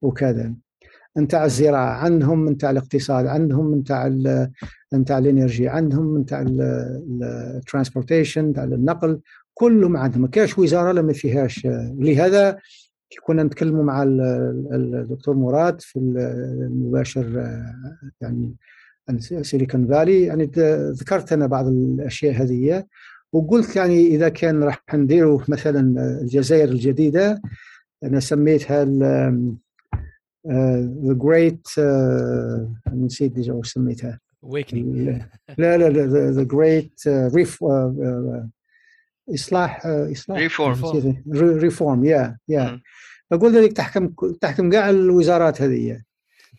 وكذا. 0.02 0.54
نتاع 1.18 1.44
الزراعة 1.44 1.94
عندهم 2.04 2.48
نتاع 2.48 2.70
الاقتصاد 2.70 3.26
عندهم 3.26 3.74
نتاع 3.74 4.08
نتاع 4.94 5.18
ال 5.18 5.26
energy 5.26 5.68
عندهم 5.68 6.18
نتاع 6.18 6.44
ال 6.48 6.61
transportation 6.61 8.44
نتاع 8.44 8.64
النقل. 8.64 9.20
كلهم 9.54 9.96
عندهم. 9.96 10.22
ما 10.22 10.28
كاش 10.28 10.58
وزارة 10.58 11.02
ما 11.02 11.12
فيهاش. 11.12 11.66
لهذا 11.98 12.58
كنا 13.24 13.42
نتكلموا 13.42 13.84
مع 13.84 14.02
الدكتور 14.02 15.36
مراد 15.36 15.80
في 15.80 15.98
المباشر 15.98 17.52
يعني 18.20 18.54
سيليكون 19.18 19.86
فالي 19.86 20.22
يعني 20.22 20.50
ذكرت 20.90 21.32
أنا 21.32 21.46
بعض 21.46 21.66
الأشياء 21.66 22.42
هذه. 22.42 22.84
وقلت 23.32 23.76
يعني 23.76 24.06
إذا 24.06 24.28
كان 24.28 24.62
راح 24.62 24.84
نديروا 24.94 25.40
مثلا 25.48 25.80
الجزائر 26.20 26.68
الجديدة 26.68 27.42
أنا 28.04 28.20
سميتها 28.20 28.84
the 31.04 31.12
great 31.12 31.68
نسيت 32.94 33.32
déjà 33.32 33.52
واش 33.52 33.72
سميتها. 33.72 34.20
Awakening. 34.46 35.22
لا 35.58 35.78
لا 35.78 35.88
لا 35.88 36.30
the 36.30 36.42
great 36.42 36.92
ref 37.08 37.64
إصلاح 39.34 39.86
إصلاح. 39.86 40.38
reform 40.38 41.22
reform 41.34 42.04
yeah 42.04 42.36
yeah 42.48 42.80
أقول 43.32 43.64
لك 43.64 43.72
تحكم 43.72 44.08
تحكم 44.40 44.70
كاع 44.70 44.90
الوزارات 44.90 45.62
هذه. 45.62 46.02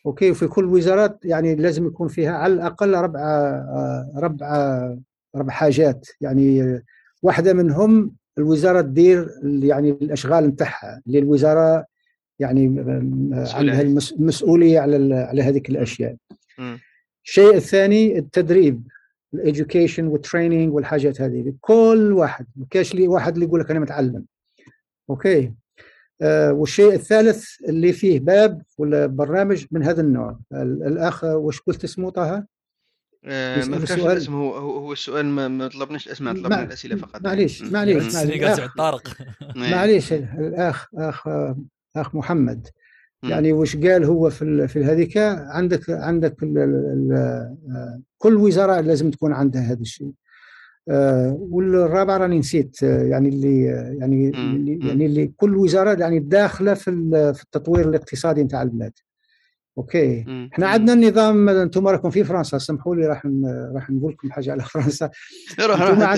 okay 0.06 0.32
وفي 0.32 0.48
كل 0.48 0.66
وزارات 0.66 1.20
يعني 1.24 1.56
لازم 1.56 1.88
يكون 1.88 2.08
فيها 2.08 2.32
على 2.32 2.54
الأقل 2.54 2.94
ربع 2.94 3.22
ربع 4.16 4.80
ربع 5.36 5.54
حاجات. 5.54 6.08
يعني 6.22 6.82
واحدة 7.24 7.54
منهم 7.54 8.12
الوزارة 8.38 8.82
تدير 8.82 9.30
يعني 9.44 9.92
الأشغال 9.92 10.48
نتاعها 10.48 11.02
اللي 11.08 11.20
الوزارة 11.20 11.86
يعني 12.40 12.64
عندها 13.54 13.82
المسؤوليه 13.82 14.80
على 14.80 15.16
على 15.16 15.42
هذيك 15.42 15.70
الأشياء. 15.70 16.16
الشيء 17.26 17.56
الثاني 17.56 18.18
التدريب. 18.18 18.88
ال 19.34 19.41
education 19.41 20.08
وال 20.08 20.21
training 20.21 20.74
والحاجات 20.74 21.22
هذه. 21.22 21.54
كل 21.62 22.12
واحد. 22.14 22.46
ما 22.56 22.66
كاش 22.70 22.96
لي 22.96 23.08
واحد 23.08 23.34
اللي 23.34 23.46
يقول 23.46 23.60
لك 23.60 23.72
أنا 23.72 23.80
متعلم. 23.80 24.26
okay؟ 25.10 25.54
آه 26.22 26.54
والشيء 26.54 26.94
الثالث 26.94 27.46
اللي 27.70 27.94
فيه 27.94 28.20
باب 28.20 28.62
ولا 28.78 29.06
برنامج 29.06 29.66
من 29.72 29.84
هذا 29.84 30.02
النوع. 30.02 30.40
الأخ 30.54 31.24
وش 31.24 31.60
قلت 31.60 31.84
اسمه 31.84 32.10
طه؟ 32.10 32.46
آه 33.26 33.66
ما 33.66 33.78
ذكرش 33.78 33.92
الاسم. 34.00 34.34
هو 34.34 34.54
هو 34.58 34.94
السؤال 34.94 35.26
ما, 35.26 35.48
ما 35.48 35.68
طلبناش 35.68 36.08
الأسماء 36.08 36.34
طلبنا 36.34 36.64
الأسئلة 36.64 36.96
فقط. 36.96 37.22
معليش 37.22 37.62
معليش 37.64 38.16
معليش. 38.16 38.60
طارق. 38.78 39.18
معليش. 39.56 40.14
الأخ 40.14 40.88
أخ 40.96 41.28
أخ 41.96 42.16
محمد. 42.16 42.68
يعني 43.30 43.54
وش 43.54 43.78
قال 43.78 44.04
هو 44.06 44.30
في 44.30 44.68
في 44.68 44.84
هذيك 44.86 45.18
عندك 45.18 45.90
عندك 45.90 46.44
ال 46.44 46.58
ال 46.58 48.02
كل 48.18 48.36
وزارة 48.36 48.82
لازم 48.82 49.12
تكون 49.12 49.34
عندها 49.34 49.62
هذا 49.62 49.82
الشيء. 49.82 50.12
آه 50.90 51.38
والرابع 51.40 52.18
راني 52.18 52.40
نسيت 52.40 52.82
يعني 52.82 53.30
اللي 53.30 53.64
يعني 54.00 54.30
اللي 54.30 54.88
يعني 54.88 55.06
اللي 55.06 55.32
كل 55.38 55.56
وزارة 55.58 56.00
يعني 56.00 56.20
داخلة 56.20 56.74
في 56.74 56.92
في 57.34 57.44
التطوير 57.44 57.90
الاقتصادي 57.90 58.44
نتاع 58.44 58.62
البلاد. 58.62 58.94
أوكي. 59.78 60.24
مم. 60.28 60.50
إحنا 60.54 60.68
عندنا 60.68 60.94
النظام 60.94 61.50
أنتم 61.50 61.88
راكم 61.88 62.10
في 62.10 62.24
فرنسا 62.24 62.58
سمحوا 62.58 62.96
لي 62.96 63.08
راح 63.08 63.26
راح 63.76 63.90
نقول 63.90 64.14
لكم 64.14 64.32
حاجة 64.32 64.52
على 64.52 64.64
فرنسا. 64.74 65.10
روح 65.60 65.82
روح 65.82 66.16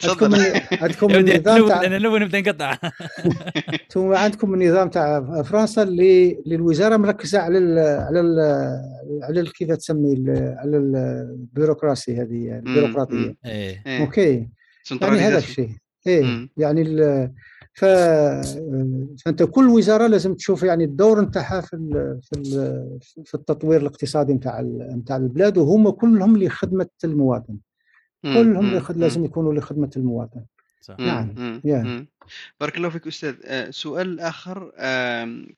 تفضل 0.00 0.34
عندكم 0.72 1.10
النظام 1.14 1.68
تاع 1.68 1.84
أنا 1.84 1.98
نبغى 1.98 2.18
نبدأ 2.24 2.40
نقطع. 2.40 2.78
أنتم 3.82 4.12
عندكم 4.14 4.54
النظام 4.54 4.88
تاع 4.88 5.42
فرنسا 5.42 5.82
اللي 5.82 6.38
الوزاره 6.46 6.96
مركزة 6.96 7.38
على 7.38 7.58
ال 7.58 7.78
على 7.78 8.20
ال 8.20 8.40
على 9.22 9.50
كيف 9.50 9.70
تسمي 9.72 10.24
على 10.30 10.76
البيروقراسي 10.76 12.16
هذه 12.16 12.58
البيروقراطية. 12.58 13.34
إيه. 13.46 14.00
أوكي. 14.00 14.48
يعني 15.00 15.20
هذا 15.20 15.38
الشيء. 15.38 15.70
إيه. 16.06 16.48
يعني 16.56 16.82
ف... 17.74 17.84
فأنت 19.24 19.42
كل 19.42 19.68
وزارة 19.68 20.06
لازم 20.06 20.34
تشوف 20.34 20.62
يعني 20.62 20.84
الدور 20.84 21.20
نتاعها 21.20 21.60
في 21.60 21.76
ال... 21.76 22.20
في 22.22 22.32
ال... 22.38 22.98
في 23.24 23.34
التطوير 23.34 23.80
الاقتصادي 23.80 24.32
نتاع 24.32 24.60
نتاع 24.96 25.16
البلاد 25.16 25.58
وهم 25.58 25.90
كلهم 25.90 26.36
لخدمه 26.36 26.88
المواطن. 27.04 27.56
كلهم 28.22 28.74
لخد... 28.74 28.96
لازم 28.96 29.24
يكونوا 29.24 29.54
لخدمه 29.54 29.90
المواطن. 29.96 30.44
صح. 30.80 30.98
نعم. 30.98 31.60
يا. 31.64 32.06
بارك 32.60 32.76
الله 32.76 32.88
فيك 32.88 33.06
أستاذ. 33.06 33.34
سؤال 33.70 34.20
آخر 34.20 34.72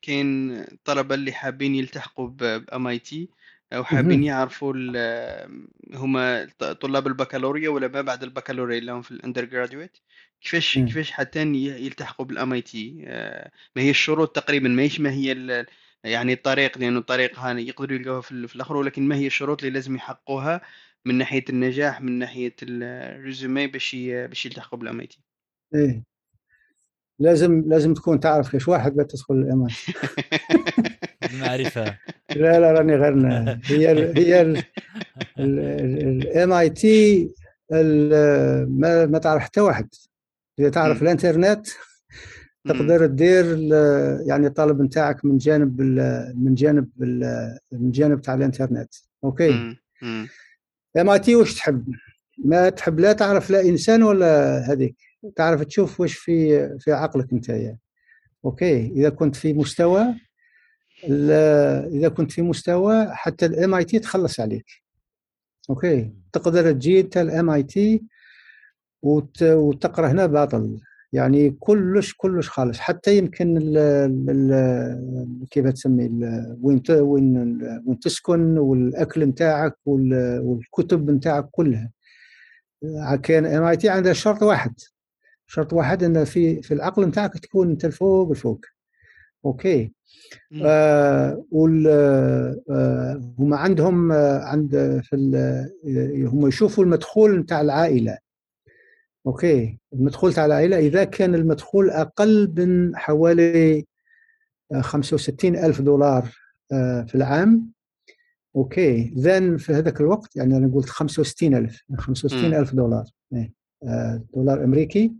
كاين 0.02 0.52
الطلبه 0.52 1.14
اللي 1.14 1.32
حابين 1.32 1.74
يلتحقوا 1.74 2.28
ب 2.28 2.86
MIT 2.86 3.28
أو 3.72 3.84
حابين 3.84 4.24
يعرفوا 4.24 4.74
هما 5.94 6.48
طلاب 6.80 7.06
البكالوريا 7.06 7.68
ولا 7.68 7.88
ما 7.88 8.00
بعد 8.00 8.22
البكالوريا 8.22 8.78
اللي 8.78 8.92
هم 8.92 9.02
في 9.02 9.10
ال 9.10 9.44
undergraduate 9.44 9.98
كيفاش 10.44 10.78
م. 10.78 10.86
كيفاش 10.86 11.10
حتى 11.10 11.42
يلتحقوا 11.42 12.26
بال 12.26 12.52
MIT 12.52 12.94
ما 13.76 13.82
هي 13.82 13.90
الشروط 13.90 14.36
تقريبا 14.36 14.68
ماهيش 14.68 15.00
ما 15.00 15.10
هي 15.10 15.66
يعني 16.04 16.32
الطريق 16.32 16.78
لأنه 16.78 16.98
الطريق 16.98 17.38
هاني 17.38 17.68
يقدروا 17.68 17.98
يلقوها 17.98 18.20
في, 18.20 18.48
في 18.48 18.56
الآخر 18.56 18.76
ولكن 18.76 19.02
ما 19.02 19.16
هي 19.16 19.26
الشروط 19.26 19.62
اللي 19.62 19.74
لازم 19.74 19.94
يحققوها 19.94 20.60
من 21.04 21.14
ناحيه 21.14 21.44
النجاح 21.50 22.00
من 22.00 22.18
ناحيه 22.18 22.54
ال 22.62 22.77
résumé 22.77 23.66
باش 23.66 23.96
باش 24.04 24.46
يلتحقوا 24.46 24.78
بال 24.78 25.00
MIT 25.00 25.20
إيه 25.74 26.02
لازم 27.18 27.64
لازم 27.66 27.94
تكون 27.94 28.20
تعرف 28.20 28.50
كيش 28.50 28.68
واحد 28.68 29.04
تدخل 29.04 29.34
ال 29.34 29.66
MI 29.66 29.74
المعرفه 31.30 31.98
لا 32.30 32.60
لا 32.60 32.72
راني 32.72 32.94
غير 32.94 33.14
هي 33.64 33.92
ال 33.92 34.18
هي 34.18 34.62
ال 35.38 36.52
MIT 36.52 37.28
ما, 37.70 39.06
ما 39.06 39.18
تعرف 39.18 39.42
حتى 39.42 39.60
واحد 39.60 39.88
إذا 40.58 40.68
تعرف 40.68 41.02
الإنترنت 41.02 41.66
تقدر 42.68 43.06
تدير 43.06 43.44
يعني 44.26 44.46
الطلب 44.46 44.82
نتاعك 44.82 45.24
من 45.24 45.38
جانب 45.38 45.80
من 46.34 46.54
جانب 46.54 46.88
من 47.72 47.90
جانب 47.90 48.20
تاع 48.20 48.34
الإنترنت. 48.34 48.94
okay؟ 49.24 49.76
MIT 50.96 51.36
واش 51.36 51.54
تحب؟ 51.54 51.94
ما 52.38 52.68
تحب 52.68 53.00
لا 53.00 53.12
تعرف 53.12 53.50
لا 53.50 53.60
إنسان 53.60 54.02
ولا 54.02 54.58
هذيك. 54.72 54.96
تعرف 55.36 55.62
تشوف 55.62 56.00
واش 56.00 56.14
في 56.14 56.68
في 56.78 56.92
عقلك 56.92 57.32
أنت 57.32 57.74
okay؟ 58.44 58.86
إذا 58.86 59.08
كنت 59.08 59.36
في 59.36 59.52
مستوى 59.52 60.14
إذا 61.04 62.08
كنت 62.08 62.32
في 62.32 62.42
مستوى 62.42 63.06
حتى 63.10 63.46
ال 63.46 63.74
MIT 63.74 63.98
تخلص 63.98 64.40
عليك. 64.40 64.66
okay؟ 65.70 66.12
تقدر 66.32 66.72
تجي 66.72 67.00
انت 67.00 67.16
ال 67.16 67.50
MIT 67.50 68.02
وتقرأ 69.04 70.08
هنا 70.08 70.26
باطل. 70.26 70.80
يعني 71.12 71.50
كلش 71.60 72.14
كلش 72.16 72.48
خالص. 72.48 72.78
حتى 72.78 73.18
يمكن 73.18 73.56
ال 73.56 73.76
ال 74.30 75.48
كيف 75.50 75.66
تسمي 75.68 76.10
وين 76.62 76.82
وين 76.90 77.36
وين 77.86 77.98
تسكن 77.98 78.58
والأكل 78.58 79.24
نتاعك 79.24 79.76
والكتب 79.86 81.10
نتاعك 81.10 81.48
كلها. 81.50 81.90
كان 83.22 83.46
MIT 83.46 83.88
عندها 83.88 84.12
شرط 84.12 84.42
واحد. 84.42 84.74
شرط 85.46 85.72
واحد 85.72 86.02
إن 86.02 86.24
في 86.24 86.62
في 86.62 86.74
العقل 86.74 87.04
نتاعك 87.06 87.38
تكون 87.38 87.70
أنت 87.70 87.84
الفوق 87.84 88.30
الفوق 88.30 88.60
أوكي. 89.44 89.92
آه 90.64 91.44
وال 91.50 91.86
آه 92.70 93.32
هم 93.38 93.54
عندهم 93.54 94.12
آه 94.12 94.38
عند 94.38 95.00
في 95.04 95.16
هم 96.32 96.46
يشوفوا 96.46 96.84
المدخول 96.84 97.38
نتاع 97.38 97.60
العائلة. 97.60 98.23
أوكي. 99.26 99.78
المدخول 99.92 100.32
تاع 100.32 100.46
العائلة 100.46 100.78
إذا 100.78 101.04
كان 101.04 101.34
المدخول 101.34 101.90
أقل 101.90 102.52
من 102.56 102.96
حوالي 102.96 103.84
65 104.80 105.56
ألف 105.56 105.80
دولار 105.80 106.28
في 107.06 107.14
العام. 107.14 107.70
أوكي. 108.56 109.14
then 109.18 109.56
في 109.56 109.72
هذاك 109.72 110.00
الوقت 110.00 110.36
يعني 110.36 110.56
أنا 110.56 110.74
قلت 110.74 110.88
65 110.88 111.54
ألف 111.54 111.82
65 111.98 112.54
ألف 112.54 112.74
دولار. 112.74 113.04
إيه. 113.32 113.52
دولار 114.34 114.64
أمريكي. 114.64 115.12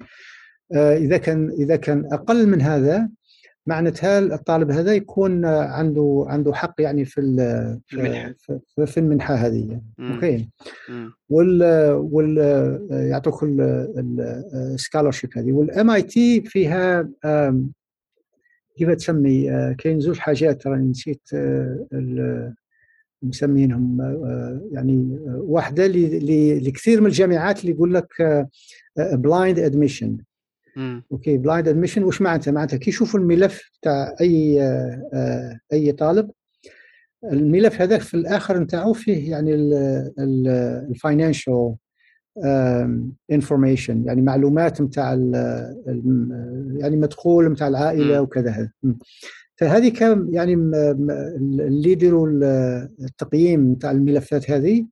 إذا 0.75 1.17
كان 1.17 1.51
إذا 1.51 1.77
كان 1.77 2.09
أقل 2.13 2.47
من 2.49 2.63
هذا 2.63 3.09
معناتها 3.67 4.19
الطالب 4.19 4.71
هذا 4.71 4.95
يكون 4.95 5.45
عنده 5.45 6.25
عنده 6.29 6.55
حق 6.55 6.75
يعني 6.79 7.05
في 7.05 7.21
المنحة. 7.21 8.35
في, 8.39 8.87
في 8.87 9.01
المنحة 9.01 9.35
هذه. 9.35 9.81
أوكي. 10.01 10.49
وال 11.29 11.63
وال 11.93 12.39
يعطوك 12.91 13.41
ال 13.43 13.58
scholarship 13.58 15.31
هذه 15.39 15.53
وال 15.53 15.91
MIT 15.91 16.41
فيها 16.41 17.09
كيف 18.77 18.91
تسمي 18.91 19.51
آه، 19.51 19.73
كاين 19.79 20.01
زوج 20.01 20.19
حاجات 20.19 20.67
راني 20.67 20.91
نسيت 20.91 21.29
آه، 21.35 22.55
مسمينهم 23.23 24.01
آه، 24.01 24.61
يعني 24.73 25.19
واحدة 25.29 25.87
لكثير 25.87 27.01
من 27.01 27.07
الجامعات 27.07 27.61
اللي 27.61 27.73
يقول 27.73 27.95
لك 27.95 28.09
blind 28.99 29.59
admission. 29.59 30.17
أوكي 31.13 31.39
blind 31.39 31.69
admission 31.69 32.05
وش 32.05 32.23
معناتها؟ 32.23 32.53
معناتها 32.53 32.77
كي 32.77 32.91
يشوفوا 32.91 33.21
الملف 33.21 33.71
تاع 33.83 34.15
أي 34.21 34.63
آه، 34.63 35.09
آه، 35.15 35.59
أي 35.73 35.93
طالب 35.93 36.31
الملف 37.33 37.81
هذاك 37.81 38.01
في 38.01 38.15
الآخر 38.15 38.59
نتاعو 38.59 38.93
فيه 38.93 39.31
يعني 39.31 39.55
ال 40.91 40.99
financial 40.99 41.75
information 43.33 44.05
يعني 44.07 44.23
معلومات 44.23 44.81
نتاع 44.83 45.13
يعني 46.77 46.97
مدخول 46.97 47.53
نتاع 47.53 47.69
العائلة. 47.69 48.21
وكذا 48.21 48.71
م. 48.83 48.93
فهذه 49.57 49.89
كان 49.89 50.29
يعني 50.33 50.55
اللي 50.55 51.91
يديروا 51.93 52.29
ال- 52.29 52.45
التقييم 53.01 53.73
نتاع 53.73 53.91
الملفات 53.91 54.51
هذه 54.51 54.87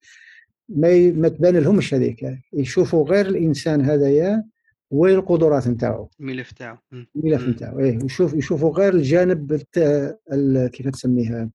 ما 0.69 1.11
ما 1.11 1.29
تبان 1.29 1.57
لهمش 1.57 1.95
هذيك 1.95 2.25
يشوفوا 2.53 3.09
غير 3.09 3.27
الإنسان 3.27 3.81
هذايا 3.81 4.45
وين 4.93 5.15
القدرات 5.15 5.69
نتاعو؟ 5.69 6.09
الملف 6.21 6.53
تاعو. 6.53 6.77
مم. 6.93 7.07
الملف. 7.17 7.49
نتاعو. 7.49 7.79
إيه 7.81 7.99
يشوف 8.05 8.35
يشوفوا 8.35 8.71
غير 8.71 8.95
الجانب 8.95 9.63
ال- 10.33 10.67
كيف 10.73 10.89
تسميها 10.89 11.51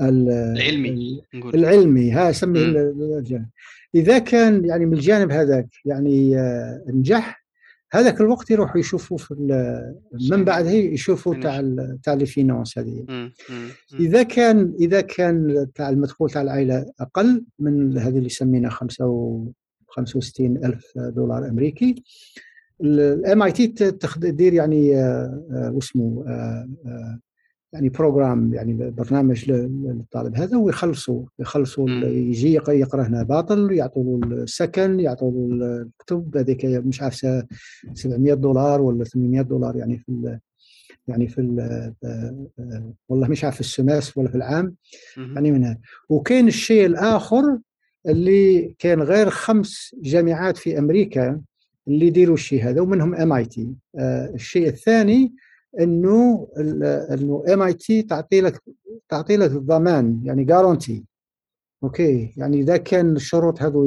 ال- 0.00 0.30
العلمي. 0.30 0.88
ال- 0.88 1.22
نقول. 1.34 1.54
العلمي 1.54 2.10
ها 2.12 2.32
سميه 2.32 2.62
الجانب. 3.18 3.46
إذا 3.94 4.18
كان 4.18 4.64
يعني 4.64 4.86
من 4.86 4.92
الجانب 4.94 5.30
هذاك 5.32 5.66
يعني 5.84 6.38
آه، 6.38 6.84
نجح 6.88 7.40
هذاك 7.92 8.20
الوقت 8.20 8.50
يروحوا 8.50 8.80
يشوفوا 8.80 9.18
في 9.18 9.34
من 10.30 10.44
بعد 10.44 10.66
هي 10.66 10.92
يشوفوا 10.94 11.34
تاع 11.34 11.74
تاع 12.02 12.14
les 12.14 12.26
finances 12.26 12.78
هذه. 12.78 13.04
إذا 14.00 14.22
كان 14.22 14.74
إذا 14.80 15.00
كان 15.00 15.66
تاع 15.74 15.88
المدخول 15.90 16.30
تاع 16.30 16.42
العائلة 16.42 16.92
أقل 17.00 17.44
من 17.58 17.98
هذه 17.98 18.18
اللي 18.18 18.28
سمينا 18.28 18.70
65 18.70 20.56
ألف 20.64 20.92
دولار 20.98 21.48
أمريكي 21.48 22.04
ال 22.82 23.42
MIT 23.42 23.66
تدير 23.68 24.52
يعني 24.52 24.96
آه، 24.96 25.44
آه، 25.52 25.70
واسمه 25.74 26.24
آه، 26.28 27.18
يعني 27.72 27.88
programme 27.88 28.54
يعني 28.54 28.90
برنامج 28.90 29.50
للطالب 29.50 30.36
هذا 30.36 30.56
ويخلصوا 30.56 31.22
يخلصوا. 31.38 31.88
يجي 31.90 32.52
يق- 32.54 32.70
يقرأ 32.70 33.02
هنا 33.02 33.22
باطل 33.22 33.72
يعطوا 33.72 34.20
له 34.20 34.42
السكن 34.42 35.00
يعطوا 35.00 35.48
له 35.48 35.76
الكتب 35.82 36.36
هذيك 36.36 36.64
مش 36.64 37.02
عارف 37.02 37.14
س- 37.14 37.26
700 37.94 38.34
دولار 38.34 38.80
ولا 38.80 39.04
800 39.04 39.42
دولار 39.42 39.76
يعني 39.76 39.98
في 39.98 40.08
ال 40.08 40.38
يعني 41.08 41.28
في 41.28 41.40
ال 41.40 41.94
والله 43.08 43.28
مش 43.28 43.44
عارف 43.44 43.54
في 43.54 43.60
السماس 43.60 44.16
ولا 44.18 44.28
في 44.28 44.34
العام. 44.34 44.74
يعني 45.34 45.52
منها 45.52 45.78
وكاين 46.08 46.48
الشيء 46.48 46.86
الآخر 46.86 47.58
اللي 48.06 48.74
كان 48.78 49.02
غير 49.02 49.30
خمس 49.30 49.96
جامعات 50.02 50.56
في 50.56 50.78
أمريكا 50.78 51.40
اللي 51.88 52.06
يديروا 52.06 52.34
الشيء 52.34 52.64
هذا 52.64 52.80
ومنهم 52.80 53.14
MIT 53.14 53.74
الشيء 54.34 54.68
الثاني 54.68 55.34
إنه 55.80 56.48
إنه 56.58 57.44
MIT 57.52 58.02
تعطي 58.02 58.40
لك 58.40 58.62
تعطي 59.08 59.36
لك 59.36 59.50
الضمان 59.50 60.20
يعني 60.24 60.44
guarantee 60.44 61.04
أوكي؟ 61.82 62.34
يعني 62.36 62.60
إذا 62.60 62.76
كان 62.76 63.16
الشروط 63.16 63.62
هذو 63.62 63.86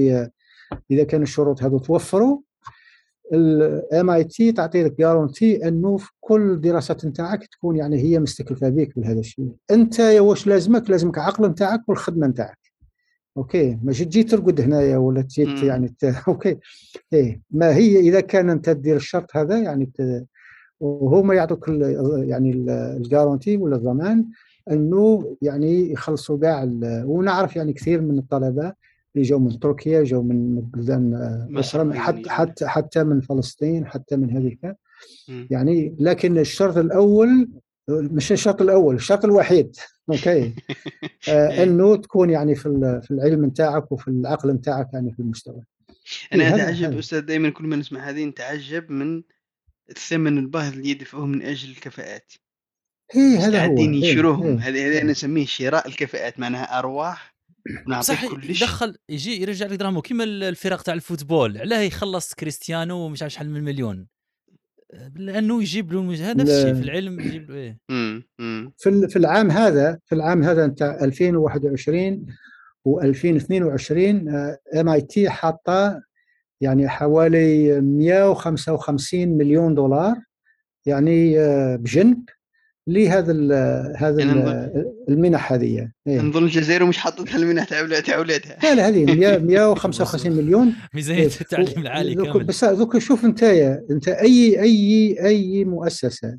إذا 0.91 1.03
كان 1.03 1.21
الشروط 1.21 1.63
هذو 1.63 1.79
توفروا 1.79 2.39
ال 3.33 4.09
MIT 4.09 4.51
تعطي 4.51 4.83
لك 4.83 4.97
guarantee 4.97 5.67
إنه 5.67 5.97
في 5.97 6.11
كل 6.19 6.51
الدراسات 6.51 7.05
نتاعك 7.05 7.45
تكون 7.45 7.75
يعني 7.75 7.97
هي 7.97 8.19
متكلفة 8.19 8.69
بك 8.69 8.99
بهذا 8.99 9.19
الشيء. 9.19 9.51
أنت 9.71 9.99
واش 9.99 10.47
لازمك؟ 10.47 10.89
لازمك 10.89 11.17
عقل 11.17 11.47
نتاعك 11.47 11.89
والخدمة 11.89 12.27
نتاعك. 12.27 12.62
أوكي 13.37 13.77
ماشي 13.83 14.05
تجي 14.05 14.23
ترقد 14.23 14.61
هنايا 14.61 14.97
ولا 14.97 15.21
تجي. 15.21 15.65
يعني 15.65 15.87
ت... 15.99 16.03
أوكي 16.27 16.57
إيه 17.13 17.41
ما 17.51 17.75
هي 17.75 17.99
إذا 17.99 18.19
كان 18.19 18.49
أنت 18.49 18.69
تدير 18.69 18.95
الشرط 18.95 19.37
هذا 19.37 19.57
يعني 19.57 19.85
ت... 19.85 20.25
وهما 20.79 21.33
يعطوك 21.33 21.69
ال... 21.69 21.81
يعني 22.29 22.51
ال- 22.51 22.69
ال 22.69 22.78
guarantee 22.78 23.57
ولا 23.57 23.75
الضمان 23.75 24.25
أنه 24.71 25.35
يعني 25.41 25.91
يخلصوا 25.91 26.39
كاع 26.39 26.63
ال... 26.63 27.03
ونعرف 27.05 27.55
يعني 27.55 27.73
كثير 27.73 28.01
من 28.01 28.17
الطلبة 28.19 28.73
اللي 29.15 29.27
جو 29.27 29.39
من 29.39 29.59
تركيا 29.59 30.03
جو 30.03 30.21
من 30.21 30.61
بلدان 30.61 31.13
آه، 31.13 31.47
مصر 31.49 31.81
أخرى 31.81 31.99
حتى. 31.99 32.29
حتى 32.29 32.67
حتى 32.67 33.03
من 33.03 33.21
فلسطين 33.21 33.85
حتى 33.85 34.15
من 34.15 34.29
هذيك. 34.37 34.75
يعني 35.49 35.95
لكن 35.99 36.37
الشرط 36.37 36.77
الأول 36.77 37.49
مش 37.89 38.31
الشرط 38.31 38.61
الأول 38.61 38.95
الشرط 38.95 39.25
الوحيد 39.25 39.75
أوكي. 40.09 40.53
آه 41.29 41.51
إيه. 41.51 41.63
انه 41.63 41.95
تكون 41.95 42.29
يعني 42.29 42.55
في 42.55 42.65
ال- 42.65 43.01
في 43.03 43.11
العلم 43.11 43.45
نتاعك 43.45 43.91
وفي 43.91 44.07
العقل 44.07 44.51
نتاعك 44.51 44.89
يعني 44.93 45.11
في 45.13 45.19
المستوى. 45.19 45.61
أنا 46.33 46.43
إيه، 46.43 46.49
هذا- 46.55 46.63
أتعجب 46.63 46.83
هذا. 46.91 46.99
أستاذ 46.99 47.19
دائما 47.21 47.49
كل 47.49 47.63
ما 47.67 47.75
نسمع 47.75 48.09
هذه 48.09 48.25
نتعجب 48.25 48.91
من 48.91 49.23
الثمن 49.89 50.37
الباهظ 50.37 50.73
اللي 50.73 50.89
يدفعوه 50.89 51.25
من 51.25 51.41
أجل 51.41 51.69
الكفاءات. 51.69 52.33
إيه 53.15 53.37
هذا 53.39 53.47
هو. 53.47 53.53
قاعدين 53.53 53.93
إيه، 53.93 54.11
يشروهم 54.11 54.47
إيه. 54.47 54.67
هذه 54.69 55.01
أنا 55.01 55.11
اسميه 55.11 55.45
شراء 55.45 55.87
الكفاءات 55.87 56.39
معناها 56.39 56.79
أرواح 56.79 57.33
صح 57.99 58.23
يدخل 58.23 58.97
يجي 59.09 59.41
يرجع 59.41 59.65
لك 59.65 59.79
دراهمه. 59.79 60.01
كيما 60.01 60.23
الفرق 60.23 60.81
تاع 60.81 60.93
ال 60.93 61.00
football 61.00 61.57
علاه 61.57 61.79
يخلص 61.81 62.33
كريستيانو 62.33 62.97
ومش 62.97 63.21
عارف 63.21 63.33
شحال 63.33 63.49
من 63.49 63.63
مليون. 63.63 64.07
لأنه 65.15 65.61
يجيب 65.61 65.93
له 65.93 65.99
المج- 65.99 66.21
هذا 66.21 66.33
نفس 66.33 66.51
الشيء. 66.51 66.73
في 66.73 66.81
العلم 66.81 67.19
يجيب 67.19 67.51
له 67.51 67.55
إيه. 67.57 67.79
في 68.79 68.89
ال- 68.89 69.09
في 69.09 69.15
العام 69.15 69.51
هذا 69.51 69.99
في 70.05 70.15
العام 70.15 70.43
هذا 70.43 70.67
نتاع 70.67 71.03
2021 71.03 72.25
و2022 72.89 73.91
MIT 74.77 75.29
حاطة 75.29 76.01
يعني 76.61 76.89
حوالي 76.89 77.81
155 77.81 79.27
مليون 79.37 79.75
دولار 79.75 80.15
يعني 80.85 81.39
آه، 81.39 81.75
لهذا 82.87 83.31
ال- 83.31 83.93
هذا 83.97 84.23
ال- 84.23 84.93
المنح 85.09 85.53
هذه. 85.53 85.91
إيه. 86.07 86.21
نظن 86.21 86.43
الجزائر 86.43 86.85
مش 86.85 86.97
حاطتها 86.97 87.37
المنح 87.37 87.63
تاع 87.63 87.99
تاع 87.99 88.15
اولادها 88.15 88.57
لا 88.63 88.75
لا 88.75 88.87
هذه 88.87 89.05
100 89.05 89.37
155 89.37 90.31
مليون. 90.37 90.73
ميزانية 90.93 91.19
إيه. 91.21 91.25
التعليم 91.41 91.77
العالي 91.81 92.15
ذوك- 92.15 92.27
كامل. 92.33 92.43
بس 92.43 92.63
ذوك 92.63 92.97
شوف 92.97 93.25
انت 93.25 93.43
انت 93.91 94.07
اي 94.07 94.61
اي 94.61 95.15
أي 95.25 95.65
مؤسسة 95.65 96.37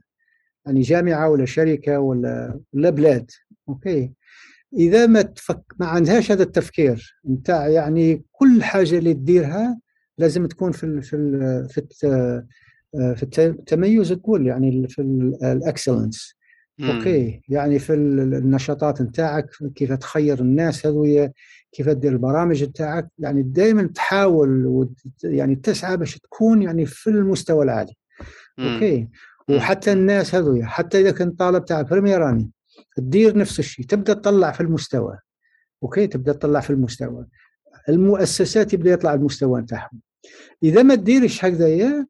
يعني 0.66 0.81
جامعة 0.81 1.29
ولا 1.31 1.45
شركة 1.47 1.99
ولا 1.99 2.61
ولا 2.73 2.91
بلاد 2.91 3.31
أوكي؟ 3.69 4.11
إذا 4.79 5.07
ما 5.07 5.23
تفك 5.23 5.62
ما 5.79 5.87
عندهاش 5.87 6.33
هذا 6.33 6.43
التفكير 6.43 7.16
نتاع 7.31 7.69
يعني 7.69 8.25
كل 8.33 8.62
حاجة 8.62 8.99
اللي 8.99 9.15
تديرها 9.15 9.79
لازم 10.19 10.47
تكون 10.47 10.73
في 10.73 10.85
ال 10.85 11.03
في 11.03 11.16
ال 11.16 11.69
في 11.71 12.43
الت- 12.95 13.16
في 13.16 13.23
الت- 13.23 13.39
التميز 13.39 14.09
تقول 14.09 14.47
يعني 14.47 14.89
في 14.89 15.03
ال 15.43 15.50
excellence. 15.50 16.35
أوكي 16.81 17.41
يعني 17.49 17.79
في 17.79 17.95
ال- 17.95 18.35
النشاطات 18.35 19.03
نتاعك 19.03 19.47
كيف 19.75 19.93
تخير 19.93 20.41
الناس 20.41 20.87
هذويا 20.87 21.33
كيف 21.73 21.89
تدير 21.89 22.12
البرامج 22.12 22.65
نتاعك 22.65 23.09
يعني 23.19 23.43
دائما 23.43 23.83
تحاول 23.83 24.66
وت- 24.66 25.03
يعني 25.25 25.57
تسعى 25.57 25.97
باش 25.97 26.19
تكون 26.19 26.62
يعني 26.62 26.87
في 26.87 27.11
المستوى 27.11 27.65
العالي. 27.65 27.93
أوكي. 28.59 29.09
وحتى 29.51 29.93
الناس 29.93 30.35
هذويا 30.35 30.65
حتى 30.66 31.01
إذا 31.01 31.11
كنت 31.11 31.39
طالب 31.39 31.65
تاع 31.65 31.83
première 31.83 32.24
année 32.24 32.51
تدير 32.97 33.39
نفس 33.39 33.59
الشيء 33.59 33.87
تبدأ 33.87 34.12
تطلع 34.15 34.53
في 34.53 34.61
المستوى 34.61 35.19
أوكي 35.83 36.07
تبدأ 36.07 36.33
تطلع 36.33 36.61
في 36.61 36.71
المستوى 36.71 37.27
المؤسسات 37.89 38.73
يبدأ 38.73 38.91
يطلع 38.91 39.15
المستوى 39.15 39.61
نتاعهم 39.61 40.01
إذا 40.62 40.83
ما 40.83 40.95
تديرش 40.95 41.45
هكذايا 41.45 42.07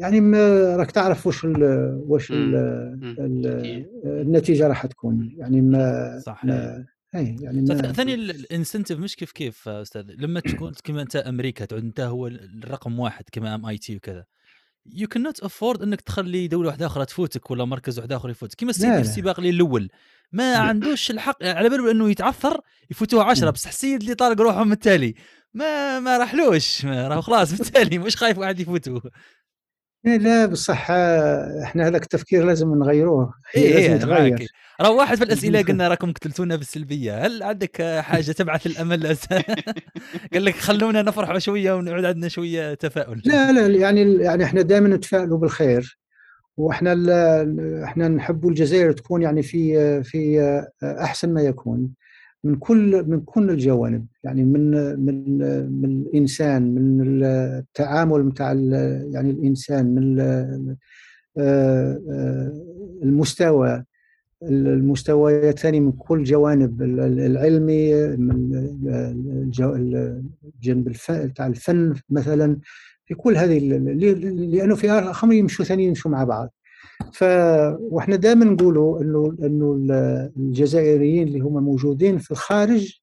يعني 0.00 0.20
ما 0.20 0.76
راك 0.76 0.90
تعرف 0.90 1.44
ال 1.44 1.64
ال. 2.24 2.54
ال 3.20 3.46
أكيد. 3.46 3.86
النتيجة 4.04 4.68
راح 4.68 4.86
تكون. 4.86 5.34
يعني 5.36 5.60
ما 5.60 6.18
صح 6.26 6.44
ما 6.44 6.86
اي 7.14 7.36
يعني 7.40 7.60
ما 7.62 7.92
ثاني 7.92 8.14
ال 8.14 8.22
incentive 8.22 8.98
مش 8.98 9.16
كيف 9.16 9.32
كيف 9.32 9.68
أستاذ؟ 9.68 10.02
لما 10.18 10.40
تكون 10.40 10.72
كما 10.84 11.02
أنت 11.02 11.16
أمريكا 11.16 11.64
تعود 11.64 11.82
أنت 11.82 12.00
هو 12.00 12.26
الرقم 12.26 13.00
واحد 13.00 13.24
كما 13.32 13.54
MIT 13.54 13.96
وكذا. 13.96 14.24
يو 14.86 15.08
كان 15.08 15.22
نوت 15.22 15.40
افورد 15.40 15.82
إنك 15.82 16.00
تخلي 16.00 16.48
دولة 16.48 16.68
واحدة 16.68 16.86
أخرى 16.86 17.04
تفوتك 17.04 17.50
ولا 17.50 17.64
مركز 17.64 17.98
واحد 17.98 18.12
آخر 18.12 18.30
يفوتك. 18.30 18.54
كما 18.60 18.70
السيد 18.70 18.90
لا. 18.90 19.00
السباق 19.00 19.38
اللي 19.38 19.50
الأول. 19.50 19.88
ما 20.32 20.56
عندوش 20.56 21.10
الحق 21.10 21.44
على 21.44 21.68
باله 21.68 21.90
إنه 21.90 22.10
يتعثر 22.10 22.60
يفوتوه 22.90 23.24
عشرة 23.24 23.46
مم. 23.46 23.52
بس 23.52 23.66
السيد 23.66 24.00
اللي 24.00 24.14
طالق 24.14 24.40
روحه 24.40 24.64
من 24.64 24.72
التالي. 24.72 25.14
ما 25.54 26.00
ما 26.00 26.18
راحلوش 26.18 26.86
راهو 26.86 27.20
خلاص 27.20 27.52
بالتالي 27.52 27.98
مش 27.98 28.16
خايف 28.16 28.38
واحد 28.38 28.60
يفوتوا 28.60 29.00
إيه 29.04 29.10
لا 30.04 30.46
بصح 30.46 30.90
إحنا 31.62 31.86
هذاك 31.86 32.02
التفكير 32.02 32.44
لازم 32.44 32.74
نغيروه. 32.74 33.34
اي 33.56 33.62
لازم 33.72 33.76
اي 33.78 33.86
أنا 33.86 33.94
يتغير. 33.96 34.48
راه 34.80 34.90
واحد 34.90 35.16
في 35.16 35.24
الأسئلة 35.24 35.62
قلنا 35.68 35.88
راكم 35.88 36.12
قتلتونا 36.12 36.56
بالسلبيه 36.56 37.26
هل 37.26 37.42
عندك 37.42 37.82
حاجة 38.00 38.32
تبعث 38.32 38.66
الأمل؟ 38.66 39.06
قال 40.32 40.44
لك 40.44 40.54
خلونا 40.54 41.02
نفرح 41.02 41.38
شوية 41.38 41.72
ونعود 41.72 42.04
عندنا 42.04 42.28
شوية 42.28 42.74
تفاؤل. 42.74 43.22
لا 43.24 43.52
لا 43.52 43.66
يعني 43.66 44.14
يعني 44.14 44.44
إحنا 44.44 44.62
دائما 44.62 44.88
نتفائلوا 44.88 45.38
بالخير. 45.38 45.98
وإحنا 46.56 46.92
إحنا 47.84 48.08
نحب 48.08 48.48
الجزائر 48.48 48.92
تكون 48.92 49.22
يعني 49.22 49.42
في 49.42 50.02
في 50.02 50.40
أحسن 50.82 51.34
ما 51.34 51.42
يكون. 51.42 51.88
من 52.44 52.54
كل 52.56 53.04
من 53.08 53.20
كل 53.20 53.50
الجوانب. 53.50 54.06
يعني 54.24 54.44
من 54.44 54.70
من 55.00 55.38
من 55.72 55.84
الإنسان 56.02 56.74
من 56.74 57.22
التعامل 57.24 58.24
متاع 58.24 58.52
يعني 59.12 59.30
الإنسان 59.30 59.94
من 59.94 60.20
آه، 60.20 60.74
آه، 61.38 62.52
المستوى 63.02 63.84
المستويات 64.42 65.58
ثاني 65.58 65.80
من 65.80 65.92
كل 65.92 66.24
جوانب 66.24 66.82
ال- 66.82 67.00
ال- 67.00 67.20
العلمي 67.20 67.94
من 68.16 68.54
الجانب 70.56 70.92
تاع 71.36 71.46
الفن 71.46 71.94
مثلا 72.10 72.56
في 73.06 73.14
كل 73.14 73.36
هذه 73.36 73.58
لأنه 73.68 74.74
في 74.74 74.84
الآخر 74.84 75.32
يمشوا 75.32 75.64
ثاني 75.64 75.84
يمشوا 75.84 76.10
مع 76.10 76.24
بعض. 76.24 76.52
ف 77.12 77.24
وإحنا 77.80 78.16
دائما 78.16 78.44
نقولوا 78.44 79.00
انه 79.02 79.36
إنه 79.42 79.72
ال- 79.72 80.30
الجزائريين 80.36 81.28
اللي 81.28 81.40
هم 81.40 81.64
موجودين 81.64 82.18
في 82.18 82.30
الخارج 82.30 83.00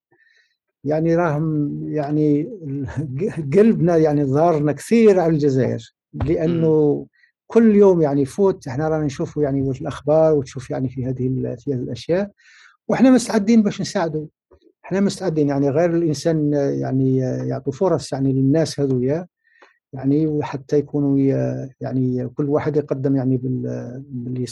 يعني 0.83 1.15
راهم 1.15 1.79
يعني 1.87 2.49
قلبنا 3.53 3.97
يعني 3.97 4.25
ظهرنا 4.25 4.71
كثير 4.71 5.19
على 5.19 5.33
الجزائر 5.33 5.93
لأنه 6.13 7.05
كل 7.47 7.75
يوم 7.75 8.01
يعني 8.01 8.21
يفوت 8.21 8.67
إحنا 8.67 8.87
رانا 8.89 9.05
نشوفوا 9.05 9.43
يعني 9.43 9.73
في 9.73 9.81
الأخبار 9.81 10.33
وتشوف 10.33 10.69
يعني 10.69 10.89
في 10.89 11.05
هذه 11.05 11.55
في 11.59 11.73
هذه 11.73 11.79
الأشياء 11.79 12.31
وإحنا 12.87 13.11
مستعدين 13.11 13.63
باش 13.63 13.81
نساعدوا. 13.81 14.25
إحنا 14.85 14.99
مستعدين 14.99 15.49
يعني 15.49 15.69
غير 15.69 15.95
الإنسان 15.95 16.53
يعني 16.53 17.17
يعطوا 17.17 17.73
فرص 17.73 18.13
يعني 18.13 18.33
للناس 18.33 18.79
هذويا. 18.79 19.27
يعني 19.93 20.27
وحتى 20.27 20.77
يكونوا 20.77 21.19
يعني 21.81 22.27
كل 22.27 22.49
واحد 22.49 22.77
يقدم 22.77 23.15
يعني 23.15 23.37
بال 23.37 23.61
باللي 24.09 24.45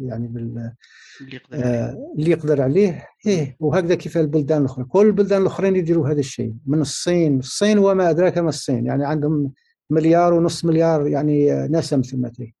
يعني 0.00 0.28
بال 0.28 0.72
اللي 1.20 1.36
يقدر 1.36 1.56
عليه. 1.62 1.64
آه، 1.64 2.14
اللي 2.18 2.30
يقدر 2.30 2.62
عليه. 2.62 3.06
إيه 3.26 3.56
وهكذا 3.60 3.94
كيف 3.94 4.18
البلدان 4.18 4.60
الأخرى. 4.60 4.84
كل 4.84 5.06
البلدان 5.06 5.42
الأخرين 5.42 5.76
يديروا 5.76 6.08
هذا 6.08 6.20
الشيء. 6.20 6.54
من 6.66 6.80
الصين 6.80 7.38
الصين 7.38 7.78
وما 7.78 8.10
أدراك 8.10 8.38
ما 8.38 8.48
الصين. 8.48 8.86
يعني 8.86 9.04
عندهم 9.06 9.52
مليار 9.90 10.32
ونص 10.34 10.64
مليار 10.64 11.06
يعني 11.06 11.52
نسم 11.68 12.00
ثمتي 12.02 12.54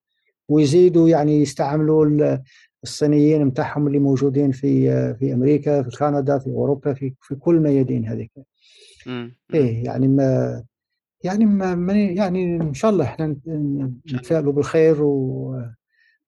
ويزيدوا 0.48 1.08
يعني 1.08 1.40
يستعملوا 1.42 2.06
ال- 2.06 2.42
الصينيين 2.84 3.44
متاعهم 3.44 3.86
اللي 3.86 3.98
موجودين 3.98 4.52
في 4.52 4.84
في 5.14 5.32
أمريكا 5.34 5.82
في 5.82 5.96
كندا 5.98 6.38
في 6.38 6.46
أوروبا 6.50 6.94
في 6.94 7.14
في 7.20 7.34
كل 7.34 7.60
ميادين 7.60 8.06
هذيك. 8.06 8.30
إيه 9.54 9.84
يعني 9.84 10.08
ما 10.08 10.62
يعني 11.24 11.46
ما 11.46 11.92
يعني 11.94 12.56
إن 12.56 12.74
شاء 12.74 12.90
الله 12.90 13.04
إحنا 13.04 13.36
نتفائلوا 14.12 14.52
بالخير 14.52 15.02
و 15.02 15.64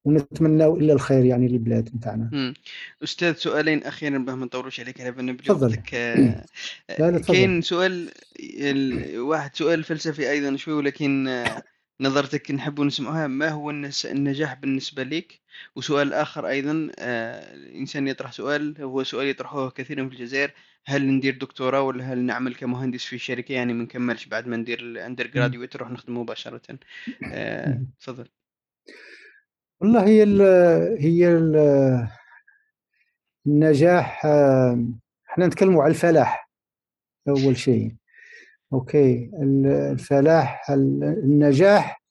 إلا 0.07 0.93
الخير 0.93 1.25
يعني 1.25 1.49
للبلاد 1.49 1.91
نتاعنا. 1.97 2.55
أستاذ 3.03 3.35
سؤالين 3.35 3.83
أخيرا 3.85 4.19
باه 4.19 4.35
ما 4.35 4.45
نطولوش 4.47 4.81
عليك 4.81 5.01
على 5.01 5.11
بال 5.11 5.27
نبلي 5.27 5.47
تفضل. 5.49 5.67
وقتك 5.69 5.95
آه، 5.95 6.45
تفضل. 6.89 7.19
كاين 7.25 7.63
سؤال 7.63 8.11
ال- 8.41 9.19
واحد 9.21 9.57
سؤال 9.57 9.85
فلسفي 9.85 10.31
أيضا 10.31 10.57
شوي 10.57 10.75
ولكن 10.75 11.29
آه، 11.29 11.63
نظرتك 12.01 12.51
نحب 12.51 12.81
نسمعها 12.81 13.27
ما 13.27 13.49
هو 13.49 13.71
النجاح 14.05 14.55
بالنسبة 14.55 15.03
لك 15.03 15.41
وسؤال 15.77 16.13
آخر 16.13 16.49
أيضا 16.49 16.91
آه، 16.99 17.55
الانسان 17.55 18.09
يطرح 18.09 18.33
سؤال 18.33 18.75
هو 18.83 19.03
سؤال 19.03 19.27
يطرحه 19.27 19.71
كثيرا 19.71 20.09
في 20.09 20.15
الجزائر 20.15 20.51
هل 20.87 21.07
ندير 21.07 21.39
دكتوراه 21.39 21.83
ولا 21.83 22.05
هل 22.13 22.19
نعمل 22.19 22.55
كمهندس 22.55 23.05
في 23.05 23.19
شركة؟ 23.19 23.53
يعني 23.53 23.73
ما 23.73 23.83
نكملش 23.85 24.27
بعد 24.27 24.47
ما 24.47 24.57
ندير 24.57 24.81
ال 24.81 25.27
undergraduate 25.27 25.77
نروح 25.77 25.91
نخدم 25.91 26.19
مباشرة. 26.19 26.61
آه،. 27.33 27.81
تفضل. 28.01 28.29
والله 29.81 30.07
هي 30.07 30.23
ال 30.23 30.41
هي 30.99 31.33
ال 31.33 31.57
النجاح 33.47 34.27
آه، 34.27 34.85
إحنا 35.31 35.47
نتكلموا 35.47 35.83
على 35.83 35.91
الفلاح 35.91 36.51
أول 37.29 37.57
شيء. 37.57 37.95
أوكي 38.73 39.31
ال- 39.43 39.67
الفلاح 39.67 40.71
ال- 40.71 41.05
النجاح 41.05 42.03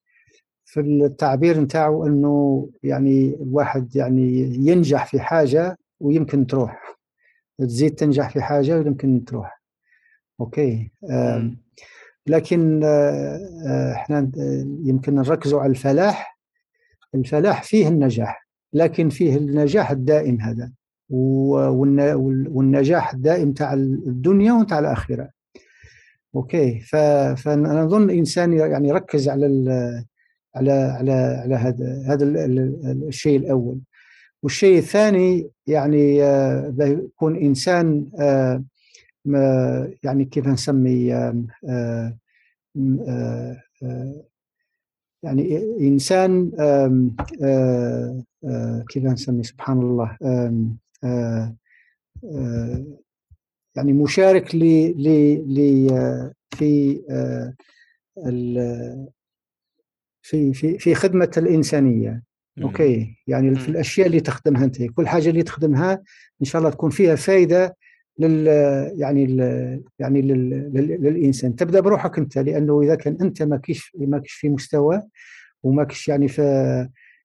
في 0.66 0.80
التعبير 0.80 1.60
نتاعو 1.60 2.08
إنه 2.08 2.70
يعني 2.84 3.36
الواحد 3.42 3.96
يعني 3.96 4.42
ينجح 4.68 5.06
في 5.06 5.20
حاجة 5.20 5.78
ويمكن 6.00 6.48
تروح. 6.48 6.91
تزيد 7.66 7.96
تنجح 7.96 8.30
في 8.30 8.42
حاجة 8.42 8.78
ويمكن 8.78 9.26
تروح. 9.26 9.62
أوكي. 10.40 10.92
لكن 12.28 12.84
آه، 12.84 13.40
آه، 13.68 13.94
إحنا 13.94 14.20
آه، 14.20 14.66
يمكن 14.84 15.16
نركزوا 15.16 15.62
على 15.62 15.70
الفلاح. 15.70 16.40
الفلاح 17.16 17.64
فيه 17.64 17.88
النجاح 17.88 18.48
لكن 18.74 19.10
فيه 19.10 19.38
النجاح 19.38 19.92
الدائم 19.92 20.42
هذا. 20.42 20.72
والنجاح 21.10 23.14
الدائم 23.14 23.54
تاع 23.54 23.74
الدنيا 23.74 24.54
وتاع 24.54 24.80
الآخرة. 24.80 25.30
أوكي. 26.36 26.80
ف- 26.80 26.96
فأنا 27.42 27.84
أظن 27.84 28.04
الإنسان 28.04 28.54
يعني 28.54 28.90
يركز 28.90 29.30
على 29.30 29.46
ال- 29.46 30.06
على 30.56 30.72
على 30.72 31.12
على 31.12 31.56
هذا 31.56 32.04
هذا 32.08 32.24
ال- 32.24 32.38
ال- 32.38 33.08
الشيء 33.08 33.40
الأول. 33.40 33.80
والشيء 34.44 34.78
الثاني 34.78 35.50
يعني 35.68 36.24
آه، 36.24 36.70
بيكون 36.70 37.36
إنسان 37.36 38.12
آه، 38.20 38.64
ما- 39.26 39.94
يعني 40.04 40.26
كيف 40.26 40.48
نسمي 40.48 41.14
آه، 41.16 41.46
آه، 41.70 42.18
آه، 43.84 44.24
يعني 45.24 45.58
إنسان 45.88 46.52
آه، 46.60 47.14
آه، 48.46 48.86
كيف 48.90 49.04
نسمي 49.04 49.44
سبحان 49.44 49.78
الله 49.80 50.18
آه، 50.24 50.74
آه، 51.04 51.56
يعني 53.76 53.94
مشارك 53.94 54.56
ل 54.56 54.60
ل 55.48 55.88
آه، 55.94 56.34
في 56.58 57.02
آه، 57.10 57.54
في 60.22 60.54
في 60.54 60.80
في 60.80 60.96
خدمة 60.96 61.32
الإنسانية. 61.38 62.24
أوكي. 62.64 63.18
يعني 63.28 63.56
في. 63.56 63.70
الأشياء 63.70 64.08
اللي 64.08 64.20
تخدمها 64.20 64.64
أنت 64.64 64.84
كل 64.84 65.08
حاجة 65.08 65.30
اللي 65.30 65.44
تخدمها 65.44 65.94
إن 66.42 66.46
شاء 66.46 66.60
الله 66.60 66.72
تكون 66.72 66.90
فيها 66.90 67.16
فائده 67.16 67.76
لل 68.20 68.48
يعني 68.98 69.24
يعني 70.00 70.22
لل 70.22 70.50
لل 70.74 71.02
للإنسان. 71.02 71.56
تبدأ 71.56 71.80
بروحك 71.80 72.18
أنت 72.18 72.38
لأنه 72.38 72.82
إذا 72.82 72.96
كان 72.96 73.18
أنت 73.22 73.44
ما 73.44 73.58
كيش 73.58 73.92
ما 74.00 74.20
كيش 74.20 74.32
في 74.34 74.50
مستوى 74.50 75.02
وما 75.64 75.84
كيش 75.84 76.08
يعني 76.08 76.28
في 76.28 76.42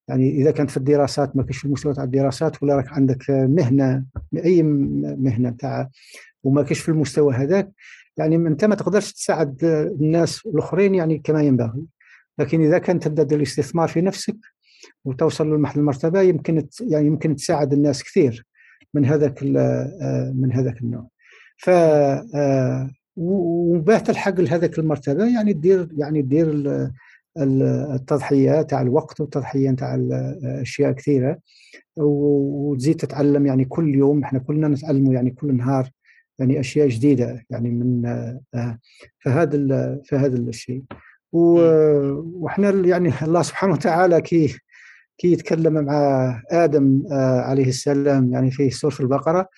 يعني 0.09 0.31
إذا 0.31 0.51
كانت 0.51 0.71
في 0.71 0.77
الدراسات 0.77 1.37
ما 1.37 1.43
كيش 1.43 1.59
في 1.59 1.65
المستوى 1.65 1.95
تاع 1.95 2.05
الدراسات 2.05 2.63
ولا 2.63 2.77
راك 2.77 2.93
عندك 2.93 3.31
مهنة 3.31 4.05
أي 4.45 4.63
مهنة 4.63 5.51
تاع 5.51 5.89
وما 6.45 6.63
كيش 6.63 6.81
في 6.81 6.89
المستوى 6.89 7.35
هذاك 7.35 7.71
يعني 8.17 8.37
أنت 8.37 8.65
ما 8.65 8.75
تقدرش 8.75 9.13
تساعد 9.13 9.65
الناس 10.01 10.47
الأخرين 10.47 10.95
يعني 10.95 11.19
كما 11.19 11.43
ينبغي. 11.43 11.83
لكن 12.39 12.65
إذا 12.65 12.79
كان 12.79 13.01
تبدأ 13.01 13.37
الاستثمار 13.37 13.89
في 13.89 14.01
نفسك 14.01 14.37
وتوصل 15.05 15.55
لمحل 15.55 15.81
المرتبة 15.81 16.21
يمكن 16.21 16.67
يعني 16.81 17.07
يمكن 17.07 17.37
تساعد 17.37 17.73
الناس 17.73 18.03
كثير 18.05 18.47
من 18.95 19.05
هذاك 19.05 19.43
آه، 19.57 20.33
من 20.37 20.53
هذاك 20.53 20.81
النوع. 20.81 21.09
ف 21.59 21.71
آه، 21.71 22.91
وباه 23.17 23.99
تلحق 23.99 24.41
لهذاك 24.41 24.79
المرتبة 24.79 25.35
يعني 25.35 25.53
تدير 25.55 25.89
يعني 25.99 26.23
تدير 26.23 26.51
ال- 26.51 26.93
ال- 27.39 27.63
التضحية 27.95 28.63
تاع 28.63 28.81
الوقت 28.83 29.21
والتضحية 29.21 29.71
تاع 29.71 29.99
أشياء 30.45 30.93
كثيرة. 30.93 31.39
وتزيد 31.97 32.97
تتعلم 32.97 33.47
يعني 33.47 33.65
كل 33.65 33.95
يوم 33.95 34.23
إحنا 34.25 34.39
كلنا 34.39 34.69
نتعلموا 34.69 35.15
يعني 35.15 35.31
كل 35.31 35.57
نهار 35.57 35.91
يعني 36.39 36.61
أشياء 36.61 36.89
جديدة 36.89 37.45
يعني 37.51 37.71
من 37.71 38.07
آه، 38.07 38.41
آه، 38.55 38.79
فهذا 39.25 40.01
فهذا 40.09 40.37
الشيء. 40.37 40.83
و- 41.33 42.21
وإحنا 42.45 42.69
ال- 42.69 42.87
يعني 42.89 43.13
الله 43.23 43.43
سبحانه 43.43 43.73
وتعالى 43.73 44.21
كي 44.21 44.57
كي 45.19 45.33
يتكلم 45.33 45.73
مع 45.85 46.43
آدم 46.51 47.03
آه، 47.13 47.41
عليه 47.41 47.69
السلام 47.69 48.33
يعني 48.33 48.51
في 48.51 48.71
سورة 48.71 48.97
البقرة. 49.01 49.49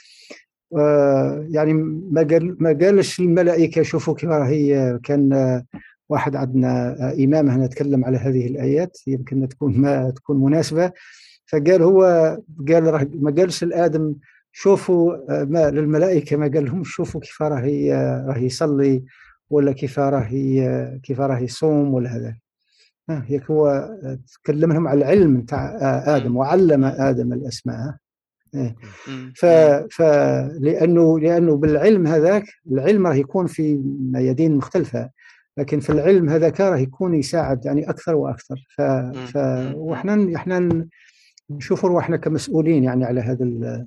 آه، 0.76 1.46
يعني 1.50 1.72
ما 2.12 2.22
قال 2.22 2.56
ما 2.60 2.78
قالش 2.80 3.20
الملائكة 3.20 3.82
شوفوا 3.82 4.14
كيف 4.14 4.30
راهي 4.30 4.98
كان 5.02 5.32
آه، 5.32 5.64
واحد 6.08 6.36
عندنا 6.36 6.96
إمام 7.24 7.48
هنا 7.50 7.66
تكلم 7.66 8.04
على 8.04 8.18
هذه 8.18 8.46
الآيات 8.46 8.98
يمكن 9.06 9.48
تكون 9.48 9.78
ما 9.78 10.10
تكون 10.10 10.40
مناسبة. 10.44 10.92
فقال 11.46 11.82
هو 11.82 12.02
قال 12.68 12.84
راه 12.84 13.08
ما 13.14 13.34
قالش 13.38 13.64
لآدم 13.64 14.14
شوفوا 14.52 15.44
ما 15.44 15.70
للملائكة 15.70 16.36
ما 16.36 16.46
قال 16.54 16.64
لهم 16.64 16.84
شوفوا 16.84 17.20
كيف 17.20 17.42
راهي 17.42 17.92
راهي 18.28 18.46
يصلي 18.46 19.04
ولا 19.50 19.72
كيف 19.72 19.98
راه 19.98 20.28
كيف 21.02 21.20
راه 21.20 21.38
يصوم 21.38 21.94
ولا 21.94 22.16
هذا. 22.16 22.47
هيك 23.10 23.50
هو 23.50 23.90
تكلم 24.34 24.72
لهم 24.72 24.88
على 24.88 24.98
العلم 24.98 25.36
نتاع 25.36 25.78
آدم 26.16 26.36
وعلم 26.36 26.84
آدم 26.84 27.32
الأسماء. 27.32 27.96
إيه. 28.54 28.76
ف... 29.36 29.46
ف 29.90 30.02
لأنه 30.60 31.20
لأنه 31.20 31.56
بالعلم 31.56 32.06
هذاك 32.06 32.44
العلم 32.72 33.06
راه 33.06 33.14
يكون 33.14 33.46
في 33.46 33.76
ميادين 34.12 34.56
مختلفة 34.56 35.10
لكن 35.56 35.80
في 35.80 35.90
العلم 35.90 36.28
هذاك 36.28 36.60
راه 36.60 36.76
يكون 36.76 37.14
يساعد 37.14 37.66
يعني 37.66 37.90
أكثر 37.90 38.14
وأكثر. 38.14 38.66
ف, 38.76 38.82
ف... 39.32 39.36
وإحنا 39.74 40.36
إحنا 40.36 40.86
نشوفوا 41.50 41.88
روحنا 41.88 42.16
كمسؤولين 42.16 42.84
يعني 42.84 43.04
على 43.04 43.20
هذا 43.20 43.44
ال... 43.44 43.86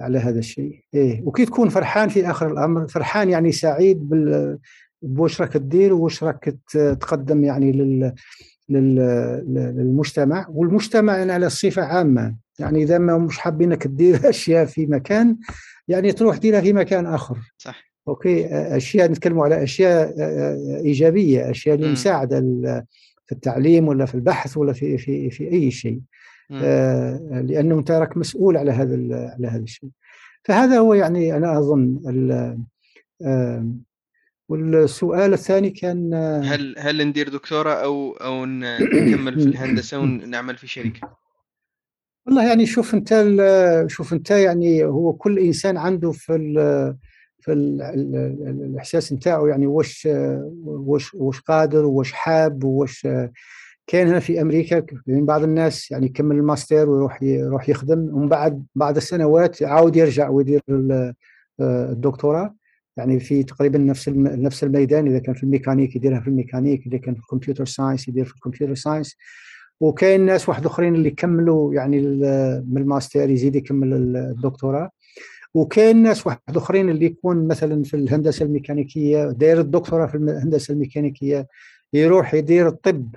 على 0.00 0.18
هذا 0.18 0.38
الشيء. 0.38 0.84
إيه. 0.94 1.22
وكي 1.24 1.44
تكون 1.44 1.68
فرحان 1.68 2.08
في 2.08 2.30
آخر 2.30 2.52
الأمر 2.52 2.88
فرحان 2.88 3.30
يعني 3.30 3.52
سعيد 3.52 4.08
بال 4.08 4.58
بواش 5.02 5.40
راك 5.40 5.52
تدير 5.52 5.92
وواش 5.92 6.24
راك 6.24 6.56
تقدم 7.00 7.44
يعني 7.44 7.72
لل... 7.72 8.14
لل... 8.72 8.96
للمجتمع 9.76 10.46
والمجتمع 10.50 11.16
يعني 11.16 11.32
على 11.32 11.50
صفة 11.50 11.82
عامة. 11.82 12.36
يعني 12.58 12.82
إذا 12.82 12.98
ما 12.98 13.18
مش 13.18 13.38
حابينك 13.38 13.82
تدير 13.82 14.20
أشياء 14.30 14.64
في 14.64 14.86
مكان 14.86 15.36
يعني 15.88 16.12
تروح 16.12 16.36
ديرها 16.36 16.60
في 16.60 16.72
مكان 16.72 17.06
آخر. 17.06 17.38
صح. 17.58 17.84
أوكي؟ 18.08 18.46
أشياء 18.76 19.10
نتكلموا 19.10 19.44
على 19.44 19.62
أشياء 19.62 20.14
إيجابية 20.84 21.50
أشياء 21.50 21.74
اللي 21.74 21.92
مساعدة 21.92 22.40
في 23.26 23.32
التعليم 23.32 23.88
ولا 23.88 24.06
في 24.06 24.14
البحث 24.14 24.56
ولا 24.56 24.72
في 24.72 24.98
في 24.98 25.30
في 25.30 25.52
أي 25.52 25.70
شيء. 25.70 26.00
آه 26.52 27.40
لأنه 27.46 27.78
أنت 27.78 27.90
راك 27.90 28.16
مسؤول 28.16 28.56
على 28.56 28.70
هذا 28.72 28.94
على 29.34 29.48
هذا 29.48 29.62
الشيء. 29.62 29.90
فهذا 30.44 30.78
هو 30.78 30.94
يعني 30.94 31.36
أنا 31.36 31.58
أظن 31.58 31.98
آه 33.22 33.66
والسؤال 34.52 35.32
الثاني 35.32 35.70
كان 35.70 36.14
هل 36.44 36.74
هل 36.78 37.06
ندير 37.08 37.28
دكتوراه 37.28 37.74
أو 37.74 38.12
أو 38.12 38.44
نكمل 38.46 39.40
في 39.40 39.46
الهندسة 39.46 39.98
ونعمل 39.98 40.56
في 40.56 40.66
شركة؟ 40.66 41.16
والله 42.26 42.48
يعني 42.48 42.66
شوف 42.66 42.94
أنت 42.94 43.24
شوف 43.86 44.12
أنت 44.12 44.30
يعني 44.30 44.84
هو 44.84 45.12
كل 45.12 45.38
إنسان 45.38 45.76
عنده 45.76 46.12
في 46.12 46.34
ال 46.34 46.54
في 47.40 47.52
ال 47.52 47.82
الإحساس 48.64 49.12
نتاعو 49.12 49.46
يعني 49.46 49.66
واش 49.66 50.08
واش 50.64 51.14
واش 51.14 51.40
قادر 51.40 51.84
واش 51.84 52.12
حاب 52.12 52.64
واش 52.64 53.06
كان 53.86 54.08
هنا 54.08 54.20
في 54.20 54.40
أمريكا 54.40 54.86
يعني 55.06 55.22
بعض 55.22 55.42
الناس 55.42 55.90
يعني 55.90 56.06
يكمل 56.06 56.36
الماستر 56.36 56.88
ويروح 56.88 57.22
يروح 57.22 57.68
يخدم 57.68 57.98
ومن 57.98 58.28
بعد 58.28 58.64
بعد 58.74 58.96
السنوات 58.96 59.60
يعاود 59.60 59.96
يرجع 59.96 60.28
ويدير 60.28 60.62
الدكتوراه 61.60 62.54
يعني 62.96 63.20
في 63.20 63.42
تقريبا 63.42 63.78
نفس 63.78 64.08
نفس 64.08 64.64
الميدان 64.64 65.06
إذا 65.06 65.18
كان 65.18 65.34
في 65.34 65.42
الميكانيك 65.42 65.96
يديرها 65.96 66.20
في 66.20 66.28
الميكانيك 66.28 66.86
إذا 66.86 66.98
كان 66.98 67.14
في 67.14 67.20
ال 67.20 67.25
computer 67.25 67.64
science 67.64 68.08
يدير 68.08 68.24
في 68.24 68.34
ال 68.34 68.38
computer 68.38 68.74
science 68.74 69.16
وكاين 69.80 70.20
ناس 70.20 70.48
واحد 70.48 70.66
آخرين 70.66 70.94
اللي 70.94 71.10
كملوا 71.10 71.74
يعني 71.74 72.00
من 72.68 72.78
الماستر 72.78 73.30
يزيد 73.30 73.56
يكمل 73.56 74.16
الدكتوراه. 74.16 74.90
وكاين 75.54 76.02
ناس 76.02 76.26
واحد 76.26 76.38
آخرين 76.56 76.90
اللي 76.90 77.06
يكون 77.06 77.48
مثلا 77.48 77.82
في 77.82 77.94
الهندسة 77.94 78.44
الميكانيكية 78.44 79.30
داير 79.30 79.60
الدكتوراه 79.60 80.06
في 80.06 80.14
الهندسه 80.14 80.72
الميكانيكية 80.72 81.46
يروح 81.92 82.34
يدير 82.34 82.68
الطب 82.68 83.14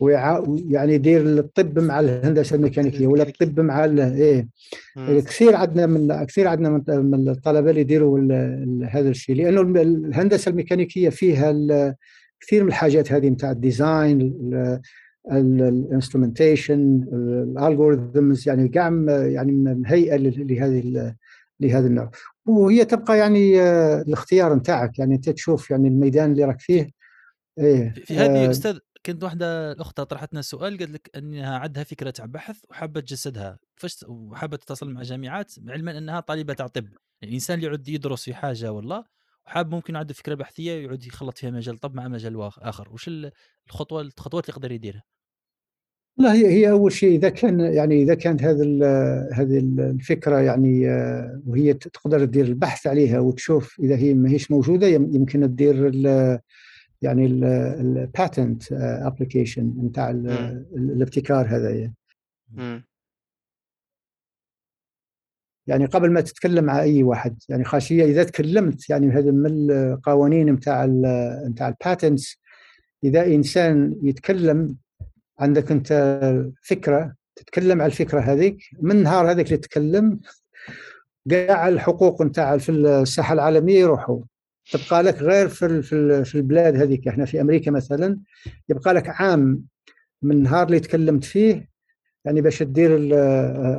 ويعني 0.00 0.94
يدير 0.94 1.20
الطب 1.20 1.78
مع 1.78 2.00
الهندسة 2.00 2.56
الميكانيكية 2.56 3.06
ولا 3.06 3.22
الطب 3.22 3.60
مع 3.60 3.84
إيه. 3.84 4.48
كثير 4.98 5.56
عندنا 5.56 5.86
من 5.86 6.24
كثير 6.24 6.48
عندنا 6.48 6.82
من 6.88 7.28
الطلبة 7.28 7.70
اللي 7.70 7.80
يديروا 7.80 8.20
هذا 8.90 9.08
الشيء 9.08 9.36
لأنه 9.36 9.60
الهندسة 9.82 10.48
الميكانيكية 10.48 11.08
فيها 11.08 11.52
كثير 12.40 12.62
من 12.62 12.68
الحاجات 12.68 13.12
هذه 13.12 13.28
نتاع 13.28 13.50
ال 13.50 13.62
design 13.62 14.34
ال 15.32 15.43
instrumentation 15.43 17.04
ال 17.12 17.24
algorithms 17.24 18.48
يعني 18.48 18.68
كاع 18.68 18.88
يعني 19.08 19.52
مهيئه 19.52 20.16
لهذه 20.16 21.14
لهذا 21.60 21.86
النوع. 21.86 22.10
وهي 22.46 22.84
تبقى 22.84 23.18
يعني 23.18 23.62
آه، 23.62 24.02
الاختيار 24.02 24.54
نتاعك 24.54 24.98
يعني 24.98 25.14
أنت 25.14 25.30
تشوف 25.30 25.70
يعني 25.70 25.88
الميدان 25.88 26.32
اللي 26.32 26.44
راك 26.44 26.60
فيه. 26.60 26.90
إيه 27.58 27.94
في 28.04 28.16
هذه 28.16 28.46
آه 28.46 28.50
أستاذ 28.50 28.78
كنت 29.06 29.24
واحدة 29.24 29.72
الاخت 29.72 30.00
طرحت 30.00 30.32
لنا 30.32 30.42
سؤال 30.42 30.78
قالت 30.78 30.90
لك 30.90 31.10
إنها 31.16 31.58
عندها 31.58 31.84
فكرة 31.84 32.10
تاع 32.10 32.24
بحث 32.24 32.56
وحابة 32.70 33.00
تجسدها 33.00 33.58
كيفاش 33.76 34.04
وحابة 34.08 34.56
تتصل 34.56 34.90
مع 34.90 35.02
جامعات 35.02 35.54
علما 35.68 35.98
إنها 35.98 36.20
طالبة 36.20 36.54
تاع 36.54 36.66
طب. 36.66 36.88
الانسان 37.22 37.58
اللي 37.58 37.66
يعد 37.66 37.88
يدرس 37.88 38.24
في 38.24 38.34
حاجة 38.34 38.72
والله 38.72 39.04
وحاب 39.46 39.70
ممكن 39.74 39.96
عنده 39.96 40.14
فكرة 40.14 40.34
بحثية 40.34 40.72
يعود 40.72 41.06
يخلط 41.06 41.38
فيها 41.38 41.50
مجال 41.50 41.78
طب 41.78 41.94
مع 41.94 42.08
مجال 42.08 42.50
آخر. 42.58 42.88
وش 42.92 43.10
الخطوة 43.68 44.00
الخطوات 44.00 44.44
اللي 44.44 44.56
يقدر 44.56 44.72
يديرها؟ 44.72 45.04
لا 46.18 46.32
هي 46.32 46.46
هي 46.46 46.70
أول 46.70 46.92
شيء 46.92 47.18
إذا 47.18 47.28
كان 47.28 47.60
يعني 47.60 48.02
إذا 48.02 48.14
كانت 48.14 48.42
هذه 48.42 48.62
هذه 49.32 49.58
الفكرة 49.58 50.40
يعني 50.40 50.90
آه، 50.90 51.42
وهي 51.46 51.74
تقدر 51.74 52.24
تدير 52.24 52.44
البحث 52.44 52.86
عليها 52.86 53.20
وتشوف 53.20 53.80
إذا 53.80 53.96
هي 53.96 54.14
ما 54.14 54.30
هيش 54.30 54.50
موجودة 54.50 54.86
يمكن 54.86 55.40
تدير 55.40 55.90
يعني 57.02 57.26
ال 57.26 57.47
patent 57.47 58.72
application 58.72 59.74
نتاع 59.84 60.10
الابتكار 60.10 61.46
هذا. 61.46 61.70
يعني. 65.66 65.86
قبل 65.86 66.12
ما 66.12 66.20
تتكلم 66.20 66.64
مع 66.64 66.82
أي 66.82 67.02
واحد 67.02 67.42
يعني 67.48 67.64
خاشية 67.64 68.04
إذا 68.04 68.24
تكلمت 68.24 68.90
يعني 68.90 69.10
هذا 69.10 69.30
من 69.30 69.70
القوانين 69.70 70.52
نتاع 70.52 70.86
نتاع 71.48 71.68
الباتنتس 71.68 72.40
إذا 73.04 73.26
إنسان 73.26 73.96
يتكلم 74.02 74.76
عندك 75.38 75.72
أنت 75.72 75.92
فكرة 76.62 77.14
تتكلم 77.36 77.80
على 77.82 77.90
الفكرة 77.90 78.20
هذيك 78.20 78.58
من 78.80 79.02
نهار 79.02 79.30
هذاك 79.30 79.46
اللي 79.46 79.56
تتكلم 79.56 80.20
قاع 81.30 81.68
الحقوق 81.68 82.22
نتاع 82.22 82.58
في 82.58 82.72
الساحة 82.72 83.34
العالمية 83.34 83.80
يروحوا. 83.80 84.20
تبقى 84.72 85.02
لك 85.02 85.22
غير 85.22 85.48
في 85.48 85.82
في 86.24 86.34
البلاد 86.34 86.76
هذيك. 86.76 87.08
إحنا 87.08 87.24
في 87.24 87.40
أمريكا 87.40 87.70
مثلا 87.70 88.18
يبقى 88.68 88.94
لك 88.94 89.08
عام 89.08 89.62
من 90.22 90.42
نهار 90.42 90.66
اللي 90.66 90.80
تكلمت 90.80 91.24
فيه 91.24 91.68
يعني 92.24 92.40
باش 92.40 92.58
تدير 92.58 92.90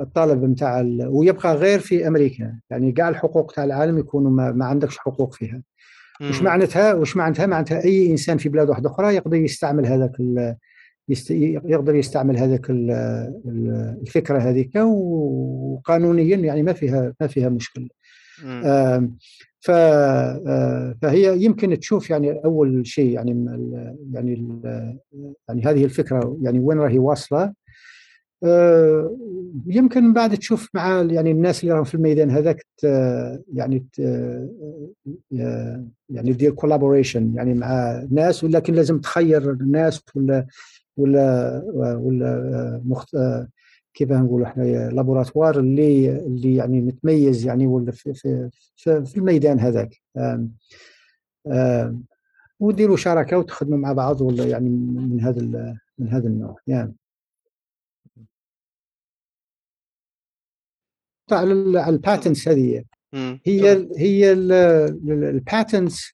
الطلب 0.01 0.43
نتاع 0.43 0.81
ويبقى 1.07 1.55
غير 1.55 1.79
في 1.79 2.07
أمريكا. 2.07 2.59
يعني 2.69 2.91
كاع 2.91 3.09
الحقوق 3.09 3.51
تاع 3.51 3.63
العالم 3.63 3.97
يكونوا 3.97 4.31
ما, 4.31 4.51
ما 4.51 4.65
عندكش 4.65 4.97
حقوق 4.97 5.33
فيها. 5.33 5.61
وش 6.21 6.41
معناتها؟ 6.41 6.93
وش 6.93 7.17
معناتها؟ 7.17 7.45
معناتها 7.45 7.83
أي 7.83 8.11
إنسان 8.11 8.37
في 8.37 8.49
بلاد 8.49 8.69
واحدة 8.69 8.89
أخرى 8.89 9.15
يقدر 9.15 9.37
يستعمل 9.37 9.85
هذاك 9.85 10.11
يست... 11.09 11.31
يقدر 11.31 11.95
يستعمل 11.95 12.37
هذاك 12.37 12.69
الفكرة 12.69 14.37
هذيك. 14.37 14.75
وقانونيا 14.75 16.37
يعني 16.37 16.63
ما 16.63 16.73
فيها 16.73 17.13
ما 17.21 17.27
فيها 17.27 17.49
مشكلة. 17.49 17.87
ف 18.35 18.45
فهي 19.59 21.43
يمكن 21.43 21.79
تشوف 21.79 22.09
يعني 22.09 22.31
أول 22.45 22.87
شيء 22.87 23.11
يعني 23.11 23.45
يعني 24.13 24.61
يعني 25.47 25.65
هذه 25.65 25.85
الفكرة 25.85 26.37
يعني 26.41 26.59
وين 26.59 26.79
راهي 26.79 26.99
واصلة. 26.99 27.53
آه، 28.43 29.17
يمكن 29.67 30.13
بعد 30.13 30.37
تشوف 30.37 30.69
مع 30.73 31.01
يعني 31.01 31.31
الناس 31.31 31.63
اللي 31.63 31.73
راهم 31.73 31.83
في 31.83 31.95
الميدان 31.95 32.31
هذاك 32.31 32.65
يعني 33.53 33.85
يعني 36.09 36.33
دير 36.33 36.51
كولابوريشن 36.51 37.33
يعني 37.35 37.53
مع 37.53 38.03
ناس 38.11 38.43
ولكن 38.43 38.73
لازم 38.73 38.99
تخير 38.99 39.51
الناس 39.51 40.01
ولا 40.15 40.47
ولا 40.97 41.63
ولا 41.97 42.81
مخت... 42.85 43.17
كيف 43.99 44.11
نقول 44.11 44.43
إحنا 44.43 44.89
لابوراتوار 44.89 45.59
اللي 45.59 46.09
اللي 46.25 46.55
يعني 46.55 46.81
متميز 46.81 47.45
يعني 47.45 47.67
ولا 47.67 47.91
في 47.91 48.13
في, 48.13 49.05
في 49.05 49.17
الميدان 49.17 49.59
هذاك. 49.59 50.01
وديروا 52.59 52.97
شراكة 52.97 53.37
وتخدموا 53.37 53.77
مع 53.77 53.93
بعض 53.93 54.21
ولا 54.21 54.45
يعني 54.45 54.69
من 54.69 55.21
هذا 55.21 55.41
من 55.97 56.09
هذا 56.09 56.27
النوع. 56.27 56.57
يعني 56.67 56.95
على 61.31 61.53
ال 61.89 61.97
patents 61.97 62.47
هذه. 62.47 62.83
هي 63.45 63.89
هي 63.97 64.31
ال 64.31 64.54
patents 64.54 66.13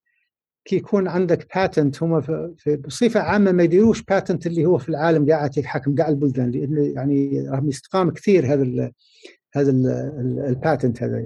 كي 0.66 0.76
يكون 0.76 1.08
عندك 1.08 1.56
patent 1.56 2.04
هما 2.04 2.50
بصفة 2.80 3.20
عامة 3.20 3.52
ما 3.52 3.64
يديروش 3.64 4.04
patent 4.04 4.48
اللي 4.48 4.66
هو 4.66 4.78
في 4.78 4.90
العالم 4.90 5.32
قاعد 5.32 5.58
يحكم 5.58 5.96
كاع 5.96 6.10
البلدان 6.10 6.52
لأن 6.52 6.92
يعني 6.96 7.48
راهم 7.50 7.70
يستقام 7.70 8.12
كثير 8.12 8.54
هذا 8.54 8.64
ال 8.64 8.92
هذا 9.56 9.72
ال 10.50 10.57
patent 10.57 11.04
هذا. 11.04 11.26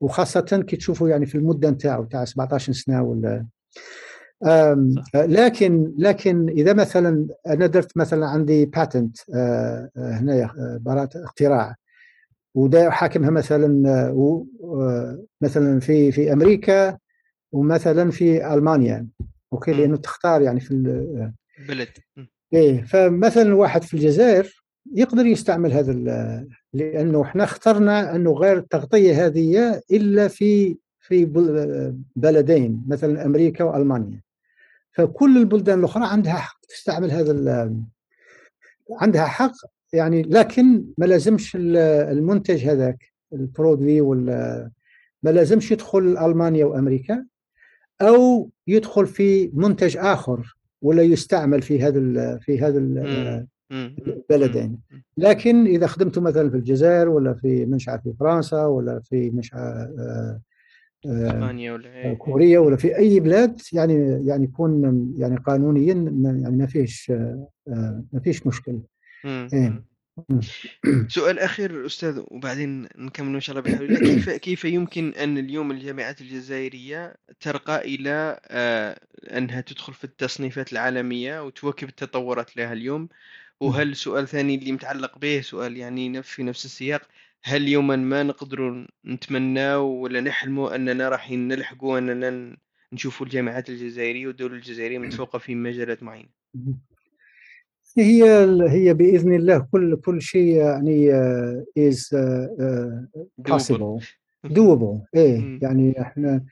وخاصة 0.00 0.64
كي 0.68 0.76
تشوفوا 0.76 1.08
يعني 1.08 1.26
في 1.26 1.34
المدة 1.34 1.70
نتاعو 1.70 2.04
تاع 2.04 2.24
17 2.24 2.72
سنة 2.72 3.02
ولا. 3.02 3.46
لكن 5.14 5.94
لكن 5.98 6.48
إذا 6.48 6.72
مثلا 6.72 7.26
أنا 7.46 7.66
درت 7.66 7.96
مثلا 7.96 8.26
عندي 8.26 8.66
patent 8.66 9.16
آه، 9.34 9.90
آه، 9.96 10.12
هنا 10.12 10.42
آه، 10.44 10.78
براءة 10.80 11.24
اختراع. 11.24 11.74
ودا 12.54 12.90
حاكمها 12.90 13.30
مثلا 13.30 13.68
مثلا 15.40 15.80
في 15.80 16.12
في 16.12 16.32
أمريكا 16.32 16.98
ومثلا 17.52 18.10
في 18.10 18.54
ألمانيا 18.54 19.06
أوكي؟ 19.52 19.72
لأنه 19.72 19.96
تختار 19.96 20.42
يعني 20.42 20.60
في 20.60 20.70
ال- 20.70 21.32
بلد. 21.68 21.88
إيه 22.52 22.82
فمثلا 22.82 23.54
واحد 23.54 23.82
في 23.82 23.94
الجزائر 23.94 24.62
يقدر 24.94 25.26
يستعمل 25.26 25.72
هذا 25.72 25.92
لأنه 26.72 27.22
إحنا 27.22 27.44
اخترنا 27.44 28.16
أنه 28.16 28.32
غير 28.32 28.56
التغطية 28.58 29.26
هذه 29.26 29.80
إلا 29.92 30.28
في 30.28 30.76
في 31.00 31.24
بل- 31.24 31.96
بلدين 32.16 32.84
مثلا 32.88 33.24
أمريكا 33.26 33.64
وألمانيا. 33.64 34.20
فكل 34.92 35.36
البلدان 35.38 35.78
الأخرى 35.78 36.04
عندها 36.06 36.32
حق 36.34 36.60
تستعمل 36.68 37.10
هذا 37.10 37.72
عندها 39.00 39.24
حق 39.26 39.52
يعني 39.92 40.22
لكن 40.22 40.84
ما 40.98 41.06
لازمش 41.06 41.56
ال- 41.56 41.76
المنتج 42.16 42.64
هذاك 42.64 43.12
البرودوي 43.32 44.00
ولا 44.00 44.70
ما 45.22 45.30
لازمش 45.30 45.72
يدخل 45.72 46.18
ألمانيا 46.18 46.64
وأمريكا. 46.64 47.24
أو 48.02 48.50
يدخل 48.66 49.06
في 49.06 49.50
منتج 49.54 49.96
آخر 49.96 50.56
ولا 50.82 51.02
يستعمل 51.02 51.62
في 51.62 51.82
هذا 51.82 52.38
في 52.38 52.60
هذا. 52.60 52.78
البلدين. 53.70 54.78
لكن 55.16 55.66
إذا 55.66 55.86
خدمته 55.86 56.20
مثلا 56.20 56.50
في 56.50 56.56
الجزائر 56.56 57.08
ولا 57.08 57.34
في 57.34 57.66
منشاه 57.66 57.96
في 57.96 58.14
فرنسا 58.20 58.66
ولا 58.66 59.00
في 59.00 59.30
منشاه 59.30 59.58
آه، 59.58 60.40
آه، 61.06 61.26
إسبانيا 61.26 61.72
ولا 61.72 61.94
إيه. 61.94 62.14
كوريا 62.14 62.58
ولا 62.58 62.76
في 62.76 62.98
أي 62.98 63.20
بلاد 63.20 63.60
يعني 63.72 64.26
يعني 64.26 64.44
يكون 64.44 65.14
يعني 65.18 65.36
قانونيا 65.36 65.94
يعني 66.42 66.56
ما 66.56 66.66
فيش 66.66 67.10
آه، 67.10 67.48
آه، 67.68 68.04
ما 68.12 68.20
فيش 68.20 68.46
مشكل 68.46 68.80
مم. 69.24 69.48
إيه. 69.52 69.82
سؤال 71.08 71.38
أخير 71.38 71.86
أستاذ 71.86 72.22
وبعدين 72.28 72.88
نكمل 72.96 73.34
إن 73.34 73.40
شاء 73.40 73.58
الله 73.58 73.70
بحول 73.72 73.86
الله 73.86 73.98
كيف 74.00 74.30
كيف 74.30 74.64
يمكن 74.64 75.14
أن 75.14 75.38
اليوم 75.38 75.70
الجامعات 75.70 76.20
الجزائرية 76.20 77.16
ترقى 77.40 77.80
إلى 77.94 78.40
آه، 78.46 79.00
أنها 79.36 79.60
تدخل 79.60 79.94
في 79.94 80.04
التصنيفات 80.04 80.72
العالمية 80.72 81.44
وتواكب 81.44 81.88
التطورات 81.88 82.56
لها 82.56 82.72
اليوم؟ 82.72 83.08
وهل 83.60 83.96
سؤال 83.96 84.28
ثاني 84.28 84.54
اللي 84.54 84.72
متعلق 84.72 85.18
به 85.18 85.40
سؤال 85.40 85.76
يعني 85.76 86.22
في 86.22 86.42
نفس 86.42 86.64
السياق 86.64 87.02
هل 87.44 87.68
يوما 87.68 87.96
ما 87.96 88.22
نقدروا 88.22 88.86
نتمناو 89.06 89.86
ولا 89.86 90.20
نحلموا 90.20 90.74
أننا 90.74 91.08
راح 91.08 91.30
نلحقوا 91.30 91.98
أننا 91.98 92.30
ن- 92.30 92.56
نشوفوا 92.92 93.26
الجامعات 93.26 93.68
الجزائرية 93.70 94.26
والدولة 94.26 94.54
الجزائرية 94.54 94.98
متفوقة 94.98 95.38
في 95.38 95.54
مجالات 95.54 96.02
معينة؟ 96.02 96.28
هي 97.98 98.24
هي 98.70 98.94
بإذن 98.94 99.32
الله 99.34 99.58
كل 99.72 99.96
كل 99.96 100.22
شيء 100.22 100.52
يعني 100.56 101.12
از 101.78 102.08
Doable. 103.40 103.52
possible. 103.52 104.02
doable. 104.48 104.96
إيه. 105.14 105.58
يعني 105.62 106.00
إحنا 106.00 106.44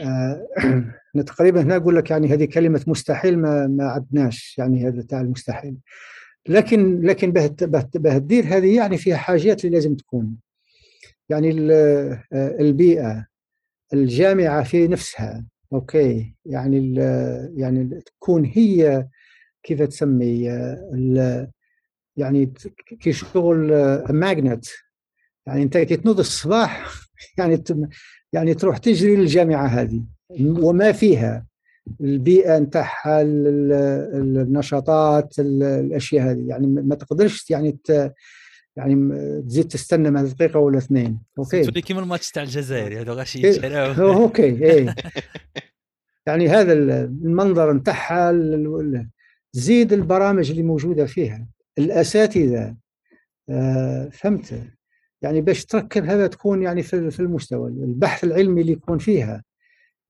آه، 0.00 0.46
إحنا 0.58 1.22
تقريبا 1.26 1.62
هنا 1.62 1.76
أقول 1.76 1.96
لك 1.96 2.10
يعني 2.10 2.28
هذه 2.28 2.44
كلمة 2.44 2.84
مستحيل 2.86 3.38
ما 3.38 3.66
ما 3.66 3.84
عدناش 3.84 4.58
يعني 4.58 4.88
هذا 4.88 5.02
تاع 5.02 5.20
المستحيل 5.20 5.76
لكن 6.48 7.00
لكن 7.00 7.30
به 7.32 7.46
تدير 8.16 8.44
هذه 8.44 8.76
يعني 8.76 8.96
فيها 8.98 9.16
حاجات 9.16 9.64
اللي 9.64 9.76
لازم 9.76 9.94
تكون. 9.94 10.36
يعني 11.28 11.50
ال- 11.50 11.70
آه، 12.32 12.56
البيئة 12.60 13.26
الجامعة 13.92 14.62
في 14.62 14.88
نفسها 14.88 15.44
أوكي 15.72 16.34
يعني 16.46 16.94
يعني 17.56 18.00
تكون 18.06 18.44
هي 18.44 19.06
كيف 19.64 19.82
تسمي 19.82 20.50
ال- 20.94 21.48
يعني 22.16 22.52
كي 23.00 23.12
شغل 23.12 23.68
magnet 24.10 24.66
يعني 25.46 25.62
أنت 25.62 25.78
كي 25.78 25.96
تنوض 25.96 26.18
الصباح 26.18 26.90
يعني 27.38 27.64
يعني 28.32 28.54
تروح 28.54 28.78
تجري 28.78 29.16
للجامعة 29.16 29.66
هذه 29.66 30.02
وما 30.40 30.92
فيها 30.92 31.46
البيئة 32.00 32.58
نتاعها 32.58 33.22
ال- 33.22 33.72
ال- 34.12 34.38
النشاطات 34.38 35.38
ال- 35.38 35.62
الأشياء 35.62 36.30
هذه 36.30 36.48
يعني 36.48 36.66
ما 36.66 36.94
تقدرش 36.94 37.50
يعني 37.50 37.78
يعني 38.76 38.94
تزيد 39.42 39.68
تستنى 39.68 40.10
مع 40.10 40.22
دقيقه 40.22 40.60
ولا 40.60 40.78
اثنين 40.78 41.18
أوكي 41.38 41.64
تولي 41.64 41.82
كيما 41.82 42.00
الماتش 42.00 42.30
تاع 42.30 42.42
الجزائر 42.42 43.00
هذا 43.00 43.12
غاشي 43.12 43.44
إيه. 43.44 44.00
أوكي 44.02 44.42
إيه 44.42 44.94
يعني 46.26 46.48
هذا 46.48 46.72
ال- 46.72 46.90
المنظر 47.24 47.72
نتاعها 47.72 48.30
زيد 49.56 49.92
البرامج 49.92 50.50
اللي 50.50 50.62
موجودة 50.62 51.06
فيها 51.06 51.46
الأساتذة 51.78 52.76
آه، 53.48 54.08
فهمت؟ 54.12 54.62
يعني 55.22 55.40
باش 55.40 55.64
تركب 55.64 56.04
هذا 56.04 56.26
تكون 56.26 56.62
يعني 56.62 56.82
في 56.82 57.20
المستوى 57.20 57.68
البحث 57.70 58.24
العلمي 58.24 58.60
اللي 58.60 58.72
يكون 58.72 58.98
فيها. 58.98 59.42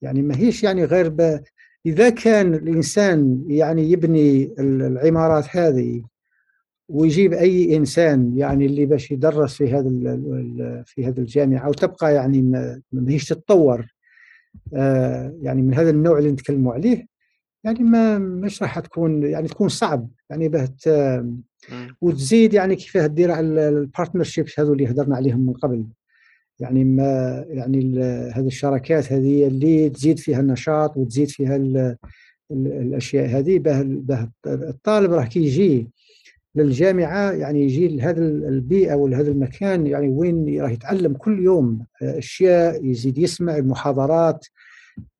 يعني 0.03 0.23
ما 0.23 0.37
هيش 0.37 0.63
يعني 0.65 0.85
غير 0.85 1.09
ب... 1.09 1.41
إذا 1.87 2.11
كان 2.11 2.55
الإنسان 2.55 3.45
يعني 3.49 3.91
يبني 3.91 4.45
ال- 4.59 4.83
العمارات 4.83 5.57
هذه 5.57 6.03
ويجيب 6.89 7.33
أي 7.33 7.77
إنسان 7.77 8.39
يعني 8.39 8.67
اللي 8.67 8.87
باش 8.87 9.11
يدرس 9.11 9.55
في 9.55 9.73
هذا 9.75 9.91
في 10.87 11.07
هذه 11.07 11.19
الجامعة 11.19 11.69
وتبقى 11.69 12.15
يعني 12.15 12.43
ما 12.43 12.81
ما 12.93 13.11
هيش 13.13 13.29
تتطور 13.29 13.87
آه، 14.75 15.39
يعني 15.43 15.63
من 15.63 15.75
هذا 15.75 15.91
النوع 15.91 16.19
اللي 16.19 16.33
نتكلموا 16.33 16.75
عليه 16.75 17.14
يعني 17.65 17.79
ما 17.79 18.19
مش 18.19 18.63
راح 18.63 18.79
تكون 18.79 19.23
يعني 19.23 19.49
تكون 19.49 19.69
صعب 19.69 20.09
يعني 20.31 20.49
مم. 21.73 21.97
وتزيد 22.01 22.55
يعني 22.55 22.77
كيفاه 22.77 23.07
دير 23.07 23.31
على 23.31 23.69
ال 23.69 23.76
partnerships 23.76 24.61
هذو 24.61 24.73
اللي 24.73 24.91
هضرنا 24.91 25.17
عليهم 25.17 25.47
من 25.47 25.53
قبل 25.53 25.87
يعني 26.61 26.85
ما 26.85 27.45
يعني 27.49 28.01
هذه 28.31 28.47
الشراكات 28.47 29.13
هذه 29.13 29.47
اللي 29.47 29.91
تزيد 29.91 30.19
فيها 30.19 30.41
النشاط 30.41 30.97
وتزيد 30.97 31.29
فيها 31.29 31.57
ال 31.57 31.77
ال 32.51 32.67
الأشياء 32.67 33.27
هذه 33.27 33.59
به 33.59 33.83
به 33.83 34.29
الطالب 34.47 35.13
راح 35.13 35.27
كي 35.29 35.41
يجي 35.41 35.89
للجامعة 36.55 37.33
يعني 37.33 37.63
يجي 37.63 37.89
لهذا 37.89 38.21
البيئة 38.23 38.95
ولا 38.95 39.21
هذا 39.21 39.31
المكان 39.31 39.87
يعني 39.87 40.09
وين 40.09 40.61
راح 40.61 40.71
يتعلم 40.71 41.15
كل 41.15 41.43
يوم 41.43 41.87
أشياء 42.03 42.85
يزيد 42.85 43.19
يسمع 43.19 43.57
المحاضرات 43.57 44.47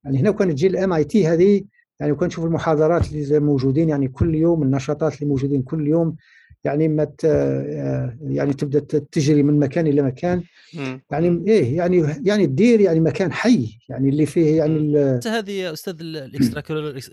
يعني 0.03 0.19
هنا 0.19 0.31
كانت 0.31 0.51
تجي 0.51 0.67
ال 0.67 0.93
MIT 0.93 1.27
هذه 1.27 1.63
يعني 1.99 2.11
وكان 2.11 2.27
نشوف 2.27 2.45
المحاضرات 2.45 3.11
اللي 3.11 3.39
موجودين 3.39 3.89
يعني 3.89 4.07
كل 4.07 4.35
يوم 4.35 4.63
النشاطات 4.63 5.15
اللي 5.15 5.25
موجودين 5.25 5.61
كل 5.61 5.87
يوم 5.87 6.15
يعني 6.63 6.87
ما 6.87 7.03
ت- 7.03 7.23
يعني 8.21 8.53
تبدأ 8.53 8.79
تجري 8.99 9.43
من 9.43 9.59
مكان 9.59 9.87
إلى 9.87 10.01
مكان. 10.01 10.43
مم. 10.73 11.01
يعني 11.11 11.43
إيه 11.47 11.77
يعني 11.77 12.15
يعني 12.25 12.47
تدير 12.47 12.79
يعني 12.81 12.99
مكان 12.99 13.31
حي 13.33 13.79
يعني 13.89 14.09
اللي 14.09 14.25
فيه 14.25 14.57
يعني 14.57 14.97
هذه 15.25 15.51
يا 15.51 15.73
أستاذ 15.73 15.95
ال 16.01 16.11
extra 16.11 16.59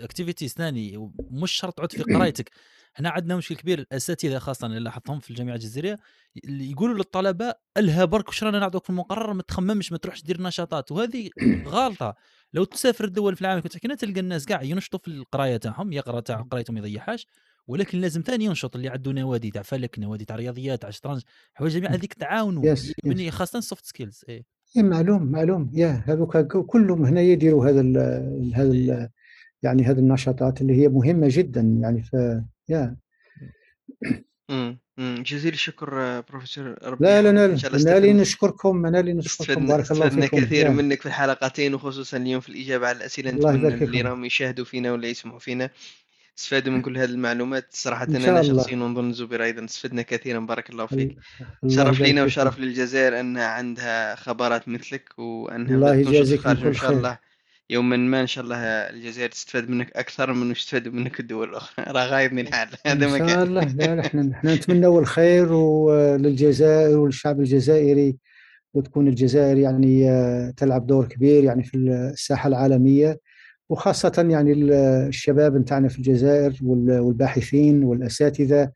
activities 0.05 0.53
ثاني 0.53 1.11
مش 1.31 1.51
شرط 1.53 1.75
تعود 1.77 1.93
في 1.93 2.03
قرايتك. 2.03 2.51
هنا 2.97 3.11
عندنا 3.11 3.37
مشكل 3.37 3.55
كبير 3.57 3.79
الأساتذة 3.79 4.39
خاصة 4.39 4.67
اللي 4.67 4.81
لاحظتهم 4.81 5.19
في 5.21 5.31
الجامعة 5.31 5.55
الجزائريه 5.55 5.99
اللي 6.45 6.71
يقولوا 6.71 6.97
للطلبة 6.97 7.55
الها 7.77 8.05
برك 8.05 8.29
وش 8.29 8.45
رانا 8.45 8.59
نعطوك 8.59 8.85
في 8.85 8.91
المقرر؟ 8.91 9.33
ما 9.33 9.43
تخممش 9.43 9.93
ما 9.93 9.99
تروحش 9.99 10.23
دير 10.23 10.43
نشاطات. 10.43 10.93
وهذه 10.93 11.31
غلطة. 11.67 12.15
لو 12.55 12.65
تسافر 12.65 13.05
الدول 13.05 13.37
في 13.37 13.43
العالم 13.43 13.61
كنت 13.61 13.73
تحكي 13.73 13.97
تلقى 13.97 14.21
الناس 14.21 14.47
كاع 14.47 14.63
ينشطوا 14.63 15.01
في 15.01 15.09
القراية 15.09 15.57
تاعهم 15.57 15.93
يقرأ 15.93 16.21
تاع 16.21 16.37
قرايتهم 16.41 16.75
ما 16.75 16.81
يضيعهاش 16.81 17.27
ولكن 17.67 18.01
لازم 18.01 18.23
ثاني 18.27 18.45
ينشط 18.45 18.77
اللي 18.77 18.89
عنده 18.89 19.13
نوادي 19.13 19.51
تاع 19.51 19.63
فلك 19.63 19.99
نوادي 19.99 20.25
تاع 20.25 20.37
رياضيات 20.37 20.83
تاع 20.83 20.91
شطرنج 20.91 21.23
حوايج 21.55 21.73
جميع 21.73 21.91
هذيك 21.91 22.15
تعاونوا 22.15 22.75
Yes, 22.75 22.93
يبني 23.05 23.31
خاصة 23.31 23.59
ال 23.59 23.64
soft 23.64 23.85
skills 23.85 24.25
إيه. 24.29 24.45
معلوم 24.77 25.23
معلوم. 25.23 25.71
يا 25.75 26.05
هذوك 26.07 26.37
كلهم 26.47 27.05
هنا 27.05 27.21
يديروا 27.21 27.67
هذا 27.67 27.81
ال 27.81 28.53
هذا 28.55 28.71
ال 28.73 29.09
يعني 29.63 29.83
هذه 29.85 29.99
النشاطات 29.99 30.61
اللي 30.61 30.75
هي 30.83 30.89
مهمة 30.89 31.27
جدا 31.31 31.61
يعني 31.61 32.03
ف 32.03 32.13
يا. 32.69 32.97
مم. 34.99 35.23
جزيل 35.27 35.53
الشكر 35.53 36.01
آه، 36.01 36.21
بروفيسور 36.31 36.75
ربي 36.83 37.05
لا 37.05 37.23
لا. 37.23 37.33
لا 37.33 37.45
إن 37.45 37.59
شاء 37.59 37.71
الله 37.71 37.83
استفدنا- 37.83 38.13
نشكركم 38.21 38.87
أنا 38.87 39.03
نشكركم 39.03 39.19
استفدنا 39.19 39.67
بارك 39.77 39.91
الله 39.91 40.07
استفدنا 40.07 40.27
فيكم 40.27 40.45
كثير 40.45 40.67
يا. 40.67 40.71
منك 40.71 41.01
في 41.01 41.07
الحلقتين 41.07 41.75
وخصوصا 41.75 42.17
اليوم 42.17 42.41
في 42.41 42.49
الإجابة 42.49 42.89
على 42.89 42.97
الأسئلة 42.97 43.31
الله 43.31 43.51
نتمنى 43.51 43.59
يبارك 43.67 43.83
اللي 43.83 43.97
فيكم. 43.97 44.09
راهم 44.09 44.25
يشاهدوا 44.25 44.65
فينا 44.65 44.93
ولا 44.93 45.09
يسمعوا 45.09 45.39
فينا 45.39 45.71
استفادوا 46.39 46.73
من 46.73 46.83
كل 46.83 46.99
هذه 46.99 47.09
المعلومات 47.11 47.67
صراحة 47.71 48.05
إن 48.05 48.17
أنا 48.17 48.25
شاء 48.27 48.41
الله. 48.41 48.63
شخصيا 48.63 48.77
ونظن 48.77 49.13
زبير 49.13 49.45
أيضا 49.45 49.65
استفدنا 49.65 50.03
كثيرا 50.03 50.39
بارك 50.41 50.71
الله 50.71 50.87
فيك 50.87 51.17
الله 51.65 51.75
شرف 51.77 51.87
يبارك 51.87 52.01
لينا 52.01 52.27
فيكم. 52.27 52.41
وشرف 52.41 52.59
للجزائر 52.59 53.21
أنها 53.21 53.47
عندها 53.47 54.15
خبرات 54.15 54.69
مثلك 54.69 55.19
وأنها 55.19 55.75
الله 55.75 55.93
بدأت 55.93 56.05
تنشط 56.05 56.11
في 56.11 56.17
يجازيكم 56.17 56.41
الخارج 56.51 56.61
كل 56.61 56.67
وإن 56.67 56.75
شاء 56.75 56.89
خير. 56.89 56.97
الله 56.99 57.19
يوما 57.73 57.97
ما 57.97 58.21
إن 58.21 58.27
شاء 58.27 58.45
الله 58.45 58.57
الجزائر 58.65 59.29
تستفاد 59.31 59.69
منك 59.71 59.93
أكثر 59.97 60.33
من 60.33 60.51
يستفادوا 60.51 60.93
منك 60.93 61.21
الدول 61.21 61.49
الأخرى. 61.49 61.85
راه 61.97 62.07
غايب 62.07 62.33
من 62.33 62.47
الحال 62.47 62.69
هذا 62.87 63.07
ما 63.07 63.13
ان 63.15 63.19
شاء 63.19 63.29
كان 63.29 63.43
الله. 63.43 63.65
لا 63.65 64.01
إحنا 64.07 64.33
إحنا 64.33 64.55
نتمنوا 64.55 65.01
الخير 65.01 65.53
وللجزائر 65.53 66.99
وللشعب 66.99 67.41
الجزائري 67.41 68.17
وتكون 68.75 69.09
الجزائر 69.09 69.57
يعني 69.57 70.11
آه، 70.11 70.51
تلعب 70.57 70.87
دور 70.87 71.07
كبير 71.07 71.45
يعني 71.45 71.63
في 71.63 71.77
الساحة 71.77 72.49
العالمية 72.49 73.19
وخاصة 73.69 74.27
يعني 74.31 74.53
ال- 74.53 74.73
الشباب 75.09 75.57
نتاعنا 75.57 75.89
في 75.89 75.99
الجزائر 75.99 76.59
وال- 76.63 76.99
والباحثين 77.01 77.85
والأساتذة 77.85 78.71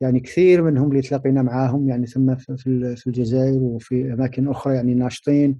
يعني 0.00 0.20
كثير 0.20 0.62
منهم 0.62 0.90
اللي 0.90 1.02
تلاقينا 1.02 1.42
معاهم 1.42 1.88
يعني 1.88 2.06
ثم 2.06 2.34
في 2.34 3.04
الجزائر 3.06 3.58
وفي 3.58 4.12
أماكن 4.12 4.48
أخرى 4.48 4.74
يعني 4.74 4.94
ناشطين 4.94 5.58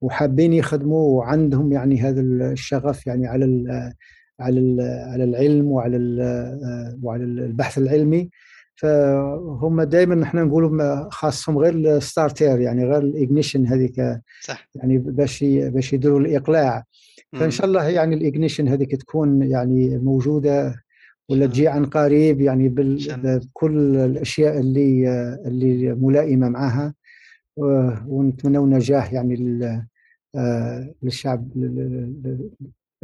وحابين 0.00 0.52
يخدموا 0.52 1.18
وعندهم 1.18 1.72
يعني 1.72 2.00
هذا 2.00 2.20
الشغف 2.20 3.06
يعني 3.06 3.26
على 3.26 3.44
ال 3.44 3.92
على 4.40 4.60
ال 4.60 4.80
على 5.12 5.24
العلم 5.24 5.66
وعلى 5.66 5.96
ال 5.96 6.98
وعلى 7.02 7.24
البحث 7.24 7.78
العلمي. 7.78 8.30
فهم 8.76 9.82
دائما 9.82 10.14
نحن 10.14 10.38
نقولوا 10.38 11.08
خاصهم 11.10 11.58
غير 11.58 11.74
ال 11.74 11.85
starter 11.85 12.60
يعني 12.60 12.84
غير 12.84 12.98
ال 12.98 13.06
ignition 13.06 13.66
هذيك 13.66 14.20
صح. 14.42 14.68
يعني 14.74 14.98
باش 14.98 15.44
باش 15.44 15.92
يديروا 15.92 16.20
الإقلاع. 16.20 16.84
فإن 17.32 17.50
شاء 17.50 17.66
الله 17.66 17.88
يعني 17.88 18.14
ال 18.14 18.20
ignition 18.20 18.68
هذيك 18.68 18.96
تكون 18.96 19.42
يعني 19.42 19.98
موجودة 19.98 20.74
ولا 21.28 21.46
تجي 21.46 21.68
عن 21.68 21.86
قريب 21.86 22.40
يعني 22.40 22.68
بكل 22.68 23.96
الأشياء 23.96 24.60
اللي 24.60 25.08
اللي 25.46 25.94
ملائمة 25.94 26.48
معها. 26.48 26.94
ونتمنى 28.06 28.58
نجاح 28.58 29.12
يعني 29.12 29.36
للشعب 31.02 31.50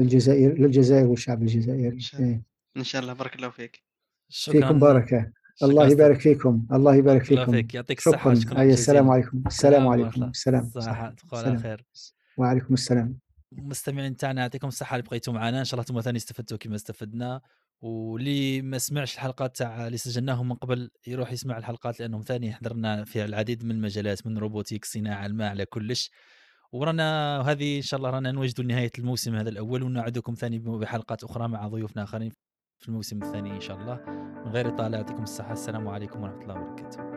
الجزائر 0.00 0.58
للجزائر 0.58 1.06
والشعب 1.06 1.42
الجزائري. 1.42 1.98
إن 2.76 2.84
شاء 2.84 3.02
الله. 3.02 3.12
بارك 3.12 3.36
الله 3.36 3.50
فيك. 3.50 3.82
شكرا. 4.28 4.60
فيكم 4.60 4.78
بركة. 4.78 5.32
الله 5.62 5.88
يبارك 5.88 6.20
فيكم. 6.20 6.66
الله 6.72 6.94
يبارك 6.94 7.24
فيكم. 7.24 7.52
فيك. 7.52 7.74
يعطيك 7.74 7.98
الصحة. 7.98 8.34
شكرا. 8.34 8.60
أي 8.60 8.72
السلام 8.72 9.10
عليكم. 9.10 9.42
السلام 9.46 9.88
عليكم. 9.88 10.24
السلام. 10.24 10.70
صحة. 10.70 11.14
على 11.32 11.58
خير. 11.58 11.84
وعليكم 12.36 12.74
السلام. 12.74 13.18
مستمعين 13.52 14.16
تاعنا 14.16 14.40
يعطيكم 14.40 14.68
الصحة 14.68 14.96
اللي 14.96 15.08
بقيتوا 15.08 15.32
معنا. 15.32 15.60
إن 15.60 15.64
شاء 15.64 15.74
الله 15.74 15.88
أنتم 15.88 16.00
ثاني 16.00 16.16
استفدتوا 16.16 16.58
كما 16.58 16.74
استفدنا. 16.74 17.40
واللي 17.84 18.62
ما 18.62 18.78
سمعش 18.78 19.14
الحلقات 19.14 19.56
تاع 19.56 19.86
اللي 19.86 19.98
سجلناهم 19.98 20.48
من 20.48 20.54
قبل 20.54 20.90
يروح 21.06 21.32
يسمع 21.32 21.58
الحلقات 21.58 22.00
لأنهم 22.00 22.22
ثاني 22.22 22.52
حضرنا 22.52 23.04
فيها 23.04 23.24
العديد 23.24 23.64
من 23.64 23.70
المجالات 23.70 24.26
من 24.26 24.38
روبوتيك 24.38 24.84
صناعة 24.84 25.26
الماء 25.26 25.50
على 25.50 25.66
كلش. 25.66 26.10
ورانا 26.72 27.40
هذه 27.40 27.76
إن 27.76 27.82
شاء 27.82 27.98
الله 27.98 28.10
رانا 28.10 28.32
نوجدوا 28.32 28.64
نهايه 28.64 28.90
الموسم 28.98 29.34
هذا 29.34 29.48
الأول 29.48 29.82
ونعدكم 29.82 30.34
ثاني 30.34 30.58
بحلقات 30.58 31.24
أخرى 31.24 31.48
مع 31.48 31.68
ضيوفنا 31.68 32.02
آخرين 32.02 32.30
في 32.78 32.88
الموسم 32.88 33.22
الثاني 33.22 33.50
إن 33.50 33.60
شاء 33.60 33.76
الله. 33.76 34.00
من 34.46 34.52
غير 34.52 34.68
إطالة 34.68 34.96
يعطيكم 34.96 35.22
الصحة. 35.22 35.52
السلام 35.52 35.88
عليكم 35.88 36.22
ورحمة 36.22 36.42
الله 36.42 36.54
وبركاته. 36.54 37.13